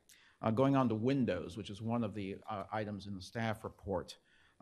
Uh, 0.41 0.51
Going 0.51 0.77
on 0.77 0.87
to 0.87 0.95
windows, 0.95 1.57
which 1.57 1.69
is 1.69 1.81
one 1.81 2.05
of 2.05 2.13
the 2.13 2.37
uh, 2.49 2.63
items 2.71 3.07
in 3.07 3.15
the 3.15 3.21
staff 3.21 3.65
report. 3.65 4.15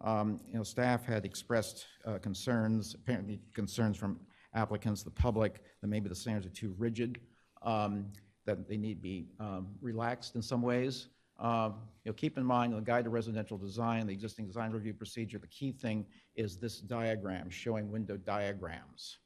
Um, 0.03 0.39
You 0.47 0.55
know, 0.55 0.63
staff 0.63 1.05
had 1.05 1.25
expressed 1.25 1.85
uh, 2.05 2.17
concerns, 2.19 2.95
apparently 2.95 3.39
concerns 3.53 3.97
from 3.97 4.19
applicants, 4.53 5.03
the 5.03 5.11
public, 5.11 5.61
that 5.81 5.87
maybe 5.87 6.09
the 6.09 6.15
standards 6.15 6.45
are 6.45 6.49
too 6.49 6.75
rigid, 6.77 7.19
um, 7.61 8.11
that 8.45 8.67
they 8.67 8.77
need 8.77 8.95
to 8.95 9.01
be 9.01 9.27
um, 9.39 9.67
relaxed 9.81 10.35
in 10.35 10.41
some 10.41 10.61
ways. 10.61 11.07
Uh, 11.39 11.71
You 12.03 12.11
know, 12.11 12.13
keep 12.13 12.37
in 12.37 12.45
mind, 12.45 12.73
the 12.73 12.81
Guide 12.81 13.03
to 13.05 13.09
Residential 13.09 13.57
Design, 13.57 14.07
the 14.07 14.13
existing 14.13 14.45
design 14.47 14.71
review 14.71 14.93
procedure, 14.93 15.39
the 15.39 15.47
key 15.47 15.71
thing 15.71 16.05
is 16.35 16.57
this 16.57 16.79
diagram, 16.79 17.49
showing 17.49 17.91
window 17.91 18.17
diagrams. 18.17 19.19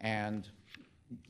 And 0.00 0.48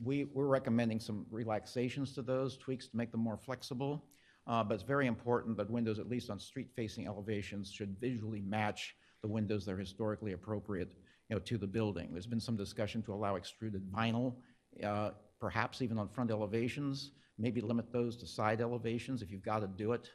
we, 0.03 0.25
we're 0.33 0.47
recommending 0.47 0.99
some 0.99 1.25
relaxations 1.31 2.13
to 2.15 2.21
those, 2.21 2.57
tweaks 2.57 2.87
to 2.87 2.97
make 2.97 3.11
them 3.11 3.21
more 3.21 3.37
flexible. 3.37 4.03
Uh, 4.47 4.63
But 4.63 4.75
it's 4.75 4.83
very 4.83 5.07
important 5.07 5.57
that 5.57 5.69
windows, 5.69 5.99
at 5.99 6.09
least 6.09 6.29
on 6.29 6.39
street-facing 6.39 7.05
elevations, 7.05 7.71
should 7.71 7.99
visually 7.99 8.41
match 8.41 8.95
the 9.21 9.27
windows 9.27 9.65
that 9.65 9.73
are 9.73 9.77
historically 9.77 10.33
appropriate, 10.33 10.89
you 11.29 11.35
know, 11.35 11.41
to 11.41 11.57
the 11.57 11.67
building. 11.67 12.09
There's 12.13 12.27
been 12.27 12.39
some 12.39 12.55
discussion 12.55 13.01
to 13.03 13.13
allow 13.13 13.35
extruded 13.35 13.83
vinyl, 13.91 14.35
uh, 14.83 15.11
perhaps 15.39 15.81
even 15.81 15.97
on 15.97 16.07
front 16.07 16.31
elevations, 16.31 17.11
maybe 17.37 17.61
limit 17.61 17.91
those 17.91 18.15
to 18.17 18.25
side 18.25 18.61
elevations 18.61 19.21
if 19.21 19.31
you've 19.31 19.43
got 19.43 19.59
to 19.59 19.67
do 19.67 19.91
it. 19.91 20.09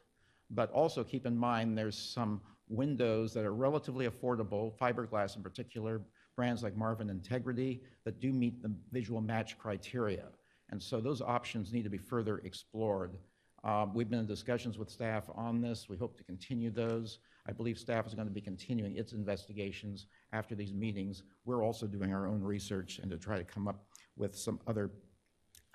But 0.51 0.71
also 0.73 1.05
keep 1.05 1.27
in 1.27 1.37
mind, 1.37 1.77
there's 1.77 1.99
some 1.99 2.41
windows 2.69 3.35
that 3.35 3.45
are 3.45 3.55
relatively 3.55 4.09
affordable, 4.09 4.77
fiberglass 4.79 5.37
in 5.37 5.43
particular, 5.43 6.01
brands 6.37 6.63
like 6.63 6.77
Marvin 6.77 7.11
Integrity, 7.11 7.83
that 8.05 8.19
do 8.19 8.33
meet 8.33 8.63
the 8.63 8.75
visual 8.91 9.21
match 9.21 9.59
criteria. 9.59 10.29
And 10.71 10.83
so 10.83 11.01
those 11.01 11.21
options 11.21 11.73
need 11.73 11.85
to 11.85 11.91
be 11.91 11.99
further 11.99 12.39
explored. 12.39 13.19
Uh, 13.65 13.87
We've 13.95 14.09
been 14.09 14.19
in 14.19 14.27
discussions 14.27 14.79
with 14.79 14.91
staff 14.91 15.31
on 15.35 15.61
this. 15.61 15.89
We 15.89 15.97
hope 15.97 16.17
to 16.17 16.25
continue 16.25 16.71
those. 16.71 17.19
I 17.47 17.53
believe 17.53 17.79
staff 17.79 18.07
is 18.07 18.15
going 18.15 18.29
to 18.29 18.35
be 18.35 18.41
continuing 18.41 18.97
its 18.97 19.13
investigations 19.13 20.07
after 20.33 20.55
these 20.55 20.73
meetings. 20.73 21.23
We're 21.45 21.65
also 21.65 21.87
doing 21.87 22.13
our 22.13 22.27
own 22.27 22.43
research 22.43 22.99
and 22.99 23.11
to 23.11 23.19
try 23.19 23.39
to 23.39 23.45
come 23.45 23.69
up 23.69 23.85
with 24.17 24.37
some 24.37 24.61
other 24.67 24.91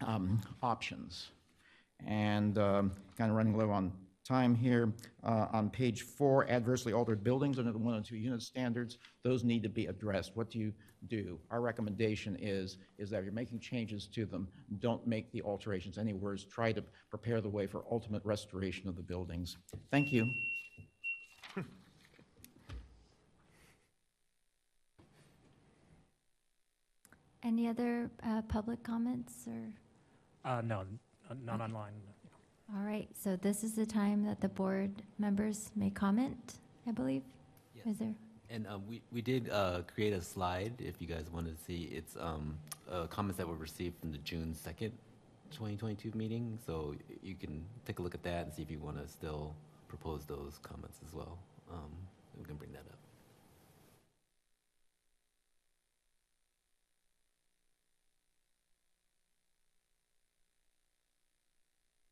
um, 0.05 0.41
options. 0.61 1.30
And 2.05 2.55
kind 2.55 2.91
of 3.19 3.31
running 3.31 3.57
low 3.57 3.72
on 3.72 3.91
time 4.28 4.54
here, 4.54 4.94
uh, 5.24 5.48
on 5.54 5.70
page 5.70 6.02
four, 6.02 6.49
adversely 6.49 6.94
altered 6.94 7.24
buildings 7.24 7.60
under 7.60 7.72
the 7.72 7.78
one 7.78 7.95
and 7.95 8.06
two 8.06 8.18
unit 8.18 8.41
standards, 8.41 8.98
those 9.24 9.44
need 9.44 9.64
to 9.64 9.70
be 9.70 9.86
addressed. 9.86 10.36
What 10.36 10.49
do 10.49 10.60
you 10.60 10.74
do? 11.08 11.40
Our 11.49 11.62
recommendation 11.62 12.38
is, 12.40 12.78
is 12.98 13.10
that 13.12 13.20
if 13.20 13.24
you're 13.24 13.34
making 13.34 13.60
changes 13.60 14.08
to 14.08 14.26
them, 14.26 14.48
don't 14.80 15.06
make 15.08 15.32
the 15.32 15.41
alterations 15.44 15.98
any 15.98 16.14
worse. 16.14 16.44
Try 16.44 16.72
to 16.74 16.84
prepare 17.10 17.40
the 17.41 17.49
way 17.49 17.68
for 17.68 17.86
ultimate 17.90 18.24
restoration 18.26 18.90
of 18.90 18.95
the 18.95 19.04
buildings. 19.04 19.58
Thank 19.91 20.12
you. 20.12 20.30
Any 27.44 27.68
other 27.70 28.10
uh, 28.24 28.41
public 28.41 28.84
comments 28.84 29.48
or? 29.48 29.72
Uh, 30.44 30.62
No, 30.62 30.86
not 31.45 31.56
Okay. 31.56 31.64
online. 31.64 31.94
All 32.76 32.84
right, 32.84 33.07
so 33.18 33.38
this 33.38 33.64
is 33.64 33.76
the 33.76 33.85
time 33.85 34.26
that 34.26 34.41
the 34.41 34.49
board 34.49 34.91
members 35.19 35.72
may 35.76 35.89
comment, 35.89 36.56
I 36.85 36.91
believe? 36.91 37.23
Yes. 37.73 37.88
Is 37.88 37.98
there? 37.99 38.14
And 38.49 38.68
um, 38.68 38.84
we, 38.88 39.02
we 39.11 39.22
did 39.22 39.49
uh, 39.49 39.81
create 39.94 40.14
a 40.14 40.22
slide, 40.22 40.73
if 40.80 41.02
you 41.02 41.07
guys 41.07 41.26
wanted 41.31 41.57
to 41.57 41.64
see. 41.64 41.84
It's 41.94 42.15
um, 42.19 42.57
uh, 42.91 43.07
comments 43.07 43.38
that 43.38 43.48
were 43.48 43.56
received 43.56 43.99
from 43.99 44.11
the 44.11 44.18
June 44.19 44.53
2nd, 44.53 44.91
2022 45.52 46.11
meeting. 46.18 46.57
So 46.65 46.95
you 47.22 47.35
can 47.35 47.64
take 47.85 47.99
a 47.99 48.02
look 48.02 48.14
at 48.15 48.23
that 48.23 48.45
and 48.45 48.53
see 48.53 48.61
if 48.61 48.72
you 48.72 48.80
want 48.80 49.02
to 49.02 49.07
still 49.11 49.56
propose 49.88 50.26
those 50.26 50.60
comments 50.61 50.99
as 51.07 51.14
well. 51.14 51.38
Um, 51.72 51.91
We 52.38 52.45
can 52.45 52.56
bring 52.56 52.72
that 52.73 52.85
up. 52.89 52.98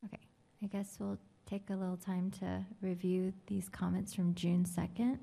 Okay, 0.04 0.20
I 0.62 0.66
guess 0.66 0.96
we'll 0.98 1.18
take 1.48 1.70
a 1.70 1.74
little 1.74 1.96
time 1.96 2.30
to 2.40 2.64
review 2.80 3.32
these 3.46 3.68
comments 3.68 4.14
from 4.14 4.34
June 4.34 4.64
2nd. 4.64 5.18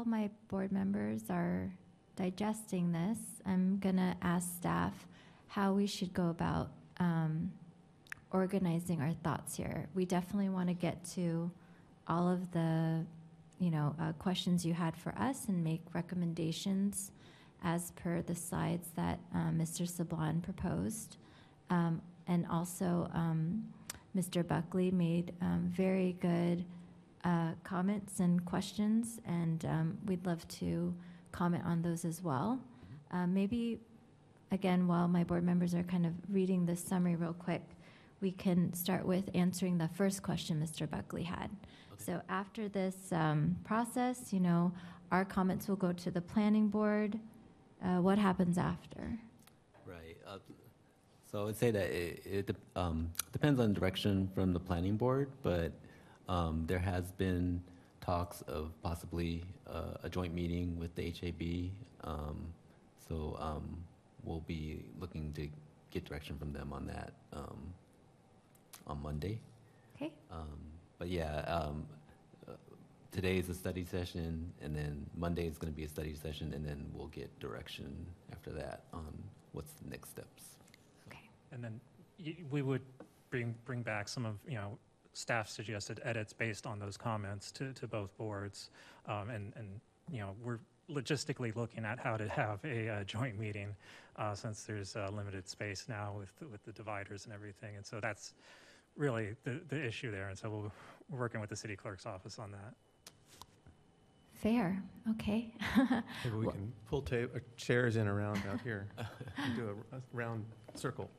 While 0.00 0.20
my 0.20 0.30
board 0.48 0.72
members 0.72 1.24
are 1.28 1.70
digesting 2.16 2.90
this, 2.90 3.18
I'm 3.44 3.78
gonna 3.80 4.16
ask 4.22 4.56
staff 4.56 4.94
how 5.46 5.74
we 5.74 5.86
should 5.86 6.14
go 6.14 6.30
about 6.30 6.70
um, 6.98 7.52
organizing 8.30 9.02
our 9.02 9.12
thoughts 9.22 9.54
here. 9.54 9.88
We 9.94 10.06
definitely 10.06 10.48
want 10.48 10.68
to 10.68 10.74
get 10.74 11.04
to 11.16 11.50
all 12.08 12.30
of 12.30 12.50
the, 12.52 13.04
you 13.58 13.70
know, 13.70 13.94
uh, 14.00 14.12
questions 14.12 14.64
you 14.64 14.72
had 14.72 14.96
for 14.96 15.12
us 15.18 15.48
and 15.48 15.62
make 15.62 15.82
recommendations 15.92 17.10
as 17.62 17.90
per 17.90 18.22
the 18.22 18.34
slides 18.34 18.88
that 18.96 19.18
uh, 19.34 19.50
Mr. 19.50 19.86
Sablon 19.86 20.42
proposed. 20.42 21.18
Um, 21.68 22.00
and 22.26 22.46
also, 22.50 23.10
um, 23.12 23.66
Mr. 24.16 24.46
Buckley 24.46 24.90
made 24.90 25.34
um, 25.42 25.70
very 25.70 26.16
good 26.20 26.64
uh, 27.24 27.52
comments 27.64 28.20
and 28.20 28.44
questions, 28.44 29.20
and 29.26 29.64
um, 29.64 29.98
we'd 30.06 30.24
love 30.26 30.46
to 30.48 30.94
comment 31.32 31.64
on 31.64 31.82
those 31.82 32.04
as 32.04 32.22
well. 32.22 32.58
Uh, 33.10 33.26
maybe, 33.26 33.80
again, 34.52 34.86
while 34.86 35.08
my 35.08 35.24
board 35.24 35.44
members 35.44 35.74
are 35.74 35.82
kind 35.82 36.06
of 36.06 36.12
reading 36.30 36.66
this 36.66 36.82
summary 36.82 37.16
real 37.16 37.32
quick, 37.34 37.62
we 38.20 38.30
can 38.30 38.72
start 38.74 39.04
with 39.04 39.30
answering 39.34 39.78
the 39.78 39.88
first 39.88 40.22
question 40.22 40.60
Mr. 40.60 40.88
Buckley 40.88 41.22
had. 41.22 41.50
Okay. 41.92 42.04
So 42.04 42.20
after 42.28 42.68
this 42.68 42.96
um, 43.12 43.56
process, 43.64 44.32
you 44.32 44.40
know, 44.40 44.72
our 45.10 45.24
comments 45.24 45.68
will 45.68 45.76
go 45.76 45.92
to 45.92 46.10
the 46.10 46.20
planning 46.20 46.68
board. 46.68 47.18
Uh, 47.82 47.96
what 47.98 48.18
happens 48.18 48.58
after? 48.58 49.18
Right. 49.86 50.16
uh, 50.26 50.38
So 51.30 51.48
I'd 51.48 51.56
say 51.56 51.70
that 51.70 51.90
it, 51.90 52.22
it 52.26 52.56
um, 52.76 53.10
depends 53.32 53.58
on 53.60 53.72
direction 53.72 54.28
from 54.34 54.52
the 54.52 54.60
planning 54.60 54.96
board, 54.96 55.30
but 55.42 55.72
um, 56.30 56.64
there 56.66 56.78
has 56.78 57.10
been 57.12 57.60
talks 58.00 58.42
of 58.42 58.72
possibly 58.82 59.44
uh, 59.66 59.94
a 60.02 60.08
joint 60.08 60.32
meeting 60.34 60.78
with 60.78 60.94
the 60.94 61.10
HAB. 61.10 61.42
um, 62.10 62.38
So 63.08 63.36
um, 63.40 63.66
we'll 64.24 64.44
be 64.46 64.84
looking 65.00 65.32
to 65.34 65.48
get 65.90 66.04
direction 66.04 66.36
from 66.38 66.52
them 66.52 66.72
on 66.72 66.86
that 66.86 67.12
um, 67.32 67.58
on 68.86 69.02
Monday. 69.02 69.36
Okay. 69.96 70.12
Um, 70.30 70.58
But 70.98 71.08
yeah, 71.08 71.40
um, 71.56 71.76
uh, 72.48 72.52
today 73.10 73.36
is 73.38 73.48
a 73.48 73.54
study 73.54 73.84
session, 73.84 74.52
and 74.62 74.74
then 74.74 74.94
Monday 75.16 75.46
is 75.46 75.58
going 75.58 75.72
to 75.72 75.76
be 75.76 75.84
a 75.84 75.88
study 75.88 76.14
session, 76.14 76.52
and 76.54 76.62
then 76.64 76.78
we'll 76.94 77.08
get 77.20 77.28
direction 77.40 77.90
after 78.32 78.50
that 78.52 78.78
on 78.92 79.12
what's 79.52 79.72
the 79.82 79.88
next 79.90 80.10
steps. 80.10 80.44
Okay. 81.08 81.26
And 81.52 81.60
then 81.64 81.80
y- 82.24 82.36
we 82.50 82.60
would 82.62 82.82
bring, 83.30 83.54
bring 83.64 83.82
back 83.82 84.08
some 84.08 84.24
of, 84.26 84.36
you 84.46 84.54
know, 84.60 84.78
staff 85.12 85.48
suggested 85.48 86.00
edits 86.04 86.32
based 86.32 86.66
on 86.66 86.78
those 86.78 86.96
comments 86.96 87.50
to, 87.52 87.72
to 87.74 87.86
both 87.86 88.16
boards. 88.16 88.70
Um, 89.06 89.30
And, 89.30 89.52
and, 89.56 89.80
you 90.10 90.20
know, 90.20 90.34
we're 90.42 90.58
logistically 90.90 91.54
looking 91.54 91.84
at 91.84 91.98
how 91.98 92.16
to 92.16 92.28
have 92.28 92.64
a 92.64 92.88
uh, 92.88 93.04
joint 93.04 93.38
meeting 93.38 93.74
uh, 94.16 94.34
since 94.34 94.64
there's 94.64 94.96
uh, 94.96 95.08
limited 95.12 95.48
space 95.48 95.86
now 95.88 96.14
with, 96.18 96.32
with 96.50 96.62
the 96.64 96.72
dividers 96.72 97.24
and 97.26 97.34
everything. 97.34 97.76
And 97.76 97.86
so 97.86 98.00
that's 98.00 98.34
really 98.96 99.36
the, 99.44 99.60
the 99.68 99.84
issue 99.84 100.10
there. 100.10 100.28
And 100.28 100.38
so 100.38 100.50
we'll, 100.50 100.72
we're 101.08 101.18
working 101.20 101.40
with 101.40 101.50
the 101.50 101.56
city 101.56 101.76
clerk's 101.76 102.06
office 102.06 102.38
on 102.38 102.50
that. 102.52 102.74
Fair. 104.34 104.82
Okay. 105.10 105.52
Maybe 106.24 106.36
we 106.36 106.46
Well- 106.46 106.52
can 106.54 106.72
pull 106.88 107.02
ta- 107.02 107.16
uh, 107.34 107.38
chairs 107.56 107.96
in 107.96 108.06
around 108.08 108.42
out 108.50 108.60
here 108.62 108.88
and 109.36 109.54
do 109.56 109.76
a 109.92 109.96
a 109.96 110.00
round 110.12 110.44
circle. 110.74 111.10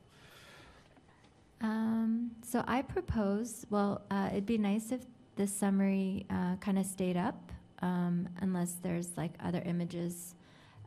Um, 1.62 2.32
so 2.42 2.64
I 2.66 2.82
propose, 2.82 3.64
well, 3.70 4.02
uh, 4.10 4.28
it'd 4.32 4.46
be 4.46 4.58
nice 4.58 4.90
if 4.90 5.02
this 5.36 5.54
summary 5.54 6.26
uh, 6.28 6.56
kind 6.56 6.78
of 6.78 6.84
stayed 6.84 7.16
up, 7.16 7.52
um, 7.80 8.28
unless 8.40 8.74
there's 8.82 9.16
like 9.16 9.32
other 9.40 9.62
images 9.64 10.34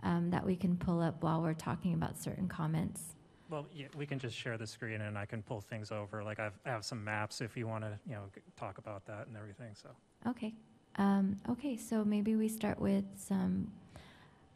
um, 0.04 0.30
that 0.30 0.46
we 0.46 0.56
can 0.56 0.76
pull 0.78 1.02
up 1.02 1.24
while 1.24 1.42
we're 1.42 1.54
talking 1.54 1.94
about 1.94 2.18
certain 2.18 2.48
comments. 2.48 3.16
Well, 3.50 3.68
yeah, 3.74 3.88
we 3.96 4.06
can 4.06 4.20
just 4.20 4.36
share 4.36 4.58
the 4.58 4.68
screen 4.68 5.02
and 5.02 5.18
I 5.18 5.26
can 5.26 5.42
pull 5.42 5.62
things 5.62 5.92
over. 5.92 6.24
Like 6.24 6.40
I've, 6.40 6.58
I 6.66 6.70
have 6.70 6.84
some 6.84 7.04
maps 7.04 7.42
if 7.42 7.56
you 7.56 7.68
want 7.68 7.84
to, 7.84 7.98
you 8.08 8.16
know, 8.16 8.24
g- 8.34 8.42
talk 8.58 8.78
about 8.78 9.06
that 9.06 9.28
and 9.28 9.38
everything, 9.38 9.72
so. 9.74 9.90
Okay. 10.28 10.54
Um, 10.98 11.38
okay, 11.50 11.78
so 11.78 12.04
maybe 12.04 12.36
we 12.36 12.48
start 12.48 12.80
with 12.80 13.06
some 13.16 13.72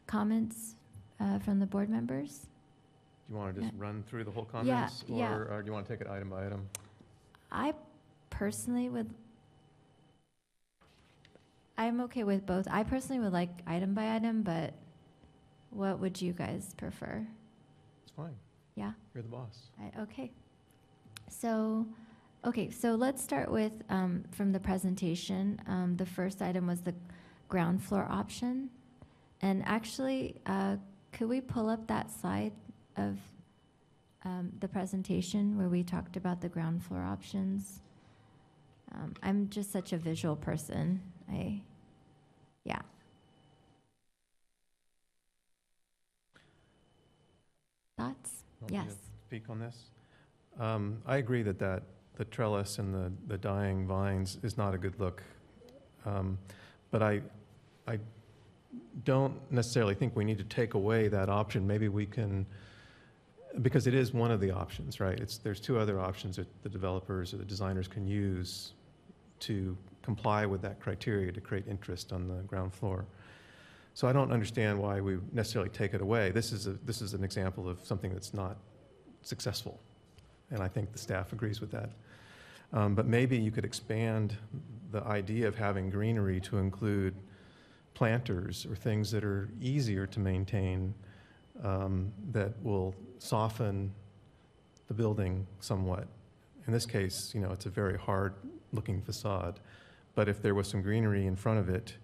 comments 0.06 0.74
uh, 1.18 1.38
from 1.38 1.60
the 1.60 1.66
board 1.66 1.88
members. 1.88 2.46
Do 3.30 3.34
you 3.36 3.40
want 3.42 3.54
to 3.54 3.60
just 3.60 3.72
run 3.78 4.02
through 4.08 4.24
the 4.24 4.30
whole 4.32 4.44
comments? 4.44 5.04
yeah. 5.06 5.32
Or 5.32 5.44
or 5.44 5.62
do 5.62 5.66
you 5.66 5.72
want 5.72 5.86
to 5.86 5.92
take 5.92 6.00
it 6.00 6.10
item 6.10 6.30
by 6.30 6.46
item? 6.46 6.68
I 7.52 7.74
personally 8.28 8.88
would. 8.88 9.08
I'm 11.78 12.00
okay 12.00 12.24
with 12.24 12.44
both. 12.44 12.66
I 12.68 12.82
personally 12.82 13.22
would 13.22 13.32
like 13.32 13.50
item 13.68 13.94
by 13.94 14.16
item, 14.16 14.42
but 14.42 14.74
what 15.70 16.00
would 16.00 16.20
you 16.20 16.32
guys 16.32 16.74
prefer? 16.76 17.24
It's 18.02 18.10
fine. 18.10 18.34
Yeah? 18.74 18.92
You're 19.14 19.22
the 19.22 19.28
boss. 19.28 19.70
I, 19.80 20.00
okay. 20.02 20.32
So, 21.28 21.86
okay, 22.44 22.68
so 22.68 22.96
let's 22.96 23.22
start 23.22 23.48
with 23.48 23.72
um, 23.90 24.24
from 24.32 24.50
the 24.50 24.58
presentation. 24.60 25.60
Um, 25.68 25.96
the 25.96 26.04
first 26.04 26.42
item 26.42 26.66
was 26.66 26.80
the 26.80 26.94
ground 27.48 27.80
floor 27.80 28.08
option. 28.10 28.70
And 29.40 29.62
actually, 29.66 30.34
uh, 30.46 30.76
could 31.12 31.28
we 31.28 31.40
pull 31.40 31.68
up 31.68 31.86
that 31.86 32.10
slide 32.10 32.52
of 32.96 33.18
um, 34.24 34.52
the 34.60 34.68
presentation 34.68 35.56
where 35.56 35.68
we 35.68 35.82
talked 35.82 36.16
about 36.16 36.40
the 36.40 36.48
ground 36.48 36.82
floor 36.82 37.02
options? 37.02 37.80
Um, 38.92 39.14
I'm 39.22 39.48
just 39.48 39.72
such 39.72 39.92
a 39.92 39.96
visual 39.96 40.36
person. 40.36 41.00
I, 41.30 41.60
yeah. 42.64 42.80
Thoughts? 47.96 48.44
Want 48.60 48.72
Yes. 48.72 48.96
Speak 49.26 49.44
on 49.48 49.60
this? 49.60 49.76
Um, 50.58 51.00
I 51.06 51.18
agree 51.18 51.42
that 51.42 51.58
that, 51.58 51.82
the 52.16 52.24
trellis 52.26 52.78
and 52.78 52.92
the, 52.92 53.12
the 53.28 53.38
dying 53.38 53.86
vines 53.86 54.38
is 54.42 54.58
not 54.58 54.74
a 54.74 54.78
good 54.78 54.98
look. 54.98 55.22
Um, 56.04 56.36
But 56.90 57.02
I, 57.02 57.22
I 57.86 57.98
don't 59.04 59.40
necessarily 59.52 59.94
think 59.94 60.16
we 60.16 60.24
need 60.24 60.38
to 60.38 60.44
take 60.44 60.74
away 60.74 61.08
that 61.08 61.28
option. 61.28 61.66
Maybe 61.66 61.88
we 61.88 62.04
can, 62.04 62.46
because 63.62 63.86
it 63.86 63.94
is 63.94 64.12
one 64.12 64.30
of 64.30 64.40
the 64.40 64.50
options, 64.50 65.00
right? 65.00 65.18
It's, 65.18 65.38
there's 65.38 65.60
two 65.60 65.78
other 65.78 66.00
options 66.00 66.36
that 66.36 66.46
the 66.62 66.68
developers 66.68 67.34
or 67.34 67.38
the 67.38 67.44
designers 67.44 67.88
can 67.88 68.06
use 68.06 68.72
to 69.40 69.76
comply 70.02 70.46
with 70.46 70.62
that 70.62 70.80
criteria 70.80 71.32
to 71.32 71.40
create 71.40 71.66
interest 71.66 72.12
on 72.12 72.28
the 72.28 72.42
ground 72.44 72.72
floor. 72.72 73.06
So 73.94 74.06
I 74.06 74.12
don't 74.12 74.32
understand 74.32 74.78
why 74.78 75.00
we 75.00 75.18
necessarily 75.32 75.70
take 75.70 75.94
it 75.94 76.00
away. 76.00 76.30
This 76.30 76.52
is 76.52 76.66
a, 76.66 76.72
this 76.84 77.02
is 77.02 77.14
an 77.14 77.24
example 77.24 77.68
of 77.68 77.84
something 77.84 78.12
that's 78.12 78.32
not 78.32 78.56
successful, 79.22 79.80
and 80.50 80.60
I 80.62 80.68
think 80.68 80.92
the 80.92 80.98
staff 80.98 81.32
agrees 81.32 81.60
with 81.60 81.70
that. 81.72 81.90
Um, 82.72 82.94
but 82.94 83.06
maybe 83.06 83.36
you 83.36 83.50
could 83.50 83.64
expand 83.64 84.36
the 84.92 85.02
idea 85.04 85.48
of 85.48 85.56
having 85.56 85.90
greenery 85.90 86.40
to 86.42 86.58
include 86.58 87.14
planters 87.94 88.64
or 88.64 88.76
things 88.76 89.10
that 89.10 89.24
are 89.24 89.48
easier 89.60 90.06
to 90.06 90.20
maintain 90.20 90.94
um, 91.64 92.12
that 92.30 92.52
will 92.62 92.94
soften 93.20 93.92
the 94.88 94.94
building 94.94 95.46
somewhat. 95.60 96.08
In 96.66 96.72
this 96.72 96.86
case, 96.86 97.32
you 97.34 97.40
know, 97.40 97.52
it's 97.52 97.66
a 97.66 97.70
very 97.70 97.98
hard-looking 97.98 99.02
facade, 99.02 99.60
but 100.14 100.28
if 100.28 100.42
there 100.42 100.54
was 100.54 100.68
some 100.68 100.82
greenery 100.82 101.26
in 101.26 101.36
front 101.36 101.58
of 101.58 101.68
it 101.68 101.94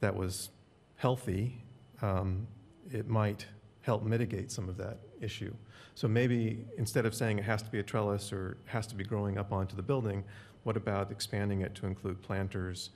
that 0.00 0.14
was 0.14 0.50
healthy, 0.96 1.62
um, 2.00 2.46
it 2.90 3.08
might 3.08 3.46
help 3.82 4.02
mitigate 4.04 4.50
some 4.50 4.68
of 4.68 4.76
that 4.76 4.98
issue. 5.20 5.52
So 5.94 6.08
maybe 6.08 6.64
instead 6.78 7.06
of 7.06 7.14
saying 7.14 7.38
it 7.38 7.44
has 7.44 7.62
to 7.62 7.70
be 7.70 7.80
a 7.80 7.82
trellis 7.82 8.32
or 8.32 8.56
has 8.66 8.86
to 8.88 8.94
be 8.94 9.04
growing 9.04 9.38
up 9.38 9.52
onto 9.52 9.74
the 9.76 9.82
building, 9.82 10.24
what 10.62 10.76
about 10.76 11.10
expanding 11.10 11.60
it 11.62 11.74
to 11.76 11.86
include 11.86 12.22
planters 12.22 12.90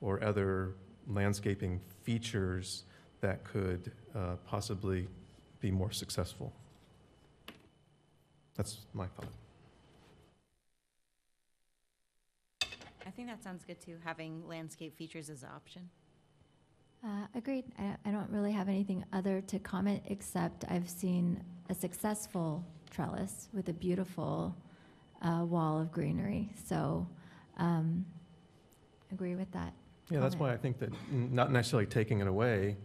or 0.00 0.22
other 0.22 0.74
landscaping 1.08 1.80
features 2.02 2.84
that 3.20 3.44
could 3.44 3.92
uh, 4.14 4.36
possibly 4.46 5.08
be 5.60 5.70
more 5.70 5.92
successful? 5.92 6.52
That's 8.56 8.78
my 8.94 9.06
thought. 9.06 9.26
I 13.06 13.10
think 13.10 13.28
that 13.28 13.42
sounds 13.42 13.64
good 13.64 13.80
too, 13.80 13.96
having 14.04 14.46
landscape 14.48 14.96
features 14.96 15.30
as 15.30 15.42
an 15.42 15.50
option. 15.54 15.88
Uh, 17.04 17.26
agreed. 17.34 17.64
I, 17.78 17.96
I 18.04 18.10
don't 18.10 18.28
really 18.30 18.52
have 18.52 18.68
anything 18.68 19.04
other 19.12 19.40
to 19.42 19.58
comment 19.58 20.02
except 20.06 20.64
I've 20.68 20.88
seen 20.88 21.42
a 21.68 21.74
successful 21.74 22.64
trellis 22.90 23.48
with 23.52 23.68
a 23.68 23.72
beautiful 23.72 24.56
uh, 25.22 25.44
wall 25.44 25.80
of 25.80 25.92
greenery. 25.92 26.50
So, 26.64 27.06
um, 27.58 28.04
agree 29.12 29.36
with 29.36 29.50
that. 29.52 29.72
Yeah, 30.10 30.20
that's 30.20 30.36
why 30.36 30.52
I 30.52 30.56
think 30.56 30.78
that 30.78 30.92
n- 31.12 31.30
not 31.32 31.52
necessarily 31.52 31.86
taking 31.86 32.20
it 32.20 32.26
away 32.26 32.76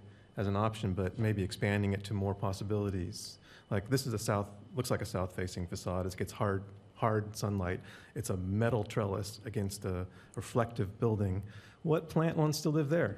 as 0.42 0.48
an 0.48 0.56
option, 0.56 0.94
but 0.94 1.18
maybe 1.20 1.44
expanding 1.44 1.94
it 1.94 2.04
to 2.06 2.14
more 2.16 2.34
possibilities. 2.34 3.38
Like 3.70 3.90
this 3.90 4.08
is 4.08 4.14
a 4.14 4.20
south, 4.20 4.48
looks 4.76 4.90
like 4.90 5.02
a 5.02 5.06
south-facing 5.06 5.68
facade. 5.68 6.06
It 6.08 6.18
gets 6.18 6.34
hard, 6.34 6.64
hard 6.96 7.36
sunlight. 7.36 7.80
It's 8.16 8.32
a 8.32 8.38
metal 8.38 8.84
trellis 8.84 9.40
against 9.46 9.86
a 9.86 10.06
reflective 10.36 11.00
building. 11.00 11.44
What 11.84 12.10
plant 12.10 12.36
wants 12.36 12.60
to 12.62 12.70
live 12.70 12.90
there? 12.90 13.18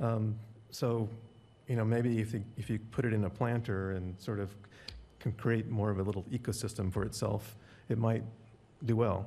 Um, 0.00 0.36
So, 0.70 1.08
you 1.68 1.76
know, 1.76 1.84
maybe 1.84 2.18
if 2.20 2.32
you, 2.34 2.42
if 2.56 2.68
you 2.70 2.78
put 2.90 3.04
it 3.04 3.12
in 3.12 3.24
a 3.24 3.30
planter 3.30 3.92
and 3.92 4.18
sort 4.20 4.40
of 4.40 4.48
can 5.20 5.32
create 5.32 5.68
more 5.70 5.90
of 5.90 5.98
a 5.98 6.02
little 6.02 6.24
ecosystem 6.32 6.92
for 6.92 7.04
itself, 7.04 7.56
it 7.88 7.98
might 7.98 8.24
do 8.84 8.96
well. 8.96 9.26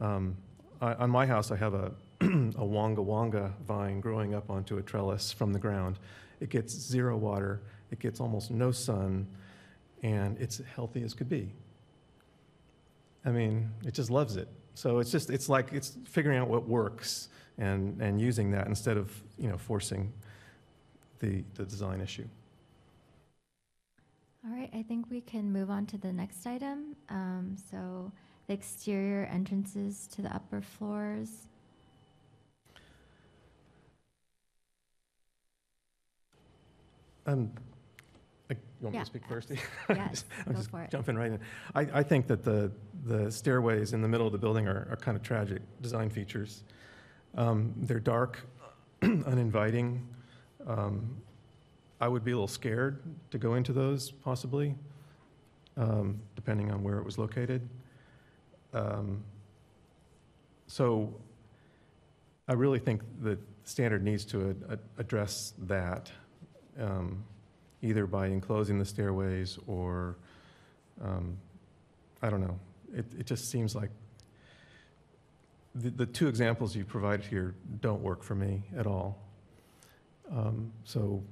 Um, 0.00 0.36
I- 0.80 0.94
On 1.04 1.10
my 1.10 1.26
house, 1.26 1.50
I 1.50 1.56
have 1.56 1.74
a, 1.74 1.92
a 2.56 2.64
wonga 2.64 3.02
wonga 3.02 3.52
vine 3.66 4.00
growing 4.00 4.34
up 4.34 4.50
onto 4.50 4.78
a 4.78 4.82
trellis 4.82 5.32
from 5.32 5.52
the 5.52 5.58
ground. 5.58 5.98
It 6.40 6.50
gets 6.50 6.74
zero 6.74 7.16
water, 7.16 7.60
it 7.90 7.98
gets 7.98 8.20
almost 8.20 8.50
no 8.50 8.70
sun, 8.70 9.26
and 10.02 10.36
it's 10.38 10.60
healthy 10.74 11.02
as 11.02 11.14
could 11.14 11.28
be. 11.28 11.52
I 13.24 13.30
mean, 13.30 13.70
it 13.84 13.94
just 13.94 14.10
loves 14.10 14.36
it. 14.36 14.48
So 14.74 14.98
it's 15.00 15.10
just, 15.10 15.30
it's 15.30 15.48
like, 15.48 15.72
it's 15.72 15.98
figuring 16.04 16.38
out 16.38 16.48
what 16.48 16.68
works 16.68 17.28
and, 17.58 18.00
and 18.00 18.20
using 18.20 18.52
that 18.52 18.68
instead 18.68 18.96
of, 18.96 19.10
you 19.36 19.48
know, 19.48 19.58
forcing 19.58 20.12
the, 21.18 21.42
the 21.54 21.64
design 21.64 22.00
issue. 22.00 22.26
All 24.46 24.54
right, 24.54 24.70
I 24.72 24.82
think 24.82 25.06
we 25.10 25.20
can 25.20 25.52
move 25.52 25.68
on 25.68 25.84
to 25.86 25.98
the 25.98 26.12
next 26.12 26.46
item. 26.46 26.94
Um, 27.08 27.56
So 27.70 28.12
the 28.46 28.54
exterior 28.54 29.24
entrances 29.24 30.06
to 30.12 30.22
the 30.22 30.34
upper 30.34 30.60
floors. 30.60 31.47
Um, 37.28 37.50
I- 38.50 38.54
You 38.54 38.60
want 38.80 38.94
me 38.94 39.00
to 39.00 39.04
speak 39.06 39.26
first? 39.28 39.50
Yes, 39.90 40.24
I'm 40.46 40.52
go 40.52 40.58
just 40.58 40.70
for 40.70 40.82
it. 40.82 40.90
jumping 40.90 41.16
right 41.16 41.32
in. 41.32 41.40
I, 41.74 41.80
I 42.00 42.02
think 42.02 42.26
that 42.28 42.42
the, 42.42 42.72
the 43.04 43.30
stairways 43.30 43.92
in 43.92 44.00
the 44.00 44.08
middle 44.08 44.26
of 44.26 44.32
the 44.32 44.38
building 44.38 44.66
are, 44.66 44.88
are 44.90 44.96
kind 44.96 45.16
of 45.16 45.22
tragic 45.22 45.60
design 45.82 46.08
features. 46.08 46.64
Um, 47.36 47.74
They're 47.76 48.00
dark, 48.00 48.40
uninviting. 49.02 50.06
Um, 50.66 51.16
I 52.00 52.08
would 52.08 52.24
be 52.24 52.30
a 52.30 52.34
little 52.34 52.48
scared 52.48 53.02
to 53.30 53.38
go 53.38 53.54
into 53.54 53.72
those 53.72 54.10
possibly, 54.10 54.74
um, 55.76 56.18
depending 56.34 56.70
on 56.70 56.82
where 56.82 56.96
it 56.98 57.04
was 57.04 57.18
located. 57.18 57.68
Um, 58.72 59.22
So 60.66 61.12
I 62.48 62.54
really 62.54 62.78
think 62.78 63.02
that 63.22 63.38
the 63.38 63.38
standard 63.64 64.02
needs 64.02 64.24
to 64.26 64.56
address 64.96 65.52
that, 65.66 66.10
um, 66.78 67.24
either 67.82 68.06
by 68.06 68.26
enclosing 68.26 68.78
the 68.78 68.84
stairways 68.84 69.58
or, 69.66 70.16
um, 71.02 71.36
I 72.22 72.30
don't 72.30 72.40
know. 72.40 72.58
It, 72.94 73.06
it 73.18 73.26
just 73.26 73.50
seems 73.50 73.74
like 73.74 73.90
the, 75.74 75.90
the 75.90 76.06
two 76.06 76.28
examples 76.28 76.74
you 76.74 76.84
provided 76.84 77.24
here 77.26 77.54
don't 77.80 78.02
work 78.02 78.22
for 78.22 78.34
me 78.34 78.62
at 78.76 78.86
all. 78.86 79.18
Um, 80.30 80.72
So 80.84 81.22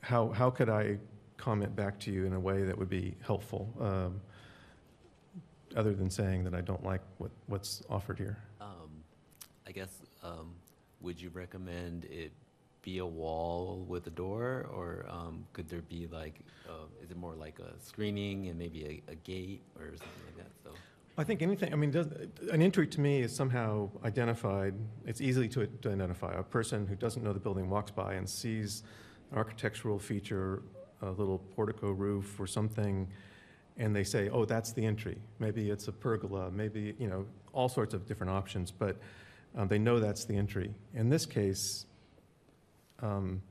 how, 0.00 0.28
how 0.30 0.50
could 0.50 0.68
I 0.68 0.98
comment 1.36 1.74
back 1.74 1.98
to 2.00 2.10
you 2.12 2.26
in 2.26 2.34
a 2.34 2.40
way 2.40 2.64
that 2.64 2.76
would 2.76 2.90
be 2.90 3.14
helpful, 3.24 3.72
um, 3.80 4.20
other 5.74 5.94
than 5.94 6.10
saying 6.10 6.44
that 6.44 6.54
I 6.54 6.60
don't 6.60 6.84
like 6.84 7.00
what, 7.18 7.30
what's 7.46 7.82
offered 7.88 8.18
here? 8.18 8.38
Um, 8.60 8.90
I 9.66 9.72
guess, 9.72 10.02
um, 10.22 10.54
would 11.00 11.20
you 11.20 11.30
recommend 11.30 12.04
it 12.04 12.32
be 12.82 12.98
a 12.98 13.06
wall 13.06 13.84
with 13.88 14.06
a 14.06 14.10
door, 14.10 14.68
or 14.74 15.06
um, 15.08 15.46
could 15.52 15.68
there 15.68 15.82
be 15.82 16.08
like, 16.12 16.40
uh, 16.68 16.86
is 17.02 17.10
it 17.10 17.16
more 17.16 17.34
like 17.34 17.58
a 17.60 17.80
screening 17.80 18.48
and 18.48 18.58
maybe 18.58 19.02
a, 19.08 19.12
a 19.12 19.14
gate 19.14 19.62
or 19.78 19.86
something 19.86 20.22
like 20.26 20.36
that? 20.36 20.50
So, 20.64 20.70
I 21.16 21.24
think 21.24 21.42
anything, 21.42 21.72
I 21.72 21.76
mean, 21.76 21.90
does, 21.90 22.08
an 22.50 22.62
entry 22.62 22.86
to 22.88 23.00
me 23.00 23.20
is 23.20 23.34
somehow 23.34 23.90
identified, 24.04 24.74
it's 25.06 25.20
easy 25.20 25.48
to, 25.48 25.66
to 25.66 25.90
identify. 25.90 26.34
A 26.34 26.42
person 26.42 26.86
who 26.86 26.96
doesn't 26.96 27.22
know 27.22 27.32
the 27.32 27.40
building 27.40 27.70
walks 27.70 27.90
by 27.90 28.14
and 28.14 28.28
sees 28.28 28.82
an 29.30 29.38
architectural 29.38 29.98
feature, 29.98 30.62
a 31.02 31.10
little 31.10 31.38
portico 31.38 31.90
roof 31.90 32.40
or 32.40 32.46
something, 32.46 33.08
and 33.76 33.94
they 33.94 34.04
say, 34.04 34.28
oh, 34.30 34.44
that's 34.44 34.72
the 34.72 34.84
entry. 34.84 35.18
Maybe 35.38 35.70
it's 35.70 35.88
a 35.88 35.92
pergola, 35.92 36.50
maybe, 36.50 36.94
you 36.98 37.08
know, 37.08 37.26
all 37.52 37.68
sorts 37.68 37.94
of 37.94 38.06
different 38.06 38.32
options, 38.32 38.70
but 38.70 38.96
um, 39.56 39.68
they 39.68 39.78
know 39.78 40.00
that's 40.00 40.24
the 40.24 40.36
entry. 40.36 40.74
In 40.94 41.08
this 41.08 41.26
case, 41.26 41.86
um, 43.02 43.42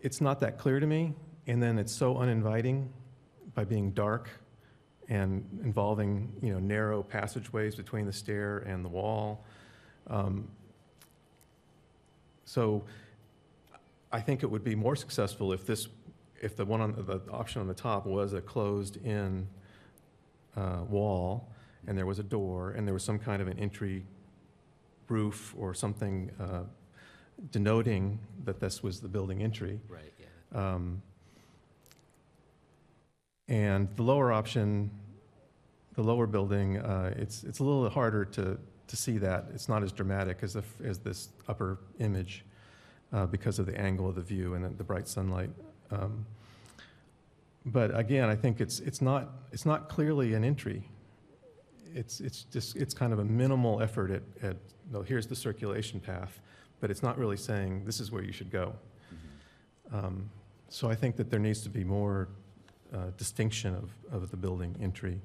it's 0.00 0.20
not 0.20 0.40
that 0.40 0.58
clear 0.58 0.80
to 0.80 0.86
me, 0.86 1.14
and 1.46 1.62
then 1.62 1.78
it's 1.78 1.92
so 1.92 2.18
uninviting 2.18 2.92
by 3.54 3.64
being 3.64 3.92
dark 3.92 4.28
and 5.08 5.44
involving, 5.64 6.32
you 6.42 6.52
know, 6.52 6.58
narrow 6.58 7.02
passageways 7.02 7.74
between 7.74 8.04
the 8.04 8.12
stair 8.12 8.58
and 8.58 8.84
the 8.84 8.88
wall. 8.88 9.44
Um, 10.08 10.48
So 12.44 12.84
I 14.10 14.20
think 14.22 14.42
it 14.42 14.50
would 14.50 14.64
be 14.64 14.74
more 14.74 14.96
successful 14.96 15.52
if 15.52 15.66
this, 15.66 15.88
if 16.40 16.56
the 16.56 16.64
one 16.64 16.80
on, 16.80 16.92
the 17.06 17.20
option 17.30 17.60
on 17.60 17.68
the 17.68 17.74
top 17.74 18.06
was 18.06 18.32
a 18.32 18.40
closed-in 18.40 19.46
uh, 20.56 20.80
wall, 20.88 21.46
and 21.86 21.96
there 21.96 22.06
was 22.06 22.18
a 22.18 22.22
door, 22.22 22.70
and 22.70 22.86
there 22.86 22.94
was 22.94 23.04
some 23.04 23.18
kind 23.18 23.42
of 23.42 23.48
an 23.48 23.58
entry 23.58 24.02
roof 25.08 25.54
or 25.58 25.74
something 25.74 26.30
uh, 26.40 26.62
denoting 27.50 28.18
that 28.44 28.60
this 28.60 28.82
was 28.82 29.00
the 29.00 29.08
building 29.08 29.42
entry. 29.42 29.80
right, 29.88 30.12
yeah. 30.18 30.74
Um, 30.74 31.02
And 33.48 33.88
the 33.96 34.02
lower 34.02 34.30
option, 34.32 34.90
the 35.94 36.02
lower 36.02 36.26
building, 36.26 36.78
uh, 36.78 37.14
it's, 37.16 37.44
it's 37.44 37.60
a 37.60 37.64
little 37.64 37.88
harder 37.88 38.24
to, 38.26 38.58
to 38.88 38.96
see 38.96 39.18
that. 39.18 39.46
It's 39.54 39.68
not 39.68 39.82
as 39.82 39.90
dramatic 39.92 40.38
as, 40.42 40.52
the 40.52 40.60
f- 40.60 40.80
as 40.84 40.98
this 40.98 41.30
upper 41.48 41.78
image 41.98 42.44
uh, 43.12 43.24
because 43.26 43.58
of 43.58 43.64
the 43.66 43.78
angle 43.80 44.06
of 44.08 44.14
the 44.16 44.20
view 44.22 44.54
and 44.54 44.76
the 44.76 44.84
bright 44.84 45.08
sunlight. 45.08 45.50
Um, 45.90 46.26
But 47.64 47.98
again, 47.98 48.28
I 48.28 48.36
think 48.36 48.60
it's, 48.60 48.80
it's 48.80 49.00
not, 49.00 49.28
it's 49.52 49.64
not 49.66 49.88
clearly 49.88 50.34
an 50.34 50.44
entry. 50.44 50.82
It's, 51.94 52.20
it's 52.20 52.44
just, 52.52 52.76
it's 52.76 52.94
kind 52.94 53.12
of 53.14 53.18
a 53.18 53.24
minimal 53.24 53.80
effort 53.82 54.10
at, 54.10 54.22
at, 54.42 54.56
no, 54.92 55.02
here's 55.02 55.26
the 55.26 55.36
circulation 55.36 56.00
path, 56.00 56.40
but 56.80 56.90
it's 56.90 57.02
not 57.02 57.18
really 57.18 57.36
saying, 57.36 57.84
this 57.84 58.00
is 58.00 58.10
where 58.10 58.22
you 58.22 58.32
should 58.32 58.50
go. 58.50 58.74
Mhm. 59.12 60.04
Um, 60.04 60.30
So 60.70 60.90
I 60.90 60.94
think 60.94 61.16
that 61.16 61.30
there 61.30 61.40
needs 61.40 61.62
to 61.62 61.70
be 61.70 61.82
more 61.82 62.28
uh, 62.92 63.10
distinction 63.16 63.74
of, 63.74 63.90
of 64.12 64.30
the 64.30 64.36
building 64.36 64.76
entry 64.82 65.18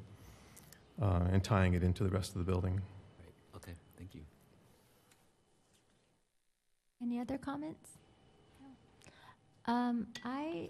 uh, 1.02 1.28
and 1.32 1.44
tying 1.44 1.74
it 1.74 1.84
into 1.84 2.04
the 2.04 2.10
rest 2.10 2.32
of 2.32 2.38
the 2.46 2.50
building. 2.52 2.76
Right, 3.20 3.34
okay, 3.58 3.74
thank 3.98 4.16
you. 4.16 4.22
Any 7.02 7.20
other 7.20 7.38
comments? 7.38 7.90
No. 8.62 9.74
Um, 9.74 10.08
I, 10.24 10.70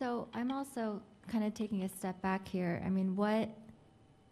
so 0.00 0.26
I'm 0.34 0.50
also 0.50 1.00
kind 1.28 1.44
of 1.44 1.54
taking 1.54 1.84
a 1.84 1.88
step 1.88 2.20
back 2.22 2.48
here. 2.48 2.82
I 2.84 2.88
mean, 2.90 3.14
what 3.14 3.48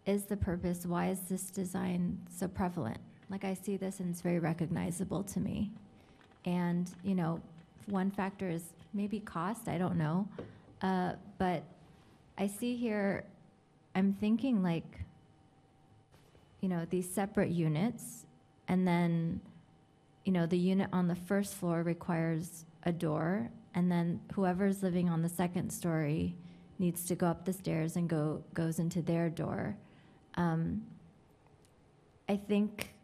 is 0.05 0.25
the 0.25 0.35
purpose? 0.35 0.85
Why 0.85 1.09
is 1.11 1.21
this 1.29 1.49
design 1.49 2.19
so 2.29 2.49
prevalent? 2.49 2.99
Like, 3.29 3.43
I 3.43 3.53
see 3.53 3.77
this 3.77 3.99
and 3.99 4.11
it's 4.11 4.21
very 4.21 4.39
recognizable 4.39 5.23
to 5.23 5.39
me. 5.39 5.71
And, 6.45 6.89
you 7.03 7.15
know, 7.15 7.41
one 7.87 8.11
factor 8.11 8.49
is 8.49 8.63
maybe 8.93 9.19
cost, 9.19 9.67
I 9.67 9.77
don't 9.77 9.97
know. 9.97 10.27
Uh, 10.81 11.13
but 11.37 11.63
I 12.37 12.47
see 12.47 12.75
here, 12.75 13.23
I'm 13.95 14.13
thinking 14.13 14.61
like, 14.61 15.01
you 16.61 16.69
know, 16.69 16.85
these 16.89 17.09
separate 17.09 17.51
units, 17.51 18.25
and 18.67 18.87
then, 18.87 19.39
you 20.23 20.31
know, 20.31 20.45
the 20.45 20.57
unit 20.57 20.89
on 20.91 21.07
the 21.07 21.15
first 21.15 21.53
floor 21.53 21.83
requires 21.83 22.65
a 22.83 22.91
door, 22.91 23.49
and 23.75 23.91
then 23.91 24.19
whoever's 24.33 24.81
living 24.81 25.09
on 25.09 25.21
the 25.21 25.29
second 25.29 25.69
story 25.69 26.35
needs 26.79 27.05
to 27.05 27.15
go 27.15 27.27
up 27.27 27.45
the 27.45 27.53
stairs 27.53 27.95
and 27.95 28.09
go, 28.09 28.43
goes 28.53 28.79
into 28.79 29.01
their 29.01 29.29
door. 29.29 29.77
Um, 30.35 30.83
I 32.27 32.35
think 32.35 32.94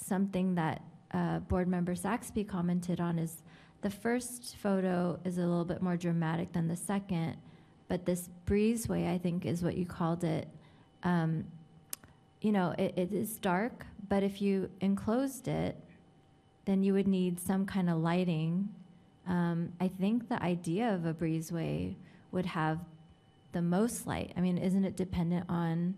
something 0.00 0.54
that 0.54 0.82
uh, 1.12 1.40
Board 1.40 1.68
Member 1.68 1.94
Saxby 1.94 2.44
commented 2.44 3.00
on 3.00 3.18
is 3.18 3.42
the 3.82 3.90
first 3.90 4.56
photo 4.56 5.18
is 5.24 5.38
a 5.38 5.42
little 5.42 5.64
bit 5.64 5.82
more 5.82 5.96
dramatic 5.96 6.52
than 6.52 6.68
the 6.68 6.76
second, 6.76 7.36
but 7.88 8.04
this 8.04 8.28
breezeway, 8.46 9.10
I 9.10 9.18
think, 9.18 9.46
is 9.46 9.62
what 9.62 9.76
you 9.76 9.86
called 9.86 10.24
it. 10.24 10.48
Um, 11.02 11.44
you 12.40 12.52
know, 12.52 12.74
it, 12.78 12.94
it 12.96 13.12
is 13.12 13.36
dark, 13.38 13.86
but 14.08 14.22
if 14.22 14.40
you 14.40 14.70
enclosed 14.80 15.48
it, 15.48 15.76
then 16.64 16.82
you 16.82 16.92
would 16.92 17.08
need 17.08 17.40
some 17.40 17.66
kind 17.66 17.88
of 17.90 17.98
lighting. 17.98 18.68
Um, 19.26 19.72
I 19.80 19.88
think 19.88 20.28
the 20.28 20.42
idea 20.42 20.94
of 20.94 21.06
a 21.06 21.14
breezeway 21.14 21.96
would 22.32 22.46
have 22.46 22.78
the 23.52 23.62
most 23.62 24.06
light. 24.06 24.32
I 24.36 24.40
mean, 24.40 24.58
isn't 24.58 24.84
it 24.84 24.96
dependent 24.96 25.46
on 25.48 25.94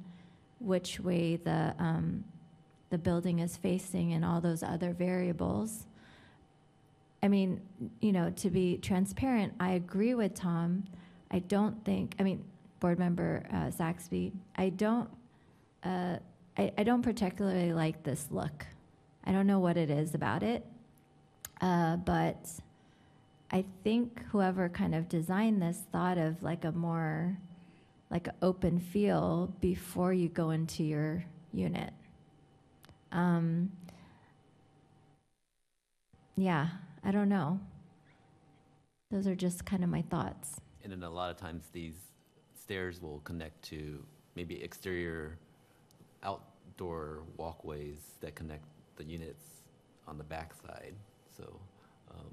which 0.59 1.01
way 1.01 1.37
the 1.37 1.75
um, 1.79 2.25
the 2.93 2.99
building 2.99 3.39
is 3.39 3.57
facing 3.57 4.13
and 4.13 4.23
all 4.23 4.41
those 4.41 4.63
other 4.63 4.93
variables? 4.93 5.87
I 7.23 7.29
mean, 7.29 7.63
you 8.01 8.13
know, 8.13 8.31
to 8.31 8.51
be 8.51 8.77
transparent, 8.77 9.55
I 9.59 9.73
agree 9.73 10.15
with 10.15 10.35
Tom. 10.35 10.85
I 11.31 11.39
don't 11.39 11.83
think. 11.87 12.15
I 12.21 12.23
mean, 12.23 12.45
Board 12.81 12.99
Member 12.99 13.47
uh, 13.51 13.71
Saxby, 13.71 14.33
I 14.57 14.69
don't. 14.69 15.09
Uh, 15.83 16.19
I, 16.59 16.71
I 16.77 16.83
don't 16.83 17.01
particularly 17.01 17.73
like 17.73 18.03
this 18.03 18.27
look. 18.31 18.67
I 19.25 19.33
don't 19.33 19.47
know 19.47 19.59
what 19.59 19.79
it 19.79 19.89
is 19.89 20.15
about 20.15 20.43
it, 20.43 20.67
uh, 21.63 21.97
but 21.97 22.51
I 23.51 23.65
think 23.85 24.23
whoever 24.31 24.69
kind 24.69 24.95
of 24.95 25.09
designed 25.09 25.63
this 25.63 25.81
thought 25.93 26.19
of 26.19 26.43
like 26.43 26.67
a 26.67 26.73
more 26.73 27.39
like 28.11 28.29
open 28.43 28.79
feel 28.79 29.55
before 29.61 30.13
you 30.13 30.29
go 30.29 30.51
into 30.51 30.85
your 30.85 31.25
unit. 31.55 31.95
Um, 33.13 33.71
yeah, 36.37 36.69
I 37.05 37.11
don't 37.11 37.29
know. 37.29 37.61
Those 39.11 39.27
are 39.27 39.35
just 39.35 39.67
kind 39.67 39.85
of 39.85 39.91
my 39.91 40.03
thoughts. 40.03 40.61
And 40.83 40.91
then 40.93 41.03
a 41.03 41.11
lot 41.11 41.31
of 41.31 41.37
times 41.37 41.65
these 41.73 41.95
stairs 42.59 43.01
will 43.03 43.21
connect 43.21 43.63
to 43.65 44.03
maybe 44.35 44.63
exterior 44.63 45.39
outdoor 46.23 47.23
walkways 47.37 47.99
that 48.21 48.35
connect 48.35 48.65
the 48.97 49.05
units 49.05 49.45
on 50.09 50.17
the 50.17 50.25
backside. 50.25 50.95
So, 51.37 51.45
um, 52.11 52.33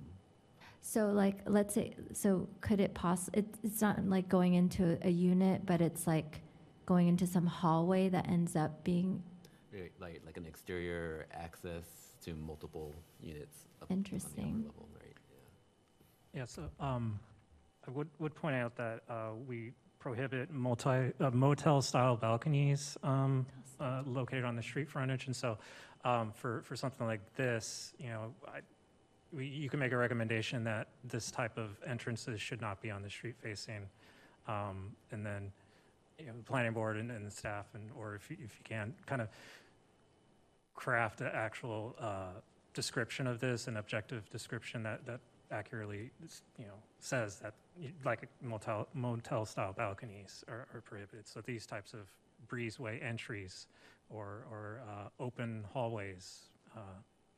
So 0.81 1.07
like, 1.11 1.39
let's 1.45 1.73
say, 1.73 1.95
so 2.13 2.47
could 2.61 2.79
it 2.79 2.93
poss, 2.93 3.29
it, 3.33 3.45
it's 3.63 3.81
not 3.81 4.03
like 4.07 4.29
going 4.29 4.53
into 4.53 4.97
a 5.01 5.09
unit, 5.09 5.65
but 5.65 5.81
it's 5.81 6.07
like 6.07 6.39
going 6.85 7.07
into 7.07 7.27
some 7.27 7.45
hallway 7.45 8.09
that 8.09 8.27
ends 8.29 8.55
up 8.55 8.83
being, 8.83 9.21
like, 9.99 10.21
like 10.25 10.37
an 10.37 10.45
exterior 10.45 11.25
access 11.33 11.85
to 12.23 12.33
multiple 12.33 12.93
units 13.21 13.67
up 13.81 13.91
on 13.91 14.03
the 14.03 14.09
upper 14.09 14.15
Interesting. 14.15 14.63
level, 14.65 14.87
right? 14.93 15.15
Yeah. 16.33 16.39
Yeah, 16.41 16.45
so 16.45 16.69
um, 16.79 17.19
I 17.87 17.91
would, 17.91 18.07
would 18.19 18.35
point 18.35 18.55
out 18.55 18.75
that 18.75 19.01
uh, 19.09 19.29
we 19.47 19.71
prohibit 19.99 20.51
multi, 20.51 21.11
uh, 21.19 21.31
motel-style 21.31 22.17
balconies 22.17 22.97
um, 23.03 23.45
uh, 23.79 24.01
located 24.05 24.45
on 24.45 24.55
the 24.55 24.63
street 24.63 24.89
frontage, 24.89 25.27
and 25.27 25.35
so 25.35 25.57
um, 26.05 26.31
for, 26.33 26.61
for 26.61 26.75
something 26.75 27.05
like 27.05 27.21
this, 27.35 27.93
you 27.97 28.09
know, 28.09 28.33
I, 28.47 28.59
we, 29.31 29.45
you 29.45 29.69
can 29.69 29.79
make 29.79 29.91
a 29.91 29.97
recommendation 29.97 30.63
that 30.63 30.87
this 31.03 31.29
type 31.29 31.57
of 31.57 31.77
entrances 31.85 32.41
should 32.41 32.61
not 32.61 32.81
be 32.81 32.89
on 32.89 33.01
the 33.01 33.09
street 33.09 33.35
facing, 33.41 33.87
um, 34.47 34.91
and 35.11 35.25
then, 35.25 35.51
you 36.17 36.27
know, 36.27 36.33
the 36.37 36.43
planning 36.43 36.73
board 36.73 36.97
and, 36.97 37.11
and 37.11 37.25
the 37.25 37.31
staff, 37.31 37.65
and, 37.73 37.89
or 37.97 38.15
if 38.15 38.29
you, 38.29 38.37
if 38.43 38.57
you 38.57 38.63
can, 38.63 38.93
kind 39.05 39.21
of 39.21 39.27
craft 40.83 41.19
an 41.19 41.29
actual 41.33 41.93
uh, 41.99 42.27
description 42.73 43.27
of 43.27 43.41
this, 43.41 43.67
an 43.67 43.75
objective 43.77 44.29
description 44.29 44.81
that, 44.81 45.05
that 45.05 45.19
accurately, 45.51 46.09
you 46.57 46.65
know, 46.65 46.79
says 47.01 47.35
that, 47.39 47.53
like 48.05 48.21
motel, 48.41 48.87
motel-style 48.93 49.73
balconies 49.73 50.45
are, 50.47 50.67
are 50.73 50.81
prohibited. 50.81 51.27
So 51.27 51.41
these 51.41 51.65
types 51.65 51.93
of 51.93 52.07
breezeway 52.47 53.03
entries 53.03 53.67
or, 54.09 54.45
or 54.49 54.81
uh, 54.89 55.09
open 55.21 55.65
hallways 55.73 56.43
uh, 56.77 56.79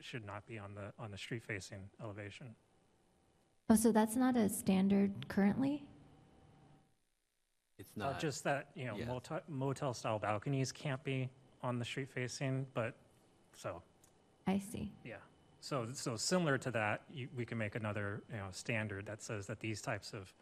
should 0.01 0.23
not 0.25 0.45
be 0.45 0.59
on 0.59 0.75
the, 0.75 0.93
on 1.03 1.09
the 1.09 1.17
street-facing 1.17 1.79
elevation. 2.03 2.47
oh, 3.71 3.75
so 3.75 3.91
that's 3.91 4.15
not 4.15 4.35
a 4.37 4.47
standard 4.49 5.27
currently? 5.29 5.83
It's 7.79 7.91
Uh, 7.97 8.01
not, 8.03 8.19
Just 8.19 8.43
that, 8.43 8.67
you 8.75 8.85
know, 8.85 8.95
yeah. 8.95 9.05
motel- 9.05 9.41
motel-style 9.47 10.19
balconies 10.19 10.71
can't 10.71 11.03
be 11.03 11.27
on 11.63 11.79
the 11.79 11.85
street-facing, 11.85 12.67
but, 12.75 12.93
so, 13.55 13.81
I 14.47 14.57
see. 14.59 14.91
yeah. 15.03 15.15
So, 15.59 15.87
so 15.93 16.15
similar 16.15 16.57
to 16.57 16.71
that, 16.71 17.01
you, 17.13 17.27
we 17.37 17.45
can 17.45 17.57
make 17.57 17.75
another, 17.75 18.23
you 18.31 18.37
know, 18.37 18.47
standard 18.51 19.05
that 19.05 19.21
says 19.21 19.45
that 19.47 19.59
these 19.59 19.81
types 19.81 20.13
of 20.13 20.33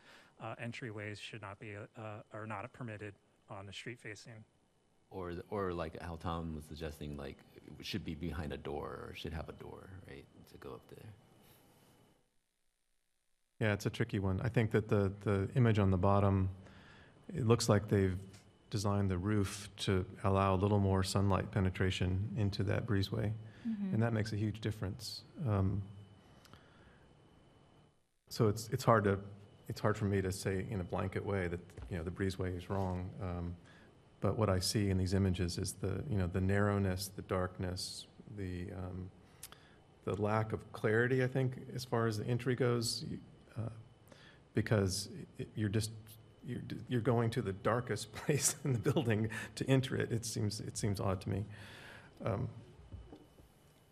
uh, 0.41 0.55
entryways 0.63 1.19
should 1.19 1.41
not 1.41 1.59
be, 1.59 1.75
uh, 1.75 2.01
are 2.33 2.47
not 2.47 2.71
permitted 2.71 3.13
on 3.49 3.65
the 3.65 3.73
street 3.73 3.99
facing. 3.99 4.45
or, 5.11 5.33
the- 5.35 5.43
or 5.49 5.73
like 5.73 6.01
how 6.01 6.15
Tom 6.21 6.55
was 6.55 6.63
suggesting, 6.65 7.17
like, 7.17 7.35
it 7.79 7.85
should 7.85 8.05
be 8.05 8.15
behind 8.15 8.53
a 8.53 8.57
door 8.57 9.07
or 9.09 9.13
should 9.15 9.33
have 9.33 9.49
a 9.49 9.53
door, 9.53 9.89
right, 10.07 10.23
to 10.51 10.57
go 10.59 10.69
up 10.71 10.81
there. 10.89 11.09
Yeah, 13.59 13.73
it's 13.73 13.85
a 13.85 13.89
tricky 13.89 14.19
one. 14.19 14.39
I 14.41 14.47
think 14.47 14.71
that 14.71 14.87
the, 14.87 15.11
the 15.21 15.49
image 15.55 15.79
on 15.79 15.91
the 15.91 15.97
bottom, 15.97 16.49
it 17.35 17.45
looks 17.45 17.67
like 17.67 17.89
they've 17.89 18.17
designed 18.69 19.09
the 19.09 19.17
roof 19.17 19.69
to 19.77 20.05
allow 20.23 20.53
a 20.53 20.57
little 20.57 20.79
more 20.79 21.03
sunlight 21.03 21.51
penetration 21.51 22.29
into 22.37 22.63
that 22.63 22.85
breezeway, 22.85 23.31
Mhm. 23.67 23.93
and 23.93 24.01
that 24.03 24.13
makes 24.13 24.31
a 24.33 24.35
huge 24.35 24.61
difference. 24.61 25.23
Um, 25.47 25.81
So 28.31 28.47
it's, 28.47 28.69
it's 28.69 28.83
hard 28.83 29.05
to, 29.05 29.17
it's 29.69 29.81
hard 29.81 29.97
for 29.97 30.05
me 30.05 30.21
to 30.21 30.31
say 30.31 30.65
in 30.69 30.81
a 30.81 30.83
blanket 30.83 31.25
way 31.25 31.47
that, 31.47 31.59
you 31.89 31.97
know, 31.97 32.03
the 32.03 32.11
breezeway 32.11 32.55
is 32.55 32.69
wrong. 32.69 33.09
Um, 33.21 33.55
But 34.21 34.37
what 34.37 34.49
I 34.49 34.59
see 34.59 34.89
in 34.89 34.97
these 34.97 35.13
images 35.13 35.57
is 35.57 35.73
the, 35.73 36.03
you 36.09 36.17
know, 36.17 36.27
the 36.27 36.41
narrowness, 36.41 37.07
the 37.07 37.21
darkness, 37.23 38.05
the, 38.37 38.71
um, 38.73 39.09
the 40.03 40.21
lack 40.21 40.51
of 40.53 40.59
clarity, 40.73 41.23
I 41.23 41.27
think, 41.27 41.53
as 41.73 41.85
far 41.85 42.05
as 42.05 42.17
the 42.17 42.25
entry 42.27 42.53
goes, 42.55 43.05
uh, 43.57 43.69
because 44.53 45.09
it- 45.37 45.47
you're 45.55 45.69
just, 45.69 45.91
you're, 46.49 46.61
you're 46.87 47.01
going 47.01 47.29
to 47.31 47.41
the 47.41 47.53
darkest 47.53 48.11
place 48.19 48.55
in 48.65 48.73
the 48.73 48.79
building 48.79 49.29
to 49.55 49.69
enter 49.69 49.95
it. 49.95 50.11
It 50.11 50.25
seems, 50.25 50.59
it 50.59 50.77
seems 50.77 50.99
odd 50.99 51.21
to 51.21 51.29
me. 51.29 51.45
Um, 52.25 52.49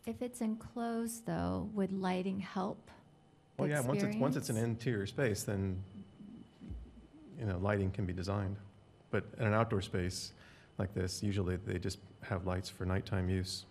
If 0.06 0.22
it's 0.22 0.42
enclosed 0.42 1.26
though, 1.26 1.70
would 1.74 1.92
lighting 1.92 2.40
help? 2.40 2.90
the 3.58 3.64
Well, 3.64 3.70
yeah, 3.70 3.80
once 3.82 4.04
it's, 4.04 4.16
once 4.18 4.36
it's 4.36 4.50
an 4.50 4.58
experience? 4.58 4.84
interior 4.86 5.08
space, 5.08 5.44
then, 5.44 5.82
you 7.40 7.46
know, 7.46 7.58
lighting 7.60 7.92
can 7.92 8.06
be 8.06 8.14
designed. 8.14 8.58
But 9.10 9.24
in 9.40 9.48
an 9.48 9.54
outdoor 9.54 9.82
space 9.82 10.34
like 10.78 10.94
this, 10.94 11.24
usually 11.24 11.56
they 11.56 11.80
just 11.80 12.00
have 12.22 12.46
lights 12.46 12.70
for 12.70 12.86
nighttime 12.86 13.30
use. 13.30 13.66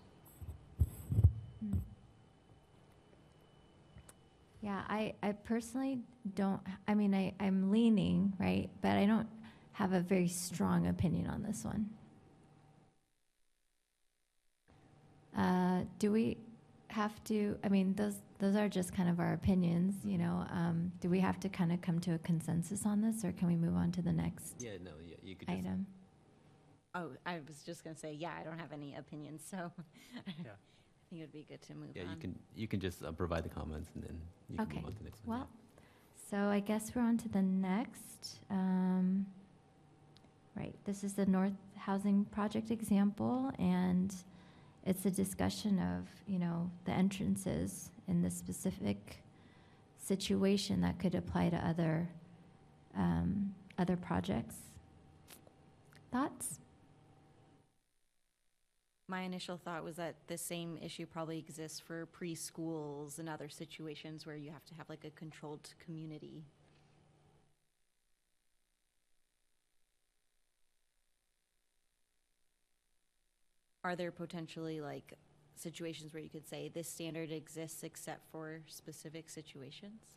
Yeah, 4.66 4.82
I, 4.88 5.14
I 5.22 5.30
personally 5.30 6.00
don't, 6.34 6.60
I 6.88 6.94
mean, 6.94 7.14
I, 7.14 7.32
I'm 7.38 7.70
leaning, 7.70 8.32
right, 8.36 8.68
but 8.82 8.96
I 8.96 9.06
don't 9.06 9.28
have 9.74 9.92
a 9.92 10.00
very 10.00 10.26
strong 10.26 10.88
opinion 10.88 11.28
on 11.28 11.44
this 11.44 11.64
one. 11.64 11.88
Uh, 15.38 15.82
do 16.00 16.10
we 16.10 16.38
have 16.88 17.22
to, 17.26 17.56
I 17.62 17.68
mean, 17.68 17.94
those, 17.94 18.16
those 18.40 18.56
are 18.56 18.68
just 18.68 18.92
kind 18.92 19.08
of 19.08 19.20
our 19.20 19.34
opinions, 19.34 19.94
you 20.04 20.18
know, 20.18 20.44
um, 20.50 20.90
do 21.00 21.08
we 21.10 21.20
have 21.20 21.38
to 21.40 21.48
kind 21.48 21.70
of 21.70 21.80
come 21.80 22.00
to 22.00 22.14
a 22.14 22.18
consensus 22.18 22.84
on 22.84 23.00
this, 23.00 23.24
or 23.24 23.30
can 23.30 23.46
we 23.46 23.54
move 23.54 23.76
on 23.76 23.92
to 23.92 24.02
the 24.02 24.12
next 24.12 24.56
Yeah, 24.58 24.78
no, 24.82 24.90
yeah, 25.06 25.14
you 25.22 25.36
could 25.36 25.46
just, 25.46 25.60
item? 25.60 25.86
Oh, 26.92 27.10
I 27.24 27.38
was 27.46 27.62
just 27.64 27.84
gonna 27.84 27.94
say, 27.94 28.14
yeah, 28.14 28.32
I 28.36 28.42
don't 28.42 28.58
have 28.58 28.72
any 28.72 28.96
opinions, 28.96 29.42
so 29.48 29.70
Yeah. 30.26 30.50
think 31.16 31.22
it'd 31.22 31.32
be 31.32 31.46
good 31.48 31.62
to 31.62 31.74
move 31.74 31.88
yeah, 31.94 32.04
on. 32.04 32.10
you 32.10 32.16
can, 32.16 32.38
you 32.54 32.68
can 32.68 32.80
just 32.80 33.02
uh, 33.02 33.12
provide 33.12 33.44
the 33.44 33.48
comments 33.48 33.90
and 33.94 34.04
then 34.04 34.20
you 34.50 34.56
can 34.56 34.66
Okay, 34.66 34.76
move 34.76 34.86
on 34.86 34.92
to 34.92 34.98
the 34.98 35.04
next 35.04 35.26
one. 35.26 35.38
Well, 35.38 35.48
so 36.30 36.36
I 36.36 36.60
guess 36.60 36.92
we're 36.94 37.02
on 37.02 37.16
to 37.18 37.28
the 37.28 37.42
next. 37.42 38.40
um, 38.50 39.26
Right, 40.56 40.74
this 40.86 41.04
is 41.04 41.12
the 41.12 41.26
North 41.26 41.52
Housing 41.76 42.24
Project 42.24 42.70
example, 42.70 43.52
and 43.58 44.14
it's 44.86 45.04
a 45.04 45.10
discussion 45.10 45.78
of, 45.78 46.08
you 46.26 46.38
know, 46.38 46.70
the 46.86 46.92
entrances 46.92 47.90
in 48.08 48.22
this 48.22 48.34
specific 48.34 49.18
situation 50.02 50.80
that 50.80 50.98
could 50.98 51.14
apply 51.14 51.50
to 51.50 51.56
other, 51.58 52.08
um, 52.96 53.54
other 53.76 53.98
projects. 53.98 54.54
Thoughts? 56.10 56.58
My 59.08 59.22
initial 59.22 59.56
thought 59.56 59.84
was 59.84 59.96
that 59.96 60.16
the 60.26 60.36
same 60.36 60.78
issue 60.82 61.06
probably 61.06 61.38
exists 61.38 61.78
for 61.78 62.06
preschools 62.06 63.20
and 63.20 63.28
other 63.28 63.48
situations 63.48 64.26
where 64.26 64.36
you 64.36 64.50
have 64.50 64.64
to 64.64 64.74
have 64.74 64.88
like 64.88 65.04
a 65.04 65.10
controlled 65.10 65.74
community. 65.78 66.44
Are 73.84 73.94
there 73.94 74.10
potentially 74.10 74.80
like 74.80 75.14
situations 75.54 76.12
where 76.12 76.20
you 76.20 76.28
could 76.28 76.48
say 76.48 76.68
this 76.74 76.88
standard 76.88 77.30
exists 77.30 77.84
except 77.84 78.28
for 78.32 78.60
specific 78.66 79.30
situations? 79.30 80.16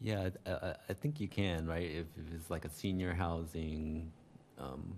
Yeah, 0.00 0.28
I, 0.44 0.50
I, 0.50 0.74
I 0.90 0.92
think 0.92 1.20
you 1.20 1.28
can, 1.28 1.66
right? 1.66 1.90
If, 1.90 2.06
if 2.18 2.34
it's 2.34 2.50
like 2.50 2.66
a 2.66 2.70
senior 2.70 3.14
housing 3.14 4.12
um, 4.58 4.94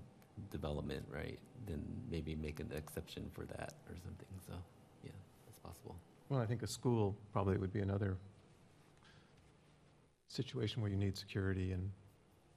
development, 0.50 1.04
right? 1.10 1.38
Then 1.66 1.82
maybe 2.10 2.34
make 2.34 2.60
an 2.60 2.70
exception 2.74 3.30
for 3.32 3.44
that 3.46 3.74
or 3.88 3.96
something. 4.04 4.28
So, 4.46 4.54
yeah, 5.04 5.10
that's 5.46 5.58
possible. 5.58 5.96
Well, 6.28 6.40
I 6.40 6.46
think 6.46 6.62
a 6.62 6.66
school 6.66 7.16
probably 7.32 7.56
would 7.56 7.72
be 7.72 7.80
another 7.80 8.16
situation 10.28 10.82
where 10.82 10.90
you 10.90 10.96
need 10.96 11.16
security 11.16 11.72
and 11.72 11.90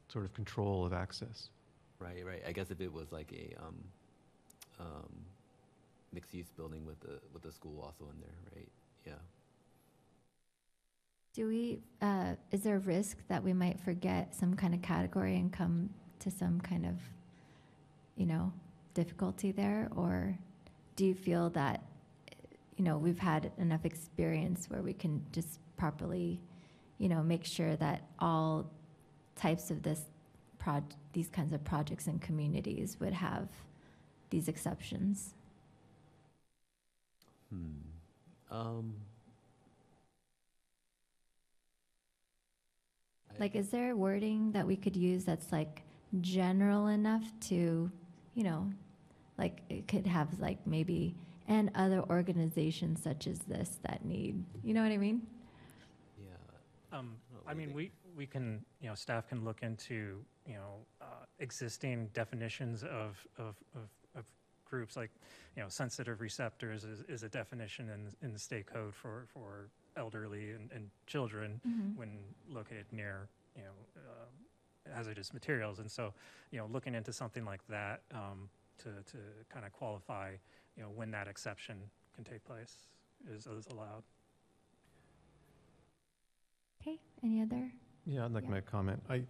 sort 0.07 0.26
of 0.26 0.34
control 0.34 0.85
of 0.85 0.93
access. 0.93 1.49
Right, 1.99 2.26
right. 2.26 2.41
I 2.47 2.51
guess 2.51 2.72
if 2.72 2.81
it 2.81 2.91
was 2.91 3.11
like 3.11 3.31
a 3.34 3.56
um, 3.61 3.76
um, 4.80 5.10
mixed-use 6.14 6.49
building 6.56 6.85
with 6.85 6.99
the 7.01 7.19
with 7.34 7.43
the 7.43 7.51
school 7.51 7.81
also 7.81 8.10
in 8.11 8.19
there, 8.22 8.38
right? 8.56 8.69
Yeah. 9.06 9.14
Do 11.34 11.47
we, 11.47 11.80
uh, 12.01 12.34
is 12.51 12.61
there 12.61 12.77
a 12.77 12.80
risk 12.80 13.19
that 13.27 13.43
we 13.43 13.53
might 13.53 13.80
forget 13.80 14.34
some 14.35 14.56
kind 14.56 14.73
of 14.73 14.81
category 14.81 15.35
and 15.35 15.53
come 15.53 15.91
to 16.19 16.31
some 16.31 16.60
kind 16.60 16.85
of, 16.85 16.95
you 18.19 18.25
know, 18.25 18.51
difficulty 18.93 19.51
there? 19.51 19.89
Or 19.95 20.37
do 20.97 21.05
you 21.05 21.15
feel 21.15 21.49
that, 21.51 21.81
you 22.75 22.83
know, 22.83 22.97
we've 22.97 23.17
had 23.17 23.51
enough 23.57 23.85
experience 23.85 24.69
where 24.69 24.81
we 24.81 24.93
can 24.93 25.25
just 25.31 25.59
properly, 25.77 26.41
you 26.97 27.07
know, 27.07 27.23
make 27.23 27.45
sure 27.45 27.77
that 27.77 28.01
all 28.19 28.69
types 29.37 29.71
of 29.71 29.81
this 29.81 30.01
proj, 30.59 30.83
these 31.13 31.29
kinds 31.29 31.53
of 31.53 31.63
projects 31.63 32.07
and 32.07 32.21
communities 32.21 32.97
would 32.99 33.13
have 33.13 33.47
these 34.29 34.49
exceptions. 34.49 35.33
Hmm. 37.49 38.55
Um. 38.55 38.93
Like, 43.39 43.55
is 43.55 43.69
there 43.69 43.95
wording 43.95 44.51
that 44.51 44.67
we 44.67 44.75
could 44.75 44.97
use 44.97 45.23
that's 45.23 45.53
like 45.53 45.83
general 46.19 46.87
enough 46.87 47.23
to, 47.47 47.89
you 48.39 48.45
know, 48.45 48.71
like 49.37 49.57
it 49.67 49.85
could 49.89 50.07
have 50.07 50.39
like 50.39 50.65
maybe, 50.65 51.13
and 51.49 51.69
other 51.75 52.01
organizations 52.09 53.03
such 53.03 53.27
as 53.27 53.39
this 53.39 53.79
that 53.83 54.05
need, 54.05 54.41
you 54.63 54.73
know 54.73 54.81
what 54.81 54.93
I 54.93 54.97
mean? 54.97 55.27
Yeah. 56.17 56.97
Um, 56.97 57.17
I 57.45 57.49
what 57.49 57.53
do 57.55 57.59
you 57.59 57.67
mean, 57.67 57.75
we, 57.75 57.91
we 58.15 58.25
can, 58.25 58.63
you 58.79 58.87
know, 58.87 58.95
staff 58.95 59.27
can 59.27 59.43
look 59.43 59.61
into, 59.61 60.23
you 60.47 60.53
know, 60.53 60.85
uh, 61.01 61.25
existing 61.39 62.09
definitions 62.13 62.83
of, 62.83 63.17
of, 63.37 63.55
of, 63.75 63.89
of 64.15 64.23
groups, 64.63 64.95
like, 64.95 65.11
you 65.57 65.61
know, 65.61 65.67
sensitive 65.67 66.21
receptors 66.21 66.85
is, 66.85 67.01
is 67.09 67.23
a 67.23 67.29
definition 67.29 67.89
in, 67.89 68.25
in 68.25 68.31
the 68.31 68.39
state 68.39 68.67
code 68.67 68.95
for, 68.95 69.25
for 69.33 69.67
elderly 69.97 70.51
and, 70.51 70.71
and 70.71 70.89
children 71.07 71.59
Mhm. 71.67 71.97
when 71.97 72.19
located 72.47 72.85
near, 72.93 73.27
you 73.57 73.63
know, 73.63 73.71
uh, 73.97 74.25
hazardous 74.93 75.33
materials. 75.33 75.79
And 75.79 75.89
so, 75.89 76.13
you 76.51 76.57
know, 76.57 76.67
looking 76.71 76.95
into 76.95 77.13
something 77.13 77.45
like 77.45 77.61
that 77.69 78.01
um, 78.13 78.49
to, 78.79 78.89
to 79.11 79.17
kind 79.49 79.65
of 79.65 79.71
qualify, 79.73 80.31
you 80.75 80.83
know, 80.83 80.89
when 80.95 81.11
that 81.11 81.27
exception 81.27 81.77
can 82.15 82.23
take 82.23 82.43
place 82.43 82.75
is, 83.33 83.47
is 83.47 83.67
allowed. 83.67 84.03
Okay, 86.81 86.97
any 87.23 87.41
other? 87.41 87.71
Yeah, 88.05 88.25
I'd 88.25 88.31
like 88.31 88.45
to 88.45 88.51
make 88.51 88.67
a 88.67 88.71
comment. 88.71 89.01
I, 89.09 89.23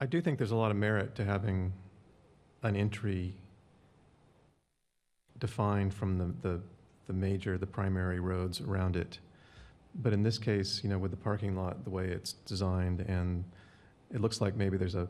I 0.00 0.06
do 0.06 0.20
think 0.20 0.38
there's 0.38 0.50
a 0.50 0.56
lot 0.56 0.70
of 0.70 0.76
merit 0.76 1.14
to 1.16 1.24
having 1.24 1.72
an 2.62 2.76
entry 2.76 3.34
defined 5.38 5.92
from 5.92 6.16
the, 6.16 6.34
the, 6.48 6.60
the 7.06 7.12
major, 7.12 7.58
the 7.58 7.66
primary 7.66 8.20
roads 8.20 8.60
around 8.60 8.96
it. 8.96 9.18
But 9.96 10.12
in 10.12 10.22
this 10.22 10.38
case, 10.38 10.80
you 10.82 10.90
know, 10.90 10.98
with 10.98 11.10
the 11.10 11.16
parking 11.16 11.56
lot, 11.56 11.84
the 11.84 11.90
way 11.90 12.06
it's 12.08 12.32
designed, 12.32 13.00
and 13.00 13.44
it 14.12 14.20
looks 14.20 14.40
like 14.40 14.56
maybe 14.56 14.76
there's 14.76 14.96
a, 14.96 15.08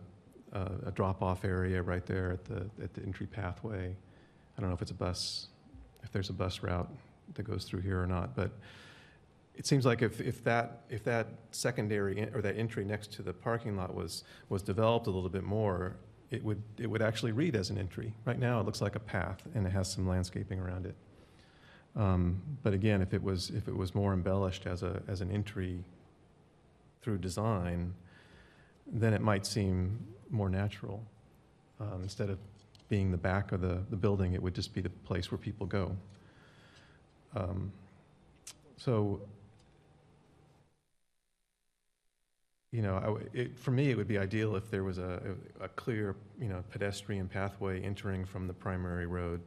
a, 0.53 0.71
a 0.87 0.91
drop-off 0.91 1.45
area 1.45 1.83
right 1.83 2.05
there 2.05 2.33
at 2.33 2.45
the, 2.45 2.69
at 2.83 2.93
the 2.95 3.03
entry 3.03 3.27
pathway. 3.27 3.97
I 4.57 4.61
don't 4.61 4.69
know 4.69 4.75
if 4.75 4.83
it's 4.83 4.91
a 4.91 4.95
bus, 4.95 5.49
if 6.03 6.13
there's 6.13 6.31
a 6.31 6.35
bus 6.35 6.63
route 6.63 6.91
that 7.35 7.45
goes 7.45 7.65
through 7.65 7.81
here 7.81 8.01
or 8.01 8.07
not, 8.07 8.37
but 8.37 8.51
it 9.55 9.67
seems 9.67 9.87
like 9.87 10.03
if, 10.03 10.21
if 10.21 10.45
that, 10.45 10.83
if 10.91 11.03
that 11.05 11.29
secondary, 11.51 12.29
or 12.35 12.43
that 12.43 12.57
entry 12.57 12.85
next 12.85 13.13
to 13.15 13.23
the 13.23 13.33
parking 13.33 13.77
lot 13.77 13.95
was, 13.95 14.25
was 14.49 14.63
developed 14.63 15.07
a 15.07 15.11
little 15.11 15.31
bit 15.31 15.45
more, 15.45 15.97
it 16.31 16.43
would, 16.45 16.63
it 16.79 16.89
would 16.89 17.03
actually 17.03 17.33
read 17.33 17.57
as 17.57 17.71
an 17.71 17.79
entry. 17.79 18.13
Right 18.25 18.39
now, 18.39 18.61
it 18.61 18.67
looks 18.67 18.83
like 18.83 18.97
a 18.97 19.01
path, 19.01 19.43
and 19.55 19.67
it 19.67 19.71
has 19.71 19.91
some 19.91 20.07
landscaping 20.09 20.59
around 20.59 20.87
it. 20.87 20.97
Um, 21.97 22.41
But 22.63 22.75
again, 22.75 23.03
if 23.03 23.15
it 23.15 23.23
was, 23.23 23.51
if 23.51 23.69
it 23.69 23.77
was 23.77 23.95
more 23.95 24.13
embellished 24.13 24.67
as 24.67 24.83
a, 24.83 25.03
as 25.09 25.21
an 25.21 25.31
entry 25.31 25.85
through 27.03 27.19
design, 27.19 27.95
then 28.87 29.13
it 29.15 29.21
might 29.21 29.47
seem 29.47 29.99
more 30.31 30.49
natural. 30.49 31.03
Um, 31.81 32.03
Instead 32.03 32.31
of 32.31 32.39
being 32.89 33.11
the 33.11 33.17
back 33.19 33.53
of 33.53 33.61
the, 33.61 33.83
the 33.91 33.97
building, 33.97 34.35
it 34.35 34.43
would 34.43 34.55
just 34.55 34.75
be 34.75 34.81
the 34.81 34.91
place 34.91 35.31
where 35.31 35.39
people 35.39 35.67
go. 35.67 35.97
Um, 37.35 37.73
So, 38.77 39.21
you 42.73 42.83
know, 42.83 43.21
it, 43.33 43.57
for 43.57 43.71
me, 43.71 43.91
it 43.91 43.97
would 43.97 44.09
be 44.09 44.19
ideal 44.19 44.57
if 44.57 44.69
there 44.71 44.83
was 44.83 44.99
a 44.99 45.37
a 45.61 45.69
clear, 45.69 46.17
you 46.41 46.49
know, 46.49 46.65
pedestrian 46.71 47.29
pathway 47.29 47.81
entering 47.83 48.25
from 48.27 48.49
the 48.49 48.53
primary 48.53 49.07
road 49.07 49.41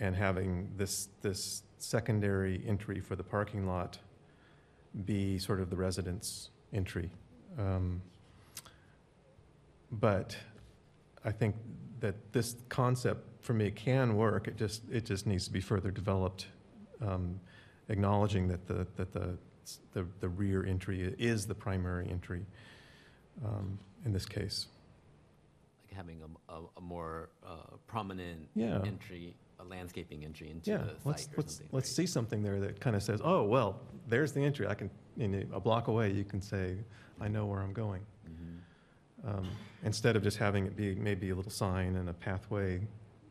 and 0.00 0.14
having 0.14 0.70
this, 0.76 1.08
this 1.22 1.62
secondary 1.78 2.62
entry 2.66 3.00
for 3.00 3.16
the 3.16 3.22
parking 3.24 3.66
lot 3.66 3.98
be 5.04 5.38
sort 5.38 5.60
of 5.60 5.70
the 5.70 5.76
residence 5.76 6.50
entry. 6.72 7.10
Um, 7.58 8.02
But 9.92 10.36
I 11.24 11.30
think 11.32 11.54
that 12.00 12.14
this 12.32 12.56
concept, 12.68 13.22
for 13.42 13.54
me, 13.54 13.70
can 13.70 14.16
work, 14.16 14.48
it 14.48 14.56
just, 14.56 14.82
it 14.90 15.04
just 15.04 15.26
needs 15.26 15.46
to 15.46 15.52
be 15.52 15.60
further 15.60 15.90
developed, 15.90 16.46
um, 17.00 17.40
acknowledging 17.88 18.48
that 18.48 18.66
the, 18.66 18.86
that 18.96 19.12
the, 19.12 19.38
the, 19.92 20.06
the 20.20 20.28
rear 20.28 20.64
entry 20.66 21.14
is 21.18 21.46
the 21.46 21.54
primary 21.54 22.08
entry, 22.10 22.44
um, 23.44 23.78
in 24.04 24.12
this 24.12 24.26
case. 24.26 24.66
Like 25.84 25.96
having 25.96 26.20
a, 26.22 26.52
a, 26.52 26.60
a 26.76 26.80
more 26.80 27.28
uh, 27.46 27.76
prominent 27.86 28.48
Yeah. 28.54 28.82
entry, 28.84 29.34
a 29.58 29.64
landscaping 29.64 30.24
entry 30.24 30.50
into 30.50 30.70
Yeah, 30.70 30.78
the 30.78 30.94
let's, 31.04 31.22
site 31.24 31.32
or 31.32 31.36
let's, 31.38 31.52
something. 31.54 31.68
let's 31.72 31.88
right? 31.90 31.96
see 31.96 32.06
something 32.06 32.42
there 32.42 32.60
that 32.60 32.80
kind 32.80 32.94
of 32.96 33.02
says, 33.02 33.20
oh, 33.24 33.44
well, 33.44 33.80
there's 34.08 34.32
the 34.32 34.40
entry, 34.42 34.66
I 34.66 34.74
can, 34.74 34.90
you 35.16 35.28
know, 35.28 35.42
a 35.52 35.60
block 35.60 35.88
away, 35.88 36.12
you 36.12 36.24
can 36.24 36.40
say, 36.40 36.76
I 37.20 37.28
know 37.28 37.46
where 37.46 37.60
I'm 37.60 37.72
going. 37.72 38.02
Mhm. 38.28 39.28
Um, 39.38 39.48
Instead 39.84 40.16
of 40.16 40.22
just 40.22 40.36
having 40.36 40.66
it 40.66 40.76
be 40.76 40.94
maybe 40.96 41.30
a 41.30 41.34
little 41.34 41.50
sign 41.50 41.96
and 41.96 42.08
a 42.08 42.12
pathway, 42.12 42.80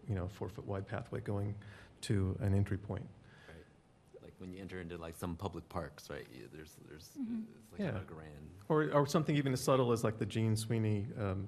you 0.07 0.15
know, 0.15 0.27
four-foot 0.27 0.65
wide 0.65 0.88
pathway 0.88 1.19
going 1.19 1.53
to 2.02 2.35
an 2.41 2.53
entry 2.53 2.77
point. 2.77 3.06
Right. 3.47 4.22
Like 4.23 4.34
when 4.38 4.52
you 4.53 4.61
enter 4.61 4.80
into 4.80 4.97
like 4.97 5.15
some 5.18 5.35
public 5.35 5.68
parks, 5.69 6.10
right? 6.10 6.26
you- 6.34 6.47
There's, 6.53 6.76
there's, 6.88 7.10
Mhm. 7.19 7.43
it's 7.61 7.72
like 7.72 7.80
kind 7.81 7.93
Yeah. 7.93 7.99
of 8.02 8.07
grand. 8.07 8.49
Or, 8.69 8.89
or 8.93 9.06
something 9.06 9.35
even 9.35 9.53
as 9.53 9.61
subtle 9.61 9.91
as 9.91 10.03
like 10.03 10.18
the 10.18 10.26
Jean 10.26 10.56
Sweeney 10.56 11.07
um, 11.19 11.47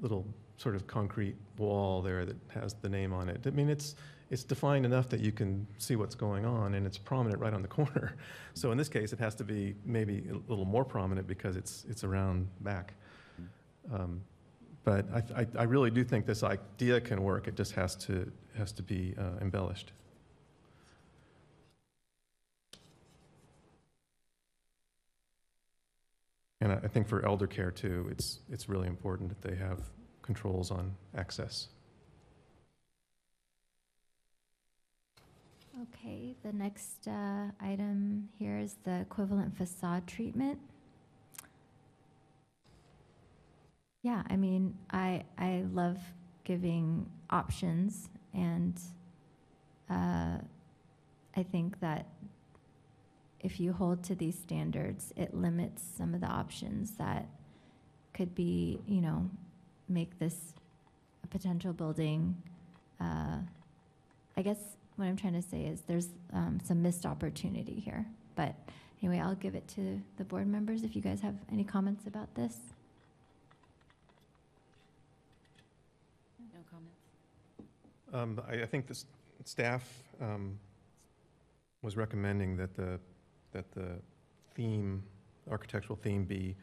little 0.00 0.26
sort 0.56 0.74
of 0.74 0.86
concrete 0.86 1.36
wall 1.58 2.02
there 2.02 2.24
that 2.24 2.36
has 2.48 2.74
the 2.74 2.88
name 2.88 3.12
on 3.12 3.28
it. 3.28 3.40
I 3.46 3.50
mean, 3.50 3.68
it's, 3.68 3.94
it's 4.30 4.42
defined 4.44 4.84
enough 4.84 5.08
that 5.10 5.20
you 5.20 5.32
can 5.32 5.66
see 5.78 5.96
what's 5.96 6.14
going 6.14 6.44
on, 6.44 6.74
and 6.74 6.86
it's 6.86 6.98
prominent 6.98 7.40
right 7.40 7.54
on 7.54 7.62
the 7.62 7.68
corner. 7.80 8.16
So 8.54 8.72
in 8.72 8.78
this 8.78 8.88
case, 8.88 9.12
it 9.12 9.18
has 9.18 9.34
to 9.36 9.44
be 9.44 9.74
maybe 9.84 10.24
a 10.30 10.50
little 10.50 10.64
more 10.64 10.84
prominent 10.84 11.26
because 11.26 11.56
it's, 11.56 11.84
it's 11.88 12.04
around 12.04 12.48
back. 12.60 12.94
Um, 13.92 14.22
But 14.84 15.04
I, 15.12 15.40
I, 15.42 15.46
I 15.58 15.62
really 15.64 15.90
do 15.90 16.04
think 16.04 16.26
this 16.26 16.42
idea 16.42 17.00
can 17.00 17.22
work, 17.22 17.48
it 17.48 17.56
just 17.56 17.72
has 17.72 17.96
to, 18.06 18.30
has 18.56 18.72
to 18.72 18.82
be 18.82 19.14
uh, 19.18 19.40
embellished. 19.42 19.92
And 26.60 26.72
I 26.72 26.88
think 26.88 27.06
for 27.08 27.24
elder 27.26 27.46
care 27.46 27.70
too, 27.70 28.06
it's, 28.10 28.40
it's 28.50 28.68
really 28.68 28.88
important 28.88 29.28
that 29.28 29.42
they 29.42 29.56
have 29.56 29.80
controls 30.26 30.70
on 30.70 30.94
access. 31.16 31.68
Okay, 35.82 36.34
the 36.42 36.52
next 36.52 37.06
uh, 37.06 37.46
item 37.60 38.28
here 38.38 38.58
is 38.58 38.76
the 38.84 39.00
equivalent 39.00 39.56
facade 39.56 40.06
treatment. 40.06 40.58
Yeah, 44.02 44.22
I 44.30 44.36
mean, 44.36 44.74
I, 44.90 45.24
I 45.36 45.64
love 45.72 45.98
giving 46.44 47.10
options, 47.28 48.08
and 48.32 48.80
uh, 49.90 50.38
I 51.36 51.42
think 51.42 51.80
that 51.80 52.06
if 53.40 53.60
you 53.60 53.72
hold 53.72 54.02
to 54.04 54.14
these 54.14 54.38
standards, 54.38 55.12
it 55.16 55.34
limits 55.34 55.82
some 55.96 56.14
of 56.14 56.20
the 56.20 56.26
options 56.26 56.92
that 56.92 57.28
could 58.14 58.34
be, 58.34 58.80
you 58.86 59.00
know, 59.00 59.28
make 59.88 60.18
this 60.18 60.54
a 61.24 61.26
potential 61.26 61.72
building. 61.72 62.36
uh, 63.00 63.38
I 64.36 64.42
guess 64.42 64.58
what 64.96 65.06
I'm 65.06 65.16
trying 65.16 65.34
to 65.34 65.42
say 65.42 65.62
is 65.62 65.82
there's 65.82 66.08
um, 66.32 66.58
some 66.64 66.82
missed 66.82 67.06
opportunity 67.06 67.80
here. 67.80 68.06
But 68.34 68.54
anyway, 69.02 69.20
I'll 69.20 69.34
give 69.34 69.54
it 69.54 69.66
to 69.68 70.00
the 70.18 70.24
board 70.24 70.46
members 70.46 70.82
if 70.82 70.94
you 70.94 71.02
guys 71.02 71.20
have 71.20 71.34
any 71.50 71.64
comments 71.64 72.06
about 72.06 72.34
this. 72.34 72.58
No 76.54 76.60
comments. 76.70 76.98
Um, 78.12 78.42
I, 78.48 78.62
I 78.62 78.66
think 78.66 78.86
the 78.86 79.02
staff 79.44 79.88
um, 80.20 80.58
was 81.82 81.96
recommending 81.96 82.56
that 82.56 82.74
the, 82.74 82.98
that 83.52 83.70
the 83.72 83.98
theme, 84.54 85.02
architectural 85.50 85.98
theme 86.02 86.24
be 86.24 86.56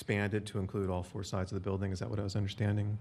expanded 0.00 0.46
to 0.46 0.58
include 0.58 0.88
all 0.88 1.02
four 1.02 1.24
sides 1.24 1.52
of 1.52 1.56
the 1.56 1.60
building. 1.60 1.92
Is 1.92 1.98
that 1.98 2.08
what 2.08 2.18
I 2.18 2.22
was 2.22 2.36
understanding? 2.36 2.96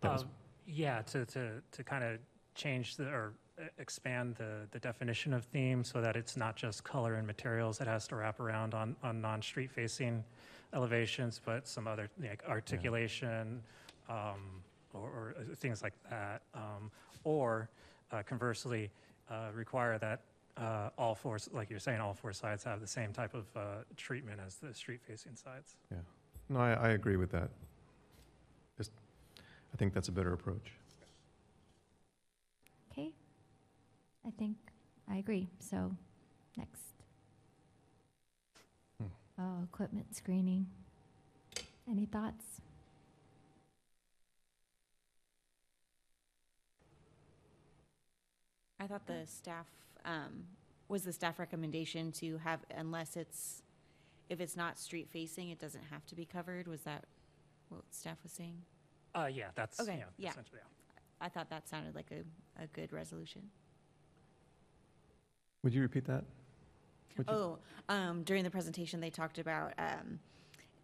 That 0.00 0.12
was- 0.12 0.22
Um, 0.24 0.30
Yeah, 0.66 1.00
to, 1.02 1.24
to, 1.24 1.62
to 1.72 1.82
kind 1.84 2.04
of 2.04 2.18
change 2.54 2.96
the, 2.96 3.04
or 3.08 3.32
uh, 3.58 3.62
expand 3.78 4.34
the, 4.36 4.66
the 4.70 4.78
definition 4.78 5.32
of 5.32 5.44
theme 5.46 5.82
so 5.82 6.02
that 6.02 6.14
it's 6.14 6.36
not 6.36 6.56
just 6.56 6.84
color 6.84 7.14
and 7.14 7.26
materials 7.26 7.78
that 7.78 7.86
has 7.88 8.06
to 8.08 8.16
wrap 8.16 8.38
around 8.38 8.74
on, 8.74 8.94
on 9.02 9.20
non-street 9.22 9.70
facing 9.70 10.22
elevations, 10.74 11.40
but 11.42 11.66
some 11.66 11.86
other, 11.88 12.10
like 12.20 12.44
articulation, 12.46 13.62
um, 14.10 14.62
or, 14.92 15.08
or 15.08 15.34
uh, 15.38 15.54
things 15.54 15.82
like 15.82 15.94
that. 16.10 16.42
Um, 16.54 16.90
Or 17.24 17.68
uh, 18.12 18.22
conversely 18.22 18.90
uh, 19.30 19.48
require 19.54 19.98
that 19.98 20.20
uh, 20.58 20.90
all 20.98 21.14
four, 21.14 21.38
like 21.52 21.70
you're 21.70 21.78
saying, 21.78 22.00
all 22.00 22.14
four 22.14 22.32
sides 22.32 22.64
have 22.64 22.80
the 22.80 22.86
same 22.86 23.12
type 23.12 23.34
of 23.34 23.44
uh, 23.56 23.60
treatment 23.96 24.40
as 24.44 24.56
the 24.56 24.74
street-facing 24.74 25.36
sides. 25.36 25.76
Yeah, 25.90 25.98
no, 26.48 26.58
I, 26.60 26.72
I 26.72 26.88
agree 26.90 27.16
with 27.16 27.30
that. 27.32 27.50
Just, 28.76 28.90
I 29.72 29.76
think 29.76 29.94
that's 29.94 30.08
a 30.08 30.12
better 30.12 30.32
approach. 30.32 30.72
Okay. 32.92 33.12
I 34.26 34.30
think 34.30 34.56
I 35.10 35.16
agree. 35.16 35.48
So, 35.60 35.94
next. 36.56 36.82
Hmm. 39.00 39.08
Oh, 39.40 39.62
equipment 39.62 40.14
screening. 40.14 40.66
Any 41.88 42.04
thoughts? 42.04 42.60
I 48.80 48.86
thought 48.86 49.06
the 49.06 49.26
staff, 49.26 49.66
um, 50.04 50.44
was 50.88 51.02
the 51.04 51.12
staff 51.12 51.38
recommendation 51.38 52.12
to 52.12 52.38
have, 52.38 52.60
unless 52.76 53.16
it's, 53.16 53.62
if 54.28 54.40
it's 54.40 54.56
not 54.56 54.78
street 54.78 55.08
facing, 55.10 55.50
it 55.50 55.58
doesn't 55.58 55.84
have 55.90 56.04
to 56.06 56.14
be 56.14 56.24
covered? 56.24 56.66
Was 56.66 56.82
that 56.82 57.04
what 57.68 57.82
staff 57.90 58.16
was 58.22 58.32
saying? 58.32 58.62
Uh, 59.14 59.28
Yeah, 59.32 59.46
that's, 59.54 59.80
Okay, 59.80 59.96
yeah, 59.98 60.04
yeah. 60.16 60.30
essentially, 60.30 60.60
yeah. 60.62 60.98
I 61.20 61.28
thought 61.28 61.50
that 61.50 61.68
sounded 61.68 61.94
like 61.94 62.10
a, 62.12 62.62
a 62.62 62.66
good 62.68 62.92
resolution. 62.92 63.42
Would 65.62 65.74
you 65.74 65.82
repeat 65.82 66.04
that? 66.06 66.24
Would 67.16 67.26
you- 67.28 67.34
Oh, 67.34 67.58
um, 67.88 68.22
during 68.22 68.44
the 68.44 68.50
presentation, 68.50 69.00
they 69.00 69.10
talked 69.10 69.38
about, 69.38 69.72
um, 69.78 70.20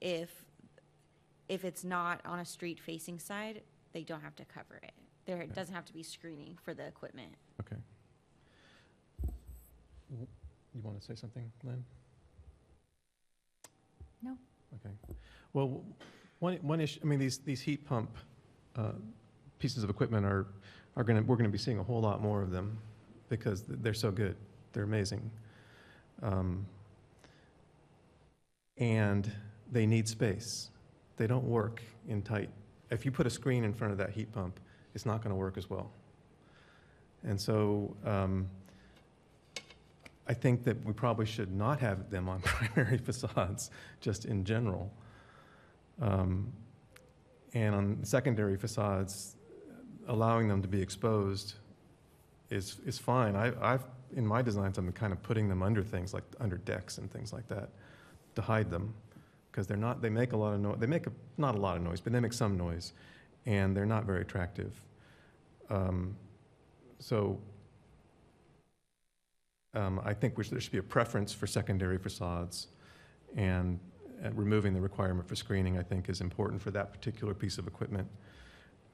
if, 0.01 0.45
if 1.49 1.65
it's 1.65 1.85
not 1.85 2.21
on 2.27 2.41
a 2.41 2.45
street 2.45 2.81
facing 2.81 3.19
side, 3.19 3.63
they 3.93 4.03
don't 4.03 4.21
have 4.23 4.35
to 4.37 4.45
cover 4.45 4.81
it. 4.83 4.93
There, 5.27 5.37
Okay. 5.43 5.47
doesn't 5.55 5.75
have 5.75 5.85
to 5.87 5.93
be 5.95 6.03
screening 6.03 6.59
for 6.63 6.75
the 6.75 6.87
equipment. 6.87 7.35
Okay. 7.61 7.77
You 10.75 10.81
want 10.83 11.01
to 11.01 11.07
say 11.07 11.15
something, 11.15 11.51
Lynn? 11.63 11.85
No. 14.23 14.37
Okay. 14.75 14.95
Well, 15.53 15.85
one, 16.41 16.57
one 16.63 16.81
issue, 16.81 17.01
I 17.03 17.07
mean, 17.07 17.19
these, 17.19 17.39
these 17.39 17.61
heat 17.61 17.87
pump 17.87 18.11
uh, 18.77 18.93
pieces 19.59 19.85
of 19.85 19.91
equipment 19.91 20.27
are, 20.27 20.47
are 20.97 21.05
going 21.05 21.21
to, 21.21 21.25
we're 21.25 21.37
going 21.37 21.49
to 21.49 21.53
be 21.53 21.59
seeing 21.59 21.79
a 21.79 21.83
whole 21.83 22.01
lot 22.01 22.21
more 22.21 22.43
of 22.43 22.51
them 22.51 22.77
because 23.29 23.63
they're 23.69 23.95
so 23.95 24.11
good. 24.11 24.37
They're 24.73 24.85
amazing. 24.85 25.31
Um, 26.23 26.67
And 28.79 29.31
they 29.71 29.87
need 29.87 30.09
space. 30.09 30.71
They 31.17 31.29
don't 31.29 31.45
work 31.45 31.81
in 32.09 32.23
tight. 32.23 32.51
If 32.91 33.05
you 33.05 33.13
put 33.13 33.27
a 33.27 33.31
screen 33.31 33.63
in 33.65 33.73
front 33.73 33.93
of 33.93 33.99
that 33.99 34.11
heat 34.11 34.33
pump, 34.33 34.59
it's 34.95 35.07
not 35.07 35.23
going 35.23 35.31
to 35.31 35.37
work 35.37 35.57
as 35.57 35.71
well. 35.71 35.91
And 37.23 37.41
so 37.41 37.97
um, 38.05 38.49
I 40.27 40.35
think 40.35 40.65
that 40.65 40.83
we 40.85 40.93
probably 40.93 41.27
should 41.27 41.53
not 41.53 41.81
have 41.81 42.11
them 42.11 42.29
on 42.29 42.41
primary 42.45 42.99
facades, 42.99 43.71
just 44.01 44.25
in 44.25 44.45
general. 44.45 44.91
Um, 46.01 46.53
And 47.55 47.75
on 47.75 48.05
secondary 48.05 48.57
facades, 48.57 49.37
allowing 50.09 50.49
them 50.49 50.61
to 50.63 50.69
be 50.69 50.83
exposed 50.83 51.55
is, 52.51 52.81
is 52.85 52.99
fine. 52.99 53.37
I, 53.37 53.53
I've, 53.75 53.85
in 54.17 54.27
my 54.27 54.43
designs, 54.43 54.77
I'm 54.77 54.91
kind 54.93 55.13
of 55.13 55.23
putting 55.23 55.49
them 55.49 55.63
under 55.63 55.85
things 55.85 56.13
like, 56.13 56.25
under 56.41 56.57
decks 56.57 56.99
and 56.99 57.11
things 57.11 57.33
like 57.33 57.47
that 57.49 57.69
to 58.35 58.43
hide 58.43 58.71
them, 58.71 58.93
because 59.51 59.67
they're 59.69 59.77
not, 59.77 60.03
they 60.03 60.11
make 60.11 60.33
a 60.33 60.37
lot 60.37 60.55
of 60.55 60.61
noise, 60.61 60.77
they 60.81 60.89
make, 60.89 61.07
a 61.07 61.13
not 61.39 61.55
a 61.55 61.59
lot 61.59 61.77
of 61.77 61.83
noise, 61.83 62.01
but 62.01 62.13
they 62.13 62.21
make 62.21 62.33
some 62.33 62.57
noise, 62.57 62.93
and 63.47 63.77
they're 63.77 63.87
not 63.87 64.05
very 64.05 64.23
attractive. 64.23 64.73
Um, 65.71 66.17
So 66.99 67.39
um, 69.75 70.01
I 70.05 70.15
think 70.15 70.35
there 70.37 70.61
should 70.61 70.73
be 70.73 70.79
a 70.79 70.83
preference 70.83 71.33
for 71.33 71.47
secondary 71.47 71.99
facades, 71.99 72.69
and 73.37 73.79
uh, 74.25 74.31
removing 74.33 74.73
the 74.75 74.81
requirement 74.81 75.29
for 75.29 75.35
screening, 75.37 75.79
I 75.79 75.83
think, 75.83 76.09
is 76.09 76.21
important 76.21 76.63
for 76.63 76.71
that 76.71 76.93
particular 76.93 77.35
piece 77.35 77.59
of 77.59 77.67
equipment. 77.67 78.09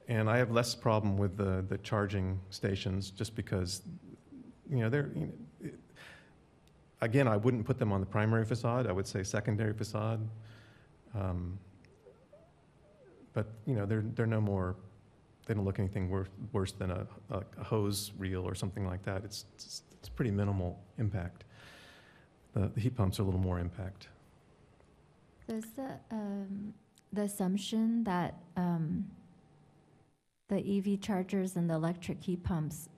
And 0.09 0.28
I 0.28 0.39
have 0.39 0.51
less 0.51 0.74
problem 0.74 1.16
with 1.16 1.36
the, 1.36 1.65
the 1.69 1.78
charging 1.78 2.40
stations, 2.51 3.11
just 3.11 3.36
because, 3.36 3.82
you 4.69 4.78
know, 4.78 4.89
they're, 4.89 5.11
you 5.15 5.27
know, 5.27 5.32
it- 5.61 5.78
again, 7.02 7.28
I 7.28 7.36
wouldn't 7.36 7.65
put 7.65 7.78
them 7.78 7.93
on 7.93 8.01
the 8.01 8.07
primary 8.07 8.44
facade, 8.44 8.86
I 8.86 8.93
would 8.93 9.07
say 9.07 9.23
secondary 9.23 9.73
facade. 9.73 10.20
Um, 11.15 11.59
But, 13.32 13.47
you 13.66 13.74
know, 13.77 13.86
they're, 13.86 14.05
they're 14.15 14.27
no 14.27 14.40
more, 14.40 14.74
they 15.47 15.55
don't 15.55 15.65
look 15.65 15.78
anything 15.78 16.11
worse, 16.11 16.28
worse 16.52 16.73
than 16.73 16.90
a, 16.90 17.07
a 17.31 17.43
a 17.61 17.65
hose 17.65 18.11
reel 18.19 18.43
or 18.43 18.55
something 18.57 18.85
like 18.85 19.02
that. 19.05 19.24
It's, 19.24 19.44
it's 19.55 19.82
it's 20.01 20.09
pretty 20.09 20.31
minimal 20.31 20.78
impact. 20.98 21.44
The, 22.55 22.70
the 22.74 22.81
heat 22.81 22.97
pumps 22.97 23.18
are 23.18 23.22
a 23.22 23.24
little 23.27 23.40
more 23.40 23.60
impact. 23.60 24.09
Does 25.47 25.66
the, 25.77 25.98
um, 26.10 26.74
the 27.12 27.22
assumption 27.22 28.05
that, 28.05 28.35
um, 28.56 29.06
the 30.48 30.78
EV 30.78 31.01
chargers 31.01 31.56
and 31.56 31.70
the 31.70 31.74
electric 31.74 32.22
heat 32.22 32.43
pumps 32.43 32.89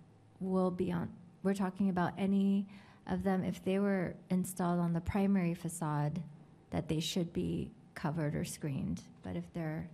will 0.40 0.70
be 0.70 0.90
on, 0.90 1.10
we're 1.42 1.54
talking 1.54 1.90
about 1.90 2.12
any 2.16 2.66
of 3.06 3.24
them, 3.24 3.44
if 3.44 3.62
they 3.64 3.78
were 3.78 4.14
installed 4.30 4.80
on 4.80 4.92
the 4.92 5.00
primary 5.00 5.54
facade, 5.54 6.22
that 6.70 6.88
they 6.88 7.00
should 7.00 7.32
be 7.32 7.70
covered 7.94 8.34
or 8.34 8.44
screened, 8.44 9.02
but 9.22 9.36
if 9.36 9.44
they're 9.52 9.88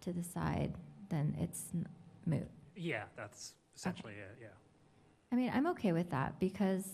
to 0.00 0.12
the 0.12 0.24
side, 0.24 0.72
then 1.10 1.36
it's 1.38 1.66
moot. 2.26 2.48
Yeah, 2.74 3.04
that's 3.16 3.54
essentially 3.76 4.14
it, 4.14 4.38
yeah. 4.40 4.48
I 5.32 5.36
mean, 5.36 5.50
I'm 5.54 5.66
okay 5.68 5.92
with 5.92 6.10
that 6.10 6.38
because 6.40 6.84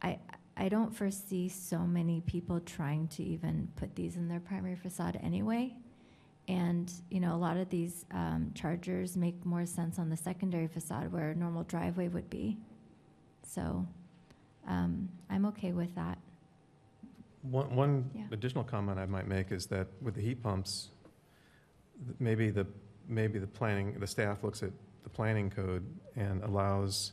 I, 0.00 0.18
I 0.56 0.68
don't 0.68 0.94
foresee 0.94 1.48
so 1.48 1.78
many 1.80 2.20
people 2.20 2.60
trying 2.60 3.08
to 3.08 3.22
even 3.22 3.68
put 3.76 3.94
these 3.96 4.16
in 4.16 4.28
their 4.28 4.40
primary 4.40 4.76
facade 4.76 5.18
anyway. 5.22 5.74
And, 6.48 6.92
you 7.10 7.20
know, 7.20 7.34
a 7.34 7.38
lot 7.38 7.56
of 7.56 7.68
these 7.68 8.04
um, 8.12 8.52
chargers 8.54 9.16
make 9.16 9.44
more 9.44 9.66
sense 9.66 9.98
on 9.98 10.08
the 10.08 10.16
secondary 10.16 10.68
facade 10.68 11.12
where 11.12 11.30
a 11.30 11.34
normal 11.34 11.64
driveway 11.64 12.08
would 12.08 12.28
be. 12.30 12.58
So 13.44 13.86
um, 14.68 15.08
I'm 15.30 15.44
okay 15.46 15.72
with 15.72 15.94
that. 15.96 16.18
One, 17.42 17.74
one 17.74 18.10
Yeah. 18.14 18.22
additional 18.30 18.62
comment 18.62 18.98
I 19.00 19.06
might 19.06 19.26
make 19.26 19.50
is 19.50 19.66
that 19.66 19.88
with 20.00 20.14
the 20.14 20.20
heat 20.20 20.42
pumps, 20.42 20.90
th- 22.06 22.16
maybe 22.20 22.50
the, 22.50 22.66
maybe 23.08 23.40
the 23.40 23.48
planning, 23.48 23.98
the 23.98 24.06
staff 24.06 24.44
looks 24.44 24.62
at 24.62 24.70
the 25.02 25.10
planning 25.10 25.50
code 25.50 25.84
and 26.14 26.42
allows 26.44 27.12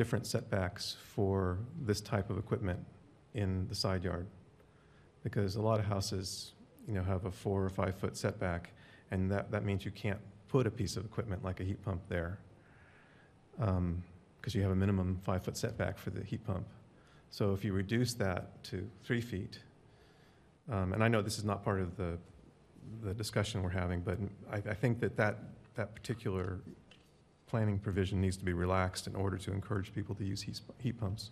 different 0.00 0.26
setbacks 0.26 0.96
for 1.14 1.58
this 1.82 2.00
type 2.00 2.30
of 2.30 2.38
equipment 2.38 2.80
in 3.34 3.68
the 3.68 3.74
side 3.74 4.02
yard. 4.02 4.26
Because 5.22 5.56
a 5.56 5.60
lot 5.60 5.78
of 5.78 5.84
houses, 5.84 6.52
you 6.88 6.94
know, 6.94 7.02
have 7.02 7.26
a 7.26 7.30
four 7.30 7.62
or 7.62 7.68
five 7.68 7.94
foot 7.96 8.16
setback, 8.16 8.70
and 9.10 9.30
that, 9.30 9.50
that 9.50 9.62
means 9.62 9.84
you 9.84 9.90
can't 9.90 10.22
put 10.48 10.66
a 10.66 10.70
piece 10.70 10.96
of 10.96 11.04
equipment 11.04 11.44
like 11.44 11.60
a 11.60 11.64
heat 11.64 11.84
pump 11.84 12.00
there. 12.08 12.38
Because 13.58 14.54
you 14.54 14.62
have 14.62 14.70
a 14.70 14.80
minimum 14.84 15.20
five 15.22 15.42
foot 15.44 15.58
setback 15.58 15.98
for 15.98 16.08
the 16.08 16.24
heat 16.24 16.42
pump. 16.46 16.66
So 17.28 17.52
if 17.52 17.62
you 17.62 17.74
reduce 17.74 18.14
that 18.14 18.64
to 18.70 18.88
three 19.04 19.20
feet, 19.20 19.58
um, 20.72 20.94
and 20.94 21.04
I 21.04 21.08
know 21.08 21.20
this 21.20 21.36
is 21.36 21.44
not 21.44 21.62
part 21.62 21.78
of 21.78 21.94
the, 21.98 22.16
the 23.02 23.12
discussion 23.12 23.62
we're 23.62 23.68
having, 23.68 24.00
but 24.00 24.16
I, 24.50 24.70
I 24.70 24.74
think 24.82 24.98
that 25.00 25.18
that, 25.18 25.36
that 25.74 25.94
particular 25.94 26.60
planning 27.50 27.78
provision 27.80 28.20
needs 28.20 28.36
to 28.36 28.44
be 28.44 28.52
relaxed 28.52 29.08
in 29.08 29.16
order 29.16 29.36
to 29.36 29.52
encourage 29.52 29.92
people 29.92 30.14
to 30.14 30.24
use 30.24 30.40
heat, 30.40 30.60
heat 30.78 30.98
pumps. 31.00 31.30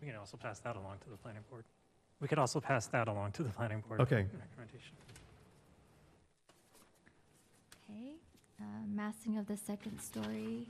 We 0.00 0.06
can 0.08 0.16
also 0.16 0.36
pass 0.36 0.60
that 0.60 0.76
along 0.76 0.98
to 1.04 1.10
the 1.10 1.16
planning 1.16 1.42
board. 1.50 1.64
We 2.20 2.28
could 2.28 2.38
also 2.38 2.60
pass 2.60 2.86
that 2.88 3.08
along 3.08 3.32
to 3.32 3.42
the 3.42 3.48
planning 3.48 3.82
board. 3.88 4.00
Okay. 4.02 4.26
Recommendation. 4.48 4.94
Okay, 7.88 8.12
uh, 8.60 8.64
massing 8.86 9.38
of 9.38 9.46
the 9.46 9.56
second 9.56 9.98
story. 10.00 10.66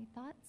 Any 0.00 0.06
thoughts? 0.14 0.48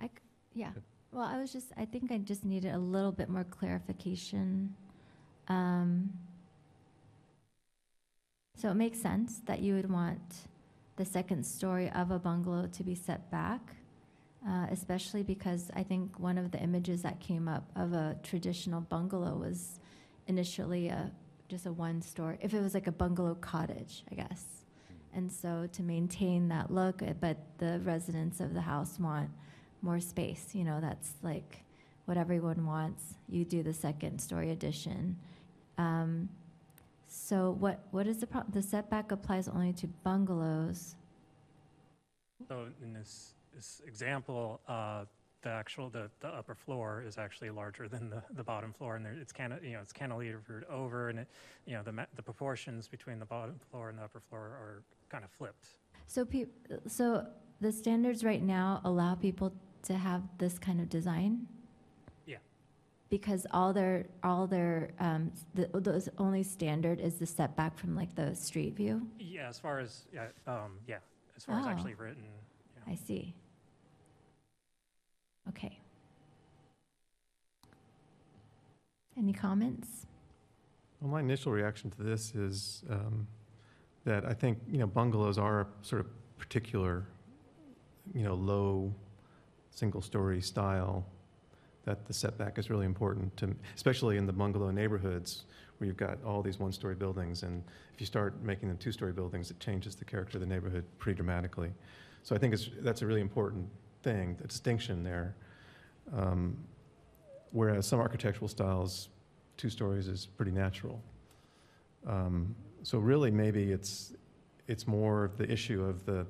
I, 0.00 0.06
c- 0.06 0.12
yeah, 0.54 0.72
well, 1.12 1.24
I 1.24 1.38
was 1.38 1.52
just, 1.52 1.68
I 1.76 1.84
think 1.84 2.10
I 2.10 2.18
just 2.18 2.44
needed 2.44 2.74
a 2.74 2.78
little 2.78 3.12
bit 3.12 3.28
more 3.28 3.44
clarification. 3.44 4.74
Um, 5.48 6.10
So 8.56 8.70
it 8.70 8.74
makes 8.74 8.98
sense 9.00 9.40
that 9.46 9.60
you 9.60 9.74
would 9.74 9.90
want 9.90 10.20
the 10.96 11.04
second 11.04 11.44
story 11.44 11.90
of 11.90 12.10
a 12.10 12.18
bungalow 12.18 12.66
to 12.68 12.84
be 12.84 12.94
set 12.94 13.30
back, 13.30 13.74
uh, 14.46 14.66
especially 14.70 15.22
because 15.22 15.70
I 15.74 15.82
think 15.82 16.18
one 16.18 16.38
of 16.38 16.50
the 16.50 16.58
images 16.60 17.02
that 17.02 17.18
came 17.20 17.48
up 17.48 17.70
of 17.76 17.92
a 17.92 18.16
traditional 18.22 18.80
bungalow 18.82 19.36
was 19.36 19.80
initially 20.26 20.88
a, 20.88 21.10
just 21.48 21.66
a 21.66 21.72
one 21.72 22.02
story, 22.02 22.38
if 22.40 22.54
it 22.54 22.60
was 22.60 22.74
like 22.74 22.86
a 22.86 22.92
bungalow 22.92 23.34
cottage, 23.34 24.04
I 24.10 24.14
guess. 24.16 24.61
And 25.14 25.30
so 25.30 25.68
to 25.72 25.82
maintain 25.82 26.48
that 26.48 26.70
look, 26.70 27.02
uh, 27.02 27.12
but 27.20 27.36
the 27.58 27.80
residents 27.84 28.40
of 28.40 28.54
the 28.54 28.62
house 28.62 28.98
want 28.98 29.30
more 29.82 30.00
space, 30.00 30.50
you 30.52 30.64
know, 30.64 30.80
that's 30.80 31.12
like 31.22 31.64
what 32.06 32.16
everyone 32.16 32.66
wants. 32.66 33.14
You 33.28 33.44
do 33.44 33.62
the 33.62 33.72
second 33.72 34.20
story 34.20 34.50
addition. 34.50 35.16
Um, 35.78 36.28
so 37.06 37.56
what, 37.58 37.80
what 37.90 38.06
is 38.06 38.18
the 38.18 38.26
problem? 38.26 38.52
the 38.54 38.62
setback 38.62 39.12
applies 39.12 39.48
only 39.48 39.72
to 39.74 39.86
bungalows? 39.86 40.94
So 42.48 42.68
in 42.82 42.92
this, 42.92 43.34
this 43.54 43.82
example, 43.86 44.60
uh, 44.66 45.04
the 45.42 45.50
actual, 45.50 45.88
the, 45.90 46.10
the 46.20 46.28
upper 46.28 46.54
floor 46.54 47.04
is 47.06 47.18
actually 47.18 47.50
larger 47.50 47.88
than 47.88 48.08
the, 48.10 48.22
the 48.34 48.44
bottom 48.44 48.72
floor, 48.72 48.96
and 48.96 49.04
there, 49.04 49.12
it's 49.20 49.32
kind 49.32 49.52
of, 49.52 49.62
you 49.64 49.72
know, 49.72 49.80
it's 49.80 49.92
cantilevered 49.92 50.68
over, 50.70 51.08
and 51.08 51.18
it, 51.18 51.28
you 51.66 51.74
know, 51.74 51.82
the, 51.82 52.06
the 52.16 52.22
proportions 52.22 52.88
between 52.88 53.18
the 53.18 53.24
bottom 53.24 53.56
floor 53.70 53.88
and 53.88 53.98
the 53.98 54.02
upper 54.02 54.20
floor 54.28 54.40
are 54.40 54.82
kind 55.08 55.24
of 55.24 55.30
flipped. 55.30 55.66
So 56.06 56.24
peop, 56.24 56.50
so 56.86 57.26
the 57.60 57.72
standards 57.72 58.24
right 58.24 58.42
now 58.42 58.80
allow 58.84 59.14
people 59.14 59.52
to 59.84 59.94
have 59.94 60.22
this 60.38 60.58
kind 60.58 60.80
of 60.80 60.88
design? 60.88 61.46
Yeah. 62.26 62.36
Because 63.10 63.46
all 63.50 63.72
their, 63.72 64.06
all 64.22 64.46
their, 64.46 64.92
um, 65.00 65.32
the, 65.54 65.68
the 65.80 66.10
only 66.18 66.42
standard 66.42 67.00
is 67.00 67.14
the 67.14 67.26
setback 67.26 67.76
from 67.76 67.96
like 67.96 68.14
the 68.14 68.34
street 68.34 68.76
view? 68.76 69.06
Yeah, 69.18 69.48
as 69.48 69.58
far 69.58 69.80
as, 69.80 70.06
yeah, 70.12 70.26
um, 70.46 70.78
yeah, 70.86 70.98
as 71.36 71.44
far 71.44 71.58
as 71.58 71.66
Oh. 71.66 71.68
actually 71.68 71.94
written, 71.94 72.22
yeah. 72.86 72.92
I 72.92 72.94
see. 72.94 73.34
Okay. 75.48 75.78
Any 79.16 79.32
comments? 79.32 80.06
Well, 81.00 81.10
my 81.10 81.20
initial 81.20 81.52
reaction 81.52 81.90
to 81.90 82.02
this 82.02 82.34
is 82.34 82.84
um, 82.88 83.26
that 84.04 84.24
I 84.24 84.32
think, 84.32 84.58
you 84.68 84.78
know, 84.78 84.86
bungalows 84.86 85.38
are 85.38 85.62
a 85.62 85.66
sort 85.82 86.00
of 86.00 86.06
particular, 86.38 87.04
you 88.14 88.22
know, 88.22 88.34
low, 88.34 88.94
single-story 89.70 90.40
style, 90.40 91.04
that 91.84 92.06
the 92.06 92.12
setback 92.12 92.58
is 92.58 92.70
really 92.70 92.86
important 92.86 93.36
to, 93.36 93.54
especially 93.74 94.16
in 94.16 94.26
the 94.26 94.32
bungalow 94.32 94.70
neighborhoods 94.70 95.44
where 95.78 95.86
you've 95.88 95.96
got 95.96 96.22
all 96.24 96.42
these 96.42 96.60
one-story 96.60 96.94
buildings, 96.94 97.42
and 97.42 97.64
if 97.92 98.00
you 98.00 98.06
start 98.06 98.40
making 98.42 98.68
them 98.68 98.78
two-story 98.78 99.12
buildings, 99.12 99.50
it 99.50 99.58
changes 99.58 99.96
the 99.96 100.04
character 100.04 100.38
of 100.38 100.40
the 100.40 100.46
neighborhood 100.46 100.84
pretty 100.98 101.16
dramatically. 101.16 101.72
So 102.22 102.36
I 102.36 102.38
think 102.38 102.54
that's 102.80 103.02
a 103.02 103.06
really 103.06 103.20
important 103.20 103.68
thing, 104.02 104.36
the 104.40 104.46
distinction 104.46 105.02
there. 105.02 105.36
Um, 106.14 106.56
Whereas 107.52 107.86
some 107.86 108.00
architectural 108.00 108.48
styles, 108.48 109.10
two 109.58 109.68
stories 109.68 110.08
is 110.08 110.24
pretty 110.24 110.52
natural. 110.52 111.02
Um, 112.06 112.54
So 112.82 112.98
really, 112.98 113.30
maybe 113.30 113.70
it's, 113.72 114.14
it's 114.66 114.86
more 114.86 115.24
of 115.24 115.36
the 115.36 115.50
issue 115.50 115.84
of 115.84 116.04
the, 116.06 116.26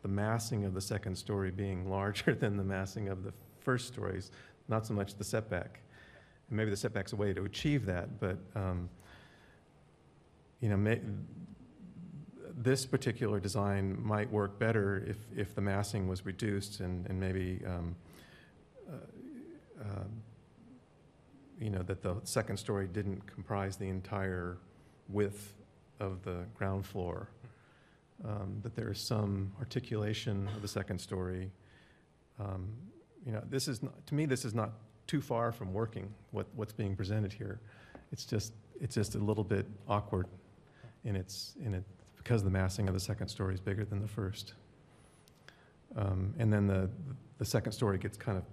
the 0.00 0.08
massing 0.08 0.64
of 0.64 0.74
the 0.74 0.80
second 0.80 1.16
story 1.16 1.50
being 1.50 1.90
larger 1.96 2.34
than 2.34 2.56
the 2.56 2.64
massing 2.64 3.08
of 3.08 3.22
the 3.22 3.32
first 3.60 3.86
stories, 3.86 4.30
not 4.68 4.86
so 4.86 4.94
much 4.94 5.14
the 5.14 5.24
setback. 5.24 5.80
And 6.48 6.56
maybe 6.56 6.70
the 6.70 6.76
setback's 6.76 7.12
a 7.12 7.16
way 7.16 7.32
to 7.34 7.44
achieve 7.44 7.86
that, 7.86 8.18
but, 8.18 8.38
um, 8.56 8.88
you 10.60 10.68
know, 10.70 10.76
may, 10.76 11.00
this 12.56 12.86
particular 12.86 13.40
design 13.40 13.96
might 14.02 14.30
work 14.30 14.58
better 14.58 15.04
if, 15.06 15.16
if 15.36 15.54
the 15.54 15.60
massing 15.60 16.08
was 16.08 16.24
reduced 16.26 16.80
and, 16.80 17.06
and 17.08 17.18
maybe, 17.18 17.60
um, 17.66 17.96
uh, 18.88 18.96
um, 19.82 20.10
you 21.60 21.70
know, 21.70 21.82
that 21.82 22.02
the 22.02 22.16
second 22.24 22.56
story 22.56 22.88
didn't 22.88 23.26
comprise 23.26 23.76
the 23.76 23.88
entire 23.88 24.58
width 25.08 25.54
of 26.00 26.22
the 26.22 26.44
ground 26.54 26.84
floor. 26.86 27.28
Um, 28.24 28.60
That 28.62 28.74
there 28.74 28.90
is 28.90 29.00
some 29.00 29.52
articulation 29.58 30.48
of 30.54 30.62
the 30.62 30.68
second 30.68 31.00
story. 31.00 31.50
Um, 32.38 32.68
You 33.24 33.32
know, 33.32 33.42
this 33.48 33.68
is, 33.68 33.82
not 33.82 34.06
to 34.06 34.14
me, 34.14 34.26
this 34.26 34.44
is 34.44 34.52
not 34.54 34.70
too 35.06 35.20
far 35.20 35.52
from 35.52 35.72
working, 35.72 36.12
what, 36.32 36.46
what's 36.56 36.72
being 36.72 36.96
presented 36.96 37.32
here. 37.32 37.60
It's 38.10 38.24
just, 38.24 38.52
it's 38.80 38.96
just 38.96 39.14
a 39.14 39.18
little 39.18 39.44
bit 39.44 39.66
awkward 39.86 40.26
in 41.04 41.16
its, 41.16 41.54
in 41.64 41.74
it, 41.74 41.84
because 42.22 42.42
the 42.42 42.50
massing 42.50 42.88
of 42.88 42.94
the 42.94 43.00
second 43.00 43.28
story 43.28 43.54
is 43.54 43.60
bigger 43.60 43.84
than 43.84 44.00
the 44.00 44.08
first. 44.08 44.54
Um, 45.96 46.34
And 46.38 46.52
then 46.52 46.66
the, 46.66 46.88
the 47.38 47.44
second 47.44 47.72
story 47.72 47.98
gets 47.98 48.16
kind 48.16 48.38
of 48.38 48.44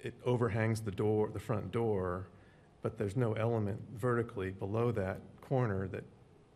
it 0.00 0.14
overhangs 0.24 0.80
the 0.80 0.90
door, 0.90 1.30
the 1.32 1.38
front 1.38 1.70
door, 1.70 2.26
but 2.82 2.98
there's 2.98 3.16
no 3.16 3.34
element 3.34 3.80
vertically 3.94 4.50
below 4.50 4.90
that 4.90 5.20
corner 5.40 5.86
that 5.88 6.02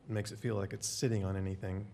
makes 0.09 0.33
it 0.33 0.39
feel 0.41 0.57
like 0.57 0.73
it's 0.73 0.89
sitting 0.89 1.25
on 1.25 1.37
anything. 1.37 1.87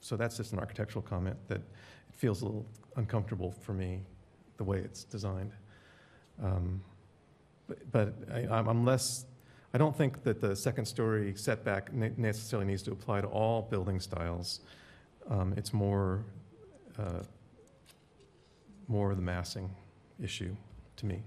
So 0.00 0.16
that's 0.16 0.36
just 0.36 0.52
an 0.52 0.60
architectural 0.60 1.02
comment 1.02 1.36
that 1.48 1.58
it 1.58 2.16
feels 2.16 2.42
a 2.42 2.44
little 2.44 2.66
uncomfortable 2.94 3.50
for 3.50 3.72
me, 3.72 4.00
the 4.58 4.64
way 4.64 4.78
it's 4.78 5.02
designed. 5.04 5.52
Um, 6.42 6.80
But, 7.66 7.90
but 7.90 8.14
I, 8.32 8.46
I'm 8.46 8.68
I'm 8.68 8.84
less, 8.84 9.26
I 9.76 9.78
don't 9.78 9.94
think 9.94 10.22
that 10.22 10.40
the 10.40 10.56
second 10.56 10.86
story 10.86 11.34
setback 11.36 11.92
ne- 11.92 12.14
necessarily 12.16 12.64
needs 12.66 12.82
to 12.84 12.92
apply 12.92 13.20
to 13.20 13.26
all 13.26 13.60
building 13.60 14.00
styles. 14.00 14.60
Um, 15.28 15.52
It's 15.54 15.74
more, 15.74 16.24
uh, 16.98 17.20
more 18.88 19.14
the 19.14 19.20
massing 19.20 19.68
issue 20.18 20.56
to 20.96 21.04
me. 21.04 21.22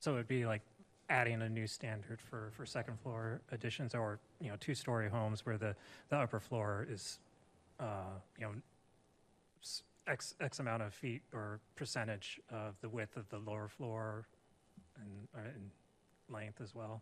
So 0.00 0.12
it'd 0.12 0.28
be 0.28 0.44
like 0.44 0.60
adding 1.08 1.40
a 1.40 1.48
new 1.48 1.66
standard 1.66 2.20
for, 2.20 2.52
for 2.54 2.66
second 2.66 3.00
floor 3.00 3.40
additions 3.50 3.94
or, 3.94 4.18
you 4.38 4.50
know, 4.50 4.56
two-story 4.60 5.08
homes 5.08 5.46
where 5.46 5.56
the, 5.56 5.74
the 6.10 6.16
upper 6.16 6.38
floor 6.38 6.86
is, 6.90 7.18
uh, 7.80 8.12
you 8.38 8.44
know, 8.44 8.52
s- 9.62 9.84
X, 10.06 10.34
X 10.38 10.60
amount 10.60 10.82
of 10.82 10.92
feet 10.92 11.22
or 11.32 11.60
percentage 11.76 12.38
of 12.50 12.74
the 12.82 12.90
width 12.90 13.16
of 13.16 13.26
the 13.30 13.38
lower 13.38 13.68
floor 13.68 14.26
and, 15.00 15.28
uh, 15.34 15.48
and 15.48 15.70
length 16.28 16.60
as 16.60 16.74
well. 16.74 17.00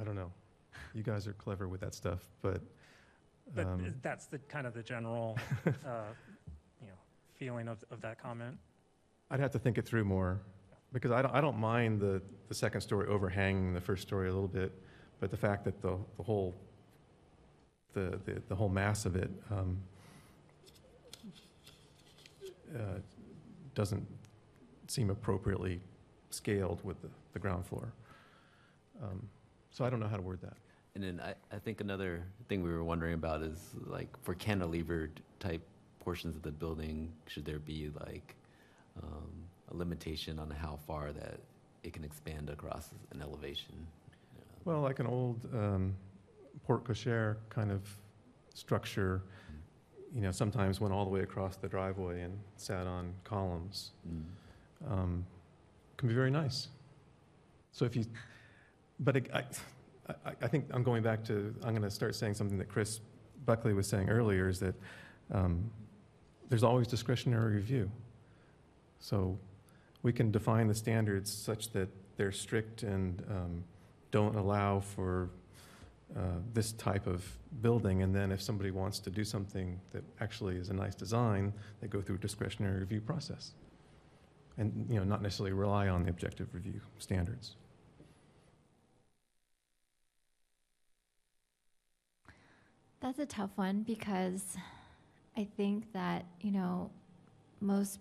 I 0.00 0.04
don't 0.04 0.14
know. 0.14 0.30
You 0.94 1.02
guys 1.02 1.26
are 1.26 1.32
clever 1.32 1.68
with 1.68 1.80
that 1.80 1.94
stuff, 1.94 2.20
but, 2.42 2.60
But 3.54 3.66
um, 3.66 3.94
that's 4.02 4.26
the, 4.26 4.38
kind 4.38 4.66
of 4.66 4.74
the 4.74 4.82
general, 4.82 5.38
uh, 5.66 5.70
you 6.80 6.86
know, 6.86 6.98
feeling 7.34 7.68
of, 7.68 7.84
of 7.90 8.00
that 8.02 8.20
comment. 8.22 8.56
I'd 9.30 9.40
have 9.40 9.50
to 9.52 9.58
think 9.58 9.76
it 9.76 9.84
through 9.84 10.04
more, 10.04 10.40
because 10.92 11.10
I 11.10 11.22
don't, 11.22 11.34
I 11.34 11.40
don't 11.40 11.58
mind 11.58 12.00
the, 12.00 12.22
the 12.48 12.54
second 12.54 12.80
story 12.80 13.08
overhanging 13.08 13.74
the 13.74 13.80
first 13.80 14.02
story 14.02 14.28
a 14.28 14.32
little 14.32 14.48
bit, 14.48 14.72
but 15.20 15.30
the 15.30 15.36
fact 15.36 15.64
that 15.64 15.82
the, 15.82 15.96
the 16.16 16.22
whole, 16.22 16.54
the, 17.92 18.18
the, 18.24 18.40
the 18.48 18.54
whole 18.54 18.68
mass 18.68 19.04
of 19.04 19.16
it, 19.16 19.30
um, 19.50 19.78
uh, 22.74 22.98
doesn't 23.74 24.06
seem 24.86 25.10
appropriately 25.10 25.80
scaled 26.30 26.82
with 26.84 27.00
the, 27.02 27.08
the 27.32 27.38
ground 27.38 27.66
floor. 27.66 27.92
Um, 29.02 29.28
So 29.78 29.84
I 29.84 29.90
don't 29.90 30.00
know 30.00 30.08
how 30.08 30.16
to 30.16 30.22
word 30.22 30.40
that. 30.42 30.56
And 30.96 31.04
then 31.04 31.20
I, 31.24 31.34
I 31.54 31.60
think 31.60 31.80
another 31.80 32.24
thing 32.48 32.64
we 32.64 32.70
were 32.72 32.82
wondering 32.82 33.14
about 33.14 33.42
is 33.42 33.60
like 33.86 34.08
for 34.24 34.34
cantilevered 34.34 35.10
type 35.38 35.62
portions 36.00 36.34
of 36.34 36.42
the 36.42 36.50
building, 36.50 37.12
should 37.28 37.44
there 37.44 37.60
be 37.60 37.92
like 38.04 38.34
um, 39.00 39.30
a 39.70 39.76
limitation 39.76 40.40
on 40.40 40.50
how 40.50 40.80
far 40.84 41.12
that 41.12 41.38
it 41.84 41.92
can 41.92 42.02
expand 42.02 42.50
across 42.50 42.88
an 43.12 43.22
elevation? 43.22 43.86
Well, 44.64 44.80
like 44.80 44.98
an 44.98 45.06
old 45.06 45.46
um, 45.54 45.94
porte 46.66 46.82
cochere 46.82 47.36
kind 47.48 47.70
of 47.70 47.82
structure, 48.54 49.22
you 50.12 50.22
know, 50.22 50.32
sometimes 50.32 50.80
went 50.80 50.92
all 50.92 51.04
the 51.04 51.10
way 51.12 51.20
across 51.20 51.54
the 51.54 51.68
driveway 51.68 52.22
and 52.22 52.36
sat 52.56 52.88
on 52.88 53.14
columns. 53.22 53.92
Mm. 54.10 54.92
um, 54.92 55.24
can 55.96 56.08
be 56.08 56.16
very 56.16 56.32
nice. 56.32 56.66
So 57.70 57.84
if 57.84 57.94
you, 57.94 58.04
but 59.00 59.16
I, 59.16 59.44
I, 60.08 60.14
I- 60.42 60.48
think 60.48 60.66
I'm 60.70 60.82
going 60.82 61.02
back 61.02 61.24
to, 61.24 61.54
I'm 61.62 61.70
going 61.70 61.82
to 61.82 61.90
start 61.90 62.14
saying 62.14 62.34
something 62.34 62.58
that 62.58 62.68
Chris 62.68 63.00
Buckley 63.44 63.74
was 63.74 63.86
saying 63.86 64.08
earlier, 64.08 64.48
is 64.48 64.60
that 64.60 64.74
um, 65.32 65.70
there's 66.48 66.64
always 66.64 66.86
discretionary 66.86 67.54
review. 67.54 67.90
So 69.00 69.38
we 70.02 70.12
can 70.12 70.30
define 70.30 70.66
the 70.68 70.74
standards 70.74 71.32
such 71.32 71.70
that 71.72 71.88
they're 72.16 72.32
strict 72.32 72.82
and 72.82 73.22
um, 73.30 73.64
don't 74.10 74.36
allow 74.36 74.80
for 74.80 75.30
uh, 76.16 76.20
this 76.54 76.72
type 76.72 77.06
of 77.06 77.24
building, 77.60 78.02
and 78.02 78.14
then 78.14 78.32
if 78.32 78.40
somebody 78.40 78.70
wants 78.70 78.98
to 78.98 79.10
do 79.10 79.24
something 79.24 79.78
that 79.92 80.02
actually 80.20 80.56
is 80.56 80.70
a 80.70 80.74
nice 80.74 80.94
design, 80.94 81.52
they 81.80 81.86
go 81.86 82.00
through 82.00 82.16
a 82.16 82.18
discretionary 82.18 82.80
review 82.80 83.00
process 83.00 83.52
and, 84.56 84.86
you 84.88 84.96
know, 84.96 85.04
not 85.04 85.22
necessarily 85.22 85.52
rely 85.52 85.88
on 85.88 86.02
the 86.02 86.10
objective 86.10 86.48
review 86.52 86.80
standards. 86.98 87.56
That's 93.00 93.18
a 93.20 93.26
tough 93.26 93.50
one 93.54 93.82
because 93.82 94.56
I 95.36 95.46
think 95.56 95.92
that, 95.92 96.24
you 96.40 96.50
know, 96.50 96.90
most 97.60 98.00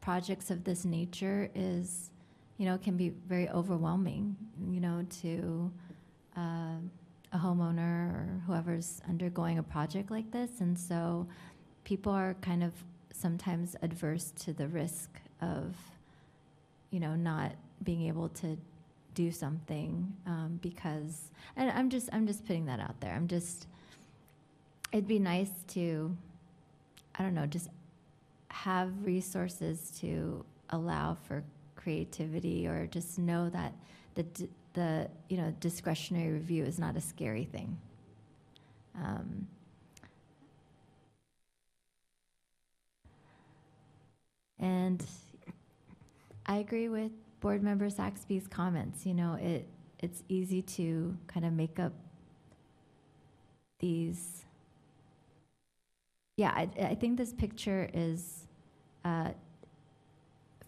projects 0.00 0.50
of 0.50 0.64
this 0.64 0.84
nature 0.84 1.48
is, 1.54 2.10
you 2.58 2.66
know, 2.66 2.76
can 2.76 2.96
be 2.96 3.10
very 3.28 3.48
overwhelming, 3.48 4.36
you 4.68 4.80
know, 4.80 5.06
to 5.20 5.70
uh, 6.36 6.74
a 7.32 7.38
homeowner 7.38 8.10
or 8.10 8.40
whoever's 8.46 9.00
undergoing 9.08 9.58
a 9.58 9.62
project 9.62 10.10
like 10.10 10.32
this. 10.32 10.60
And 10.60 10.76
so 10.76 11.28
people 11.84 12.12
are 12.12 12.34
kind 12.40 12.64
of 12.64 12.72
sometimes 13.12 13.76
adverse 13.80 14.32
to 14.40 14.52
the 14.52 14.66
risk 14.66 15.20
of, 15.40 15.76
you 16.90 16.98
know, 16.98 17.14
not 17.14 17.52
being 17.84 18.02
able 18.08 18.28
to 18.28 18.56
do 19.14 19.30
something 19.30 20.12
um, 20.26 20.58
because, 20.62 21.30
and 21.56 21.70
I'm 21.70 21.90
just, 21.90 22.08
I'm 22.12 22.26
just 22.26 22.44
putting 22.44 22.66
that 22.66 22.80
out 22.80 23.00
there. 23.00 23.14
I'm 23.14 23.28
just, 23.28 23.68
it'd 24.92 25.08
be 25.08 25.18
nice 25.18 25.50
to, 25.68 26.16
I 27.14 27.22
don't 27.22 27.34
know, 27.34 27.46
just 27.46 27.68
have 28.50 28.90
resources 29.04 29.92
to 30.00 30.44
allow 30.70 31.14
for 31.26 31.44
creativity 31.76 32.66
or 32.66 32.86
just 32.86 33.18
know 33.18 33.50
that 33.50 33.74
the, 34.14 34.26
the 34.74 35.08
you 35.28 35.36
know 35.36 35.54
discretionary 35.60 36.32
review 36.32 36.64
is 36.64 36.78
not 36.78 36.96
a 36.96 37.00
scary 37.00 37.44
thing. 37.44 37.78
Um, 38.94 39.46
and 44.58 45.04
I 46.46 46.56
agree 46.56 46.88
with 46.88 47.12
board 47.40 47.62
member 47.62 47.88
Saxby's 47.90 48.46
comments. 48.48 49.06
You 49.06 49.14
know, 49.14 49.34
it 49.34 49.66
it's 50.00 50.22
easy 50.28 50.62
to 50.62 51.16
kind 51.28 51.46
of 51.46 51.52
make 51.52 51.78
up 51.78 51.92
these. 53.78 54.44
Yeah, 56.36 56.50
I, 56.50 56.68
I 56.80 56.94
think 56.94 57.18
this 57.18 57.32
picture 57.32 57.88
is, 57.92 58.46
uh, 59.04 59.30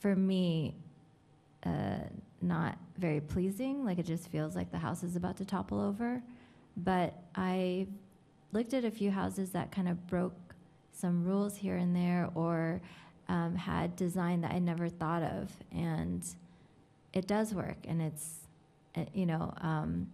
for 0.00 0.14
me, 0.14 0.74
uh, 1.64 2.00
not 2.42 2.76
very 2.98 3.20
pleasing. 3.20 3.84
Like 3.84 3.98
it 3.98 4.06
just 4.06 4.28
feels 4.28 4.54
like 4.54 4.70
the 4.70 4.78
house 4.78 5.02
is 5.02 5.16
about 5.16 5.36
to 5.38 5.44
topple 5.44 5.80
over. 5.80 6.22
But 6.76 7.14
I 7.34 7.86
looked 8.52 8.74
at 8.74 8.84
a 8.84 8.90
few 8.90 9.10
houses 9.10 9.50
that 9.50 9.72
kind 9.72 9.88
of 9.88 10.06
broke 10.06 10.34
some 10.92 11.24
rules 11.24 11.56
here 11.56 11.76
and 11.76 11.96
there 11.96 12.28
or 12.34 12.80
um, 13.28 13.56
had 13.56 13.96
design 13.96 14.42
that 14.42 14.52
I 14.52 14.58
never 14.58 14.88
thought 14.88 15.22
of. 15.22 15.50
And 15.72 16.24
it 17.14 17.26
does 17.26 17.54
work. 17.54 17.78
And 17.88 18.02
it's, 18.02 18.34
uh, 18.96 19.04
you 19.14 19.24
know, 19.24 19.54
um, 19.62 20.08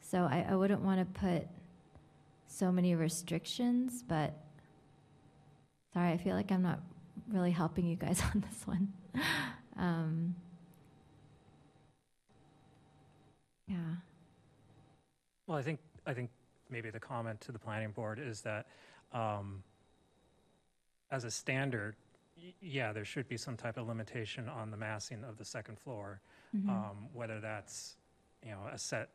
so 0.00 0.20
I, 0.20 0.46
I 0.48 0.56
wouldn't 0.56 0.80
want 0.80 1.00
to 1.00 1.20
put 1.20 1.46
so 2.48 2.72
many 2.72 2.94
restrictions, 2.94 4.02
but 4.06 4.34
sorry, 5.92 6.12
I 6.12 6.16
feel 6.16 6.34
like 6.36 6.50
I'm 6.52 6.62
not 6.62 6.80
really 7.28 7.50
helping 7.50 7.86
you 7.86 7.96
guys 7.96 8.20
on 8.34 8.44
this 8.48 8.66
one. 8.66 8.92
um, 9.76 10.34
Yeah. 13.68 13.76
Well, 15.46 15.56
I 15.58 15.62
think, 15.62 15.78
I 16.04 16.12
think 16.12 16.28
maybe 16.70 16.90
the 16.90 16.98
comment 16.98 17.40
to 17.42 17.52
the 17.52 17.58
planning 17.58 17.92
board 17.92 18.18
is 18.18 18.40
that, 18.40 18.66
um, 19.12 19.62
as 21.12 21.22
a 21.22 21.30
standard, 21.30 21.94
y- 22.36 22.52
yeah, 22.60 22.92
there 22.92 23.04
should 23.04 23.28
be 23.28 23.36
some 23.36 23.56
type 23.56 23.76
of 23.76 23.86
limitation 23.86 24.48
on 24.48 24.72
the 24.72 24.76
massing 24.76 25.22
of 25.22 25.36
the 25.38 25.44
second 25.44 25.78
floor. 25.78 26.20
Mhm. 26.52 26.68
um, 26.68 27.08
whether 27.12 27.38
that's, 27.38 27.96
you 28.44 28.50
know, 28.50 28.66
a 28.72 28.76
set, 28.76 29.08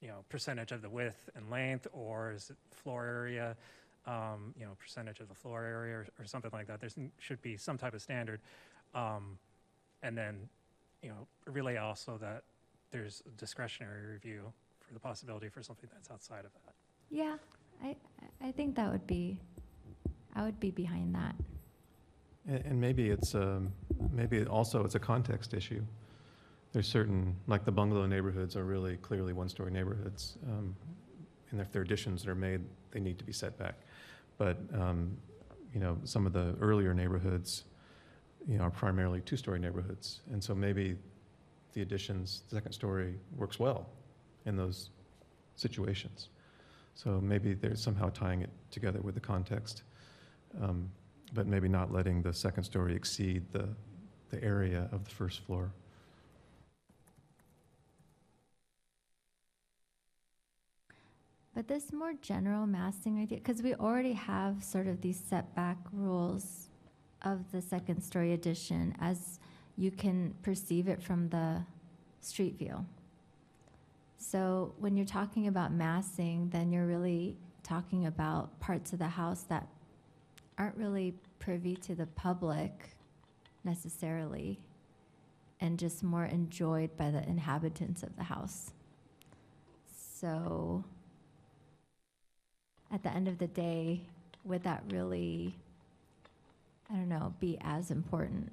you 0.00 0.08
know, 0.08 0.24
percentage 0.30 0.72
of 0.72 0.80
the 0.80 0.88
width 0.88 1.28
and 1.34 1.50
length, 1.50 1.86
or 1.92 2.32
is 2.32 2.48
it 2.48 2.56
floor 2.70 3.04
area, 3.04 3.54
um, 4.06 4.54
you 4.58 4.64
know, 4.64 4.72
percentage 4.78 5.20
of 5.20 5.28
the 5.28 5.34
floor 5.34 5.64
area, 5.64 5.96
or, 5.96 6.06
or 6.18 6.24
something 6.24 6.50
like 6.52 6.66
that. 6.66 6.80
There 6.80 6.90
should 7.18 7.42
be 7.42 7.56
some 7.56 7.78
type 7.78 7.94
of 7.94 8.02
standard. 8.02 8.40
Um, 8.94 9.38
and 10.02 10.16
then, 10.16 10.48
you 11.02 11.08
know, 11.08 11.26
relay 11.46 11.76
also 11.76 12.18
that 12.18 12.42
there's 12.90 13.22
a 13.26 13.30
discretionary 13.38 14.06
review 14.06 14.52
for 14.80 14.94
the 14.94 15.00
possibility 15.00 15.48
for 15.48 15.62
something 15.62 15.88
that's 15.92 16.10
outside 16.10 16.44
of 16.44 16.52
that. 16.52 16.74
Yeah, 17.10 17.36
I, 17.82 17.96
I 18.42 18.52
think 18.52 18.76
that 18.76 18.92
would 18.92 19.06
be, 19.06 19.38
I 20.36 20.42
would 20.42 20.60
be 20.60 20.70
behind 20.70 21.14
that. 21.14 21.34
And, 22.46 22.64
and 22.66 22.80
maybe 22.80 23.10
it's, 23.10 23.34
um, 23.34 23.72
maybe 24.12 24.44
also 24.44 24.84
it's 24.84 24.94
a 24.94 25.00
context 25.00 25.54
issue. 25.54 25.82
There's 26.72 26.88
certain, 26.88 27.36
like 27.46 27.64
the 27.64 27.72
bungalow 27.72 28.06
neighborhoods 28.06 28.56
are 28.56 28.64
really 28.64 28.96
clearly 28.96 29.32
one-story 29.32 29.70
neighborhoods. 29.70 30.38
Um, 30.46 30.76
and 31.50 31.60
if 31.60 31.70
there 31.70 31.80
are 31.80 31.84
additions 31.84 32.24
that 32.24 32.30
are 32.30 32.34
made, 32.34 32.60
they 32.90 33.00
need 33.00 33.18
to 33.18 33.24
be 33.24 33.32
set 33.32 33.56
back. 33.58 33.74
But, 34.38 34.58
um, 34.72 35.16
you 35.72 35.80
know, 35.80 35.98
some 36.04 36.26
of 36.26 36.32
the 36.32 36.56
earlier 36.60 36.94
neighborhoods, 36.94 37.64
you 38.46 38.58
know, 38.58 38.64
are 38.64 38.70
primarily 38.70 39.20
two-story 39.20 39.58
neighborhoods. 39.58 40.20
And 40.30 40.42
so 40.42 40.54
maybe 40.54 40.96
the 41.72 41.82
additions, 41.82 42.42
the 42.48 42.56
second 42.56 42.72
story 42.72 43.14
works 43.36 43.58
well 43.58 43.88
in 44.46 44.56
those 44.56 44.90
situations. 45.56 46.28
So 46.94 47.20
maybe 47.20 47.54
they're 47.54 47.76
somehow 47.76 48.10
tying 48.10 48.42
it 48.42 48.50
together 48.70 49.00
with 49.00 49.14
the 49.14 49.20
context. 49.20 49.82
Um, 50.62 50.90
but 51.32 51.46
maybe 51.46 51.68
not 51.68 51.92
letting 51.92 52.22
the 52.22 52.32
second 52.32 52.62
story 52.62 52.94
exceed 52.94 53.44
the, 53.52 53.68
the 54.30 54.42
area 54.42 54.88
of 54.92 55.04
the 55.04 55.10
first 55.10 55.40
floor. 55.40 55.72
But 61.54 61.68
this 61.68 61.92
more 61.92 62.14
general 62.20 62.66
massing 62.66 63.20
idea, 63.20 63.38
because 63.38 63.62
we 63.62 63.74
already 63.74 64.12
have 64.12 64.64
sort 64.64 64.88
of 64.88 65.00
these 65.00 65.18
setback 65.18 65.78
rules 65.92 66.68
of 67.22 67.52
the 67.52 67.62
second 67.62 68.02
story 68.02 68.32
addition 68.32 68.94
as 69.00 69.38
you 69.76 69.90
can 69.90 70.34
perceive 70.42 70.88
it 70.88 71.02
from 71.02 71.28
the 71.28 71.62
street 72.20 72.58
view. 72.58 72.84
So 74.18 74.74
when 74.78 74.96
you're 74.96 75.06
talking 75.06 75.46
about 75.46 75.72
massing, 75.72 76.48
then 76.50 76.72
you're 76.72 76.86
really 76.86 77.36
talking 77.62 78.06
about 78.06 78.58
parts 78.60 78.92
of 78.92 78.98
the 78.98 79.08
house 79.08 79.42
that 79.44 79.68
aren't 80.58 80.76
really 80.76 81.14
privy 81.38 81.76
to 81.76 81.94
the 81.94 82.06
public 82.06 82.96
necessarily 83.64 84.60
and 85.60 85.78
just 85.78 86.02
more 86.02 86.24
enjoyed 86.24 86.96
by 86.96 87.10
the 87.10 87.22
inhabitants 87.28 88.02
of 88.02 88.16
the 88.16 88.24
house. 88.24 88.72
So 90.20 90.84
at 92.94 93.02
the 93.02 93.12
end 93.12 93.26
of 93.26 93.38
the 93.38 93.48
day, 93.48 94.00
would 94.44 94.62
that 94.62 94.84
really, 94.88 95.56
I 96.88 96.94
don't 96.94 97.08
know, 97.08 97.34
be 97.40 97.58
as 97.60 97.90
important? 97.90 98.52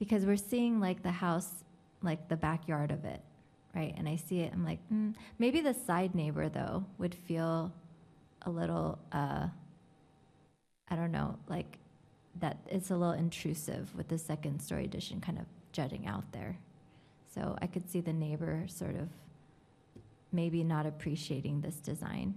Because 0.00 0.26
we're 0.26 0.36
seeing 0.36 0.80
like 0.80 1.04
the 1.04 1.12
house, 1.12 1.48
like 2.02 2.28
the 2.28 2.34
backyard 2.34 2.90
of 2.90 3.04
it, 3.04 3.20
right? 3.72 3.94
And 3.96 4.08
I 4.08 4.16
see 4.16 4.40
it, 4.40 4.52
I'm 4.52 4.64
like, 4.64 4.80
mm, 4.92 5.14
maybe 5.38 5.60
the 5.60 5.72
side 5.72 6.16
neighbor 6.16 6.48
though 6.48 6.84
would 6.98 7.14
feel 7.14 7.72
a 8.44 8.50
little, 8.50 8.98
uh, 9.12 9.46
I 10.88 10.96
don't 10.96 11.12
know, 11.12 11.36
like 11.48 11.78
that 12.40 12.56
it's 12.68 12.90
a 12.90 12.96
little 12.96 13.14
intrusive 13.14 13.94
with 13.94 14.08
the 14.08 14.18
second 14.18 14.60
story 14.60 14.86
addition 14.86 15.20
kind 15.20 15.38
of 15.38 15.44
jutting 15.70 16.08
out 16.08 16.32
there. 16.32 16.58
So 17.34 17.56
I 17.60 17.66
could 17.66 17.88
see 17.88 18.00
the 18.00 18.12
neighbor 18.12 18.64
sort 18.68 18.96
of 18.96 19.08
maybe 20.32 20.64
not 20.64 20.86
appreciating 20.86 21.60
this 21.60 21.76
design. 21.76 22.34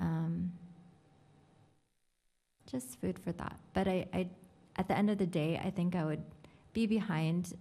Um, 0.00 0.52
just 2.70 3.00
food 3.00 3.18
for 3.18 3.32
thought. 3.32 3.58
But 3.72 3.88
I, 3.88 4.06
I, 4.12 4.28
at 4.76 4.88
the 4.88 4.96
end 4.96 5.10
of 5.10 5.18
the 5.18 5.26
day, 5.26 5.60
I 5.62 5.70
think 5.70 5.94
I 5.94 6.04
would 6.04 6.22
be 6.72 6.86
behind 6.86 7.54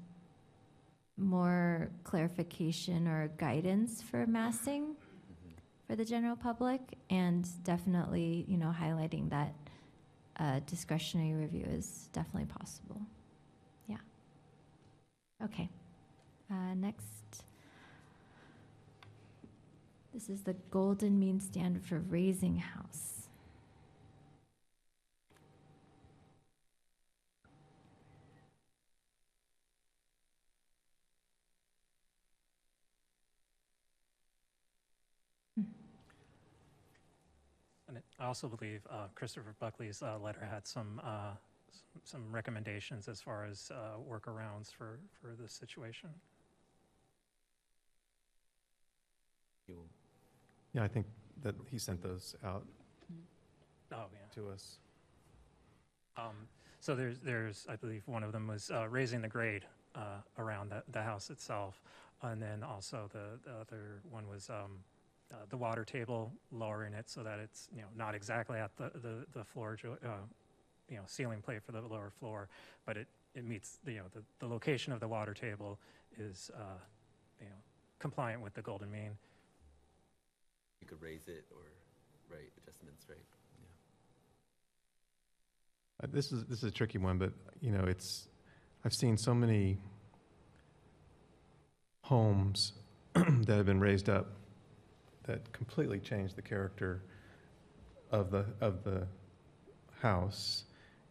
more 1.18 1.90
clarification 2.04 3.08
or 3.08 3.30
guidance 3.38 4.02
for 4.02 4.26
massing 4.28 4.96
for 5.88 5.96
the 5.96 6.04
general 6.04 6.36
public, 6.36 6.82
and 7.12 7.48
definitely, 7.64 8.44
you 8.48 8.58
know, 8.58 8.74
highlighting 8.78 9.30
that 9.30 9.54
uh, 10.40 10.60
discretionary 10.66 11.34
review 11.34 11.66
is 11.70 12.10
definitely 12.12 12.48
possible. 12.48 13.00
Yeah. 13.88 13.98
Okay. 15.44 15.70
Uh, 16.50 16.74
next. 16.76 17.44
This 20.14 20.30
is 20.30 20.42
the 20.44 20.54
golden 20.72 21.20
mean 21.20 21.40
standard 21.40 21.86
for 21.86 22.00
raising 22.00 22.58
house. 22.58 23.28
And 37.88 38.00
I 38.20 38.26
also 38.26 38.48
believe 38.48 38.82
uh, 38.90 39.08
Christopher 39.16 39.56
Buckley's 39.60 40.02
uh, 40.02 40.18
letter 40.18 40.44
had 40.44 40.68
some, 40.68 41.00
uh, 41.04 41.32
s- 41.70 41.84
some 42.04 42.32
recommendations 42.32 43.08
as 43.08 43.22
far 43.22 43.46
as 43.46 43.72
uh, 43.74 43.98
workarounds 44.00 44.74
for, 44.74 45.00
for 45.22 45.36
this 45.40 45.54
situation. 45.54 46.10
You'll- 49.68 49.88
Yeah, 50.74 50.84
I 50.84 50.88
think 50.88 51.08
that 51.42 51.56
he 51.68 51.78
sent 51.80 52.02
those 52.02 52.36
out. 52.44 52.66
Oh, 53.92 54.06
yeah. 54.12 54.20
to 54.34 54.50
us. 54.50 54.80
Um, 56.18 56.48
So 56.80 56.96
there's, 56.96 57.20
there's, 57.20 57.66
I 57.68 57.76
believe 57.78 58.04
one 58.08 58.24
of 58.24 58.32
them 58.32 58.48
was 58.48 58.70
uh, 58.70 58.88
raising 58.90 59.22
the 59.22 59.28
grade 59.28 59.66
uh, 59.96 60.22
around 60.38 60.70
the, 60.70 60.84
the 60.92 61.02
house 61.02 61.30
itself. 61.32 61.82
And 62.22 62.40
then 62.42 62.62
also 62.64 63.10
the, 63.12 63.40
the 63.44 63.56
other 63.56 64.02
one 64.10 64.28
was 64.28 64.50
um, 64.50 64.84
uh, 65.32 65.38
the 65.50 65.58
water 65.58 65.84
table, 65.84 66.32
lowering 66.52 66.94
it 66.94 67.10
so 67.10 67.24
that 67.24 67.40
it's, 67.40 67.70
you 67.76 67.82
know, 67.82 67.88
not 67.96 68.14
exactly 68.14 68.60
at 68.60 68.76
the, 68.78 68.92
the, 69.02 69.26
the 69.34 69.44
floor, 69.44 69.76
jo- 69.76 69.98
uh, 70.06 70.10
you 70.90 70.98
know, 70.98 71.04
ceiling 71.08 71.42
plate 71.42 71.64
for 71.64 71.72
the 71.72 71.82
lower 71.82 72.12
floor, 72.20 72.50
but 72.86 72.98
it, 72.98 73.08
it 73.34 73.44
meets, 73.46 73.80
the, 73.84 73.94
you 73.94 74.00
know, 74.00 74.06
the, 74.14 74.22
the 74.40 74.48
location 74.48 74.94
of 74.94 75.00
the 75.00 75.08
water 75.08 75.34
table 75.34 75.80
is, 76.20 76.52
uh, 76.56 76.78
you 77.40 77.48
know, 77.48 77.56
compliant 78.00 78.42
with 78.42 78.54
the 78.54 78.62
golden 78.62 78.92
mean. 78.92 79.18
You 80.86 80.90
could 80.98 81.04
raise 81.04 81.28
it 81.28 81.46
or, 81.52 81.64
right, 82.30 82.52
adjustments, 82.62 83.08
right? 83.10 83.18
Uh, 86.04 86.08
This 86.12 86.32
is, 86.32 86.46
this 86.46 86.60
is 86.60 86.66
a 86.66 86.72
tricky 86.72 87.00
one, 87.00 87.18
but, 87.18 87.32
you 87.60 87.72
know, 87.72 87.86
it's, 87.86 88.28
I've 88.84 88.94
seen 88.94 89.18
so 89.18 89.34
many 89.34 89.80
homes 92.02 92.74
that 93.16 93.56
have 93.56 93.66
been 93.66 93.80
raised 93.80 94.10
up 94.10 94.28
that 95.24 95.52
completely 95.54 96.00
change 96.00 96.36
the 96.36 96.42
character 96.44 97.02
of 98.12 98.30
the, 98.30 98.46
of 98.62 98.84
the 98.84 99.08
house 100.02 100.66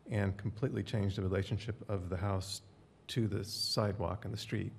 and 0.08 0.36
completely 0.36 0.84
change 0.84 1.16
the 1.16 1.22
relationship 1.22 1.74
of 1.88 2.10
the 2.10 2.16
house 2.16 2.60
to 3.08 3.26
the 3.26 3.42
sidewalk 3.44 4.24
and 4.24 4.32
the 4.32 4.38
street. 4.38 4.72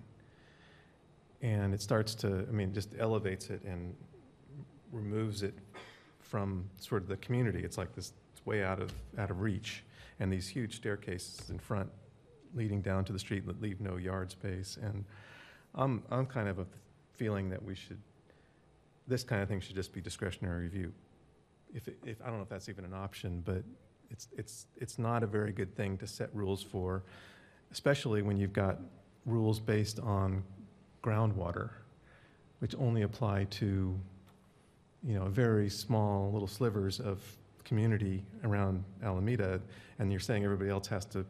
And 1.41 1.73
it 1.73 1.81
starts 1.81 2.15
to, 2.15 2.45
I 2.47 2.51
mean, 2.53 2.73
just 2.73 2.91
elevates 2.97 3.49
it 3.49 3.61
and 3.65 3.93
removes 4.95 5.43
it 5.43 5.53
from 6.19 6.69
sort 6.79 7.01
of 7.03 7.07
the 7.07 7.17
community. 7.17 7.61
It's 7.63 7.77
like 7.77 7.93
this, 7.95 8.13
it's 8.33 8.45
way 8.45 8.63
out 8.63 8.81
of, 8.81 8.91
out 9.17 9.29
of 9.29 9.41
reach. 9.41 9.83
And 10.19 10.31
these 10.31 10.47
huge 10.47 10.77
staircases 10.77 11.49
in 11.49 11.59
front 11.59 11.89
leading 12.55 12.81
down 12.81 13.03
to 13.05 13.13
the 13.13 13.19
street 13.19 13.45
that 13.45 13.61
leave 13.61 13.81
no 13.81 13.97
yard 13.97 14.31
space. 14.31 14.77
And 14.81 15.03
I'm, 15.75 16.03
I'm 16.09 16.25
kind 16.25 16.47
of 16.47 16.59
a 16.59 16.65
feeling 17.13 17.49
that 17.49 17.63
we 17.63 17.75
should, 17.75 17.99
this 19.07 19.23
kind 19.23 19.41
of 19.41 19.49
thing 19.49 19.59
should 19.59 19.75
just 19.75 19.93
be 19.93 20.01
discretionary 20.01 20.63
review. 20.63 20.93
If, 21.73 21.89
if, 22.05 22.21
I 22.21 22.27
don't 22.27 22.37
know 22.37 22.43
if 22.43 22.49
that's 22.49 22.69
even 22.69 22.85
an 22.85 22.93
option, 22.93 23.43
but 23.45 23.63
it's, 24.09 24.29
it's, 24.37 24.67
it's 24.77 24.97
not 24.97 25.23
a 25.23 25.27
very 25.27 25.51
good 25.51 25.75
thing 25.75 25.97
to 25.97 26.07
set 26.07 26.29
rules 26.33 26.63
for, 26.63 27.03
especially 27.71 28.21
when 28.21 28.37
you've 28.37 28.53
got 28.53 28.79
rules 29.25 29.59
based 29.59 29.99
on 29.99 30.43
groundwater, 31.03 31.71
which 32.59 32.73
only 32.79 33.01
apply 33.01 33.45
to, 33.45 33.99
you 35.05 35.13
know, 35.13 35.25
very 35.25 35.69
small 35.69 36.31
little 36.31 36.47
slivers 36.47 36.99
of 36.99 37.19
community 37.63 38.23
around 38.43 38.83
Alameda, 39.03 39.61
and 39.99 40.11
you're 40.11 40.19
saying 40.19 40.43
everybody 40.43 40.69
else 40.69 40.87
has 40.87 41.05
to 41.05 41.25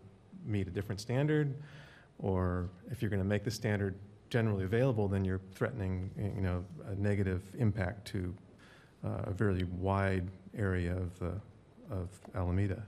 meet 0.45 0.67
a 0.67 0.71
different 0.71 1.01
standard, 1.01 1.53
or 2.19 2.69
if 2.91 3.01
you're 3.01 3.09
going 3.09 3.21
to 3.21 3.27
make 3.27 3.43
the 3.43 3.51
standard 3.51 3.95
generally 4.29 4.63
available, 4.63 5.07
then 5.07 5.25
you're 5.25 5.41
threatening, 5.53 6.09
you 6.17 6.41
know, 6.41 6.63
a 6.87 6.95
negative 6.95 7.41
impact 7.57 8.05
to 8.07 8.33
uh, 9.05 9.23
a 9.25 9.31
very 9.31 9.63
wide 9.77 10.27
area 10.57 10.95
of 10.95 11.17
the, 11.19 11.33
of 11.91 12.09
Alameda. 12.33 12.81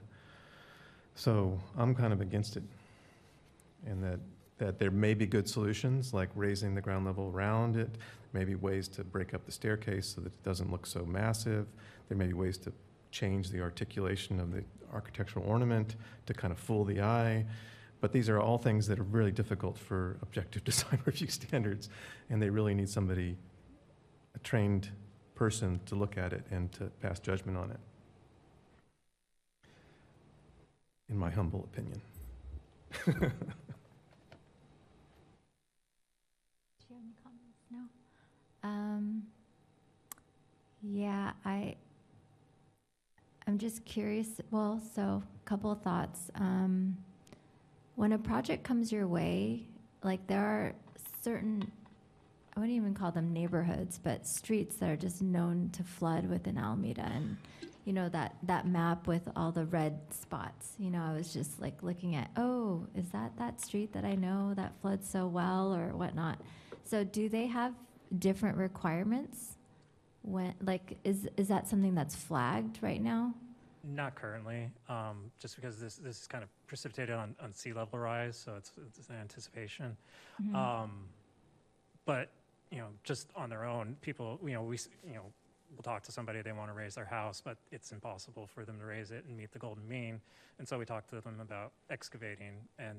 So 1.15 1.59
I'm 1.77 1.93
kind 1.95 2.13
of 2.13 2.21
against 2.21 2.57
it, 2.57 2.63
and 3.85 4.03
that, 4.03 4.19
that 4.57 4.79
there 4.79 4.91
may 4.91 5.13
be 5.13 5.25
good 5.25 5.47
solutions, 5.47 6.13
like 6.13 6.29
raising 6.35 6.73
the 6.73 6.81
ground 6.81 7.05
level 7.05 7.31
around 7.33 7.75
it, 7.75 7.95
maybe 8.33 8.55
ways 8.55 8.87
to 8.87 9.03
break 9.03 9.33
up 9.33 9.45
the 9.45 9.51
staircase 9.51 10.07
so 10.15 10.21
that 10.21 10.33
it 10.33 10.43
doesn't 10.43 10.71
look 10.71 10.85
so 10.85 11.05
massive. 11.05 11.67
There 12.09 12.17
may 12.17 12.27
be 12.27 12.33
ways 12.33 12.57
to 12.59 12.73
change 13.11 13.49
the 13.49 13.61
articulation 13.61 14.39
of 14.39 14.51
the 14.51 14.63
architectural 14.93 15.45
ornament 15.45 15.95
to 16.25 16.33
kind 16.33 16.51
of 16.51 16.59
fool 16.59 16.83
the 16.83 17.01
eye. 17.01 17.45
But 17.99 18.11
these 18.11 18.29
are 18.29 18.39
all 18.39 18.57
things 18.57 18.87
that 18.87 18.99
are 18.99 19.03
really 19.03 19.31
difficult 19.31 19.77
for 19.77 20.17
objective 20.21 20.63
design 20.71 20.99
review 21.05 21.27
standards, 21.27 21.89
and 22.29 22.41
they 22.41 22.49
really 22.49 22.73
need 22.73 22.89
somebody, 22.89 23.37
a 24.35 24.39
trained 24.39 24.89
person 25.35 25.79
to 25.85 25.95
look 25.95 26.17
at 26.17 26.33
it 26.33 26.43
and 26.51 26.71
to 26.73 26.85
pass 27.01 27.19
judgment 27.19 27.57
on 27.57 27.71
it. 27.71 27.79
In 31.09 31.17
my 31.17 31.29
humble 31.29 31.67
opinion. 31.71 32.01
Do 33.05 33.11
you 33.11 33.19
have 33.21 33.31
any 37.03 37.13
comments? 37.23 37.59
No? 37.71 37.77
Um, 38.63 39.23
yeah, 40.81 41.31
I, 41.45 41.75
I'm 43.47 43.57
just 43.57 43.85
curious, 43.85 44.41
well, 44.51 44.81
so, 44.95 45.01
a 45.01 45.49
couple 45.49 45.71
of 45.71 45.81
thoughts. 45.81 46.29
Um, 46.35 46.97
when 47.95 48.11
a 48.11 48.17
project 48.17 48.63
comes 48.63 48.91
your 48.91 49.07
way, 49.07 49.63
like 50.03 50.27
there 50.27 50.43
are 50.43 50.73
certain, 51.23 51.71
I 52.55 52.59
wouldn't 52.59 52.77
even 52.77 52.93
call 52.93 53.11
them 53.11 53.33
neighborhoods, 53.33 53.99
but 54.01 54.27
streets 54.27 54.75
that 54.77 54.89
are 54.89 54.97
just 54.97 55.21
known 55.21 55.69
to 55.73 55.83
flood 55.83 56.27
within 56.29 56.57
Alameda 56.57 57.09
and, 57.13 57.37
you 57.85 57.93
know, 57.93 58.09
that, 58.09 58.35
that 58.43 58.67
map 58.67 59.07
with 59.07 59.27
all 59.35 59.51
the 59.51 59.65
red 59.65 59.99
spots, 60.11 60.73
you 60.77 60.91
know, 60.91 61.01
I 61.01 61.13
was 61.15 61.33
just 61.33 61.59
like 61.59 61.81
looking 61.81 62.15
at, 62.15 62.29
oh, 62.37 62.85
is 62.95 63.09
that 63.09 63.31
that 63.39 63.61
street 63.61 63.93
that 63.93 64.05
I 64.05 64.15
know 64.15 64.53
that 64.55 64.73
floods 64.81 65.09
so 65.09 65.25
well 65.25 65.73
or 65.73 65.95
whatnot? 65.95 66.39
So 66.83 67.03
do 67.03 67.29
they 67.29 67.47
have 67.47 67.73
different 68.19 68.57
requirements? 68.57 69.57
When, 70.23 70.53
like, 70.61 70.97
is, 71.03 71.27
is 71.37 71.47
that 71.47 71.67
something 71.67 71.95
that's 71.95 72.15
flagged 72.15 72.79
right 72.81 73.01
now? 73.01 73.33
Not 73.83 74.15
currently, 74.15 74.69
um, 74.89 75.31
just 75.39 75.55
because 75.55 75.79
this, 75.79 75.95
this 75.95 76.21
is 76.21 76.27
kind 76.27 76.43
of 76.43 76.49
precipitated 76.67 77.15
on, 77.15 77.35
on 77.41 77.53
sea 77.53 77.71
level 77.71 77.99
rise, 77.99 78.37
so 78.37 78.55
it's, 78.57 78.71
it's 78.97 79.07
an 79.09 79.15
anticipation. 79.15 79.95
Mhm. 80.43 80.53
Um, 80.53 81.05
but, 82.05 82.29
you 82.71 82.79
know, 82.79 82.87
just 83.03 83.29
on 83.35 83.49
their 83.49 83.63
own, 83.63 83.95
people, 84.01 84.39
you 84.43 84.51
know, 84.51 84.63
we, 84.63 84.77
you 85.05 85.13
know, 85.13 85.23
we'll 85.71 85.83
talk 85.83 86.03
to 86.03 86.11
somebody, 86.11 86.41
they 86.41 86.51
want 86.51 86.69
to 86.69 86.73
raise 86.73 86.95
their 86.95 87.05
house, 87.05 87.41
but 87.43 87.57
it's 87.71 87.91
impossible 87.91 88.47
for 88.47 88.65
them 88.65 88.79
to 88.79 88.85
raise 88.85 89.11
it 89.11 89.23
and 89.25 89.37
meet 89.37 89.51
the 89.51 89.59
golden 89.59 89.87
mean. 89.87 90.19
And 90.59 90.67
so 90.67 90.77
we 90.77 90.85
talk 90.85 91.07
to 91.07 91.21
them 91.21 91.39
about 91.39 91.71
excavating 91.89 92.55
and, 92.79 92.97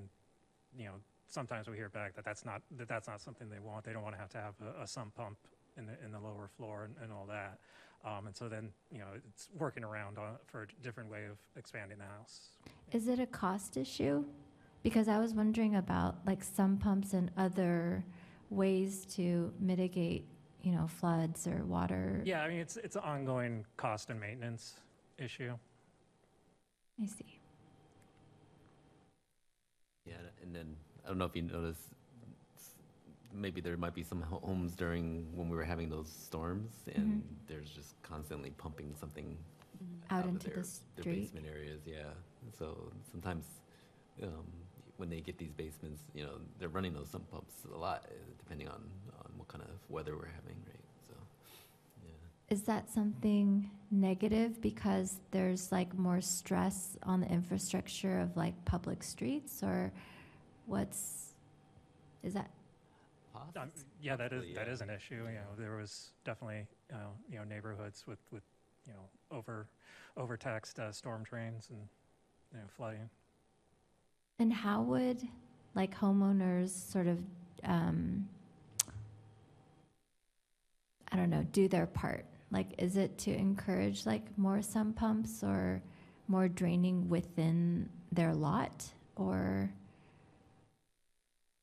you 0.78 0.86
know, 0.86 0.94
sometimes 1.28 1.68
we 1.68 1.76
hear 1.76 1.88
back 1.88 2.14
that 2.16 2.24
that's 2.24 2.44
not, 2.44 2.62
that 2.76 2.88
that's 2.88 3.06
not 3.06 3.20
something 3.20 3.48
they 3.48 3.60
want. 3.60 3.84
They 3.84 3.92
don't 3.92 4.02
want 4.02 4.14
to 4.14 4.20
have 4.20 4.30
to 4.30 4.38
have 4.38 4.54
a, 4.78 4.82
a 4.82 4.86
sump 4.86 5.14
pump 5.14 5.38
in 5.76 5.86
the, 5.86 5.92
in 6.04 6.10
the 6.12 6.18
lower 6.18 6.48
floor 6.56 6.84
and, 6.84 6.94
and 7.02 7.12
all 7.12 7.26
that. 7.26 7.58
Um, 8.04 8.26
and 8.26 8.36
so 8.36 8.48
then, 8.48 8.70
you 8.92 8.98
know, 8.98 9.06
it's 9.28 9.48
working 9.58 9.84
around 9.84 10.18
on, 10.18 10.36
for 10.46 10.62
a 10.62 10.66
different 10.82 11.10
way 11.10 11.24
of 11.24 11.36
expanding 11.56 11.98
the 11.98 12.04
house. 12.04 12.50
Is 12.92 13.08
it 13.08 13.18
a 13.18 13.26
cost 13.26 13.76
issue? 13.76 14.24
Because 14.82 15.08
I 15.08 15.18
was 15.18 15.34
wondering 15.34 15.76
about 15.76 16.16
like 16.26 16.42
sump 16.44 16.82
pumps 16.82 17.12
and 17.12 17.30
other 17.36 18.04
ways 18.50 19.04
to 19.16 19.52
mitigate, 19.60 20.24
you 20.62 20.72
know, 20.72 20.86
floods 20.86 21.46
or 21.46 21.64
water. 21.64 22.22
Yeah, 22.24 22.42
I 22.42 22.48
mean, 22.48 22.58
it's, 22.58 22.76
it's 22.76 22.96
an 22.96 23.02
ongoing 23.02 23.64
cost 23.76 24.10
and 24.10 24.20
maintenance 24.20 24.74
issue. 25.18 25.52
I 27.02 27.06
see. 27.06 27.40
Yeah, 30.06 30.14
and 30.42 30.54
then, 30.54 30.76
I 31.08 31.10
don't 31.10 31.18
know 31.18 31.24
if 31.24 31.34
you 31.34 31.40
noticed, 31.40 31.80
maybe 33.32 33.62
there 33.62 33.78
might 33.78 33.94
be 33.94 34.02
some 34.02 34.20
homes 34.20 34.74
during, 34.74 35.26
when 35.34 35.48
we 35.48 35.56
were 35.56 35.64
having 35.64 35.88
those 35.88 36.06
storms, 36.12 36.70
and 36.94 37.22
there's 37.46 37.70
just 37.70 37.94
constantly 38.02 38.50
pumping 38.50 38.94
something 39.00 39.34
Out 40.10 40.24
of 40.24 40.32
into 40.32 40.48
their, 40.50 40.56
the 40.56 40.62
their 40.96 41.02
street. 41.02 41.20
basement 41.22 41.46
areas, 41.46 41.80
yeah. 41.86 42.10
So 42.58 42.92
sometimes, 43.10 43.46
um, 44.22 44.44
when 44.98 45.08
they 45.08 45.20
get 45.20 45.38
these 45.38 45.52
basements, 45.52 46.02
you 46.14 46.24
know, 46.24 46.32
they're 46.58 46.68
running 46.68 46.92
those 46.92 47.08
sump 47.08 47.30
pumps 47.30 47.54
a 47.74 47.78
lot, 47.78 48.04
uh, 48.06 48.12
depending 48.36 48.68
on, 48.68 48.82
on 49.24 49.30
what 49.38 49.48
kind 49.48 49.64
of 49.64 49.70
weather 49.88 50.14
we're 50.14 50.26
having, 50.26 50.56
right? 50.66 50.84
So, 51.08 51.14
yeah. 52.04 52.10
Is 52.54 52.64
that 52.64 52.90
something 52.90 53.70
negative 53.90 54.60
because 54.60 55.20
there's 55.30 55.72
like 55.72 55.96
more 55.96 56.20
stress 56.20 56.98
on 57.02 57.20
the 57.20 57.28
infrastructure 57.28 58.18
of 58.20 58.36
like 58.36 58.62
public 58.66 59.02
streets 59.02 59.62
or 59.62 59.90
what's, 60.68 61.34
is 62.22 62.34
that, 62.34 62.50
Um, 63.56 63.70
Yeah, 64.00 64.16
that 64.16 64.32
is, 64.32 64.42
Possibly, 64.42 64.54
that 64.54 64.66
yeah. 64.66 64.72
is 64.72 64.80
an 64.80 64.90
issue, 64.90 65.26
you 65.26 65.34
know, 65.34 65.54
there 65.56 65.76
was 65.76 66.12
definitely, 66.24 66.66
uh, 66.92 67.10
you 67.30 67.38
know, 67.38 67.44
neighborhoods 67.44 68.06
with, 68.06 68.18
with, 68.30 68.42
you 68.86 68.92
know, 68.92 69.36
over, 69.36 69.66
overtaxed 70.16 70.78
uh, 70.78 70.92
storm 70.92 71.22
drains 71.24 71.68
and, 71.70 71.80
you 72.52 72.58
know, 72.58 72.64
flooding. 72.76 73.10
and 74.38 74.52
how 74.52 74.82
would 74.82 75.22
like 75.74 75.96
homeowners 75.98 76.70
sort 76.70 77.06
of, 77.06 77.18
um, 77.64 78.28
I 81.10 81.16
don't 81.16 81.30
know, 81.30 81.44
do 81.52 81.68
their 81.68 81.86
part? 81.86 82.24
Like, 82.50 82.68
is 82.78 82.96
it 82.96 83.18
to 83.18 83.34
encourage 83.34 84.06
like 84.06 84.36
more 84.38 84.62
sump 84.62 84.96
pumps 84.96 85.42
or 85.42 85.82
more 86.28 86.48
draining 86.48 87.08
within 87.08 87.88
their 88.12 88.34
lot 88.34 88.86
or? 89.16 89.72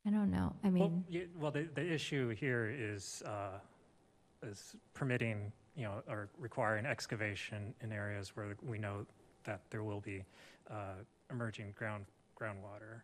I 0.06 0.10
don't 0.12 0.32
know. 0.32 0.54
I 0.64 0.70
Well, 0.70 0.92
mean, 1.10 1.30
well, 1.40 1.52
the, 1.52 1.68
the 1.74 1.94
issue 1.94 2.30
here 2.30 2.74
is, 2.78 3.24
uh, 3.26 3.60
is 4.44 4.76
permitting 4.94 5.52
you 5.76 5.84
know, 5.84 6.02
or 6.08 6.30
requiring 6.40 6.86
excavation 6.86 7.74
in 7.82 7.92
areas 7.92 8.36
where 8.36 8.56
we 8.66 8.78
know 8.78 9.06
that 9.44 9.62
there 9.70 9.84
will 9.84 10.00
be 10.00 10.24
uh, 10.70 10.96
emerging 11.32 11.74
ground 11.78 12.06
groundwater. 12.40 13.02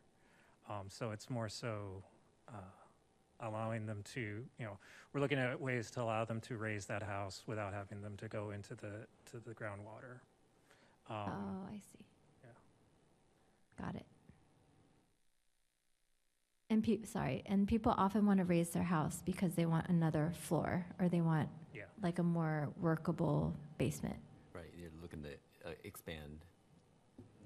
Um, 0.70 0.86
so 0.90 1.12
it's 1.12 1.30
more 1.30 1.50
so 1.50 2.04
uh, 2.48 2.58
allowing 3.42 3.86
them 3.86 4.04
to, 4.14 4.22
you 4.22 4.66
know, 4.66 4.78
we're 5.14 5.22
looking 5.22 5.38
at 5.38 5.60
ways 5.60 5.92
to 5.92 6.02
allow 6.02 6.24
them 6.26 6.40
to 6.42 6.58
raise 6.58 6.86
that 6.86 7.04
house 7.04 7.44
without 7.48 7.74
having 7.74 8.02
them 8.02 8.16
to 8.18 8.28
go 8.28 8.52
into 8.52 8.76
the 8.76 9.06
to 9.32 9.38
the 9.46 9.54
groundwater. 9.54 10.20
Um, 11.10 11.32
Oh, 11.32 11.68
I 11.70 11.78
see. 11.80 12.06
yeah. 12.44 13.84
Got 13.86 13.96
it. 13.96 14.06
And 16.72 16.82
pe, 16.82 17.04
sorry, 17.04 17.44
and 17.48 17.68
people 17.68 17.94
often 17.98 18.26
want 18.26 18.38
to 18.40 18.46
raise 18.46 18.70
their 18.70 18.82
house 18.84 19.22
because 19.26 19.56
they 19.56 19.66
want 19.66 19.90
another 19.90 20.32
floor 20.34 20.86
or 21.00 21.10
they 21.10 21.20
want 21.20 21.50
Yeah. 21.76 21.84
like 22.02 22.18
a 22.20 22.24
more 22.24 22.70
workable 22.80 23.54
basement. 23.78 24.16
Right, 24.54 24.72
you're 24.78 24.90
looking 25.02 25.22
to 25.24 25.34
uh, 25.66 25.74
expand 25.84 26.46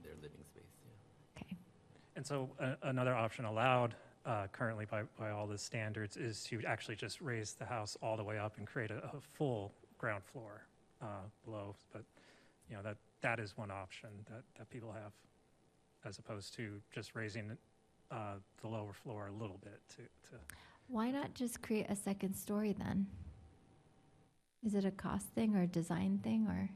their 0.04 0.14
living 0.22 0.44
space, 0.44 0.78
yeah. 0.86 1.42
Okay. 1.42 1.58
And 2.16 2.24
so 2.24 2.52
a- 2.60 2.78
another 2.84 3.16
option 3.16 3.46
allowed 3.46 3.96
uh, 4.28 4.46
currently 4.52 4.86
by, 4.86 5.02
by 5.18 5.32
all 5.32 5.48
the 5.48 5.58
standards 5.58 6.18
is 6.18 6.44
to 6.44 6.62
actually 6.68 6.96
just 6.96 7.20
raise 7.20 7.54
the 7.54 7.66
house 7.66 7.98
all 8.04 8.18
the 8.18 8.24
way 8.24 8.38
up 8.38 8.58
and 8.60 8.68
create 8.68 8.92
a, 8.92 8.98
a 9.06 9.20
full 9.34 9.74
ground 9.98 10.24
floor 10.24 10.62
uh, 11.02 11.06
below. 11.44 11.76
But, 11.92 12.04
you 12.70 12.76
know, 12.76 12.84
that, 12.84 12.98
that 13.22 13.40
is 13.40 13.58
one 13.58 13.72
option 13.72 14.10
that, 14.30 14.44
that 14.60 14.70
people 14.70 14.92
have, 14.92 15.14
as 16.06 16.20
opposed 16.20 16.54
to 16.58 16.80
just 16.94 17.16
raising 17.16 17.58
uh, 18.12 18.36
the 18.62 18.68
lower 18.68 18.94
floor 18.94 19.28
a 19.28 19.32
little 19.32 19.60
bit 19.64 19.80
to, 19.90 19.98
to, 19.98 20.42
Why 20.88 21.12
not 21.12 21.34
just 21.34 21.62
create 21.62 21.88
a 21.90 21.96
second 21.96 22.36
story 22.36 22.74
then? 22.78 23.08
Is 24.66 24.74
it 24.74 24.86
a 24.86 24.92
cost 24.92 25.28
thing 25.36 25.56
or 25.56 25.62
a 25.62 25.68
design 25.68 26.20
thing 26.24 26.48
or? 26.48 26.70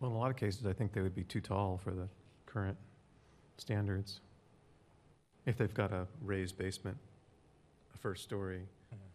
Well, 0.00 0.10
in 0.10 0.16
a 0.16 0.20
lot 0.20 0.30
of 0.30 0.36
cases, 0.36 0.66
I 0.66 0.72
think 0.72 0.92
they 0.92 1.00
would 1.00 1.14
be 1.14 1.24
too 1.24 1.40
tall 1.40 1.78
for 1.82 1.92
the 1.92 2.08
current 2.46 2.76
standards. 3.58 4.20
If 5.46 5.56
they've 5.56 5.72
got 5.72 5.92
a 5.92 6.06
raised 6.22 6.58
basement, 6.58 6.96
a 7.94 7.98
first 7.98 8.22
story, 8.22 8.62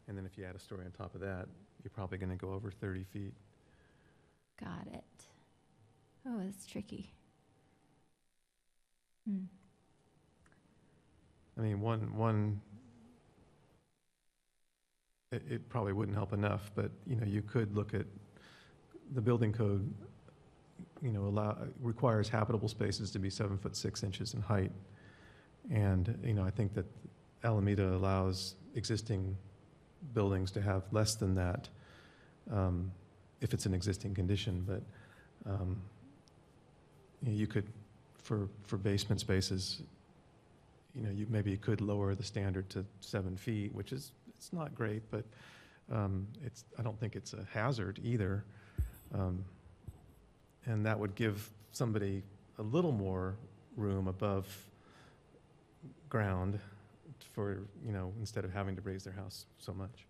and 0.08 0.18
then 0.18 0.26
if 0.26 0.38
you 0.38 0.46
add 0.46 0.56
a 0.56 0.60
story 0.60 0.86
on 0.86 0.92
top 0.92 1.16
of 1.16 1.22
that, 1.22 1.48
you're 1.84 1.92
probably 1.94 2.18
going 2.18 2.30
to 2.30 2.36
go 2.36 2.52
over 2.54 2.72
30 2.72 3.04
feet. 3.06 3.34
Got 4.60 4.88
it. 4.94 5.04
Oh, 6.28 6.40
that's 6.44 6.66
tricky. 6.66 7.12
Hmm. 9.28 9.46
I 11.58 11.62
mean, 11.62 11.82
one, 11.82 12.16
one, 12.16 12.62
it, 15.32 15.44
it 15.50 15.70
probably 15.70 15.94
wouldn't 15.94 16.16
help 16.16 16.34
enough, 16.34 16.72
but, 16.76 16.92
you 17.06 17.16
know, 17.16 17.26
you 17.26 17.42
could 17.42 17.76
look 17.76 17.94
at, 17.94 18.06
the 19.14 19.22
building 19.22 19.52
code, 19.52 19.94
you 21.02 21.12
know, 21.12 21.24
allow, 21.24 21.58
requires 21.82 22.30
habitable 22.30 22.70
spaces 22.70 23.12
to 23.12 23.20
be 23.20 23.30
seven 23.30 23.58
foot 23.58 23.76
six 23.76 24.04
inches 24.04 24.34
in 24.34 24.42
height. 24.42 24.72
And, 25.70 26.18
you 26.24 26.34
know, 26.34 26.44
I 26.44 26.50
think 26.50 26.74
that 26.76 26.86
Alameda 27.44 27.94
allows 27.94 28.56
existing 28.76 29.36
buildings 30.14 30.50
to 30.52 30.62
have 30.62 30.84
less 30.92 31.16
than 31.16 31.36
that, 31.36 31.68
um, 32.52 32.92
if 33.42 33.54
it's 33.54 33.66
an 33.66 33.74
existing 33.74 34.16
condition, 34.16 34.66
but, 34.68 34.82
um, 35.52 35.82
you 37.26 37.48
could, 37.48 37.68
for, 38.24 38.48
for 38.64 38.78
basement 38.78 39.20
spaces, 39.20 39.82
you 40.96 41.04
know, 41.04 41.12
you 41.12 41.26
maybe 41.30 41.58
could 41.58 41.82
lower 41.82 42.16
the 42.16 42.24
standard 42.24 42.70
to 42.70 42.86
seven 43.00 43.38
feet, 43.38 43.74
which 43.74 43.92
is, 43.92 44.12
it's 44.38 44.52
not 44.54 44.74
great, 44.76 45.04
but 45.12 45.26
um, 45.92 46.28
it's, 46.46 46.66
I 46.78 46.82
don't 46.82 47.00
think 47.00 47.16
it's 47.16 47.34
a 47.34 47.46
hazard 47.52 48.00
either. 48.04 48.44
Um, 49.14 49.46
And 50.68 50.86
that 50.86 51.00
would 51.00 51.16
give 51.16 51.50
somebody 51.72 52.22
a 52.60 52.62
little 52.62 52.92
more 52.92 53.36
room 53.76 54.08
above 54.08 54.46
ground 56.08 56.60
for, 57.34 57.64
you 57.84 57.92
know, 57.92 58.14
instead 58.20 58.46
of 58.46 58.54
having 58.54 58.76
to 58.76 58.82
raise 58.82 59.04
their 59.04 59.14
house 59.14 59.48
so 59.58 59.74
much. 59.74 60.06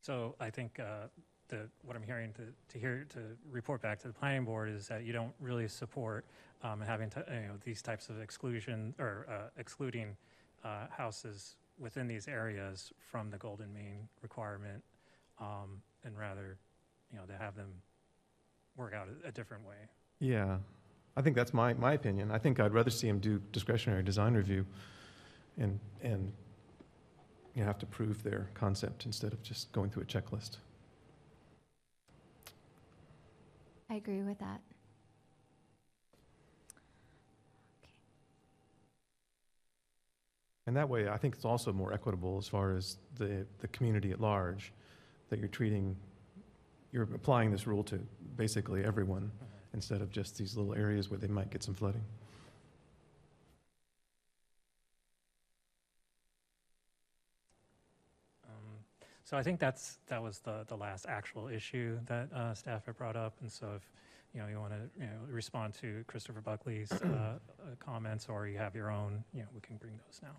So 0.00 0.36
I 0.40 0.50
think 0.50 0.78
uh, 0.78 1.08
the, 1.48 1.68
what 1.84 1.96
I'm 1.96 2.02
hearing 2.02 2.32
to, 2.34 2.42
to 2.72 2.78
hear, 2.78 3.06
to 3.10 3.18
report 3.50 3.82
back 3.82 3.98
to 4.00 4.08
the 4.08 4.14
planning 4.14 4.44
board 4.44 4.68
is 4.68 4.88
that 4.88 5.04
you 5.04 5.12
don't 5.12 5.32
really 5.40 5.68
support 5.68 6.24
um, 6.62 6.80
having 6.80 7.10
to, 7.10 7.24
you 7.28 7.48
know, 7.48 7.54
these 7.64 7.82
types 7.82 8.08
of 8.08 8.20
exclusion, 8.20 8.94
or 8.98 9.26
uh, 9.28 9.48
excluding 9.58 10.16
uh, 10.64 10.86
houses 10.90 11.56
within 11.78 12.08
these 12.08 12.26
areas 12.28 12.92
from 12.98 13.30
the 13.30 13.36
Golden 13.36 13.72
Mean 13.72 14.08
requirement, 14.22 14.82
um, 15.40 15.82
and 16.04 16.16
rather, 16.18 16.56
you 17.12 17.18
know, 17.18 17.24
to 17.26 17.36
have 17.36 17.54
them 17.54 17.68
work 18.76 18.94
out 18.94 19.08
a, 19.24 19.28
a 19.28 19.32
different 19.32 19.66
way. 19.66 19.76
Yeah, 20.18 20.58
I 21.16 21.22
think 21.22 21.36
that's 21.36 21.52
my, 21.54 21.74
my 21.74 21.92
opinion. 21.92 22.30
I 22.30 22.38
think 22.38 22.58
I'd 22.60 22.72
rather 22.72 22.90
see 22.90 23.06
them 23.06 23.18
do 23.18 23.40
discretionary 23.52 24.02
design 24.02 24.34
review 24.34 24.66
and, 25.58 25.78
and, 26.02 26.32
you 27.54 27.60
know, 27.60 27.66
have 27.66 27.78
to 27.78 27.86
prove 27.86 28.22
their 28.22 28.48
concept 28.54 29.06
instead 29.06 29.32
of 29.32 29.42
just 29.42 29.70
going 29.72 29.90
through 29.90 30.02
a 30.02 30.06
checklist. 30.06 30.56
I 33.88 33.94
agree 33.94 34.22
with 34.22 34.38
that. 34.38 34.60
And 40.66 40.76
that 40.76 40.88
way, 40.88 41.08
I 41.08 41.16
think 41.16 41.34
it's 41.34 41.44
also 41.44 41.72
more 41.72 41.92
equitable 41.92 42.38
as 42.38 42.48
far 42.48 42.72
as 42.72 42.98
the, 43.16 43.46
the 43.60 43.68
community 43.68 44.10
at 44.10 44.20
large, 44.20 44.72
that 45.30 45.38
you're 45.38 45.48
treating, 45.48 45.96
you're 46.92 47.04
applying 47.14 47.52
this 47.52 47.68
rule 47.68 47.84
to 47.84 48.00
basically 48.36 48.84
everyone 48.84 49.30
instead 49.74 50.02
of 50.02 50.10
just 50.10 50.36
these 50.36 50.56
little 50.56 50.74
areas 50.74 51.08
where 51.08 51.18
they 51.18 51.28
might 51.28 51.50
get 51.50 51.62
some 51.62 51.74
flooding. 51.74 52.02
Um, 58.48 59.06
So 59.26 59.36
I 59.36 59.42
think 59.42 59.58
that's, 59.58 59.98
that 60.06 60.22
was 60.22 60.38
the, 60.38 60.64
the 60.68 60.76
last 60.76 61.04
actual 61.08 61.48
issue 61.48 61.98
that 62.06 62.32
uh, 62.32 62.54
staff 62.54 62.86
had 62.86 62.96
brought 62.96 63.16
up. 63.16 63.34
And 63.40 63.50
so 63.50 63.72
if, 63.74 63.82
you 64.32 64.40
know, 64.40 64.46
you 64.46 64.60
want 64.60 64.72
to, 64.72 64.78
you 65.00 65.06
know, 65.06 65.18
respond 65.28 65.74
to 65.80 66.04
Christopher 66.06 66.40
Buckley's 66.40 66.92
uh, 66.92 67.06
uh, 67.06 67.38
comments 67.80 68.28
or 68.28 68.46
you 68.46 68.56
have 68.56 68.76
your 68.76 68.88
own, 68.88 69.24
you 69.34 69.40
know, 69.40 69.48
we 69.52 69.60
can 69.60 69.78
bring 69.78 69.94
those 70.06 70.20
now. 70.22 70.36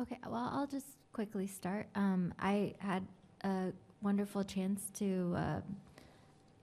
Okay, 0.00 0.18
well, 0.26 0.50
I'll 0.52 0.66
just 0.66 0.96
quickly 1.12 1.46
start. 1.46 1.86
Um, 1.94 2.34
I 2.40 2.74
had 2.78 3.06
a 3.44 3.66
wonderful 4.02 4.42
chance 4.42 4.90
to 4.94 5.34
uh, 5.36 5.60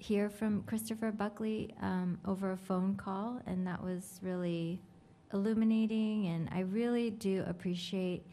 hear 0.02 0.30
from 0.30 0.64
Christopher 0.64 1.12
Buckley 1.12 1.74
um, 1.82 2.20
over 2.26 2.52
a 2.52 2.58
phone 2.58 2.96
call, 2.96 3.42
and 3.46 3.66
that 3.68 3.82
was 3.84 4.20
really 4.22 4.82
illuminating. 5.34 6.28
And 6.28 6.50
I 6.52 6.62
really 6.62 7.10
do 7.10 7.44
appreciate 7.48 8.26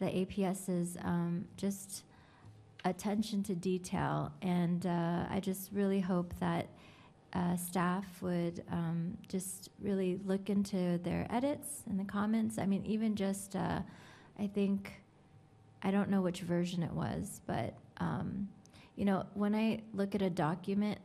the 0.00 0.06
APS's 0.06 0.96
um, 1.02 1.44
just 1.56 2.04
attention 2.84 3.42
to 3.44 3.54
detail. 3.54 4.32
And 4.42 4.86
uh, 4.86 5.26
I 5.30 5.40
just 5.40 5.70
really 5.72 6.00
hope 6.00 6.34
that 6.40 6.68
uh, 7.32 7.56
staff 7.56 8.06
would 8.22 8.64
um, 8.72 9.16
just 9.28 9.68
really 9.80 10.18
look 10.24 10.50
into 10.50 10.98
their 11.04 11.26
edits 11.30 11.84
and 11.88 12.00
the 12.00 12.04
comments. 12.04 12.58
I 12.58 12.66
mean, 12.66 12.84
even 12.84 13.14
just. 13.14 13.54
Uh, 13.54 13.80
I 14.40 14.46
think, 14.46 14.94
I 15.82 15.90
don't 15.90 16.08
know 16.08 16.22
which 16.22 16.40
version 16.40 16.82
it 16.82 16.92
was, 16.92 17.42
but, 17.46 17.74
um, 17.98 18.48
you 18.96 19.04
know, 19.04 19.26
when 19.34 19.54
I 19.54 19.82
look 19.92 20.14
at 20.14 20.22
a 20.22 20.30
document 20.30 20.98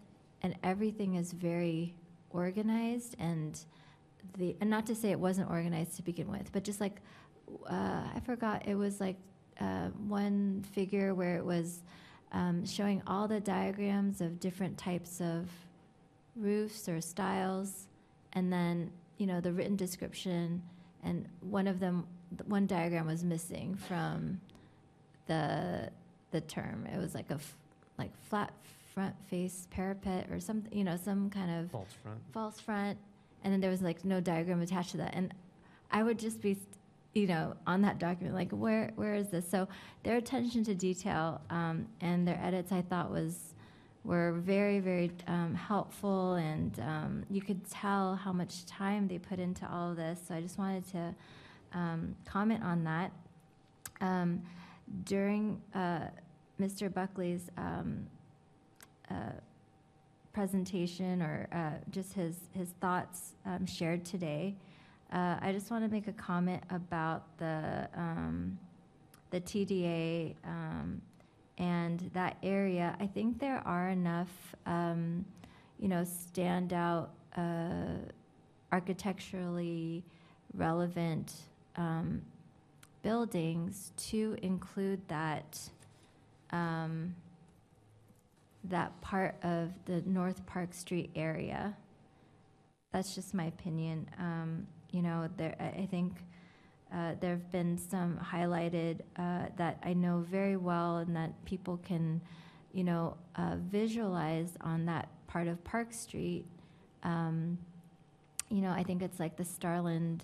and 0.45 0.55
everything 0.63 1.15
is 1.15 1.31
very 1.31 1.95
organized 2.30 3.15
and 3.17 3.59
the, 4.38 4.55
and 4.61 4.69
not 4.69 4.85
to 4.85 4.93
say 4.93 5.09
it 5.09 5.19
wasn't 5.19 5.49
organized 5.49 5.95
to 5.95 6.03
begin 6.03 6.30
with, 6.30 6.51
but 6.51 6.63
just 6.63 6.80
like, 6.80 7.01
uh, 7.67 8.03
I 8.15 8.22
forgot, 8.23 8.67
it 8.67 8.76
was 8.76 9.01
like 9.01 9.15
uh, 9.59 9.88
one 10.07 10.63
figure 10.72 11.15
where 11.15 11.35
it 11.38 11.43
was 11.43 11.81
um, 12.31 12.63
showing 12.63 13.01
all 13.07 13.27
the 13.27 13.39
diagrams 13.39 14.22
of 14.22 14.39
different 14.39 14.77
types 14.77 15.19
of 15.19 15.49
roofs 16.35 16.88
or 16.88 17.01
styles, 17.01 17.88
and 18.34 18.53
then, 18.53 18.91
you 19.17 19.26
know, 19.26 19.41
the 19.41 19.51
written 19.51 19.76
description, 19.76 20.61
and 21.03 21.27
one 21.39 21.65
of 21.65 21.80
them 21.80 22.05
th- 22.38 22.47
one 22.47 22.67
diagram 22.67 23.07
was 23.07 23.23
missing 23.23 23.76
from 23.76 24.41
the 25.27 25.89
the 26.31 26.41
term. 26.41 26.85
It 26.93 26.97
was 26.97 27.15
like 27.15 27.31
a 27.31 27.35
f- 27.35 27.55
like 27.97 28.11
flat 28.27 28.51
front 28.95 29.13
face 29.30 29.67
parapet 29.69 30.27
or 30.31 30.39
something, 30.39 30.76
you 30.76 30.84
know, 30.84 30.97
some 30.97 31.30
kind 31.30 31.51
of 31.51 31.69
False 31.69 31.93
front. 32.01 32.17
false 32.34 32.59
front, 32.59 32.97
and 33.43 33.53
then 33.53 33.59
there 33.61 33.69
was 33.69 33.81
like 33.81 34.03
no 34.05 34.19
diagram 34.22 34.61
attached 34.61 34.91
to 34.91 34.97
that. 34.97 35.13
And 35.13 35.34
I 35.91 36.01
would 36.01 36.17
just 36.17 36.41
be, 36.41 36.57
you 37.13 37.27
know, 37.27 37.53
on 37.67 37.81
that 37.81 37.99
document, 37.99 38.34
like 38.34 38.51
where 38.51 38.91
where 38.95 39.13
is 39.15 39.30
this? 39.30 39.47
So 39.47 39.67
their 40.03 40.17
attention 40.17 40.63
to 40.63 40.73
detail 40.73 41.41
um, 41.49 41.88
and 42.01 42.27
their 42.27 42.39
edits, 42.41 42.72
I 42.72 42.81
thought 42.81 43.11
was 43.11 43.53
were 44.05 44.34
very, 44.34 44.80
very 44.80 45.11
um, 45.27 45.53
helpful, 45.55 46.35
and 46.35 46.80
um, 46.80 47.23
you 47.30 47.41
could 47.41 47.67
tell 47.69 48.15
how 48.15 48.31
much 48.31 48.65
time 48.65 49.07
they 49.07 49.17
put 49.17 49.39
into 49.39 49.69
all 49.69 49.91
of 49.91 49.97
this. 49.97 50.19
So 50.27 50.35
I 50.35 50.41
just 50.41 50.57
wanted 50.57 50.88
to 50.91 51.15
um, 51.73 52.15
comment 52.26 52.63
on 52.63 52.84
that. 52.85 53.11
Um, 54.01 54.41
during 55.05 55.59
uh, 55.73 56.01
Mr. 56.61 56.93
Buckley's 56.93 57.49
um, 57.57 58.05
uh, 59.10 59.40
presentation 60.34 61.22
or 61.22 61.48
uh, 61.52 61.72
just 61.91 62.14
his, 62.14 62.36
his 62.52 62.69
thoughts 62.82 63.34
um, 63.45 63.65
shared 63.65 64.03
today, 64.03 64.56
uh, 65.11 65.38
I 65.41 65.52
just 65.53 65.72
want 65.72 65.86
to 65.86 65.91
make 65.91 66.07
a 66.07 66.14
comment 66.14 66.64
about 66.69 67.38
the, 67.38 67.88
um, 67.95 68.57
the 69.30 69.40
TDA 69.40 70.36
um, 70.44 71.02
and 71.57 72.10
that 72.14 72.38
area. 72.44 72.95
I 72.99 73.07
think 73.07 73.40
there 73.40 73.61
are 73.65 73.90
enough, 73.90 74.56
um, 74.65 75.23
you 75.80 75.88
know, 75.88 76.02
standout 76.03 77.07
uh, 77.38 77.99
architecturally 78.72 80.03
relevant 80.53 81.34
um, 81.77 82.22
buildings 83.03 83.91
to 83.98 84.36
include 84.41 84.99
that 85.07 85.60
um, 86.52 87.14
that 88.69 88.99
part 89.01 89.35
of 89.43 89.71
the 89.85 90.01
North 90.05 90.45
Park 90.45 90.73
Street 90.73 91.11
area. 91.15 91.75
That's 92.91 93.13
just 93.13 93.33
my 93.33 93.45
opinion. 93.45 94.09
Um, 94.17 94.67
you 94.91 95.01
know, 95.01 95.29
there, 95.37 95.55
I 95.59 95.85
think 95.85 96.13
uh, 96.93 97.13
there 97.19 97.31
have 97.31 97.51
been 97.51 97.77
some 97.77 98.17
highlighted 98.17 99.01
uh, 99.17 99.47
that 99.57 99.79
I 99.83 99.93
know 99.93 100.23
very 100.29 100.55
well 100.55 100.97
and 100.97 101.15
that 101.15 101.33
people 101.45 101.77
can, 101.77 102.21
you 102.71 102.83
know, 102.83 103.17
uh, 103.35 103.55
visualize 103.57 104.53
on 104.61 104.85
that 104.85 105.09
part 105.27 105.47
of 105.47 105.61
Park 105.63 105.91
Street. 105.93 106.45
Um, 107.03 107.57
you 108.49 108.61
know, 108.61 108.69
I 108.69 108.83
think 108.83 109.01
it's 109.01 109.19
like 109.19 109.35
the 109.35 109.43
Starland, 109.43 110.23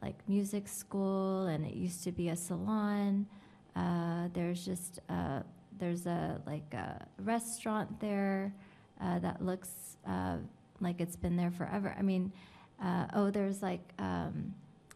like 0.00 0.16
music 0.28 0.68
school, 0.68 1.46
and 1.46 1.64
it 1.66 1.74
used 1.74 2.04
to 2.04 2.12
be 2.12 2.28
a 2.28 2.36
salon. 2.36 3.26
Uh, 3.74 4.28
there's 4.32 4.64
just 4.64 5.00
uh, 5.08 5.40
there's 5.78 6.06
a 6.06 6.40
like 6.46 6.74
a 6.74 7.06
restaurant 7.18 8.00
there 8.00 8.52
uh, 9.00 9.18
that 9.20 9.44
looks 9.44 9.96
uh, 10.06 10.36
like 10.80 11.00
it's 11.00 11.16
been 11.16 11.36
there 11.36 11.50
forever. 11.50 11.94
I 11.98 12.02
mean, 12.02 12.32
uh, 12.82 13.06
oh, 13.14 13.30
there's 13.30 13.62
like 13.62 13.92
um, 13.98 14.54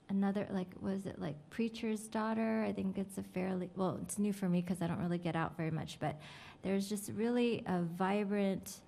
another 0.08 0.46
like 0.50 0.68
was 0.80 1.06
it 1.06 1.20
like 1.20 1.36
preacher's 1.50 2.00
daughter? 2.08 2.64
I 2.66 2.72
think 2.72 2.98
it's 2.98 3.18
a 3.18 3.22
fairly 3.22 3.70
well, 3.76 3.98
it's 4.02 4.18
new 4.18 4.32
for 4.32 4.48
me 4.48 4.60
because 4.60 4.82
I 4.82 4.86
don't 4.86 5.00
really 5.00 5.18
get 5.18 5.36
out 5.36 5.56
very 5.56 5.70
much, 5.70 5.98
but 6.00 6.20
there's 6.62 6.88
just 6.88 7.10
really 7.14 7.62
a 7.66 7.82
vibrant 7.82 8.80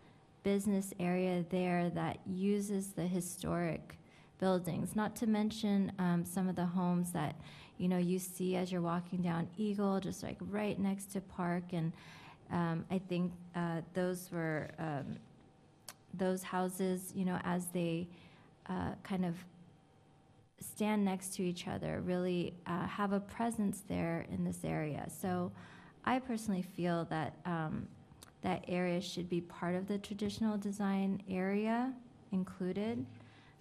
business 0.42 0.92
area 0.98 1.44
there 1.50 1.90
that 1.90 2.18
uses 2.26 2.88
the 2.92 3.06
historic 3.06 3.98
buildings. 4.38 4.96
Not 4.96 5.16
to 5.16 5.26
mention 5.26 5.92
um, 5.98 6.24
some 6.24 6.48
of 6.48 6.56
the 6.56 6.66
homes 6.66 7.12
that 7.12 7.36
you 7.78 7.88
know 7.88 7.98
you 7.98 8.18
see 8.18 8.56
as 8.56 8.70
you're 8.70 8.82
walking 8.82 9.22
down 9.22 9.48
Eagle, 9.56 10.00
just 10.00 10.22
like 10.22 10.36
right 10.50 10.78
next 10.78 11.12
to 11.12 11.20
Park, 11.20 11.64
and 11.72 11.92
um, 12.50 12.84
I 12.90 12.98
think 12.98 13.32
uh, 13.54 13.80
those 13.94 14.30
were 14.32 14.68
um, 14.78 15.16
those 16.14 16.42
houses. 16.42 17.12
You 17.14 17.24
know, 17.24 17.38
as 17.44 17.66
they 17.66 18.08
uh, 18.68 18.92
kind 19.02 19.24
of 19.24 19.36
stand 20.60 21.04
next 21.04 21.34
to 21.34 21.42
each 21.42 21.68
other, 21.68 22.00
really 22.04 22.52
uh, 22.66 22.86
have 22.86 23.12
a 23.12 23.20
presence 23.20 23.82
there 23.88 24.26
in 24.30 24.44
this 24.44 24.64
area. 24.64 25.06
So, 25.08 25.52
I 26.04 26.18
personally 26.18 26.62
feel 26.62 27.06
that 27.10 27.34
um, 27.44 27.86
that 28.42 28.64
area 28.68 29.00
should 29.00 29.28
be 29.28 29.40
part 29.40 29.74
of 29.74 29.86
the 29.86 29.98
traditional 29.98 30.56
design 30.56 31.22
area 31.30 31.92
included. 32.32 33.04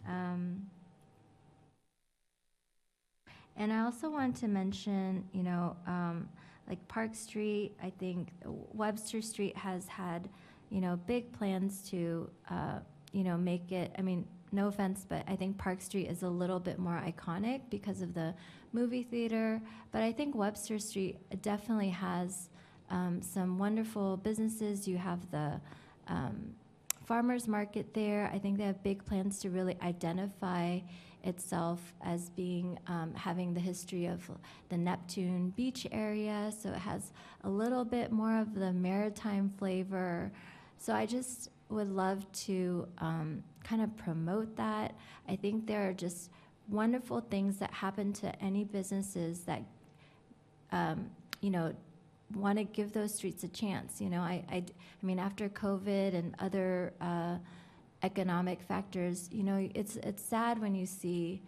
Um, 0.08 0.68
and 3.58 3.74
I 3.74 3.80
also 3.80 4.10
want 4.10 4.36
to 4.38 4.48
mention, 4.48 5.24
you 5.34 5.44
know, 5.44 5.76
um, 5.88 6.30
like 6.68 6.86
Park 6.88 7.16
Street, 7.16 7.74
I 7.82 7.90
think 7.90 8.30
Webster 8.46 9.22
Street 9.22 9.58
has 9.58 9.88
had, 9.88 10.30
you 10.70 10.82
know, 10.82 11.00
big 11.08 11.32
plans 11.32 11.82
to, 11.90 12.30
uh, 12.50 12.80
you 13.14 13.24
know, 13.24 13.38
make 13.38 13.72
it, 13.72 13.96
I 13.98 14.02
mean, 14.02 14.26
no 14.52 14.68
offense, 14.68 15.06
but 15.08 15.24
I 15.28 15.36
think 15.36 15.58
Park 15.58 15.82
Street 15.82 16.08
is 16.08 16.24
a 16.24 16.30
little 16.30 16.60
bit 16.60 16.78
more 16.78 17.02
iconic 17.06 17.62
because 17.70 18.02
of 18.02 18.14
the 18.14 18.34
movie 18.74 19.04
theater. 19.04 19.62
But 19.92 20.04
I 20.04 20.12
think 20.12 20.36
Webster 20.36 20.80
Street 20.80 21.18
definitely 21.42 21.90
has 21.90 22.50
um, 22.90 23.22
some 23.22 23.58
wonderful 23.58 24.18
businesses. 24.18 24.88
You 24.88 24.98
have 24.98 25.30
the 25.32 25.60
um, 26.08 26.54
farmers 27.06 27.48
market 27.48 27.94
there. 27.94 28.30
I 28.34 28.40
think 28.40 28.58
they 28.58 28.66
have 28.66 28.84
big 28.84 29.04
plans 29.06 29.40
to 29.40 29.50
really 29.50 29.78
identify 29.82 30.80
itself 31.28 31.94
as 32.04 32.30
being 32.30 32.80
um, 32.88 33.14
having 33.14 33.54
the 33.54 33.60
history 33.60 34.06
of 34.06 34.30
the 34.70 34.78
Neptune 34.78 35.50
Beach 35.52 35.86
area. 35.92 36.52
So 36.58 36.70
it 36.70 36.80
has 36.80 37.12
a 37.44 37.50
little 37.50 37.86
bit 37.86 38.12
more 38.12 38.40
of 38.40 38.56
the 38.56 38.72
maritime 38.74 39.52
flavor. 39.60 40.32
So 40.78 40.94
I 40.94 41.06
just 41.06 41.50
would 41.70 41.90
love 41.90 42.32
to 42.32 42.88
um, 43.00 43.44
kind 43.64 43.82
of 43.82 43.96
promote 43.98 44.56
that. 44.56 44.96
I 45.28 45.36
think 45.36 45.68
there 45.68 45.88
are 45.90 45.94
just 45.94 46.32
wonderful 46.70 47.22
things 47.22 47.58
that 47.58 47.72
happen 47.72 48.14
to 48.14 48.28
any 48.42 48.64
businesses 48.64 49.42
that, 49.42 49.64
um, 50.72 51.10
you 51.42 51.50
know, 51.50 51.74
want 52.34 52.58
to 52.58 52.64
give 52.64 52.92
those 52.92 53.14
streets 53.14 53.44
a 53.44 53.48
chance. 53.48 54.02
You 54.02 54.10
know, 54.10 54.22
I, 54.22 54.44
I, 54.50 54.56
I 54.56 55.06
mean, 55.06 55.20
after 55.20 55.50
COVID 55.50 56.14
and 56.14 56.36
other 56.40 56.94
uh, 57.02 57.38
economic 58.04 58.62
factors, 58.62 59.30
you 59.32 59.44
know, 59.44 59.70
it's 59.74 59.96
it's 59.98 60.24
sad 60.24 60.60
when 60.60 60.76
you 60.76 60.86
see 60.86 61.42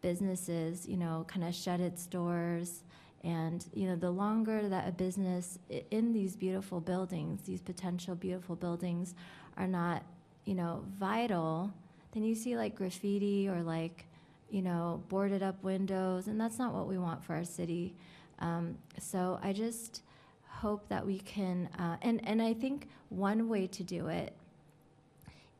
businesses, 0.00 0.86
you 0.88 0.96
know, 0.96 1.24
kind 1.28 1.44
of 1.44 1.54
shut 1.54 1.80
its 1.80 2.06
doors. 2.06 2.82
And 3.24 3.64
you 3.72 3.86
know, 3.86 3.94
the 3.94 4.10
longer 4.10 4.68
that 4.68 4.88
a 4.88 4.92
business 4.92 5.58
in 5.90 6.12
these 6.12 6.34
beautiful 6.34 6.80
buildings, 6.80 7.42
these 7.42 7.60
potential 7.60 8.14
beautiful 8.16 8.56
buildings, 8.56 9.14
are 9.56 9.68
not, 9.68 10.02
you 10.44 10.54
know, 10.54 10.84
vital, 10.98 11.72
then 12.12 12.24
you 12.24 12.34
see 12.34 12.56
like 12.56 12.74
graffiti 12.74 13.48
or 13.48 13.62
like, 13.62 14.06
you 14.50 14.62
know, 14.62 15.02
boarded 15.08 15.42
up 15.42 15.62
windows, 15.62 16.26
and 16.26 16.40
that's 16.40 16.58
not 16.58 16.74
what 16.74 16.88
we 16.88 16.98
want 16.98 17.22
for 17.22 17.34
our 17.34 17.44
city. 17.44 17.94
Um, 18.40 18.76
so 18.98 19.38
I 19.40 19.52
just 19.52 20.02
hope 20.48 20.88
that 20.88 21.06
we 21.06 21.20
can, 21.20 21.68
uh, 21.78 21.96
and 22.02 22.26
and 22.26 22.42
I 22.42 22.54
think 22.54 22.88
one 23.08 23.48
way 23.48 23.68
to 23.68 23.84
do 23.84 24.08
it 24.08 24.34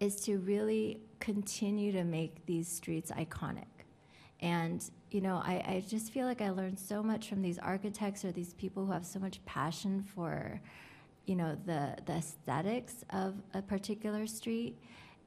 is 0.02 0.16
to 0.16 0.38
really 0.38 1.00
continue 1.20 1.92
to 1.92 2.02
make 2.02 2.44
these 2.44 2.66
streets 2.66 3.12
iconic. 3.12 3.68
And 4.40 4.84
you 5.12 5.20
know, 5.20 5.36
I, 5.36 5.52
I 5.64 5.84
just 5.86 6.12
feel 6.12 6.26
like 6.26 6.42
I 6.42 6.50
learned 6.50 6.78
so 6.78 7.04
much 7.04 7.28
from 7.28 7.40
these 7.40 7.58
architects 7.60 8.24
or 8.24 8.32
these 8.32 8.54
people 8.54 8.84
who 8.84 8.90
have 8.90 9.06
so 9.06 9.20
much 9.20 9.44
passion 9.44 10.02
for 10.02 10.60
you 11.26 11.36
know 11.36 11.56
the 11.66 11.96
the 12.06 12.14
aesthetics 12.14 13.04
of 13.10 13.34
a 13.54 13.62
particular 13.62 14.26
street 14.26 14.76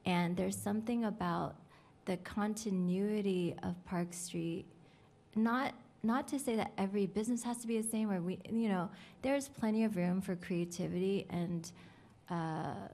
and 0.04 0.36
there's 0.36 0.56
something 0.56 1.06
about 1.06 1.56
the 2.04 2.18
continuity 2.18 3.54
of 3.62 3.82
Park 3.86 4.12
Street 4.12 4.66
not 5.34 5.72
not 6.02 6.28
to 6.28 6.38
say 6.38 6.54
that 6.54 6.72
every 6.76 7.06
business 7.06 7.42
has 7.42 7.56
to 7.58 7.66
be 7.66 7.80
the 7.80 7.88
same 7.88 8.10
or 8.10 8.20
we 8.20 8.38
you 8.50 8.68
know 8.68 8.90
there's 9.22 9.48
plenty 9.48 9.84
of 9.84 9.96
room 9.96 10.20
for 10.20 10.36
creativity 10.36 11.26
and 11.30 11.72
uh, 12.28 12.88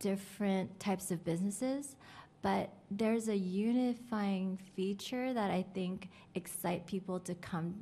different 0.00 0.80
types 0.80 1.10
of 1.10 1.24
businesses 1.24 1.96
but 2.42 2.70
there's 2.90 3.28
a 3.28 3.36
unifying 3.36 4.58
feature 4.74 5.32
that 5.34 5.50
I 5.50 5.64
think 5.74 6.08
excite 6.34 6.86
people 6.86 7.20
to 7.20 7.34
come 7.34 7.74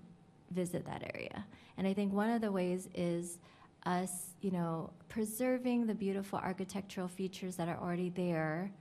visit 0.51 0.85
that 0.87 1.03
area. 1.15 1.47
And 1.77 1.87
I 1.87 1.95
think 1.95 2.13
one 2.13 2.31
of 2.31 2.41
the 2.41 2.51
ways 2.51 2.89
is 2.95 3.39
us, 3.87 4.35
you 4.41 4.51
know, 4.51 4.91
preserving 5.09 5.87
the 5.87 5.95
beautiful 5.95 6.39
architectural 6.41 7.09
features 7.09 7.57
that 7.57 7.69
are 7.69 7.79
already 7.79 8.11
there 8.11 8.73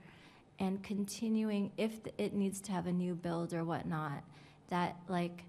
and 0.58 0.82
continuing, 0.82 1.70
if 1.76 2.00
it 2.18 2.34
needs 2.34 2.60
to 2.62 2.72
have 2.72 2.88
a 2.88 2.92
new 2.92 3.14
build 3.14 3.54
or 3.54 3.64
whatnot, 3.64 4.24
that 4.70 4.96
like 5.06 5.44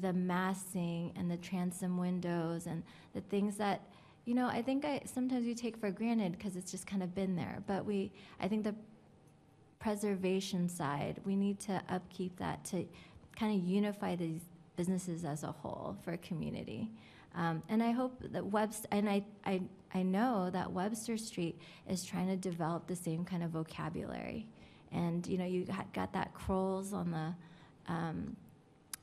the 0.00 0.14
massing 0.14 1.12
and 1.14 1.30
the 1.30 1.36
transom 1.36 1.98
windows 1.98 2.66
and 2.66 2.82
the 3.12 3.20
things 3.20 3.56
that, 3.56 3.82
you 4.26 4.34
know, 4.34 4.48
I 4.48 4.60
think 4.60 4.84
I 4.84 5.00
sometimes 5.06 5.46
we 5.46 5.54
take 5.54 5.76
for 5.76 5.90
granted 5.90 6.32
because 6.32 6.56
it's 6.56 6.70
just 6.70 6.86
kind 6.86 7.02
of 7.02 7.14
been 7.14 7.36
there. 7.36 7.62
But 7.66 7.86
we, 7.86 8.12
I 8.40 8.48
think 8.48 8.64
the 8.64 8.74
preservation 9.78 10.68
side, 10.68 11.20
we 11.24 11.36
need 11.36 11.60
to 11.60 11.80
upkeep 11.88 12.36
that 12.38 12.64
to 12.66 12.84
kind 13.38 13.56
of 13.56 13.66
unify 13.66 14.16
these 14.16 14.40
businesses 14.74 15.24
as 15.24 15.44
a 15.44 15.52
whole 15.52 15.96
for 16.04 16.12
a 16.12 16.18
community. 16.18 16.90
Um, 17.36 17.62
and 17.68 17.82
I 17.82 17.92
hope 17.92 18.20
that 18.32 18.44
Webster, 18.44 18.88
and 18.90 19.08
I, 19.08 19.24
I, 19.44 19.62
I 19.94 20.02
know 20.02 20.50
that 20.50 20.72
Webster 20.72 21.16
Street 21.16 21.60
is 21.88 22.04
trying 22.04 22.28
to 22.28 22.36
develop 22.36 22.86
the 22.86 22.96
same 22.96 23.24
kind 23.24 23.42
of 23.42 23.50
vocabulary. 23.50 24.46
And, 24.90 25.26
you 25.26 25.38
know, 25.38 25.44
you 25.44 25.66
got, 25.92 26.12
that 26.14 26.34
Croll's 26.34 26.92
on 26.92 27.10
the, 27.10 27.92
um, 27.92 28.36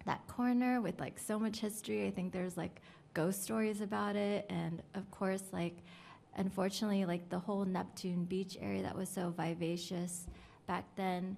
that 0.05 0.25
corner 0.27 0.81
with 0.81 0.99
like 0.99 1.19
so 1.19 1.39
much 1.39 1.59
history. 1.59 2.07
I 2.07 2.11
think 2.11 2.33
there's 2.33 2.57
like 2.57 2.81
ghost 3.13 3.43
stories 3.43 3.81
about 3.81 4.15
it. 4.15 4.45
And 4.49 4.81
of 4.95 5.09
course, 5.11 5.43
like 5.51 5.77
unfortunately, 6.35 7.05
like 7.05 7.29
the 7.29 7.39
whole 7.39 7.65
Neptune 7.65 8.25
Beach 8.25 8.57
area 8.61 8.83
that 8.83 8.95
was 8.95 9.09
so 9.09 9.33
vivacious 9.35 10.25
back 10.67 10.85
then, 10.95 11.37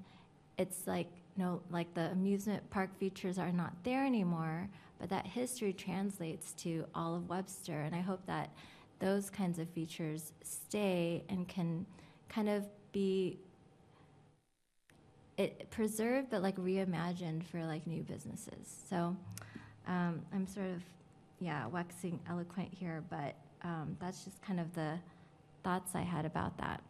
it's 0.57 0.88
like, 0.88 1.10
no, 1.38 1.61
like 1.69 1.93
the 1.93 2.11
amusement 2.11 2.69
park 2.69 2.97
features 2.97 3.38
are 3.38 3.52
not 3.52 3.73
there 3.84 4.06
anymore, 4.06 4.69
but 4.99 5.10
that 5.10 5.27
history 5.27 5.73
translates 5.73 6.53
to 6.53 6.85
all 6.95 7.15
of 7.15 7.27
Webster. 7.27 7.81
And 7.81 7.93
I 7.93 8.02
hope 8.02 8.26
that 8.27 8.52
those 8.99 9.30
kinds 9.30 9.60
of 9.60 9.69
features 9.69 10.31
stay 10.41 11.23
and 11.27 11.47
can 11.47 11.85
kind 12.30 12.47
of 12.47 12.65
be 12.91 13.38
it 15.38 15.69
preserved 15.69 16.30
but 16.30 16.41
like 16.41 16.56
reimagined 16.56 17.43
for 17.43 17.65
like 17.65 17.85
new 17.85 18.03
businesses. 18.03 18.84
So 18.89 19.18
um, 19.85 20.22
I'm 20.34 20.47
sort 20.47 20.68
of 20.68 20.81
yeah 21.40 21.68
waxing 21.68 22.20
eloquent 22.30 22.70
here, 22.74 23.03
but 23.10 23.36
um, 23.64 23.98
that's 23.99 24.24
just 24.24 24.41
kind 24.41 24.60
of 24.60 24.74
the 24.74 24.99
thoughts 25.64 25.95
I 25.95 26.02
had 26.02 26.26
about 26.26 26.57
that. 26.57 26.82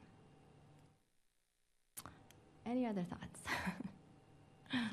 Any 2.65 2.85
other 2.85 3.03
thoughts? 3.03 3.39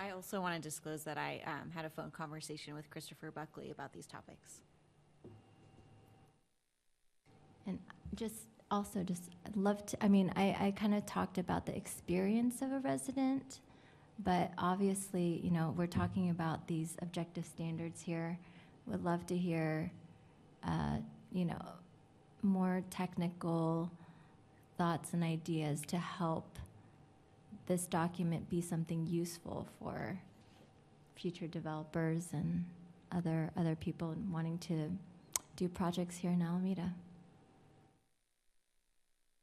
I 0.00 0.10
also 0.10 0.40
want 0.40 0.54
to 0.56 0.60
disclose 0.60 1.04
that 1.04 1.18
I 1.18 1.40
um, 1.46 1.70
had 1.70 1.84
a 1.84 1.90
phone 1.90 2.10
conversation 2.10 2.74
with 2.74 2.90
Christopher 2.90 3.30
Buckley 3.30 3.70
about 3.70 3.92
these 3.92 4.06
topics. 4.06 4.60
And 7.66 7.78
just 8.14 8.46
also 8.70 9.02
just 9.02 9.30
I'd 9.46 9.56
love 9.56 9.84
to, 9.86 10.04
I 10.04 10.08
mean, 10.08 10.32
I, 10.36 10.56
I 10.58 10.70
kind 10.72 10.94
of 10.94 11.04
talked 11.06 11.38
about 11.38 11.66
the 11.66 11.76
experience 11.76 12.62
of 12.62 12.72
a 12.72 12.78
resident, 12.80 13.60
but 14.18 14.52
obviously, 14.58 15.40
you 15.44 15.50
know, 15.50 15.74
we're 15.76 15.86
talking 15.86 16.30
about 16.30 16.66
these 16.66 16.96
objective 17.02 17.44
standards 17.44 18.00
here. 18.00 18.38
Would 18.86 19.04
love 19.04 19.26
to 19.26 19.36
hear, 19.36 19.90
uh, 20.64 20.98
you 21.32 21.44
know, 21.44 21.62
more 22.42 22.82
technical 22.90 23.90
thoughts 24.76 25.12
and 25.12 25.22
ideas 25.22 25.82
to 25.88 25.98
help 25.98 26.58
this 27.66 27.86
document 27.86 28.48
be 28.48 28.60
something 28.60 29.06
useful 29.06 29.68
for 29.78 30.18
future 31.14 31.46
developers 31.46 32.28
and 32.32 32.64
other 33.12 33.50
other 33.56 33.76
people 33.76 34.14
wanting 34.30 34.58
to 34.58 34.90
do 35.56 35.68
projects 35.68 36.16
here 36.16 36.30
in 36.30 36.40
Alameda. 36.40 36.94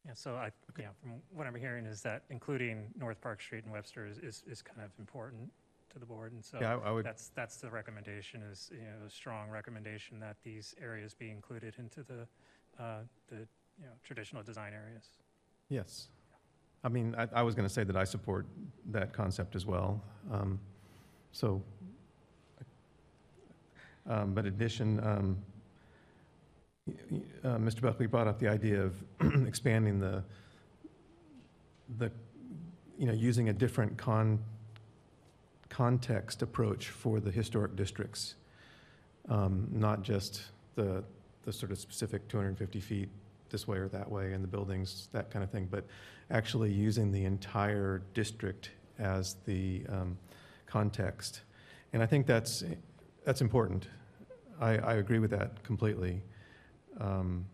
Yeah, 0.05 0.13
so 0.13 0.35
I, 0.35 0.51
yeah, 0.79 0.87
from 1.01 1.11
what 1.33 1.47
I'm 1.47 1.55
hearing 1.55 1.85
is 1.85 2.01
that 2.01 2.23
including 2.29 2.87
North 2.97 3.19
Park 3.19 3.41
Street 3.41 3.65
and 3.65 3.73
Webster 3.73 4.07
is, 4.07 4.17
is, 4.19 4.43
is 4.49 4.61
kind 4.61 4.79
of 4.81 4.89
important 4.99 5.51
to 5.97 5.99
the 5.99 6.05
board, 6.05 6.31
and 6.33 6.43
so 6.45 6.59
Yeah, 6.61 6.77
I 6.77 6.89
I 6.89 6.91
would, 6.91 7.05
that's, 7.05 7.29
that's 7.35 7.57
the 7.57 7.69
recommendation 7.69 8.41
is, 8.51 8.69
you 8.71 8.79
know, 8.81 9.05
a 9.07 9.09
strong 9.09 9.49
recommendation 9.49 10.19
that 10.19 10.37
these 10.43 10.75
areas 10.81 11.13
be 11.13 11.29
included 11.31 11.73
into 11.79 12.03
the, 12.03 12.27
uh, 12.83 12.99
the, 13.29 13.37
you 13.79 13.85
know, 13.85 13.93
traditional 14.03 14.43
design 14.43 14.73
areas. 14.73 15.05
yes. 15.69 16.07
I 16.83 16.89
mean, 16.89 17.15
I, 17.17 17.27
I 17.33 17.41
was 17.41 17.55
going 17.55 17.67
to 17.67 17.73
say 17.73 17.83
that 17.83 17.97
I 17.97 18.03
support 18.03 18.45
that 18.91 19.11
concept 19.11 19.55
as 19.55 19.65
well. 19.65 20.01
Um, 20.31 20.59
So, 21.31 21.61
um, 24.07 24.33
but 24.33 24.45
in 24.45 24.53
addition, 24.53 24.99
um, 25.05 25.37
y- 26.87 26.93
y- 27.11 27.21
uh, 27.43 27.57
Mr. 27.57 27.81
Buckley 27.81 28.05
brought 28.07 28.27
up 28.27 28.39
the 28.39 28.47
idea 28.47 28.81
of 28.81 28.93
expanding 29.47 29.99
the, 29.99 30.23
the, 31.97 32.11
you 32.97 33.07
know, 33.07 33.13
using 33.13 33.49
a 33.49 33.53
different 33.53 33.97
con, 33.97 34.39
context 35.69 36.41
approach 36.41 36.89
for 36.89 37.19
the 37.19 37.31
historic 37.31 37.75
districts, 37.75 38.35
um, 39.29 39.67
not 39.71 40.01
just 40.01 40.43
the, 40.75 41.03
the 41.43 41.53
sort 41.53 41.71
of 41.71 41.79
specific 41.79 42.27
250 42.27 42.79
feet 42.79 43.09
this 43.49 43.67
way 43.67 43.77
or 43.77 43.87
that 43.89 44.09
way 44.09 44.33
and 44.33 44.43
the 44.43 44.47
buildings, 44.47 45.09
that 45.11 45.31
kind 45.31 45.43
of 45.43 45.49
thing, 45.49 45.67
but 45.69 45.85
actually 46.31 46.71
using 46.71 47.11
the 47.11 47.23
entire 47.23 48.01
district 48.13 48.71
as 48.99 49.35
the 49.45 49.83
um, 49.89 50.17
context. 50.65 51.41
And 51.93 52.03
I 52.03 52.05
think 52.05 52.27
that's, 52.27 52.63
that's 53.23 53.41
important. 53.41 53.87
I, 54.59 54.77
I 54.77 54.93
agree 54.95 55.19
with 55.19 55.31
that 55.31 55.63
completely. 55.63 56.21
Um, 56.99 57.45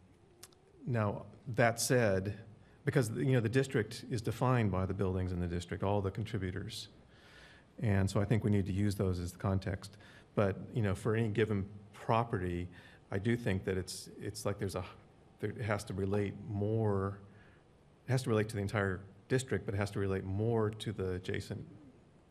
Now, 0.85 1.26
that 1.56 1.80
said, 1.80 2.38
because, 2.85 3.10
you 3.11 3.34
know, 3.34 3.40
the 3.40 3.49
district 3.49 4.06
is 4.10 4.22
defined 4.22 4.72
by 4.72 4.85
the 4.85 4.94
buildings 4.94 5.31
in 5.31 5.40
the 5.40 5.48
district, 5.48 5.84
all 5.84 6.02
the 6.02 6.11
contributors. 6.11 6.90
And 7.82 8.10
so 8.10 8.22
I 8.22 8.26
think 8.26 8.44
we 8.44 8.52
need 8.52 8.66
to 8.68 8.74
use 8.74 8.95
those 8.95 9.20
as 9.20 9.32
the 9.32 9.38
context. 9.38 9.98
But, 10.36 10.56
you 10.74 10.82
know, 10.82 10.95
for 10.95 11.16
any 11.16 11.30
given 11.30 11.66
property, 11.94 12.68
I 13.12 13.18
do 13.20 13.36
think 13.36 13.64
that 13.66 13.78
it's, 13.78 14.10
it's 14.22 14.45
like 14.45 14.58
there's 14.60 14.76
a, 14.76 14.84
there, 15.40 15.52
it 15.52 15.62
has 15.62 15.84
to 15.86 15.94
relate 15.94 16.34
more, 16.50 17.20
it 18.08 18.12
has 18.12 18.24
to 18.24 18.30
relate 18.30 18.50
to 18.50 18.56
the 18.56 18.62
entire 18.62 19.02
district, 19.28 19.66
but 19.66 19.76
it 19.76 19.78
has 19.78 19.91
to 19.91 20.00
relate 20.00 20.24
more 20.24 20.70
to 20.70 20.91
the 20.91 21.14
adjacent 21.14 21.64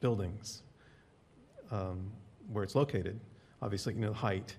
buildings 0.01 0.63
um, 1.71 2.11
where 2.53 2.65
it's 2.65 2.75
located. 2.75 3.19
Obviously, 3.61 3.95
you 3.95 4.01
know, 4.01 4.13
height, 4.13 4.57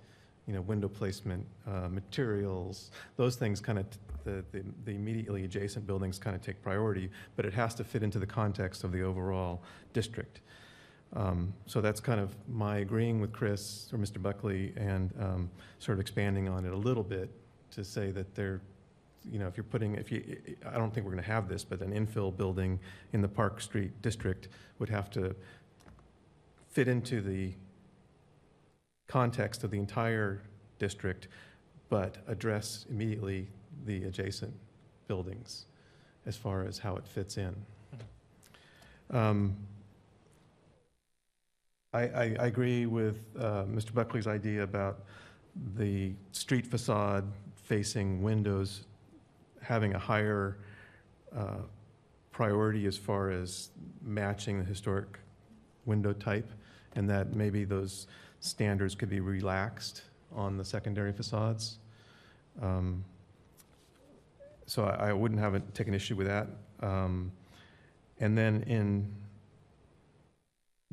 you 0.47 0.53
know, 0.53 0.61
window 0.61 0.87
placement, 0.87 1.45
uh, 1.67 1.87
materials, 1.89 2.91
those 3.17 3.35
things 3.35 3.59
kind 3.59 3.79
of, 3.79 3.85
the, 4.23 4.43
the, 4.51 4.63
the 4.85 4.91
immediately 4.91 5.43
adjacent 5.43 5.85
buildings 5.85 6.17
kind 6.17 6.35
of 6.35 6.41
take 6.41 6.61
priority, 6.61 7.09
but 7.35 7.45
it 7.45 7.53
has 7.53 7.75
to 7.75 7.83
fit 7.83 8.03
into 8.03 8.19
the 8.19 8.25
context 8.25 8.83
of 8.83 8.91
the 8.91 9.01
overall 9.01 9.61
district. 9.91 10.41
Um, 11.15 11.53
So 11.67 11.81
that's 11.81 11.99
kind 11.99 12.19
of 12.19 12.35
my 12.49 12.77
agreeing 12.77 13.19
with 13.21 13.31
Chris 13.31 13.89
or 13.93 13.99
Mr. 13.99 14.21
Buckley 14.21 14.73
and 14.75 15.13
um, 15.19 15.49
sort 15.79 15.97
of 15.97 16.01
expanding 16.01 16.49
on 16.49 16.65
it 16.65 16.73
a 16.73 16.77
little 16.77 17.03
bit 17.03 17.29
to 17.71 17.83
say 17.83 18.11
that 18.11 18.33
they're, 18.35 18.61
you 19.31 19.39
know, 19.39 19.47
if 19.47 19.55
you're 19.55 19.63
putting, 19.63 19.95
if 19.95 20.11
you, 20.11 20.37
I 20.65 20.77
don't 20.77 20.93
think 20.93 21.05
we're 21.05 21.11
going 21.13 21.23
to 21.23 21.31
have 21.31 21.47
this, 21.47 21.63
but 21.63 21.81
an 21.81 21.91
infill 21.91 22.35
building 22.35 22.79
in 23.13 23.21
the 23.21 23.27
Park 23.27 23.61
Street 23.61 24.01
district 24.01 24.49
would 24.79 24.89
have 24.89 25.09
to 25.11 25.35
fit 26.71 26.87
into 26.87 27.21
the 27.21 27.53
context 29.07 29.63
of 29.63 29.69
the 29.69 29.77
entire 29.77 30.41
district, 30.79 31.27
but 31.89 32.17
address 32.27 32.85
immediately 32.89 33.47
the 33.85 34.03
adjacent 34.05 34.53
buildings 35.07 35.65
as 36.25 36.35
far 36.35 36.63
as 36.63 36.79
how 36.79 36.95
it 36.95 37.07
fits 37.07 37.37
in. 37.37 37.55
Um, 39.11 39.55
I, 41.93 42.01
I, 42.01 42.35
I 42.39 42.45
agree 42.47 42.85
with 42.85 43.19
uh, 43.39 43.65
Mr. 43.65 43.93
Buckley's 43.93 44.27
idea 44.27 44.63
about 44.63 45.03
the 45.75 46.13
street 46.31 46.65
facade 46.65 47.25
facing 47.55 48.21
windows 48.23 48.85
having 49.61 49.93
a 49.93 49.99
higher 49.99 50.57
uh, 51.35 51.61
priority 52.31 52.85
as 52.87 52.97
far 52.97 53.29
as 53.29 53.69
matching 54.01 54.59
the 54.59 54.65
historic 54.65 55.19
window 55.85 56.13
type, 56.13 56.51
and 56.95 57.09
that 57.09 57.33
maybe 57.33 57.63
those 57.63 58.07
standards 58.39 58.95
could 58.95 59.09
be 59.09 59.19
relaxed 59.19 60.01
on 60.35 60.57
the 60.57 60.65
secondary 60.65 61.13
facades. 61.13 61.77
Um, 62.61 63.03
So 64.65 64.85
I, 64.85 65.09
I 65.09 65.13
wouldn't 65.13 65.39
have 65.39 65.55
a, 65.55 65.59
take 65.73 65.87
an 65.87 65.93
issue 65.93 66.15
with 66.15 66.27
that. 66.27 66.47
Um, 66.81 67.31
And 68.19 68.37
then 68.37 68.63
in, 68.63 69.13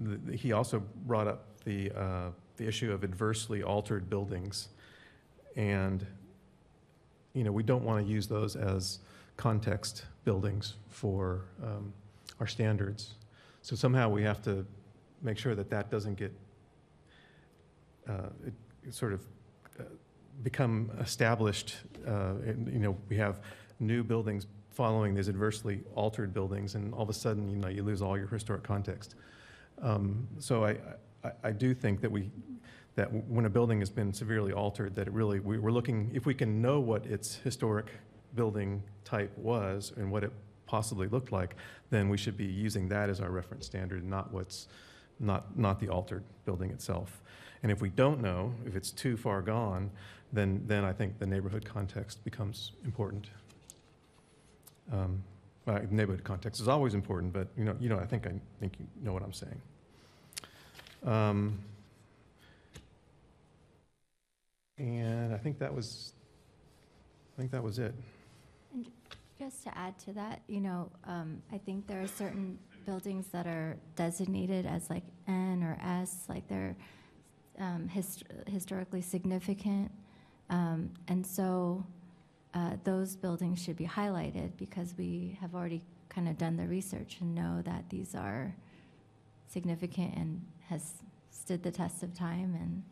the- 0.00 0.36
he 0.36 0.52
also 0.52 0.80
brought 1.06 1.28
up 1.28 1.44
the, 1.64 1.90
uh, 1.92 2.30
the 2.56 2.66
issue 2.66 2.92
of 2.92 3.04
adversely 3.04 3.62
altered 3.62 4.08
buildings. 4.08 4.68
And, 5.56 6.06
you 7.34 7.44
know, 7.44 7.52
we 7.52 7.62
don't 7.62 7.84
want 7.84 8.04
to 8.04 8.10
use 8.10 8.26
those 8.26 8.56
as 8.56 9.00
context 9.36 10.04
buildings 10.24 10.74
for 10.88 11.42
um, 11.62 11.92
our 12.38 12.46
standards. 12.46 13.14
So 13.62 13.76
somehow 13.76 14.08
we 14.08 14.22
have 14.22 14.42
to 14.42 14.66
make 15.22 15.38
sure 15.38 15.54
that 15.54 15.70
that 15.70 15.90
doesn't 15.90 16.16
get, 16.16 16.32
uh, 18.08 18.30
it 18.46 18.54
it 18.86 18.94
sort 18.94 19.12
of 19.12 19.20
uh, 19.78 19.82
become 20.42 20.90
established. 21.00 21.76
uh, 22.06 22.34
and, 22.46 22.72
You 22.72 22.78
know, 22.78 22.96
we 23.10 23.16
have 23.16 23.40
new 23.78 24.02
buildings 24.02 24.46
following 24.70 25.14
these 25.14 25.28
adversely 25.28 25.82
altered 25.94 26.32
buildings, 26.32 26.74
and 26.74 26.94
all 26.94 27.02
of 27.02 27.10
a 27.10 27.14
sudden, 27.14 27.50
you 27.50 27.56
know, 27.56 27.68
you 27.68 27.82
lose 27.82 28.00
all 28.00 28.16
your 28.16 28.28
historic 28.28 28.62
context. 28.62 29.14
Um, 29.82 30.26
So 30.38 30.64
I, 30.64 30.76
I, 31.24 31.30
I 31.44 31.50
do 31.52 31.74
think 31.74 32.00
that 32.00 32.10
we, 32.10 32.30
that 32.96 33.12
when 33.28 33.46
a 33.46 33.50
building 33.50 33.80
has 33.80 33.90
been 33.90 34.12
severely 34.12 34.52
altered, 34.52 34.94
that 34.96 35.06
it 35.06 35.12
really, 35.12 35.40
we- 35.40 35.58
we're 35.58 35.72
looking, 35.72 36.10
if 36.14 36.26
we 36.26 36.34
can 36.34 36.60
know 36.60 36.80
what 36.80 37.06
its 37.06 37.36
historic 37.36 37.86
building 38.34 38.82
type 39.04 39.36
was 39.38 39.92
and 39.96 40.10
what 40.10 40.24
it 40.24 40.32
possibly 40.66 41.08
looked 41.08 41.32
like, 41.32 41.56
then 41.90 42.08
we 42.08 42.16
should 42.16 42.36
be 42.36 42.44
using 42.44 42.88
that 42.88 43.10
as 43.10 43.20
our 43.20 43.30
reference 43.30 43.66
standard, 43.66 44.04
not 44.04 44.32
what's, 44.32 44.68
not, 45.18 45.58
not 45.58 45.80
the 45.80 45.88
altered 45.88 46.22
building 46.44 46.70
itself. 46.70 47.22
And 47.62 47.72
if 47.72 47.80
we 47.80 47.90
don't 47.90 48.20
know, 48.20 48.54
if 48.66 48.76
it's 48.76 48.90
too 48.90 49.16
far 49.16 49.42
gone, 49.42 49.90
then, 50.32 50.62
then 50.66 50.84
I 50.84 50.92
think 50.92 51.18
the 51.18 51.26
neighborhood 51.26 51.64
context 51.64 52.24
becomes 52.24 52.72
important. 52.84 53.30
Um, 54.92 55.22
well, 55.72 55.86
Neighborhood 55.90 56.24
context 56.24 56.60
is 56.60 56.68
always 56.68 56.94
important, 56.94 57.32
but, 57.32 57.48
you 57.56 57.64
know, 57.64 57.76
you 57.80 57.88
know, 57.88 57.98
I 57.98 58.06
think, 58.06 58.26
I 58.26 58.32
think 58.60 58.74
you 58.78 58.86
know 59.04 59.12
what 59.12 59.22
I'm 59.22 59.32
saying. 59.32 59.60
Um, 61.04 61.58
And 64.80 65.34
I 65.34 65.36
think 65.36 65.58
that 65.58 65.74
was, 65.74 66.14
I 67.34 67.36
think 67.38 67.50
that 67.50 67.62
was 67.62 67.78
it. 67.78 67.94
And 68.72 68.90
just 69.38 69.62
to 69.64 69.76
add 69.76 69.98
to 70.00 70.12
that, 70.14 70.40
you 70.48 70.60
know, 70.60 70.90
um, 71.04 71.42
I 71.52 71.58
think 71.58 71.86
there 71.86 72.00
are 72.00 72.06
certain 72.06 72.58
buildings 72.86 73.26
that 73.28 73.46
are 73.46 73.76
designated 73.94 74.64
as 74.64 74.88
like 74.88 75.02
N 75.28 75.62
or 75.62 75.78
S, 75.84 76.24
like 76.30 76.48
they're 76.48 76.74
um, 77.58 77.88
hist- 77.88 78.24
historically 78.46 79.02
significant. 79.02 79.90
Um, 80.48 80.90
and 81.08 81.26
so 81.26 81.84
uh, 82.52 82.76
those 82.84 83.16
buildings 83.16 83.62
should 83.62 83.76
be 83.76 83.86
highlighted 83.86 84.50
because 84.56 84.94
we 84.98 85.38
have 85.40 85.54
already 85.54 85.82
kind 86.08 86.28
of 86.28 86.36
done 86.36 86.56
the 86.56 86.66
research 86.66 87.18
and 87.20 87.34
know 87.34 87.62
that 87.64 87.88
these 87.90 88.14
are 88.14 88.54
significant 89.48 90.14
and 90.16 90.44
has 90.68 90.94
stood 91.30 91.62
the 91.62 91.70
test 91.70 92.02
of 92.02 92.12
time 92.14 92.56
and 92.60 92.82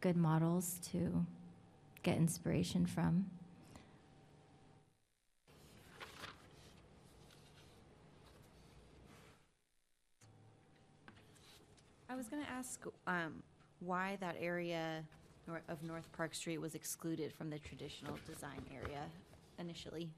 good 0.00 0.16
models 0.16 0.80
to 0.92 1.26
get 2.02 2.16
inspiration 2.16 2.86
from. 2.86 3.26
I 12.08 12.16
was 12.16 12.28
going 12.28 12.42
to 12.42 12.50
ask 12.50 12.84
um, 13.06 13.42
why 13.80 14.18
that 14.20 14.36
area 14.40 15.04
of 15.68 15.82
North 15.82 16.10
Park 16.12 16.34
Street 16.34 16.58
was 16.58 16.74
excluded 16.74 17.32
from 17.32 17.50
the 17.50 17.58
traditional 17.58 18.16
design 18.26 18.62
area 18.72 19.02
initially. 19.58 20.08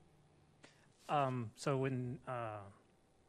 Um, 1.09 1.51
so 1.57 1.77
when, 1.77 2.19
uh, 2.29 2.61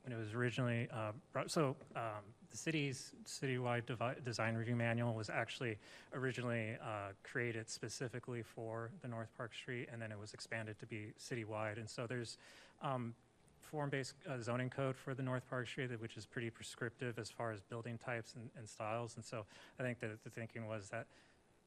when 0.03 0.13
it 0.13 0.19
was 0.19 0.33
originally, 0.33 0.87
uh, 0.91 1.11
brought, 1.31 1.51
so, 1.51 1.75
um, 1.95 2.23
the 2.51 2.57
city's 2.57 3.13
citywide 3.25 3.85
devi- 3.85 4.21
design 4.23 4.55
review 4.55 4.75
manual 4.75 5.13
was 5.13 5.29
actually 5.29 5.77
originally, 6.13 6.77
uh, 6.81 7.13
created 7.23 7.69
specifically 7.69 8.43
for 8.43 8.91
the 9.01 9.07
North 9.07 9.29
Park 9.35 9.53
Street, 9.53 9.89
and 9.91 10.01
then 10.01 10.11
it 10.11 10.19
was 10.19 10.33
expanded 10.33 10.77
to 10.79 10.85
be 10.85 11.13
citywide. 11.19 11.77
And 11.77 11.89
so 11.89 12.05
there's, 12.05 12.37
um, 12.81 13.15
form-based 13.59 14.13
uh, 14.29 14.39
zoning 14.39 14.69
code 14.69 14.95
for 14.95 15.15
the 15.15 15.23
North 15.23 15.49
Park 15.49 15.67
Street, 15.67 15.89
which 15.99 16.15
is 16.15 16.27
pretty 16.27 16.51
prescriptive 16.51 17.17
as 17.17 17.31
far 17.31 17.51
as 17.51 17.59
building 17.61 17.97
types 17.97 18.35
and, 18.35 18.49
and 18.55 18.69
styles. 18.69 19.15
And 19.15 19.25
so 19.25 19.45
I 19.79 19.83
think 19.83 19.99
that 20.01 20.23
the 20.23 20.29
thinking 20.29 20.67
was 20.67 20.89
that, 20.89 21.07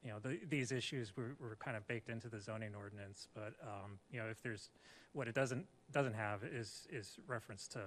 you 0.03 0.09
know, 0.09 0.19
the, 0.19 0.39
these 0.49 0.71
issues 0.71 1.15
were, 1.15 1.35
were 1.39 1.57
kind 1.59 1.75
of 1.75 1.87
baked 1.87 2.09
into 2.09 2.29
the 2.29 2.39
zoning 2.39 2.75
ordinance. 2.75 3.27
But, 3.33 3.53
um, 3.61 3.99
you 4.11 4.19
know, 4.19 4.27
if 4.29 4.41
there's, 4.41 4.69
what 5.13 5.27
it 5.27 5.35
doesn't, 5.35 5.65
doesn't 5.91 6.13
have 6.13 6.43
is, 6.43 6.87
is 6.91 7.17
reference 7.27 7.67
to 7.69 7.79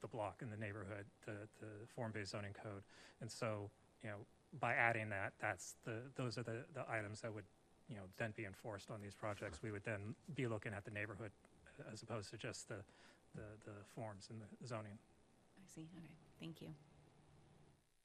the 0.00 0.08
block 0.08 0.40
in 0.42 0.50
the 0.50 0.56
neighborhood, 0.56 1.04
the, 1.26 1.48
the 1.60 1.68
form-based 1.94 2.32
zoning 2.32 2.52
code. 2.52 2.82
And 3.20 3.30
so, 3.30 3.70
you 4.02 4.10
know, 4.10 4.16
by 4.60 4.74
adding 4.74 5.08
that, 5.10 5.32
that's 5.40 5.76
the, 5.84 5.96
those 6.16 6.38
are 6.38 6.42
the, 6.42 6.64
the 6.74 6.84
items 6.90 7.20
that 7.22 7.32
would, 7.32 7.44
you 7.88 7.96
know, 7.96 8.02
then 8.18 8.32
be 8.36 8.44
enforced 8.44 8.90
on 8.90 9.00
these 9.00 9.14
projects. 9.14 9.62
We 9.62 9.70
would 9.70 9.84
then 9.84 10.14
be 10.34 10.46
looking 10.46 10.72
at 10.74 10.84
the 10.84 10.90
neighborhood 10.90 11.30
uh, 11.80 11.92
as 11.92 12.02
opposed 12.02 12.30
to 12.30 12.36
just 12.36 12.68
the, 12.68 12.82
the, 13.34 13.42
the 13.64 13.72
forms 13.94 14.28
and 14.30 14.40
the 14.40 14.66
zoning. 14.66 14.98
I 15.56 15.74
see. 15.74 15.86
Okay. 15.96 16.10
Thank 16.40 16.60
you. 16.60 16.68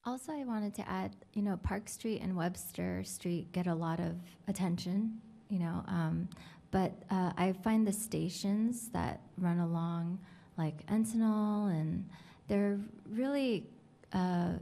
Also, 0.08 0.32
I 0.32 0.46
wanted 0.46 0.74
to 0.76 0.90
add, 0.90 1.18
you 1.34 1.42
know, 1.42 1.58
Park 1.64 1.90
Street 1.90 2.22
and 2.22 2.34
Webster 2.34 3.04
Street 3.04 3.52
get 3.52 3.68
a 3.68 3.76
lot 3.76 4.00
of 4.00 4.16
attention, 4.48 5.20
you 5.50 5.60
know, 5.60 5.84
um, 5.90 6.30
but 6.72 6.94
uh, 7.12 7.34
I 7.36 7.52
find 7.62 7.86
the 7.86 7.92
stations 7.92 8.88
that 8.94 9.20
run 9.38 9.60
along, 9.60 10.18
like 10.58 10.86
Encinal, 10.86 11.72
and 11.72 12.08
they're 12.48 12.80
really 13.10 13.66
uh, 14.14 14.54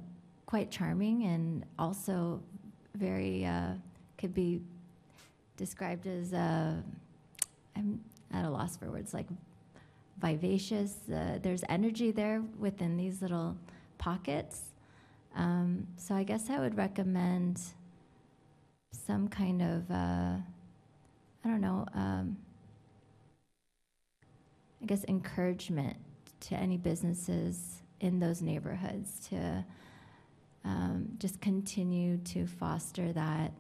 quite 0.48 0.72
charming 0.72 1.26
and 1.26 1.64
also 1.78 2.42
very, 2.96 3.46
uh, 3.46 3.74
could 4.18 4.34
be 4.34 4.62
described 5.58 6.08
as, 6.08 6.34
uh, 6.34 6.74
I'm 7.76 8.04
at 8.34 8.46
a 8.46 8.50
loss 8.50 8.78
for 8.78 8.90
words, 8.90 9.14
like 9.14 9.28
vivacious. 10.20 10.96
Uh, 11.08 11.38
there's 11.40 11.64
energy 11.70 12.10
there 12.10 12.42
within 12.58 12.98
these 12.98 13.22
little 13.22 13.56
pockets. 14.00 14.72
Um, 15.36 15.88
so 15.98 16.16
I 16.16 16.24
guess 16.24 16.49
I 16.49 16.60
would 16.60 16.78
recommend 16.78 17.62
some 18.91 19.28
kind 19.28 19.62
of, 19.62 19.91
uh, 19.91 20.38
I 21.44 21.48
don't 21.48 21.62
know, 21.62 21.86
um, 21.94 22.38
I 24.82 24.86
guess 24.86 25.03
encouragement 25.07 25.98
to 26.41 26.56
any 26.56 26.78
businesses 26.78 27.82
in 27.99 28.20
those 28.20 28.41
neighborhoods 28.41 29.28
to 29.30 29.66
um, 30.64 31.10
just 31.18 31.41
continue 31.41 32.18
to 32.18 32.48
foster 32.48 33.14
that 33.14 33.52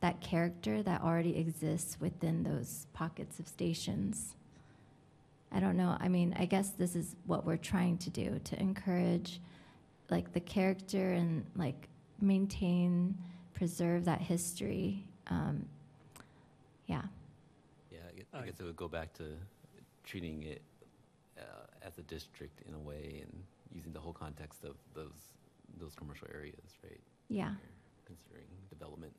that 0.00 0.20
character 0.20 0.82
that 0.82 1.00
already 1.00 1.34
exists 1.38 1.96
within 1.98 2.42
those 2.42 2.86
pockets 2.92 3.38
of 3.38 3.48
stations. 3.48 4.36
I 5.50 5.60
don't 5.60 5.78
know. 5.78 5.96
I 5.98 6.08
mean, 6.08 6.36
I 6.38 6.44
guess 6.44 6.70
this 6.70 6.94
is 6.94 7.16
what 7.24 7.46
we're 7.46 7.56
trying 7.56 7.96
to 7.98 8.10
do 8.10 8.38
to 8.44 8.60
encourage 8.60 9.40
like 10.10 10.32
the 10.32 10.40
character 10.40 11.12
and 11.12 11.44
like 11.56 11.88
maintain, 12.20 13.16
preserve 13.52 14.04
that 14.04 14.20
history. 14.20 15.04
Um, 15.28 15.66
yeah. 16.86 17.02
Yeah, 17.90 17.98
I 18.08 18.16
gue- 18.16 18.24
I 18.42 18.46
guess 18.46 18.60
it 18.60 18.64
would 18.64 18.76
go 18.76 18.88
back 18.88 19.12
to 19.14 19.24
treating 20.04 20.42
it 20.42 20.62
uh, 21.38 21.42
as 21.82 21.98
a 21.98 22.02
district 22.02 22.62
in 22.68 22.74
a 22.74 22.78
way 22.78 23.20
and 23.22 23.42
using 23.74 23.92
the 23.92 24.00
whole 24.00 24.12
context 24.12 24.64
of 24.64 24.76
those, 24.94 25.32
those 25.80 25.94
commercial 25.94 26.28
areas, 26.34 26.78
right? 26.82 27.00
Yeah. 27.28 27.54
Considering 28.06 28.46
development. 28.68 29.12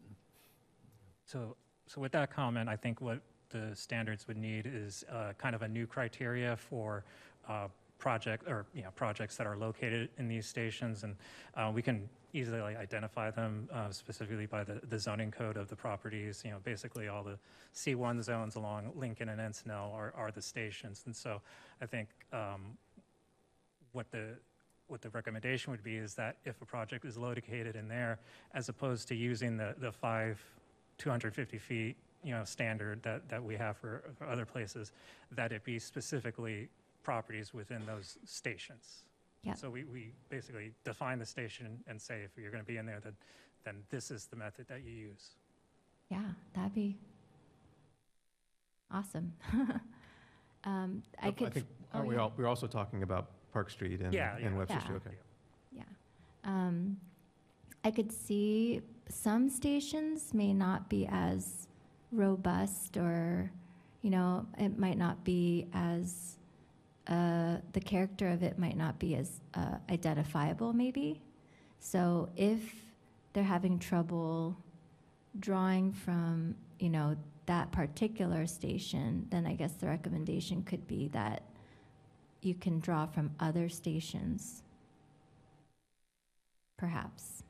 So, 1.26 1.56
so 1.88 2.00
with 2.02 2.12
that 2.12 2.32
comment, 2.32 2.70
I 2.70 2.76
think 2.76 3.02
what 3.02 3.20
the 3.50 3.72
standards 3.76 4.28
would 4.28 4.38
need 4.38 4.66
is 4.72 5.04
uh, 5.12 5.34
kind 5.38 5.56
of 5.56 5.62
a 5.64 5.68
new 5.68 5.88
criteria 5.88 6.56
for 6.56 7.04
uh, 7.50 7.68
project, 7.98 8.48
or, 8.48 8.66
you 8.74 8.84
know, 8.84 8.92
projects 8.96 9.38
that 9.38 9.48
are 9.48 9.58
located 9.58 10.10
in 10.18 10.28
these 10.28 10.46
stations, 10.46 11.04
and 11.04 11.16
uh, 11.56 11.72
we 11.74 11.82
can 11.82 12.08
easily 12.34 12.62
like, 12.62 12.78
identify 12.78 13.32
them 13.32 13.70
uh, 13.74 13.90
specifically 13.90 14.46
by 14.46 14.64
the 14.64 14.82
the 14.90 15.00
zoning 15.00 15.32
code 15.32 15.58
of 15.58 15.70
the 15.70 15.76
properties, 15.76 16.42
you 16.44 16.52
know, 16.52 16.58
basically 16.64 17.08
all 17.08 17.24
the 17.24 17.38
C1 17.74 18.22
zones 18.22 18.56
along 18.56 18.92
Lincoln 18.96 19.30
and 19.30 19.40
Encinal 19.40 19.94
are, 19.94 20.14
are 20.16 20.32
the 20.32 20.42
stations, 20.42 21.04
and 21.06 21.16
so 21.16 21.42
I 21.82 21.86
think 21.86 22.10
um, 22.34 22.78
what 23.96 24.12
the, 24.12 24.36
what 24.88 25.02
the 25.02 25.10
recommendation 25.10 25.72
would 25.72 25.84
be 25.84 25.96
is 25.96 26.14
that 26.16 26.38
if 26.46 26.62
a 26.62 26.66
project 26.66 27.06
is 27.06 27.18
located 27.18 27.76
in 27.76 27.88
there, 27.88 28.20
as 28.54 28.70
opposed 28.70 29.08
to 29.08 29.16
using 29.16 29.58
the, 29.58 29.74
the 29.80 29.92
five 29.92 30.40
250 30.98 31.58
feet, 31.58 31.96
you 32.24 32.32
know, 32.32 32.44
standard 32.44 33.02
that, 33.04 33.28
that 33.30 33.44
we 33.44 33.56
have 33.56 33.78
for, 33.78 34.04
for 34.18 34.28
other 34.28 34.46
places, 34.46 34.92
that 35.32 35.52
it 35.52 35.64
be 35.64 35.80
specifically 35.80 36.70
properties 37.06 37.54
within 37.54 37.86
those 37.86 38.18
stations. 38.26 39.06
Yep. 39.44 39.58
So 39.58 39.70
we, 39.70 39.84
we 39.86 40.12
basically 40.30 40.72
define 40.84 41.20
the 41.20 41.26
station 41.26 41.80
and 41.88 42.02
say 42.02 42.22
if 42.24 42.32
you're 42.36 42.52
going 42.52 42.64
to 42.64 42.68
be 42.68 42.78
in 42.78 42.86
there, 42.86 43.00
then, 43.00 43.14
then 43.64 43.76
this 43.92 44.10
is 44.12 44.26
the 44.26 44.36
method 44.36 44.68
that 44.68 44.84
you 44.84 44.92
use. 44.92 45.30
Yeah, 46.10 46.20
that'd 46.54 46.74
be 46.74 46.98
awesome. 48.92 49.34
um, 50.64 51.04
I 51.22 51.32
could. 51.32 51.48
I 51.48 51.50
think, 51.52 51.66
oh, 51.94 51.98
aren't 51.98 52.10
we 52.10 52.16
yeah. 52.16 52.22
all, 52.22 52.34
we're 52.36 52.48
also 52.48 52.68
talking 52.68 53.04
about 53.04 53.30
Park 53.54 53.70
Street 53.70 54.02
and, 54.02 54.14
Yeah, 54.14 54.36
and 54.36 54.44
yeah. 54.44 54.58
Webster 54.58 54.76
Yeah. 54.76 54.84
Street, 54.84 54.96
okay. 55.06 55.16
Yeah. 55.72 55.84
Um, 56.44 56.98
I 57.84 57.92
could 57.92 58.12
see 58.12 58.82
some 59.10 59.48
stations 59.50 60.34
may 60.34 60.54
not 60.54 60.90
be 60.90 61.08
as 61.12 61.68
robust 62.12 62.98
or, 62.98 63.52
you 64.02 64.10
know, 64.10 64.48
it 64.58 64.80
might 64.80 64.98
not 64.98 65.24
be 65.24 65.68
as, 65.74 66.38
uh, 67.08 67.58
the 67.74 67.80
character 67.80 68.30
of 68.30 68.44
it 68.44 68.58
might 68.58 68.78
not 68.78 69.00
be 69.00 69.16
as 69.16 69.42
uh, 69.54 69.78
identifiable, 69.90 70.74
maybe. 70.74 71.22
So 71.80 72.30
if 72.36 72.60
they're 73.34 73.44
having 73.44 73.80
trouble 73.80 74.58
drawing 75.40 75.92
from, 75.92 76.56
you 76.80 76.90
know, 76.90 77.16
that 77.46 77.72
particular 77.72 78.48
station, 78.48 79.28
then 79.30 79.46
I 79.46 79.54
guess 79.54 79.74
the 79.74 79.88
recommendation 79.88 80.64
could 80.64 80.88
be 80.88 81.10
that 81.10 81.44
you 82.42 82.56
can 82.56 82.80
draw 82.80 83.06
from 83.06 83.32
other 83.40 83.70
stations 83.70 84.64
perhaps. 86.78 87.44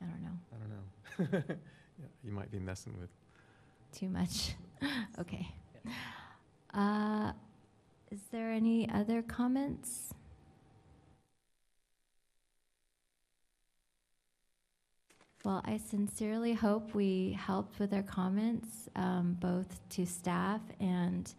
I 0.00 0.06
don't 0.06 0.22
know. 0.22 0.38
I 0.52 1.28
don't 1.28 1.48
know. 1.48 1.54
Yeah, 2.00 2.06
You 2.24 2.32
might 2.32 2.50
be 2.50 2.58
messing 2.58 2.96
with, 2.98 3.10
Too 3.92 4.08
much. 4.08 4.54
okay. 5.20 5.46
Uh, 6.74 7.32
is 8.10 8.20
there 8.30 8.50
any 8.50 8.88
other 8.90 9.20
comments? 9.20 10.14
Well, 15.44 15.60
I 15.64 15.76
sincerely 15.76 16.52
hope 16.52 16.94
we 16.94 17.32
helped 17.32 17.80
with 17.80 17.92
our 17.92 18.04
comments, 18.04 18.88
um, 18.94 19.36
both 19.40 19.80
to 19.90 20.06
staff 20.06 20.60
and 20.78 21.34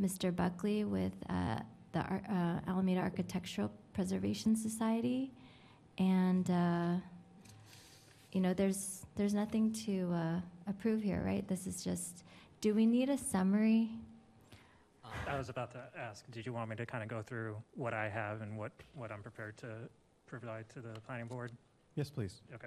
Mr. 0.00 0.34
Buckley 0.34 0.84
with 0.84 1.14
uh, 1.30 1.60
the 1.92 2.00
uh, 2.00 2.60
Alameda 2.68 3.00
Architectural 3.00 3.70
Preservation 3.94 4.56
Society. 4.56 5.32
And, 5.96 6.50
uh, 6.50 6.96
you 8.32 8.42
know, 8.42 8.52
there's, 8.52 9.06
there's 9.16 9.32
nothing 9.32 9.72
to 9.86 10.12
uh, 10.12 10.40
approve 10.68 11.02
here, 11.02 11.22
right? 11.24 11.48
This 11.48 11.66
is 11.66 11.82
just, 11.82 12.24
do 12.66 12.74
we 12.74 12.84
need 12.84 13.08
a 13.08 13.16
summary? 13.16 13.88
I 15.28 15.38
was 15.38 15.50
about 15.50 15.70
to 15.70 15.84
ask, 15.96 16.28
did 16.32 16.44
you 16.44 16.52
want 16.52 16.68
me 16.68 16.74
to 16.74 16.84
kind 16.84 17.00
of 17.00 17.08
go 17.08 17.22
through 17.22 17.56
what 17.76 17.94
I 17.94 18.08
have 18.08 18.40
and 18.42 18.58
what, 18.58 18.72
what 18.92 19.12
I'm 19.12 19.22
prepared 19.22 19.56
to 19.58 19.68
provide 20.26 20.68
to 20.70 20.80
the 20.80 20.98
planning 21.06 21.28
board? 21.28 21.52
Yes, 21.94 22.10
please. 22.10 22.40
Okay. 22.52 22.66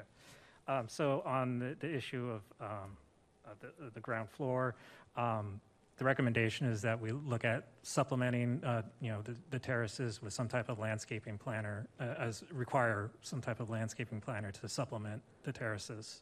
Um, 0.69 0.88
So 0.88 1.21
on 1.26 1.59
the, 1.59 1.76
the 1.81 1.93
issue 1.93 2.30
of, 2.30 2.43
um, 2.61 2.95
of 3.43 3.59
the, 3.59 3.88
of 3.88 3.93
the 3.93 3.99
ground 3.99 4.30
floor, 4.30 4.73
um, 5.17 5.59
the 5.97 6.05
recommendation 6.05 6.65
is 6.65 6.81
that 6.81 6.97
we 6.97 7.11
look 7.11 7.43
at 7.43 7.67
supplementing, 7.84 8.63
uh, 8.63 8.84
you 9.01 9.11
know, 9.11 9.21
the, 9.21 9.35
the 9.49 9.59
terraces 9.59 10.21
with 10.21 10.31
some 10.31 10.47
type 10.47 10.69
of 10.69 10.80
landscaping 10.80 11.38
planner, 11.38 11.88
uh, 11.99 12.15
as, 12.17 12.45
require 12.53 13.11
some 13.21 13.41
type 13.41 13.59
of 13.59 13.69
landscaping 13.69 14.21
planner 14.21 14.49
to 14.49 14.69
supplement 14.69 15.21
the 15.43 15.51
terraces. 15.51 16.21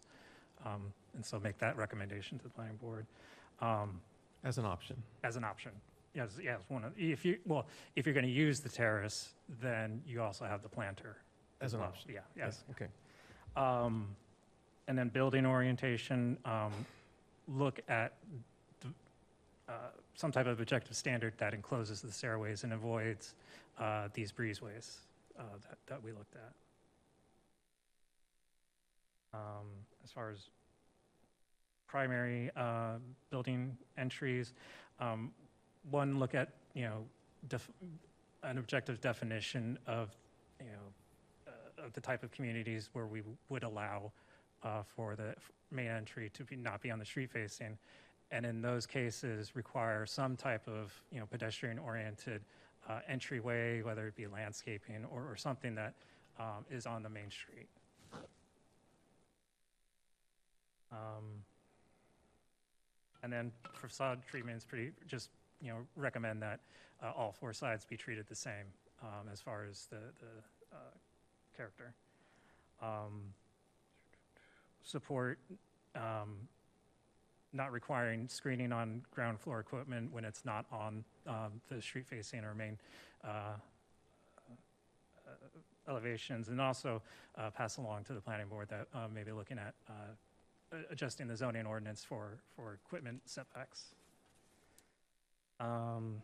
Um, 0.65 0.91
And 1.13 1.23
so 1.23 1.39
make 1.39 1.59
that 1.59 1.77
recommendation 1.77 2.39
to 2.39 2.43
the 2.43 2.49
planning 2.49 2.77
board. 2.77 3.05
Um, 3.61 3.99
As 4.43 4.57
an 4.57 4.65
option. 4.65 4.95
as 5.23 5.35
an 5.35 5.43
option. 5.43 5.71
Yes, 6.13 6.29
yes, 6.41 6.61
one 6.69 6.83
of, 6.83 6.93
if 6.97 7.23
you, 7.25 7.37
well, 7.45 7.67
if 7.95 8.05
you're 8.05 8.13
going 8.13 8.25
to 8.25 8.31
use 8.31 8.59
the 8.59 8.69
terrace, 8.69 9.29
then 9.61 10.01
you 10.07 10.21
also 10.21 10.45
have 10.45 10.61
the 10.63 10.69
planter. 10.69 11.17
As 11.61 11.73
an 11.73 11.79
well. 11.79 11.89
option. 11.89 12.11
Yeah, 12.13 12.19
yes. 12.35 12.63
Okay. 12.71 12.87
Um, 13.55 14.07
And 14.87 14.97
then 14.97 15.09
building 15.09 15.45
orientation, 15.45 16.37
um, 16.45 16.71
look 17.47 17.79
at 17.89 18.13
uh, 19.67 19.71
some 20.15 20.31
type 20.31 20.47
of 20.47 20.59
objective 20.61 20.95
standard 20.95 21.33
that 21.37 21.53
encloses 21.53 22.01
the 22.01 22.11
stairways 22.11 22.63
and 22.63 22.73
avoids 22.73 23.33
uh, 23.79 24.07
these 24.13 24.31
breezeways 24.31 24.97
uh, 25.37 25.43
that, 25.67 25.77
that 25.87 26.01
we 26.03 26.11
looked 26.11 26.35
at. 26.35 26.53
Um, 29.33 29.67
As 30.03 30.11
far 30.11 30.31
as 30.31 30.49
primary 31.87 32.51
uh, 32.55 32.95
building 33.29 33.77
entries, 33.97 34.53
um, 34.99 35.31
one, 35.89 36.19
look 36.19 36.35
at, 36.35 36.49
you 36.73 36.83
know, 36.83 37.05
an 38.43 38.57
objective 38.57 38.99
definition 39.01 39.77
of, 39.87 40.15
you 40.59 40.65
know, 40.65 41.47
uh, 41.47 41.85
of 41.85 41.93
the 41.93 42.01
type 42.01 42.23
of 42.23 42.31
communities 42.31 42.89
where 42.93 43.05
we 43.05 43.21
would 43.49 43.63
allow 43.63 44.11
uh, 44.63 44.83
for 44.83 45.15
the 45.15 45.33
main 45.71 45.87
entry 45.87 46.29
to 46.33 46.43
be, 46.43 46.55
not 46.55 46.81
be 46.81 46.91
on 46.91 46.99
the 46.99 47.05
street 47.05 47.29
facing. 47.31 47.77
And 48.31 48.45
in 48.45 48.61
those 48.61 48.85
cases, 48.85 49.55
require 49.55 50.05
some 50.05 50.35
type 50.35 50.67
of, 50.67 50.93
you 51.11 51.19
know, 51.19 51.25
pedestrian-oriented 51.25 52.41
uh, 52.89 52.99
entryway, 53.07 53.81
whether 53.81 54.07
it 54.07 54.15
be 54.15 54.27
landscaping 54.27 55.05
or, 55.11 55.25
or 55.29 55.37
something 55.37 55.75
that 55.75 55.93
um, 56.39 56.65
is 56.69 56.85
on 56.85 57.03
the 57.03 57.09
main 57.09 57.31
street. 57.31 57.67
Um, 60.91 61.43
And 63.27 63.33
then 63.33 63.51
facade 63.73 64.19
treatment 64.25 64.55
is 64.55 64.63
pretty, 64.63 64.93
just, 65.05 65.31
you 65.61 65.67
know, 65.67 65.79
recommend 65.97 66.41
that 66.41 66.61
uh, 67.03 67.11
all 67.13 67.33
four 67.33 67.51
sides 67.51 67.83
be 67.83 67.97
treated 67.97 68.25
the 68.25 68.35
same 68.35 68.63
um, 69.03 69.27
as 69.29 69.41
far 69.41 69.65
as 69.69 69.87
the, 69.87 69.97
the 69.97 70.31
uh, 70.71 70.77
character. 71.57 71.91
Um, 72.81 73.33
Support 74.81 75.39
um, 75.93 76.37
not 77.51 77.73
requiring 77.73 78.29
screening 78.29 78.71
on 78.71 79.01
ground 79.13 79.41
floor 79.41 79.59
equipment 79.59 80.13
when 80.13 80.23
it's 80.23 80.45
not 80.45 80.65
on 80.71 81.03
um, 81.27 81.59
the 81.69 81.81
street 81.81 82.07
facing 82.07 82.45
or 82.45 82.55
main 82.55 82.77
uh, 83.25 83.27
uh, 83.27 83.59
elevations. 85.89 86.47
And 86.47 86.61
also 86.61 87.01
uh, 87.37 87.49
pass 87.49 87.75
along 87.75 88.05
to 88.05 88.13
the 88.13 88.21
planning 88.21 88.47
board 88.47 88.69
that 88.69 88.87
uh, 88.95 89.09
maybe 89.13 89.33
looking 89.33 89.57
at 89.57 89.73
adjusting 90.89 91.27
the 91.27 91.35
zoning 91.37 91.65
ordinance 91.65 92.03
for, 92.03 92.37
for 92.55 92.73
equipment 92.73 93.21
setbacks. 93.25 93.85
Um, 95.59 96.21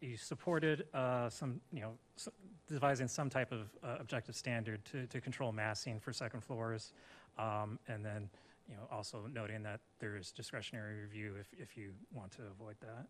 You 0.00 0.16
supported 0.16 0.86
uh, 0.94 1.28
some, 1.28 1.60
you 1.72 1.80
know, 1.82 1.92
s- 2.16 2.30
devising 2.66 3.06
some 3.06 3.28
type 3.28 3.52
of 3.52 3.68
uh, 3.84 3.96
objective 4.00 4.34
standard 4.34 4.82
to, 4.86 5.06
to 5.08 5.20
control 5.20 5.52
massing 5.52 6.00
for 6.00 6.10
second 6.10 6.42
floors. 6.42 6.94
um, 7.38 7.78
And 7.86 8.02
then, 8.02 8.30
you 8.66 8.76
know, 8.76 8.82
also 8.90 9.28
noting 9.30 9.62
that 9.64 9.80
there 9.98 10.16
is 10.16 10.32
discretionary 10.32 11.02
review 11.02 11.34
if, 11.38 11.48
if 11.58 11.76
you 11.76 11.90
want 12.14 12.32
to 12.32 12.42
avoid 12.50 12.76
that. 12.80 13.06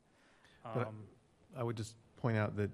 Um, 0.64 1.04
I 1.56 1.62
would 1.62 1.76
just 1.76 1.94
point 2.16 2.36
out 2.36 2.56
that, 2.56 2.70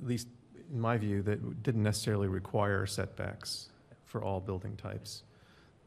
at 0.00 0.08
least 0.08 0.26
in 0.72 0.80
my 0.80 0.96
view, 0.96 1.22
that 1.22 1.62
didn't 1.62 1.82
necessarily 1.82 2.28
require 2.28 2.86
setbacks 2.86 3.68
for 4.04 4.22
all 4.22 4.40
building 4.40 4.76
types. 4.76 5.22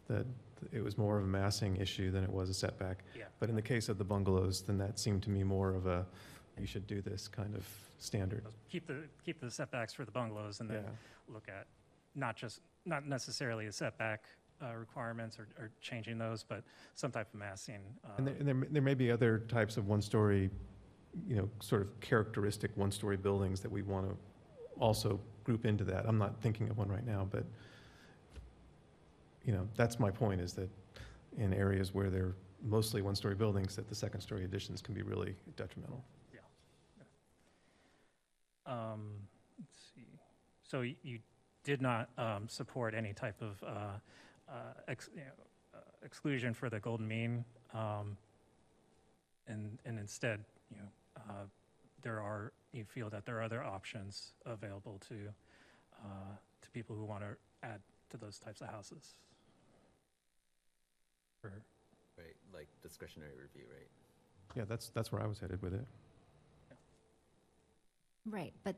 That 0.08 0.26
it 0.72 0.84
was 0.84 0.98
more 0.98 1.18
of 1.18 1.24
a 1.24 1.28
massing 1.28 1.78
issue 1.78 2.12
than 2.12 2.24
it 2.24 2.30
was 2.30 2.50
a 2.50 2.54
setback. 2.54 3.04
Yeah. 3.16 3.26
But 3.40 3.50
in 3.50 3.56
the 3.56 3.62
case 3.62 3.90
of 3.90 3.98
the 3.98 4.04
bungalows, 4.04 4.62
then 4.62 4.78
that 4.78 5.00
seemed 5.00 5.24
to 5.24 5.30
me 5.30 5.44
more 5.44 5.74
of 5.74 5.86
a, 5.86 6.06
you 6.60 6.66
should 6.66 6.88
do 6.88 7.02
this 7.02 7.28
kind 7.28 7.56
of 7.56 7.68
standard. 7.98 8.46
Keep 8.70 8.88
the, 8.88 8.98
keep 9.24 9.40
the 9.40 9.52
setbacks 9.52 9.94
for 9.94 10.06
the 10.06 10.12
bungalows 10.12 10.60
and 10.60 10.70
then 10.70 10.84
look 11.32 11.48
at 11.48 11.68
not 12.16 12.36
just, 12.36 12.62
not 12.86 13.06
necessarily 13.08 13.66
the 13.66 13.72
setback 13.72 14.24
uh, 14.64 14.74
requirements 14.74 15.38
or, 15.38 15.48
or 15.60 15.70
changing 15.82 16.18
those, 16.18 16.44
but 16.44 16.64
some 16.94 17.12
type 17.12 17.28
of 17.34 17.40
massing. 17.40 17.82
And 18.18 18.28
uh, 18.28 18.32
there, 18.32 18.40
and 18.40 18.48
there, 18.48 18.68
there 18.72 18.82
may 18.82 18.94
be 18.94 19.12
other 19.12 19.40
types 19.40 19.78
of 19.78 19.88
one-story, 19.88 20.50
you 21.28 21.36
know, 21.36 21.50
sort 21.60 21.82
of 21.82 22.00
characteristic 22.00 22.72
one-story 22.76 23.18
buildings 23.18 23.60
that 23.62 23.72
we 23.72 23.82
want 23.82 24.10
to 24.10 24.16
also 24.80 25.20
group 25.44 25.66
into 25.66 25.84
that. 25.86 26.06
I'm 26.08 26.18
not 26.18 26.42
thinking 26.42 26.70
of 26.70 26.78
one 26.78 26.90
right 26.90 27.06
now, 27.06 27.28
but, 27.30 27.46
you 29.44 29.54
know, 29.54 29.68
that's 29.76 30.00
my 30.00 30.12
point, 30.12 30.42
is 30.42 30.54
that 30.54 30.70
in 31.38 31.54
areas 31.54 31.94
where 31.94 32.10
they're 32.10 32.36
mostly 32.64 33.02
one-story 33.02 33.36
buildings, 33.36 33.76
that 33.76 33.88
the 33.88 33.96
second-story 33.96 34.44
additions 34.44 34.82
can 34.82 34.94
be 34.94 35.02
really 35.02 35.36
detrimental. 35.56 36.04
Um, 38.68 39.12
let's 39.60 39.78
see. 39.94 40.20
So 40.64 40.82
you 40.82 41.20
did 41.64 41.84
not 41.84 42.10
um, 42.18 42.50
support 42.50 42.96
any 42.96 43.14
type 43.14 43.40
of 43.40 43.64
uh, 43.64 44.00
uh, 44.50 44.54
ex- 44.88 45.12
you 45.14 45.22
know, 45.22 45.28
uh, 45.76 45.78
exclusion 46.04 46.52
for 46.52 46.68
the 46.68 46.80
golden 46.80 47.08
mean, 47.08 47.46
um, 47.76 48.18
and 49.48 49.78
and 49.86 50.00
instead, 50.00 50.44
you 50.72 50.78
know, 50.78 50.90
uh, 51.30 51.44
there 52.06 52.22
are 52.22 52.54
you 52.72 52.86
feel 52.86 53.10
that 53.10 53.26
there 53.26 53.38
are 53.40 53.42
other 53.42 53.64
options 53.64 54.32
available 54.46 55.02
to 55.10 55.16
uh, 56.04 56.36
to 56.62 56.70
people 56.70 56.96
who 56.96 57.04
want 57.04 57.22
to 57.24 57.36
add 57.64 57.82
to 58.12 58.18
those 58.18 58.38
types 58.40 58.62
of 58.62 58.68
houses. 58.70 59.16
Or- 61.44 61.52
Right, 62.18 62.36
like 62.54 62.70
discretionary 62.82 63.34
review, 63.34 63.66
right? 63.70 63.90
Yeah, 64.56 64.64
that's, 64.70 64.88
that's 64.88 65.12
where 65.12 65.22
I 65.22 65.28
was 65.28 65.38
headed 65.38 65.62
with 65.62 65.74
it. 65.74 65.86
Right, 68.26 68.54
but 68.64 68.78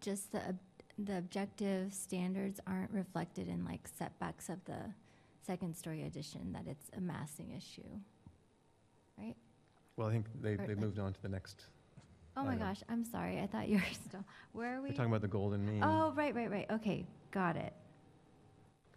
just 0.00 0.32
the, 0.32 0.38
ob- 0.38 0.58
the 0.98 1.18
objective 1.18 1.92
standards 1.92 2.58
aren't 2.66 2.90
reflected 2.92 3.46
in 3.48 3.62
like 3.66 3.86
setbacks 3.98 4.48
of 4.48 4.64
the 4.64 4.78
second-story 5.46 6.04
addition, 6.04 6.54
that 6.54 6.64
it's 6.66 6.88
a 6.96 7.00
massing 7.02 7.52
issue, 7.54 7.82
right? 9.18 9.36
Well, 9.98 10.08
I 10.08 10.12
think 10.12 10.24
they, 10.40 10.54
Or 10.54 10.66
they 10.66 10.74
moved 10.74 10.98
on 10.98 11.12
to 11.12 11.20
the 11.20 11.28
next, 11.28 11.66
Oh 12.36 12.44
my 12.44 12.54
gosh, 12.56 12.82
I'm 12.88 13.04
sorry, 13.04 13.40
I 13.40 13.46
thought 13.46 13.68
you 13.68 13.76
were 13.76 13.82
still, 14.08 14.24
where 14.52 14.76
are 14.76 14.82
we? 14.82 14.90
we're 14.90 14.94
talking 14.96 15.10
about 15.10 15.22
the 15.22 15.28
golden 15.28 15.64
mean. 15.64 15.82
Oh, 15.82 16.12
right, 16.14 16.34
right, 16.34 16.50
right, 16.50 16.66
okay, 16.70 17.06
got 17.30 17.56
it. 17.56 17.72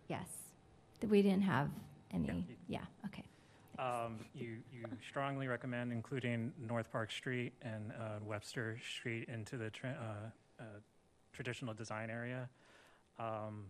Yes, 0.09 0.27
Th- 0.99 1.09
we 1.09 1.21
didn't 1.21 1.43
have 1.43 1.69
any, 2.13 2.27
you- 2.27 2.55
yeah, 2.67 2.81
okay. 3.05 3.23
Um, 3.77 4.19
You, 4.35 4.57
you 4.73 4.83
strongly 5.07 5.47
recommend 5.47 5.93
including 5.93 6.51
North 6.67 6.91
Park 6.91 7.11
Street 7.11 7.53
and 7.61 7.93
uh, 7.93 8.19
Webster 8.25 8.77
Street 8.97 9.29
into 9.29 9.55
the 9.57 9.69
tra- 9.69 9.95
uh, 10.59 10.63
uh, 10.63 10.65
traditional 11.31 11.73
design 11.73 12.09
area. 12.09 12.49
Um, 13.17 13.65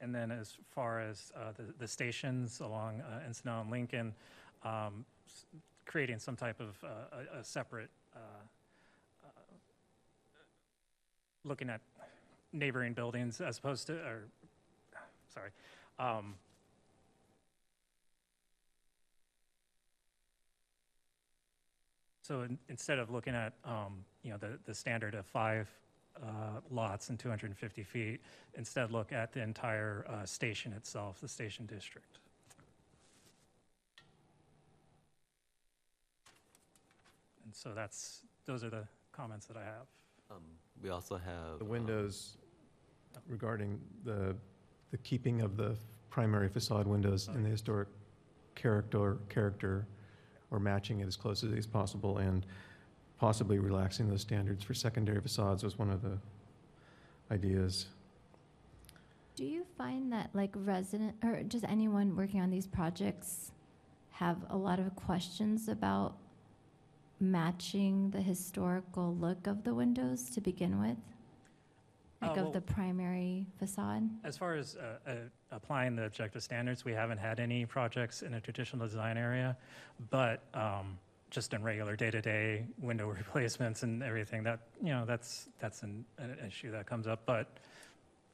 And 0.00 0.12
then 0.14 0.30
as 0.32 0.58
far 0.74 1.00
as 1.00 1.32
uh, 1.36 1.52
the, 1.56 1.72
the 1.78 1.86
stations 1.88 2.60
along 2.60 3.00
uh, 3.00 3.22
Encinal 3.28 3.60
and 3.62 3.70
Lincoln, 3.70 4.12
um, 4.62 5.04
s- 5.26 5.46
creating 5.86 6.18
some 6.18 6.36
type 6.36 6.60
of 6.60 6.76
uh, 6.84 7.22
a, 7.36 7.38
a 7.38 7.44
separate, 7.44 7.90
uh, 8.14 8.18
uh, 9.24 9.28
looking 11.44 11.70
at 11.70 11.80
neighboring 12.52 12.92
buildings 12.92 13.40
as 13.40 13.58
opposed 13.58 13.86
to, 13.88 13.94
or, 13.94 14.24
sorry, 15.32 15.50
um, 15.98 16.34
So 22.24 22.40
in- 22.40 22.58
instead 22.70 22.98
of 22.98 23.10
looking 23.10 23.34
at, 23.34 23.52
um, 23.66 24.02
you 24.22 24.30
know, 24.30 24.38
the, 24.38 24.58
the 24.64 24.74
standard 24.74 25.14
of 25.14 25.26
five 25.26 25.68
uh, 26.22 26.60
lots 26.70 27.10
and 27.10 27.18
250 27.18 27.82
feet, 27.82 28.20
instead 28.54 28.90
look 28.90 29.12
at 29.12 29.34
the 29.34 29.42
entire 29.42 30.06
uh, 30.08 30.24
station 30.24 30.72
itself, 30.72 31.20
the 31.20 31.28
station 31.28 31.66
district. 31.66 32.18
And 37.44 37.54
so 37.54 37.74
that's, 37.74 38.20
those 38.46 38.64
are 38.64 38.70
the 38.70 38.84
comments 39.12 39.44
that 39.46 39.58
I 39.58 39.64
have. 39.64 39.86
Um, 40.34 40.42
We 40.82 40.90
also 40.90 41.16
have. 41.16 41.58
The 41.58 41.64
um, 41.64 41.70
windows 41.70 42.36
regarding 43.28 43.80
the, 44.04 44.36
the 44.90 44.98
keeping 44.98 45.40
of 45.40 45.56
the 45.56 45.76
primary 46.10 46.48
facade 46.48 46.86
windows 46.86 47.28
in 47.28 47.42
the 47.42 47.48
historic 47.48 47.88
character, 48.54 49.18
character, 49.28 49.86
or 50.50 50.58
matching 50.60 51.00
it 51.00 51.06
as 51.06 51.16
closely 51.16 51.56
as 51.58 51.66
possible, 51.66 52.18
and 52.18 52.46
possibly 53.18 53.58
relaxing 53.58 54.08
those 54.08 54.20
standards 54.20 54.62
for 54.62 54.74
secondary 54.74 55.20
facades 55.20 55.62
was 55.62 55.78
one 55.78 55.90
of 55.90 56.02
the 56.02 56.18
ideas. 57.30 57.86
Do 59.36 59.44
you 59.44 59.64
find 59.76 60.12
that 60.12 60.30
like 60.34 60.50
resident, 60.54 61.14
or 61.22 61.42
just 61.42 61.64
anyone 61.64 62.14
working 62.14 62.40
on 62.40 62.50
these 62.50 62.66
projects 62.66 63.52
have 64.10 64.38
a 64.50 64.56
lot 64.56 64.78
of 64.78 64.94
questions 64.94 65.68
about 65.68 66.16
matching 67.20 68.10
the 68.10 68.20
historical 68.20 69.14
look 69.14 69.46
of 69.46 69.64
the 69.64 69.74
windows 69.74 70.30
to 70.30 70.40
begin 70.40 70.80
with? 70.80 70.98
Uh, 72.22 72.26
Like 72.28 72.36
well- 72.36 72.46
of 72.48 72.52
the 72.52 72.60
primary 72.60 73.46
facade? 73.58 74.08
As 74.24 74.36
far 74.36 74.54
as 74.54 74.76
uh, 74.76 75.10
uh, 75.10 75.14
applying 75.50 75.96
the 75.96 76.04
objective 76.04 76.42
standards, 76.42 76.84
we 76.84 76.92
haven't 76.92 77.18
had 77.18 77.40
any 77.40 77.66
projects 77.66 78.22
in 78.22 78.34
a 78.34 78.40
traditional 78.40 78.86
design 78.86 79.16
area, 79.16 79.56
but 80.10 80.42
um, 80.54 80.98
just 81.30 81.52
in 81.52 81.62
regular 81.62 81.96
day-to-day 81.96 82.64
window 82.80 83.08
replacements 83.18 83.82
and 83.82 84.02
everything, 84.02 84.42
that, 84.44 84.60
you 84.82 84.90
know, 84.90 85.04
that's, 85.04 85.48
that's 85.58 85.82
an, 85.82 86.04
an 86.18 86.36
issue 86.46 86.70
that 86.70 86.86
comes 86.86 87.06
up, 87.06 87.20
but, 87.26 87.46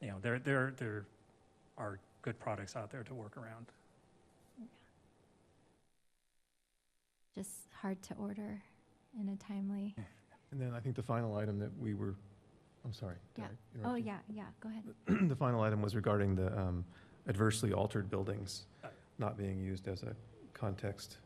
you 0.01 0.07
know, 0.07 0.17
there, 0.21 0.39
there, 0.39 0.73
there 0.77 1.05
are 1.77 1.99
good 2.21 2.39
products 2.39 2.75
out 2.75 2.91
there 2.91 3.03
to 3.03 3.13
work 3.13 3.35
around. 3.37 3.65
Just 7.33 7.51
hard 7.81 8.01
to 8.03 8.13
order 8.15 8.61
in 9.19 9.29
a 9.29 9.35
timely, 9.35 9.95
And 10.51 10.59
then 10.59 10.73
I 10.73 10.81
think 10.81 10.97
the 10.97 11.03
final 11.03 11.37
item 11.37 11.59
that 11.59 11.71
we 11.79 11.93
were, 11.93 12.13
I'm 12.83 12.91
sorry. 12.91 13.15
did 13.35 13.43
Yeah. 13.43 13.47
I 13.47 13.77
interrupt 13.77 13.93
oh, 13.93 13.95
you? 13.95 14.05
yeah, 14.05 14.17
yeah, 14.27 14.43
go 14.59 14.67
ahead. 14.69 14.83
The 15.29 15.35
final 15.35 15.61
item 15.61 15.81
was 15.81 15.95
regarding 15.95 16.35
the 16.35 16.57
um, 16.59 16.83
adversely 17.29 17.71
altered 17.71 18.09
buildings 18.09 18.65
Uh. 18.83 18.87
not 19.17 19.37
being 19.37 19.61
used 19.61 19.87
as 19.87 20.03
a 20.03 20.13
context, 20.53 21.19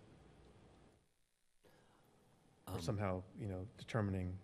or 2.67 2.75
um, 2.75 2.81
somehow, 2.81 3.23
you 3.39 3.47
know, 3.47 3.65
determining 3.77 4.37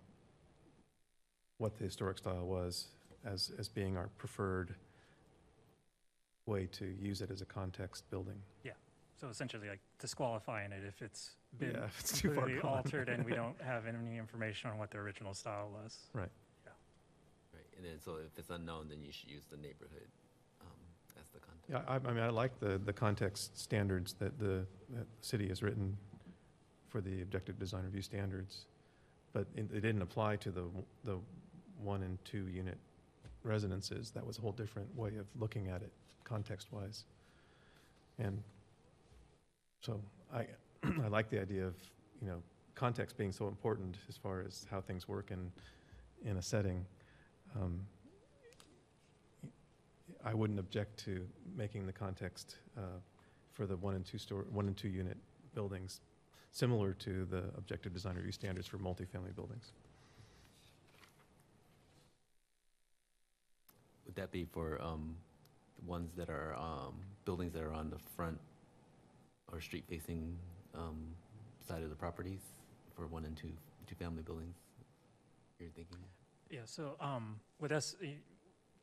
what 1.59 1.77
the 1.77 1.83
historic 1.83 2.17
style 2.17 2.45
was 2.47 2.87
as, 3.23 3.51
as 3.59 3.67
being 3.69 3.97
our 3.97 4.09
preferred 4.17 4.73
way 6.47 6.65
to 6.71 6.85
use 6.99 7.21
it 7.21 7.29
as 7.29 7.41
a 7.41 7.45
context 7.45 8.09
building. 8.09 8.41
Yeah. 8.63 8.71
So 9.19 9.27
essentially, 9.29 9.69
like 9.69 9.79
disqualifying 9.99 10.71
it 10.71 10.83
if 10.87 11.03
it's 11.03 11.31
been 11.59 11.71
Yeah, 11.71 11.87
it's 11.99 12.19
too 12.19 12.33
far 12.33 12.49
gone. 12.49 12.59
altered 12.61 13.09
and 13.09 13.25
we 13.25 13.33
don't 13.41 13.59
have 13.61 13.85
any 13.87 14.17
information 14.17 14.69
on 14.69 14.77
what 14.77 14.91
the 14.91 14.97
original 14.97 15.33
style 15.33 15.69
was. 15.83 15.97
Right, 16.13 16.29
Yeah. 16.65 16.71
Right, 17.53 17.65
and 17.77 17.85
then, 17.85 17.99
so 18.03 18.15
if 18.15 18.37
it's 18.37 18.49
unknown, 18.49 18.87
then 18.89 19.01
you 19.01 19.11
should 19.11 19.29
use 19.29 19.45
the 19.49 19.57
neighborhood 19.57 20.07
um, 20.61 20.67
as 21.19 21.27
the 21.33 21.39
context. 21.39 21.69
Yeah, 21.69 21.81
I, 21.87 21.95
I 21.95 22.13
mean, 22.13 22.23
I 22.23 22.29
like 22.29 22.59
the, 22.59 22.77
the 22.77 22.93
context 22.93 23.57
standards 23.57 24.13
that 24.19 24.37
the, 24.39 24.65
that 24.89 25.05
the 25.19 25.25
city 25.25 25.47
has 25.49 25.61
written 25.61 25.97
for 26.87 27.01
the 27.01 27.21
objective 27.21 27.57
design 27.57 27.83
review 27.83 28.01
standards, 28.01 28.65
but 29.33 29.47
it 29.55 29.69
it 29.73 29.79
didn't 29.79 30.01
apply 30.01 30.35
to 30.37 30.51
the, 30.51 30.65
the 31.05 31.17
one 31.81 32.03
and 32.03 32.17
two 32.25 32.47
unit 32.49 32.77
residences. 33.43 34.11
That 34.11 34.25
was 34.25 34.37
a 34.37 34.41
whole 34.41 34.51
different 34.51 34.93
way 34.95 35.15
of 35.17 35.25
looking 35.39 35.67
at 35.69 35.81
it, 35.81 35.91
context-wise. 36.25 37.05
And 38.19 38.43
so 39.81 40.01
I, 40.33 40.45
I 41.03 41.07
like 41.07 41.29
the 41.29 41.39
idea 41.39 41.65
of, 41.65 41.75
you 42.21 42.27
know, 42.27 42.41
context 42.75 43.17
being 43.17 43.31
so 43.31 43.47
important 43.47 43.97
as 44.09 44.17
far 44.17 44.41
as 44.41 44.65
how 44.69 44.81
things 44.81 45.07
work 45.07 45.31
in, 45.31 45.51
in 46.27 46.37
a 46.37 46.41
setting. 46.41 46.85
Um, 47.55 47.79
I 50.23 50.33
wouldn't 50.33 50.59
object 50.59 51.03
to 51.05 51.27
making 51.55 51.85
the 51.85 51.93
context 51.93 52.57
uh, 52.77 52.99
for 53.51 53.65
the 53.65 53.75
one 53.77 53.95
and 53.95 54.05
two 54.05 54.17
store, 54.17 54.45
one 54.51 54.67
and 54.67 54.77
two 54.77 54.87
unit 54.87 55.17
buildings 55.53 56.01
similar 56.51 56.93
to 56.93 57.25
the 57.25 57.43
objective 57.57 57.93
design 57.93 58.15
review 58.15 58.31
standards 58.31 58.67
for 58.67 58.77
multifamily 58.77 59.35
buildings. 59.35 59.71
Would 64.05 64.15
that 64.15 64.31
be 64.31 64.45
for 64.45 64.81
um, 64.81 65.15
the 65.79 65.89
ones 65.89 66.11
that 66.17 66.29
are, 66.29 66.55
um, 66.57 66.95
buildings 67.23 67.53
that 67.53 67.63
are 67.63 67.71
on 67.71 67.89
the 67.89 67.99
front 68.15 68.37
or 69.51 69.61
street-facing 69.61 70.37
um, 70.75 71.15
side 71.67 71.83
of 71.83 71.89
the 71.89 71.95
properties 71.95 72.41
for 72.95 73.07
one 73.07 73.25
and 73.25 73.35
two, 73.35 73.51
two-family 73.87 74.23
buildings? 74.23 74.55
You're 75.59 75.69
thinking? 75.69 75.97
Yeah, 76.49 76.61
so 76.65 76.95
um, 76.99 77.39
with 77.59 77.71
us, 77.71 77.95
y- 78.01 78.15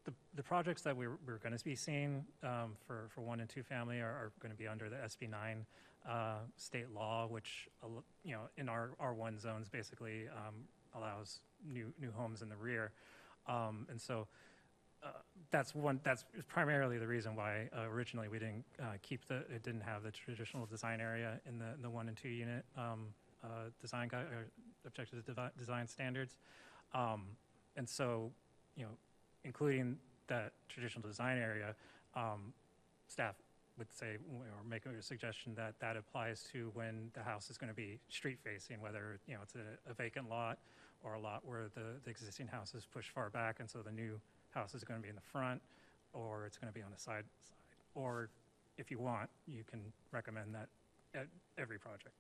the, 0.05 0.13
the 0.35 0.43
projects 0.43 0.83
that 0.83 0.97
we're, 0.97 1.19
we're 1.27 1.39
going 1.39 1.57
to 1.57 1.65
be 1.65 1.75
seeing 1.75 2.25
um, 2.43 2.77
for, 2.87 3.09
for 3.15 3.21
one 3.21 3.41
and 3.41 3.49
two 3.49 3.63
family 3.63 4.01
are, 4.01 4.07
are 4.07 4.33
going 4.41 4.53
to 4.53 4.57
be 4.59 4.67
under 4.67 4.89
the 4.89 4.97
SB 4.97 5.29
9 5.29 5.67
uh, 6.09 6.37
state 6.57 6.91
law, 6.95 7.27
which, 7.27 7.69
you 8.25 8.33
know, 8.33 8.43
in 8.57 8.69
our 8.69 8.91
R1 9.03 9.39
zones 9.41 9.69
basically 9.69 10.27
um, 10.29 10.55
allows 10.95 11.41
new, 11.67 11.93
new 12.01 12.11
homes 12.13 12.41
in 12.41 12.49
the 12.49 12.57
rear. 12.57 12.93
Um, 13.47 13.87
And 13.91 14.01
so 14.01 14.29
uh, 15.03 15.09
that's 15.51 15.75
one, 15.75 16.01
that's 16.05 16.25
primarily 16.47 16.99
the 16.99 17.07
reason 17.07 17.35
why 17.35 17.69
uh, 17.77 17.89
originally 17.89 18.29
we 18.29 18.39
didn't 18.39 18.65
uh, 18.81 18.93
keep 19.03 19.27
the, 19.27 19.37
it 19.55 19.63
didn't 19.63 19.81
have 19.81 20.03
the 20.03 20.11
traditional 20.11 20.67
design 20.67 21.01
area 21.01 21.41
in 21.49 21.59
the, 21.59 21.73
in 21.75 21.83
the 21.83 21.91
one 21.91 22.09
and 22.09 22.17
two 22.17 22.29
unit 22.29 22.65
um, 22.77 23.07
uh, 23.43 23.71
design, 23.81 24.09
gui- 24.09 24.19
or 24.19 24.47
objective 24.87 25.25
devi- 25.25 25.51
design 25.59 25.87
standards. 25.87 26.37
Um, 26.95 27.27
and 27.77 27.89
so, 27.89 28.31
you 28.77 28.85
know, 28.85 28.91
including 29.45 29.97
that 30.27 30.53
traditional 30.69 31.09
design 31.09 31.39
area, 31.39 31.75
um, 32.15 32.53
staff 33.07 33.37
would 33.79 33.93
say, 33.93 34.17
or 34.35 34.45
make 34.69 34.85
a 34.87 35.03
suggestion 35.03 35.55
that 35.55 35.75
that 35.81 35.97
applies 35.97 36.45
to 36.53 36.71
when 36.75 37.11
the 37.15 37.23
house 37.23 37.49
is 37.49 37.57
going 37.57 37.69
to 37.69 37.77
be 37.77 37.99
street 38.09 38.39
facing, 38.43 38.81
whether, 38.81 39.19
you 39.27 39.35
know, 39.35 39.41
it's 39.43 39.55
a, 39.55 39.91
a 39.91 39.95
vacant 39.95 40.29
lot 40.29 40.59
or 41.05 41.15
a 41.15 41.21
lot 41.21 41.43
where 41.47 41.69
the, 41.75 42.01
the 42.05 42.11
existing 42.11 42.49
house 42.49 42.75
is 42.75 42.85
pushed 42.85 43.11
far 43.11 43.31
back, 43.31 43.61
and 43.61 43.71
so 43.71 43.79
the 43.79 43.93
new 43.93 44.21
house 44.51 44.75
is 44.75 44.85
going 44.85 44.99
to 44.99 45.03
be 45.03 45.09
in 45.09 45.15
the 45.15 45.21
front, 45.33 45.61
or 46.13 46.47
it's 46.47 46.57
going 46.57 46.73
to 46.73 46.79
be 46.79 46.83
on 46.83 46.91
the 46.91 46.99
side, 46.99 47.25
side. 47.47 47.57
Or 47.95 48.31
if 48.77 48.91
you 48.91 48.99
want, 48.99 49.29
you 49.47 49.65
can 49.69 49.81
recommend 50.13 50.55
that 50.55 50.69
at 51.15 51.27
every 51.59 51.79
project. 51.79 52.15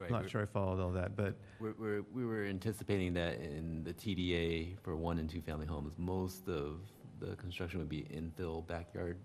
Right, 0.00 0.10
I'm 0.10 0.22
not 0.22 0.30
sure 0.30 0.42
I 0.42 0.46
followed 0.46 0.80
all 0.80 0.90
that, 0.90 1.16
but 1.16 1.36
We're, 1.60 1.74
we're, 1.78 2.02
we 2.12 2.26
were 2.26 2.44
anticipating 2.44 3.14
that 3.14 3.40
in 3.40 3.84
the 3.84 3.94
TDA 3.94 4.76
for 4.82 4.96
one 4.96 5.18
and 5.18 5.30
two-family 5.30 5.66
homes, 5.66 5.92
most 5.98 6.48
of 6.48 6.80
the 7.20 7.36
construction 7.36 7.78
would 7.78 7.88
be 7.88 8.02
infill 8.02 8.66
backyard 8.66 9.18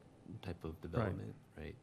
type 0.43 0.63
of 0.63 0.79
development, 0.81 1.33
right? 1.57 1.75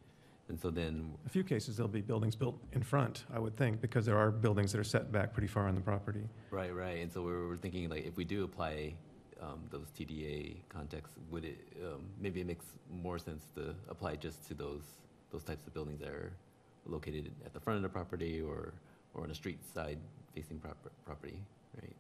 And 0.48 0.60
so 0.60 0.70
then, 0.70 1.12
a 1.26 1.28
few 1.28 1.42
cases, 1.42 1.76
there'll 1.76 1.88
be 1.88 2.00
buildings 2.00 2.36
built 2.36 2.56
in 2.72 2.82
front, 2.82 3.24
I 3.34 3.38
would 3.38 3.56
think, 3.56 3.80
because 3.80 4.06
there 4.06 4.16
are 4.16 4.30
buildings 4.30 4.70
that 4.72 4.78
are 4.78 4.84
set 4.84 5.10
back 5.10 5.32
pretty 5.32 5.48
far 5.48 5.66
on 5.66 5.74
the 5.74 5.80
property. 5.80 6.22
right, 6.50 6.72
right, 6.72 6.98
and 6.98 7.12
so 7.12 7.22
we 7.22 7.32
were 7.32 7.56
thinking, 7.56 7.88
like, 7.88 8.06
if 8.06 8.16
we 8.16 8.24
do 8.24 8.44
apply 8.44 8.94
um, 9.42 9.60
those 9.70 9.88
TDA 9.98 10.56
contexts, 10.68 11.16
would 11.30 11.44
it, 11.44 11.58
um, 11.84 12.04
maybe 12.20 12.40
it 12.40 12.46
makes 12.46 12.64
more 13.02 13.18
sense 13.18 13.44
to 13.56 13.74
apply 13.88 14.16
just 14.16 14.46
to 14.46 14.54
those, 14.54 14.82
those 15.32 15.42
types 15.42 15.66
of 15.66 15.74
buildings 15.74 15.98
that 15.98 16.10
are 16.10 16.32
located 16.86 17.32
at 17.44 17.52
the 17.52 17.60
front 17.60 17.76
of 17.78 17.82
the 17.82 17.88
property 17.88 18.40
or, 18.40 18.72
or 19.14 19.24
on 19.24 19.30
a 19.32 19.34
street 19.34 19.58
side 19.74 19.98
facing 20.32 20.58
prop- 20.58 20.90
property, 21.04 21.40
right? 21.82 21.96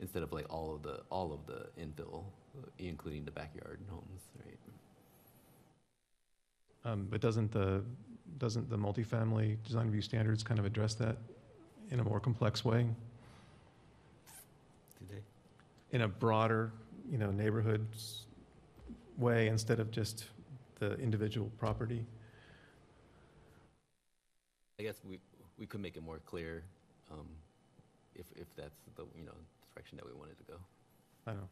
Instead 0.00 0.22
of 0.22 0.32
like 0.32 0.46
all 0.52 0.72
of 0.72 0.82
the, 0.82 1.00
all 1.10 1.32
of 1.32 1.40
the 1.46 1.66
infill, 1.82 2.22
including 2.78 3.24
the 3.24 3.30
backyard 3.32 3.80
homes, 3.90 4.22
right? 4.44 4.56
Um, 6.86 7.08
But 7.10 7.20
doesn't 7.20 7.50
the, 7.50 7.82
doesn't 8.38 8.70
the 8.70 8.78
multifamily 8.78 9.56
design 9.64 9.86
review 9.86 10.02
standards 10.02 10.42
kind 10.44 10.60
of 10.60 10.64
address 10.64 10.94
that 10.94 11.16
in 11.90 11.98
a 12.00 12.04
more 12.04 12.20
complex 12.20 12.64
way? 12.64 12.86
They? 15.10 15.20
In 15.90 16.02
a 16.02 16.08
broader, 16.08 16.72
you 17.10 17.18
know, 17.18 17.30
neighborhoods 17.30 18.26
way 19.18 19.48
instead 19.48 19.80
of 19.80 19.90
just 19.90 20.26
the 20.78 20.94
individual 20.98 21.50
property? 21.58 22.04
I 24.78 24.82
guess 24.84 25.00
we, 25.08 25.18
we 25.58 25.66
could 25.66 25.80
make 25.80 25.96
it 25.96 26.02
more 26.02 26.20
clear, 26.24 26.62
um, 27.10 27.26
if, 28.14 28.26
if 28.36 28.46
that's 28.56 28.78
the, 28.94 29.04
you 29.18 29.24
know, 29.24 29.32
direction 29.74 29.96
that 29.96 30.06
we 30.06 30.12
wanted 30.12 30.38
to 30.38 30.44
go. 30.44 30.58
I 31.26 31.30
don't 31.32 31.40
know. 31.40 31.48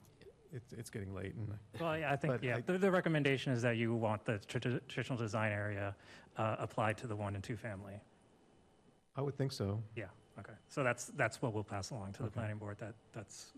It's, 0.53 0.73
it's 0.73 0.91
getting 0.91 1.15
late 1.15 1.35
and 1.35 1.49
I- 1.53 1.83
Well, 1.83 1.99
yeah, 1.99 2.13
I 2.13 2.17
think, 2.17 2.43
yeah, 2.43 2.57
I- 2.57 2.61
the, 2.61 2.79
the 2.79 2.91
recommendation 2.91 3.53
is 3.53 3.63
that 3.63 3.77
you 3.77 3.95
want 3.95 4.25
the 4.25 4.35
tradi- 4.49 4.81
traditional 4.89 5.19
design 5.19 5.53
area 5.53 5.95
uh, 6.37 6.57
applied 6.59 6.97
to 6.99 7.07
the 7.07 7.17
one 7.17 7.35
and 7.35 7.43
two 7.43 7.57
family. 7.57 7.95
I 9.17 9.21
would 9.23 9.37
think 9.37 9.53
so. 9.53 9.83
Yeah, 9.97 10.07
okay. 10.39 10.53
So 10.69 10.83
that's, 10.85 11.07
that's 11.17 11.41
what 11.43 11.53
we'll 11.55 11.65
pass 11.65 11.91
along 11.91 12.13
to 12.15 12.19
the 12.21 12.25
Okay. 12.27 12.35
planning 12.41 12.59
board, 12.59 12.77
that, 12.79 12.95
that's, 13.13 13.53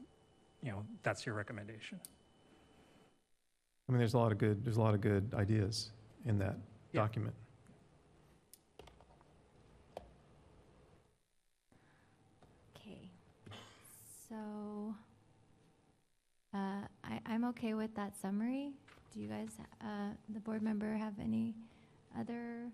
you 0.62 0.70
know, 0.70 0.84
that's 1.02 1.24
your 1.26 1.34
recommendation. 1.34 1.98
I 3.88 3.92
mean, 3.92 3.98
there's 3.98 4.14
a 4.14 4.18
lot 4.18 4.32
of 4.32 4.38
good, 4.38 4.64
there's 4.64 4.76
a 4.78 4.80
lot 4.82 4.94
of 4.94 5.00
good 5.00 5.32
ideas 5.34 5.90
in 6.24 6.38
that 6.38 6.56
Yeah. 6.92 7.00
document. 7.02 7.34
Okay, 12.76 13.10
So, 14.28 14.94
uh, 16.56 16.80
I, 17.04 17.20
I'm 17.26 17.44
okay 17.46 17.74
with 17.74 17.94
that 17.96 18.16
summary. 18.20 18.72
Do 19.12 19.20
you 19.20 19.28
guys, 19.28 19.48
uh, 19.82 20.10
the 20.28 20.40
board 20.40 20.62
member 20.62 20.94
have 20.96 21.14
any 21.20 21.54
other 22.18 22.70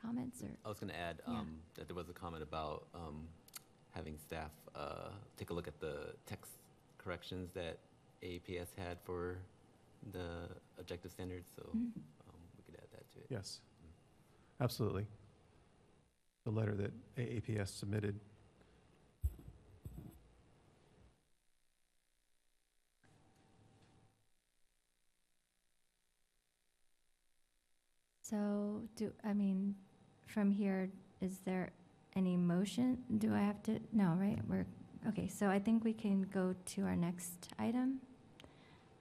comments 0.00 0.42
or? 0.42 0.48
I 0.64 0.68
was 0.68 0.78
going 0.78 0.90
to 0.92 0.98
add 0.98 1.20
Yeah. 1.26 1.34
um, 1.38 1.48
that 1.74 1.86
there 1.88 1.94
was 1.96 2.08
a 2.08 2.12
comment 2.12 2.42
about 2.42 2.86
um, 2.94 3.26
having 3.90 4.16
staff 4.18 4.50
uh, 4.74 5.10
take 5.36 5.50
a 5.50 5.54
look 5.54 5.68
at 5.68 5.78
the 5.80 6.14
text 6.26 6.52
corrections 6.98 7.50
that 7.54 7.78
AAPS 8.22 8.68
had 8.76 8.98
for 9.04 9.38
the 10.12 10.48
objective 10.78 11.10
standards, 11.10 11.48
so 11.56 11.62
Mhm. 11.74 11.92
um, 12.28 12.40
we 12.56 12.62
could 12.64 12.76
add 12.82 12.90
that 12.92 13.10
to 13.12 13.18
it. 13.20 13.26
Yes, 13.30 13.60
absolutely. 14.60 15.06
The 16.44 16.50
letter 16.50 16.74
that 16.76 16.92
AAPS 17.16 17.68
submitted. 17.70 18.18
So 28.28 28.82
do, 28.96 29.10
I 29.24 29.32
mean, 29.32 29.74
from 30.26 30.50
here, 30.50 30.90
is 31.22 31.38
there 31.46 31.70
any 32.14 32.36
motion? 32.36 32.98
Do 33.16 33.34
I 33.34 33.40
have 33.40 33.62
to, 33.62 33.80
no, 33.92 34.16
right? 34.20 34.38
We're, 34.46 34.66
okay, 35.08 35.28
so 35.28 35.48
I 35.48 35.58
think 35.58 35.82
we 35.82 35.94
can 35.94 36.22
go 36.34 36.54
to 36.74 36.82
our 36.82 36.96
next 36.96 37.48
item, 37.58 38.00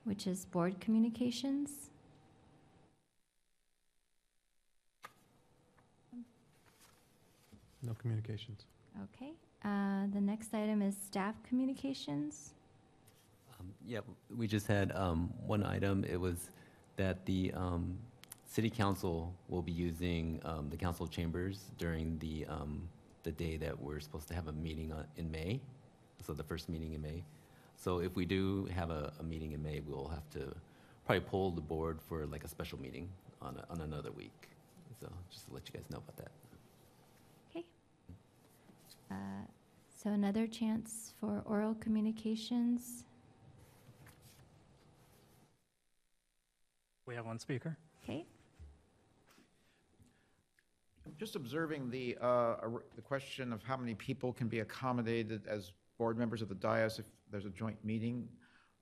which 0.06 0.28
is 0.28 0.46
board 0.46 0.80
communications. 0.80 1.90
No 7.84 7.94
communications. 8.00 8.66
Okay, 9.04 9.34
uh, 9.66 10.08
the 10.14 10.22
next 10.22 10.54
item 10.54 10.82
is 10.82 10.96
staff 10.96 11.36
communications. 11.44 12.54
Um, 13.60 13.74
Yeah, 13.86 14.00
we 14.36 14.48
just 14.48 14.68
had 14.68 14.92
um, 14.94 15.34
one 15.46 15.64
item. 15.64 16.06
It 16.06 16.18
was 16.18 16.50
that 16.96 17.26
the 17.26 17.54
um, 17.54 17.98
city 18.48 18.70
council 18.70 19.34
will 19.50 19.62
be 19.62 19.72
using 19.72 20.40
um, 20.44 20.70
the 20.70 20.78
council 20.78 21.06
chambers 21.06 21.66
during 21.78 22.18
the, 22.20 22.46
um, 22.48 22.88
the 23.24 23.32
day 23.32 23.58
that 23.58 23.80
we're 23.80 24.00
supposed 24.00 24.28
to 24.30 24.34
have 24.34 24.48
a 24.48 24.54
meeting 24.54 24.92
on- 24.92 25.06
in 25.18 25.30
May, 25.30 25.60
so 26.26 26.34
the 26.34 26.44
first 26.44 26.70
meeting 26.70 26.94
in 26.94 27.02
May. 27.02 27.24
So 27.76 28.00
if 28.00 28.16
we 28.16 28.26
do 28.26 28.66
have 28.74 28.90
a, 28.90 29.14
a 29.20 29.24
meeting 29.24 29.52
in 29.52 29.62
May, 29.62 29.82
we'll 29.86 30.08
have 30.08 30.28
to 30.32 30.56
probably 31.06 31.22
poll 31.22 31.52
the 31.52 31.62
board 31.62 32.00
for 32.02 32.26
like 32.26 32.44
a 32.44 32.48
special 32.48 32.80
meeting 32.82 33.08
on, 33.42 33.58
a- 33.58 33.72
on 33.72 33.82
another 33.82 34.12
week. 34.12 34.50
So 35.00 35.12
just 35.30 35.48
to 35.48 35.54
let 35.54 35.68
you 35.68 35.74
guys 35.74 35.84
know 35.92 35.98
about 36.00 36.18
that. 36.18 36.32
Okay. 37.52 37.66
Uh, 39.12 39.16
So 40.00 40.12
another 40.12 40.48
chance 40.48 41.14
for 41.20 41.42
oral 41.46 41.76
communications. 41.76 43.04
We 47.06 47.16
have 47.16 47.26
one 47.26 47.40
speaker. 47.40 47.78
Okay, 48.04 48.26
Just 51.18 51.36
observing 51.36 51.90
the, 51.90 52.18
uh, 52.22 52.56
the 52.96 53.02
question 53.02 53.54
of 53.54 53.64
how 53.64 53.78
many 53.78 53.96
people 53.96 54.34
can 54.34 54.48
be 54.48 54.60
accommodated 54.60 55.48
as 55.48 55.72
board 55.98 56.18
members 56.18 56.42
of 56.42 56.50
the 56.50 56.56
dais 56.56 57.00
if 57.00 57.06
there's 57.32 57.46
a 57.46 57.50
joint 57.50 57.78
meeting. 57.84 58.28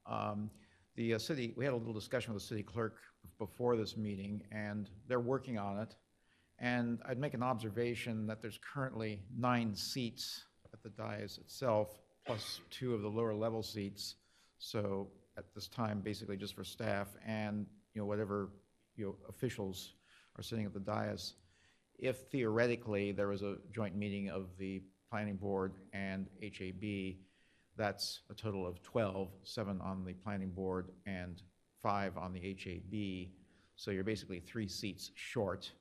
Um, 0.05 0.49
The 0.95 1.15
uh, 1.15 1.19
city, 1.19 1.53
we 1.57 1.65
had 1.65 1.73
a 1.73 1.77
little 1.77 1.93
discussion 1.93 2.33
with 2.33 2.41
the 2.41 2.47
city 2.47 2.63
clerk 2.63 2.97
before 3.37 3.75
this 3.75 3.97
meeting, 3.97 4.43
and 4.51 4.89
they're 5.07 5.19
working 5.19 5.57
on 5.57 5.77
it. 5.79 5.95
And 6.59 7.01
I'd 7.05 7.19
make 7.19 7.33
an 7.33 7.43
observation 7.43 8.27
that 8.27 8.41
there's 8.41 8.59
currently 8.73 9.21
nine 9.37 9.75
seats 9.75 10.45
at 10.73 10.81
the 10.83 10.89
dais 10.89 11.37
itself, 11.37 11.99
plus 12.25 12.61
two 12.69 12.93
of 12.93 13.01
the 13.01 13.09
lower 13.09 13.33
level 13.33 13.61
seats. 13.61 14.15
So 14.57 15.09
at 15.37 15.53
this 15.53 15.67
time, 15.67 15.99
basically 15.99 16.37
just 16.37 16.55
for 16.55 16.63
staff 16.63 17.09
and, 17.25 17.65
you 17.93 18.01
know, 18.01 18.05
whatever, 18.05 18.51
you 18.95 19.05
know, 19.05 19.15
officials 19.27 19.95
are 20.37 20.43
sitting 20.43 20.65
at 20.65 20.73
the 20.73 20.79
dais 20.79 21.33
if 21.99 22.17
theoretically 22.31 23.11
there 23.11 23.27
was 23.27 23.41
a 23.41 23.57
joint 23.73 23.95
meeting 23.95 24.29
of 24.29 24.47
the 24.57 24.81
planning 25.09 25.35
board 25.35 25.73
and 25.93 26.27
HAB, 26.41 27.15
that's 27.77 28.21
a 28.29 28.33
total 28.33 28.65
of 28.65 28.81
12, 28.83 29.29
seven 29.43 29.79
on 29.81 30.05
the 30.05 30.13
planning 30.13 30.51
board 30.51 30.91
and 31.05 31.41
five 31.81 32.17
on 32.17 32.33
the 32.33 32.39
HAB. 32.39 33.31
So 33.75 33.91
you're 33.91 34.03
basically 34.03 34.39
three 34.39 34.67
seats 34.67 35.11
short. 35.15 35.71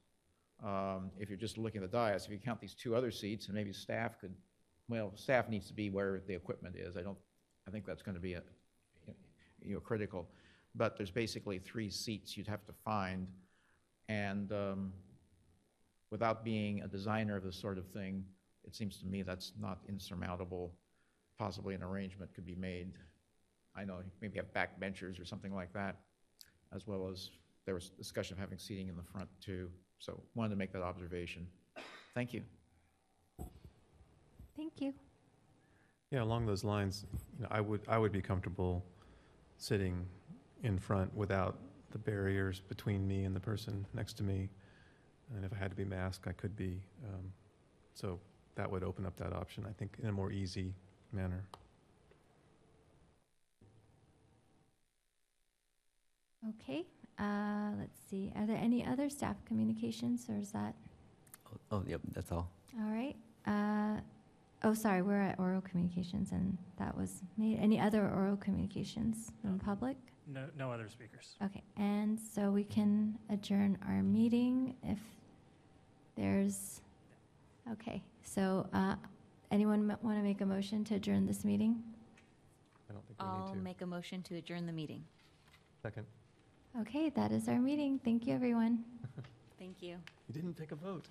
Um, 0.65 1.11
If 1.19 1.29
you're 1.29 1.39
just 1.39 1.59
looking 1.59 1.83
at 1.83 1.91
the 1.91 1.97
dais, 1.97 2.25
if 2.25 2.31
you 2.31 2.39
count 2.39 2.61
these 2.61 2.75
two 2.75 2.95
other 2.97 3.11
seats, 3.11 3.47
and 3.47 3.55
maybe 3.55 3.73
staff 3.73 4.21
could, 4.21 4.35
well, 4.89 5.13
staff 5.15 5.49
needs 5.49 5.69
to 5.69 5.75
be 5.75 5.91
where 5.91 6.23
the 6.27 6.35
equipment 6.35 6.77
is. 6.77 6.97
I 6.97 7.03
don't, 7.03 7.19
I 7.67 7.71
think 7.71 7.87
that's 7.87 8.03
going 8.03 8.17
to 8.17 8.21
be 8.21 8.35
a, 8.35 8.43
you 9.63 9.75
know, 9.75 9.81
critical. 9.81 10.29
But 10.75 10.97
there's 10.97 11.11
basically 11.11 11.59
three 11.59 11.91
seats 11.91 12.37
you'd 12.37 12.49
have 12.49 12.65
to 12.67 12.73
find. 12.85 13.29
And 14.09 14.51
um, 14.53 14.93
without 16.11 16.45
being 16.45 16.83
a 16.83 16.89
designer 16.89 17.37
of 17.37 17.43
this 17.43 17.57
sort 17.57 17.79
of 17.79 17.87
thing, 17.89 18.25
it 18.65 18.75
seems 18.75 18.99
to 18.99 19.07
me 19.07 19.23
that's 19.23 19.53
not 19.61 19.79
insurmountable. 19.89 20.73
Possibly 21.39 21.75
an 21.75 21.83
arrangement 21.83 22.33
could 22.35 22.47
be 22.47 22.55
made. 22.55 22.93
I 23.77 23.85
know, 23.85 23.99
maybe 24.21 24.37
have 24.37 24.53
backbenchers 24.53 25.21
or 25.21 25.25
something 25.25 25.55
like 25.55 25.73
that, 25.73 25.97
as 26.75 26.87
well 26.87 27.09
as 27.11 27.31
there 27.67 27.75
was 27.75 27.91
discussion 27.91 28.35
of 28.35 28.39
having 28.39 28.59
seating 28.59 28.89
in 28.89 28.97
the 28.97 29.03
front 29.03 29.29
too. 29.41 29.69
So 29.99 30.21
wanted 30.35 30.51
to 30.51 30.57
make 30.57 30.73
that 30.73 30.83
observation. 30.83 31.47
Thank 32.15 32.33
you. 32.33 32.43
thank 34.57 34.81
you. 34.81 34.95
Yeah, 36.11 36.23
along 36.23 36.47
those 36.47 36.63
lines, 36.63 37.07
you 37.37 37.43
know, 37.43 37.49
I 37.51 37.61
would, 37.61 37.81
I 37.89 37.99
would 37.99 38.13
be 38.13 38.23
comfortable 38.23 38.85
sitting 39.57 40.07
in 40.63 40.79
front 40.79 41.13
without 41.15 41.59
the 41.91 41.99
barriers 41.99 42.61
between 42.61 43.07
me 43.07 43.25
and 43.25 43.35
the 43.35 43.41
person 43.41 43.87
next 43.95 44.15
to 44.15 44.23
me. 44.23 44.51
And 45.33 45.45
if 45.45 45.53
I 45.53 45.57
had 45.57 45.71
to 45.71 45.77
be 45.77 45.85
masked, 45.85 46.27
I 46.27 46.33
could 46.33 46.57
be. 46.57 46.83
Um, 47.05 47.33
So 47.95 48.19
that 48.57 48.69
would 48.71 48.83
open 48.83 49.07
up 49.07 49.17
that 49.17 49.33
option, 49.33 49.65
I 49.69 49.73
think, 49.73 49.97
in 50.03 50.09
a 50.09 50.13
more 50.13 50.33
easy 50.33 50.75
manner. 51.13 51.45
Okay, 56.61 56.85
uh, 57.19 57.71
let's 57.79 57.99
see, 58.11 58.31
are 58.37 58.47
there 58.47 58.57
any 58.59 58.85
other 58.85 59.09
staff 59.09 59.37
communications, 59.47 60.27
or 60.29 60.37
is 60.37 60.51
that, 60.53 60.75
Oh, 61.53 61.59
Oh, 61.79 61.85
yep, 61.87 62.01
that's 62.13 62.31
all. 62.33 62.51
all 62.79 62.91
right? 62.91 63.17
Uh, 63.47 64.01
Oh, 64.63 64.73
sorry, 64.73 65.03
we're 65.03 65.21
at 65.21 65.39
oral 65.39 65.61
communications, 65.61 66.33
and 66.33 66.57
that 66.79 66.97
was 66.97 67.23
made, 67.37 67.59
any 67.59 67.79
other 67.79 68.09
oral 68.11 68.37
communications 68.39 69.31
from 69.43 69.59
No. 69.59 69.63
public? 69.63 69.97
No, 70.27 70.47
no 70.59 70.73
other 70.73 70.89
speakers. 70.89 71.37
Okay, 71.45 71.63
and 71.77 72.19
so 72.19 72.51
we 72.51 72.65
can 72.65 73.19
adjourn 73.31 73.77
our 73.87 74.03
meeting 74.03 74.75
if 74.83 74.99
there's, 76.17 76.81
okay, 77.73 78.03
so, 78.23 78.67
uh, 78.73 78.95
anyone 79.51 79.87
want 80.03 80.17
to 80.19 80.23
make 80.23 80.41
a 80.41 80.47
motion 80.47 80.83
to 80.85 80.95
adjourn 80.95 81.27
this 81.27 81.45
meeting? 81.45 81.83
I 82.89 82.93
don't 82.95 83.07
think 83.07 83.21
we 83.21 83.27
I'll 83.27 83.47
need 83.49 83.53
to. 83.53 83.59
make 83.59 83.83
a 83.83 83.87
motion 83.87 84.23
to 84.23 84.37
adjourn 84.37 84.67
the 84.67 84.73
meeting. 84.73 85.05
Second. 85.83 86.07
Okay, 86.81 87.11
that 87.11 87.31
is 87.31 87.47
our 87.49 87.61
meeting, 87.61 88.01
thank 88.05 88.27
you, 88.27 88.35
everyone. 88.35 88.85
Thank 89.59 89.81
you. 89.83 89.97
You 90.29 90.35
didn't 90.35 90.55
take 90.59 90.73
a 90.73 90.75
vote. 90.75 91.07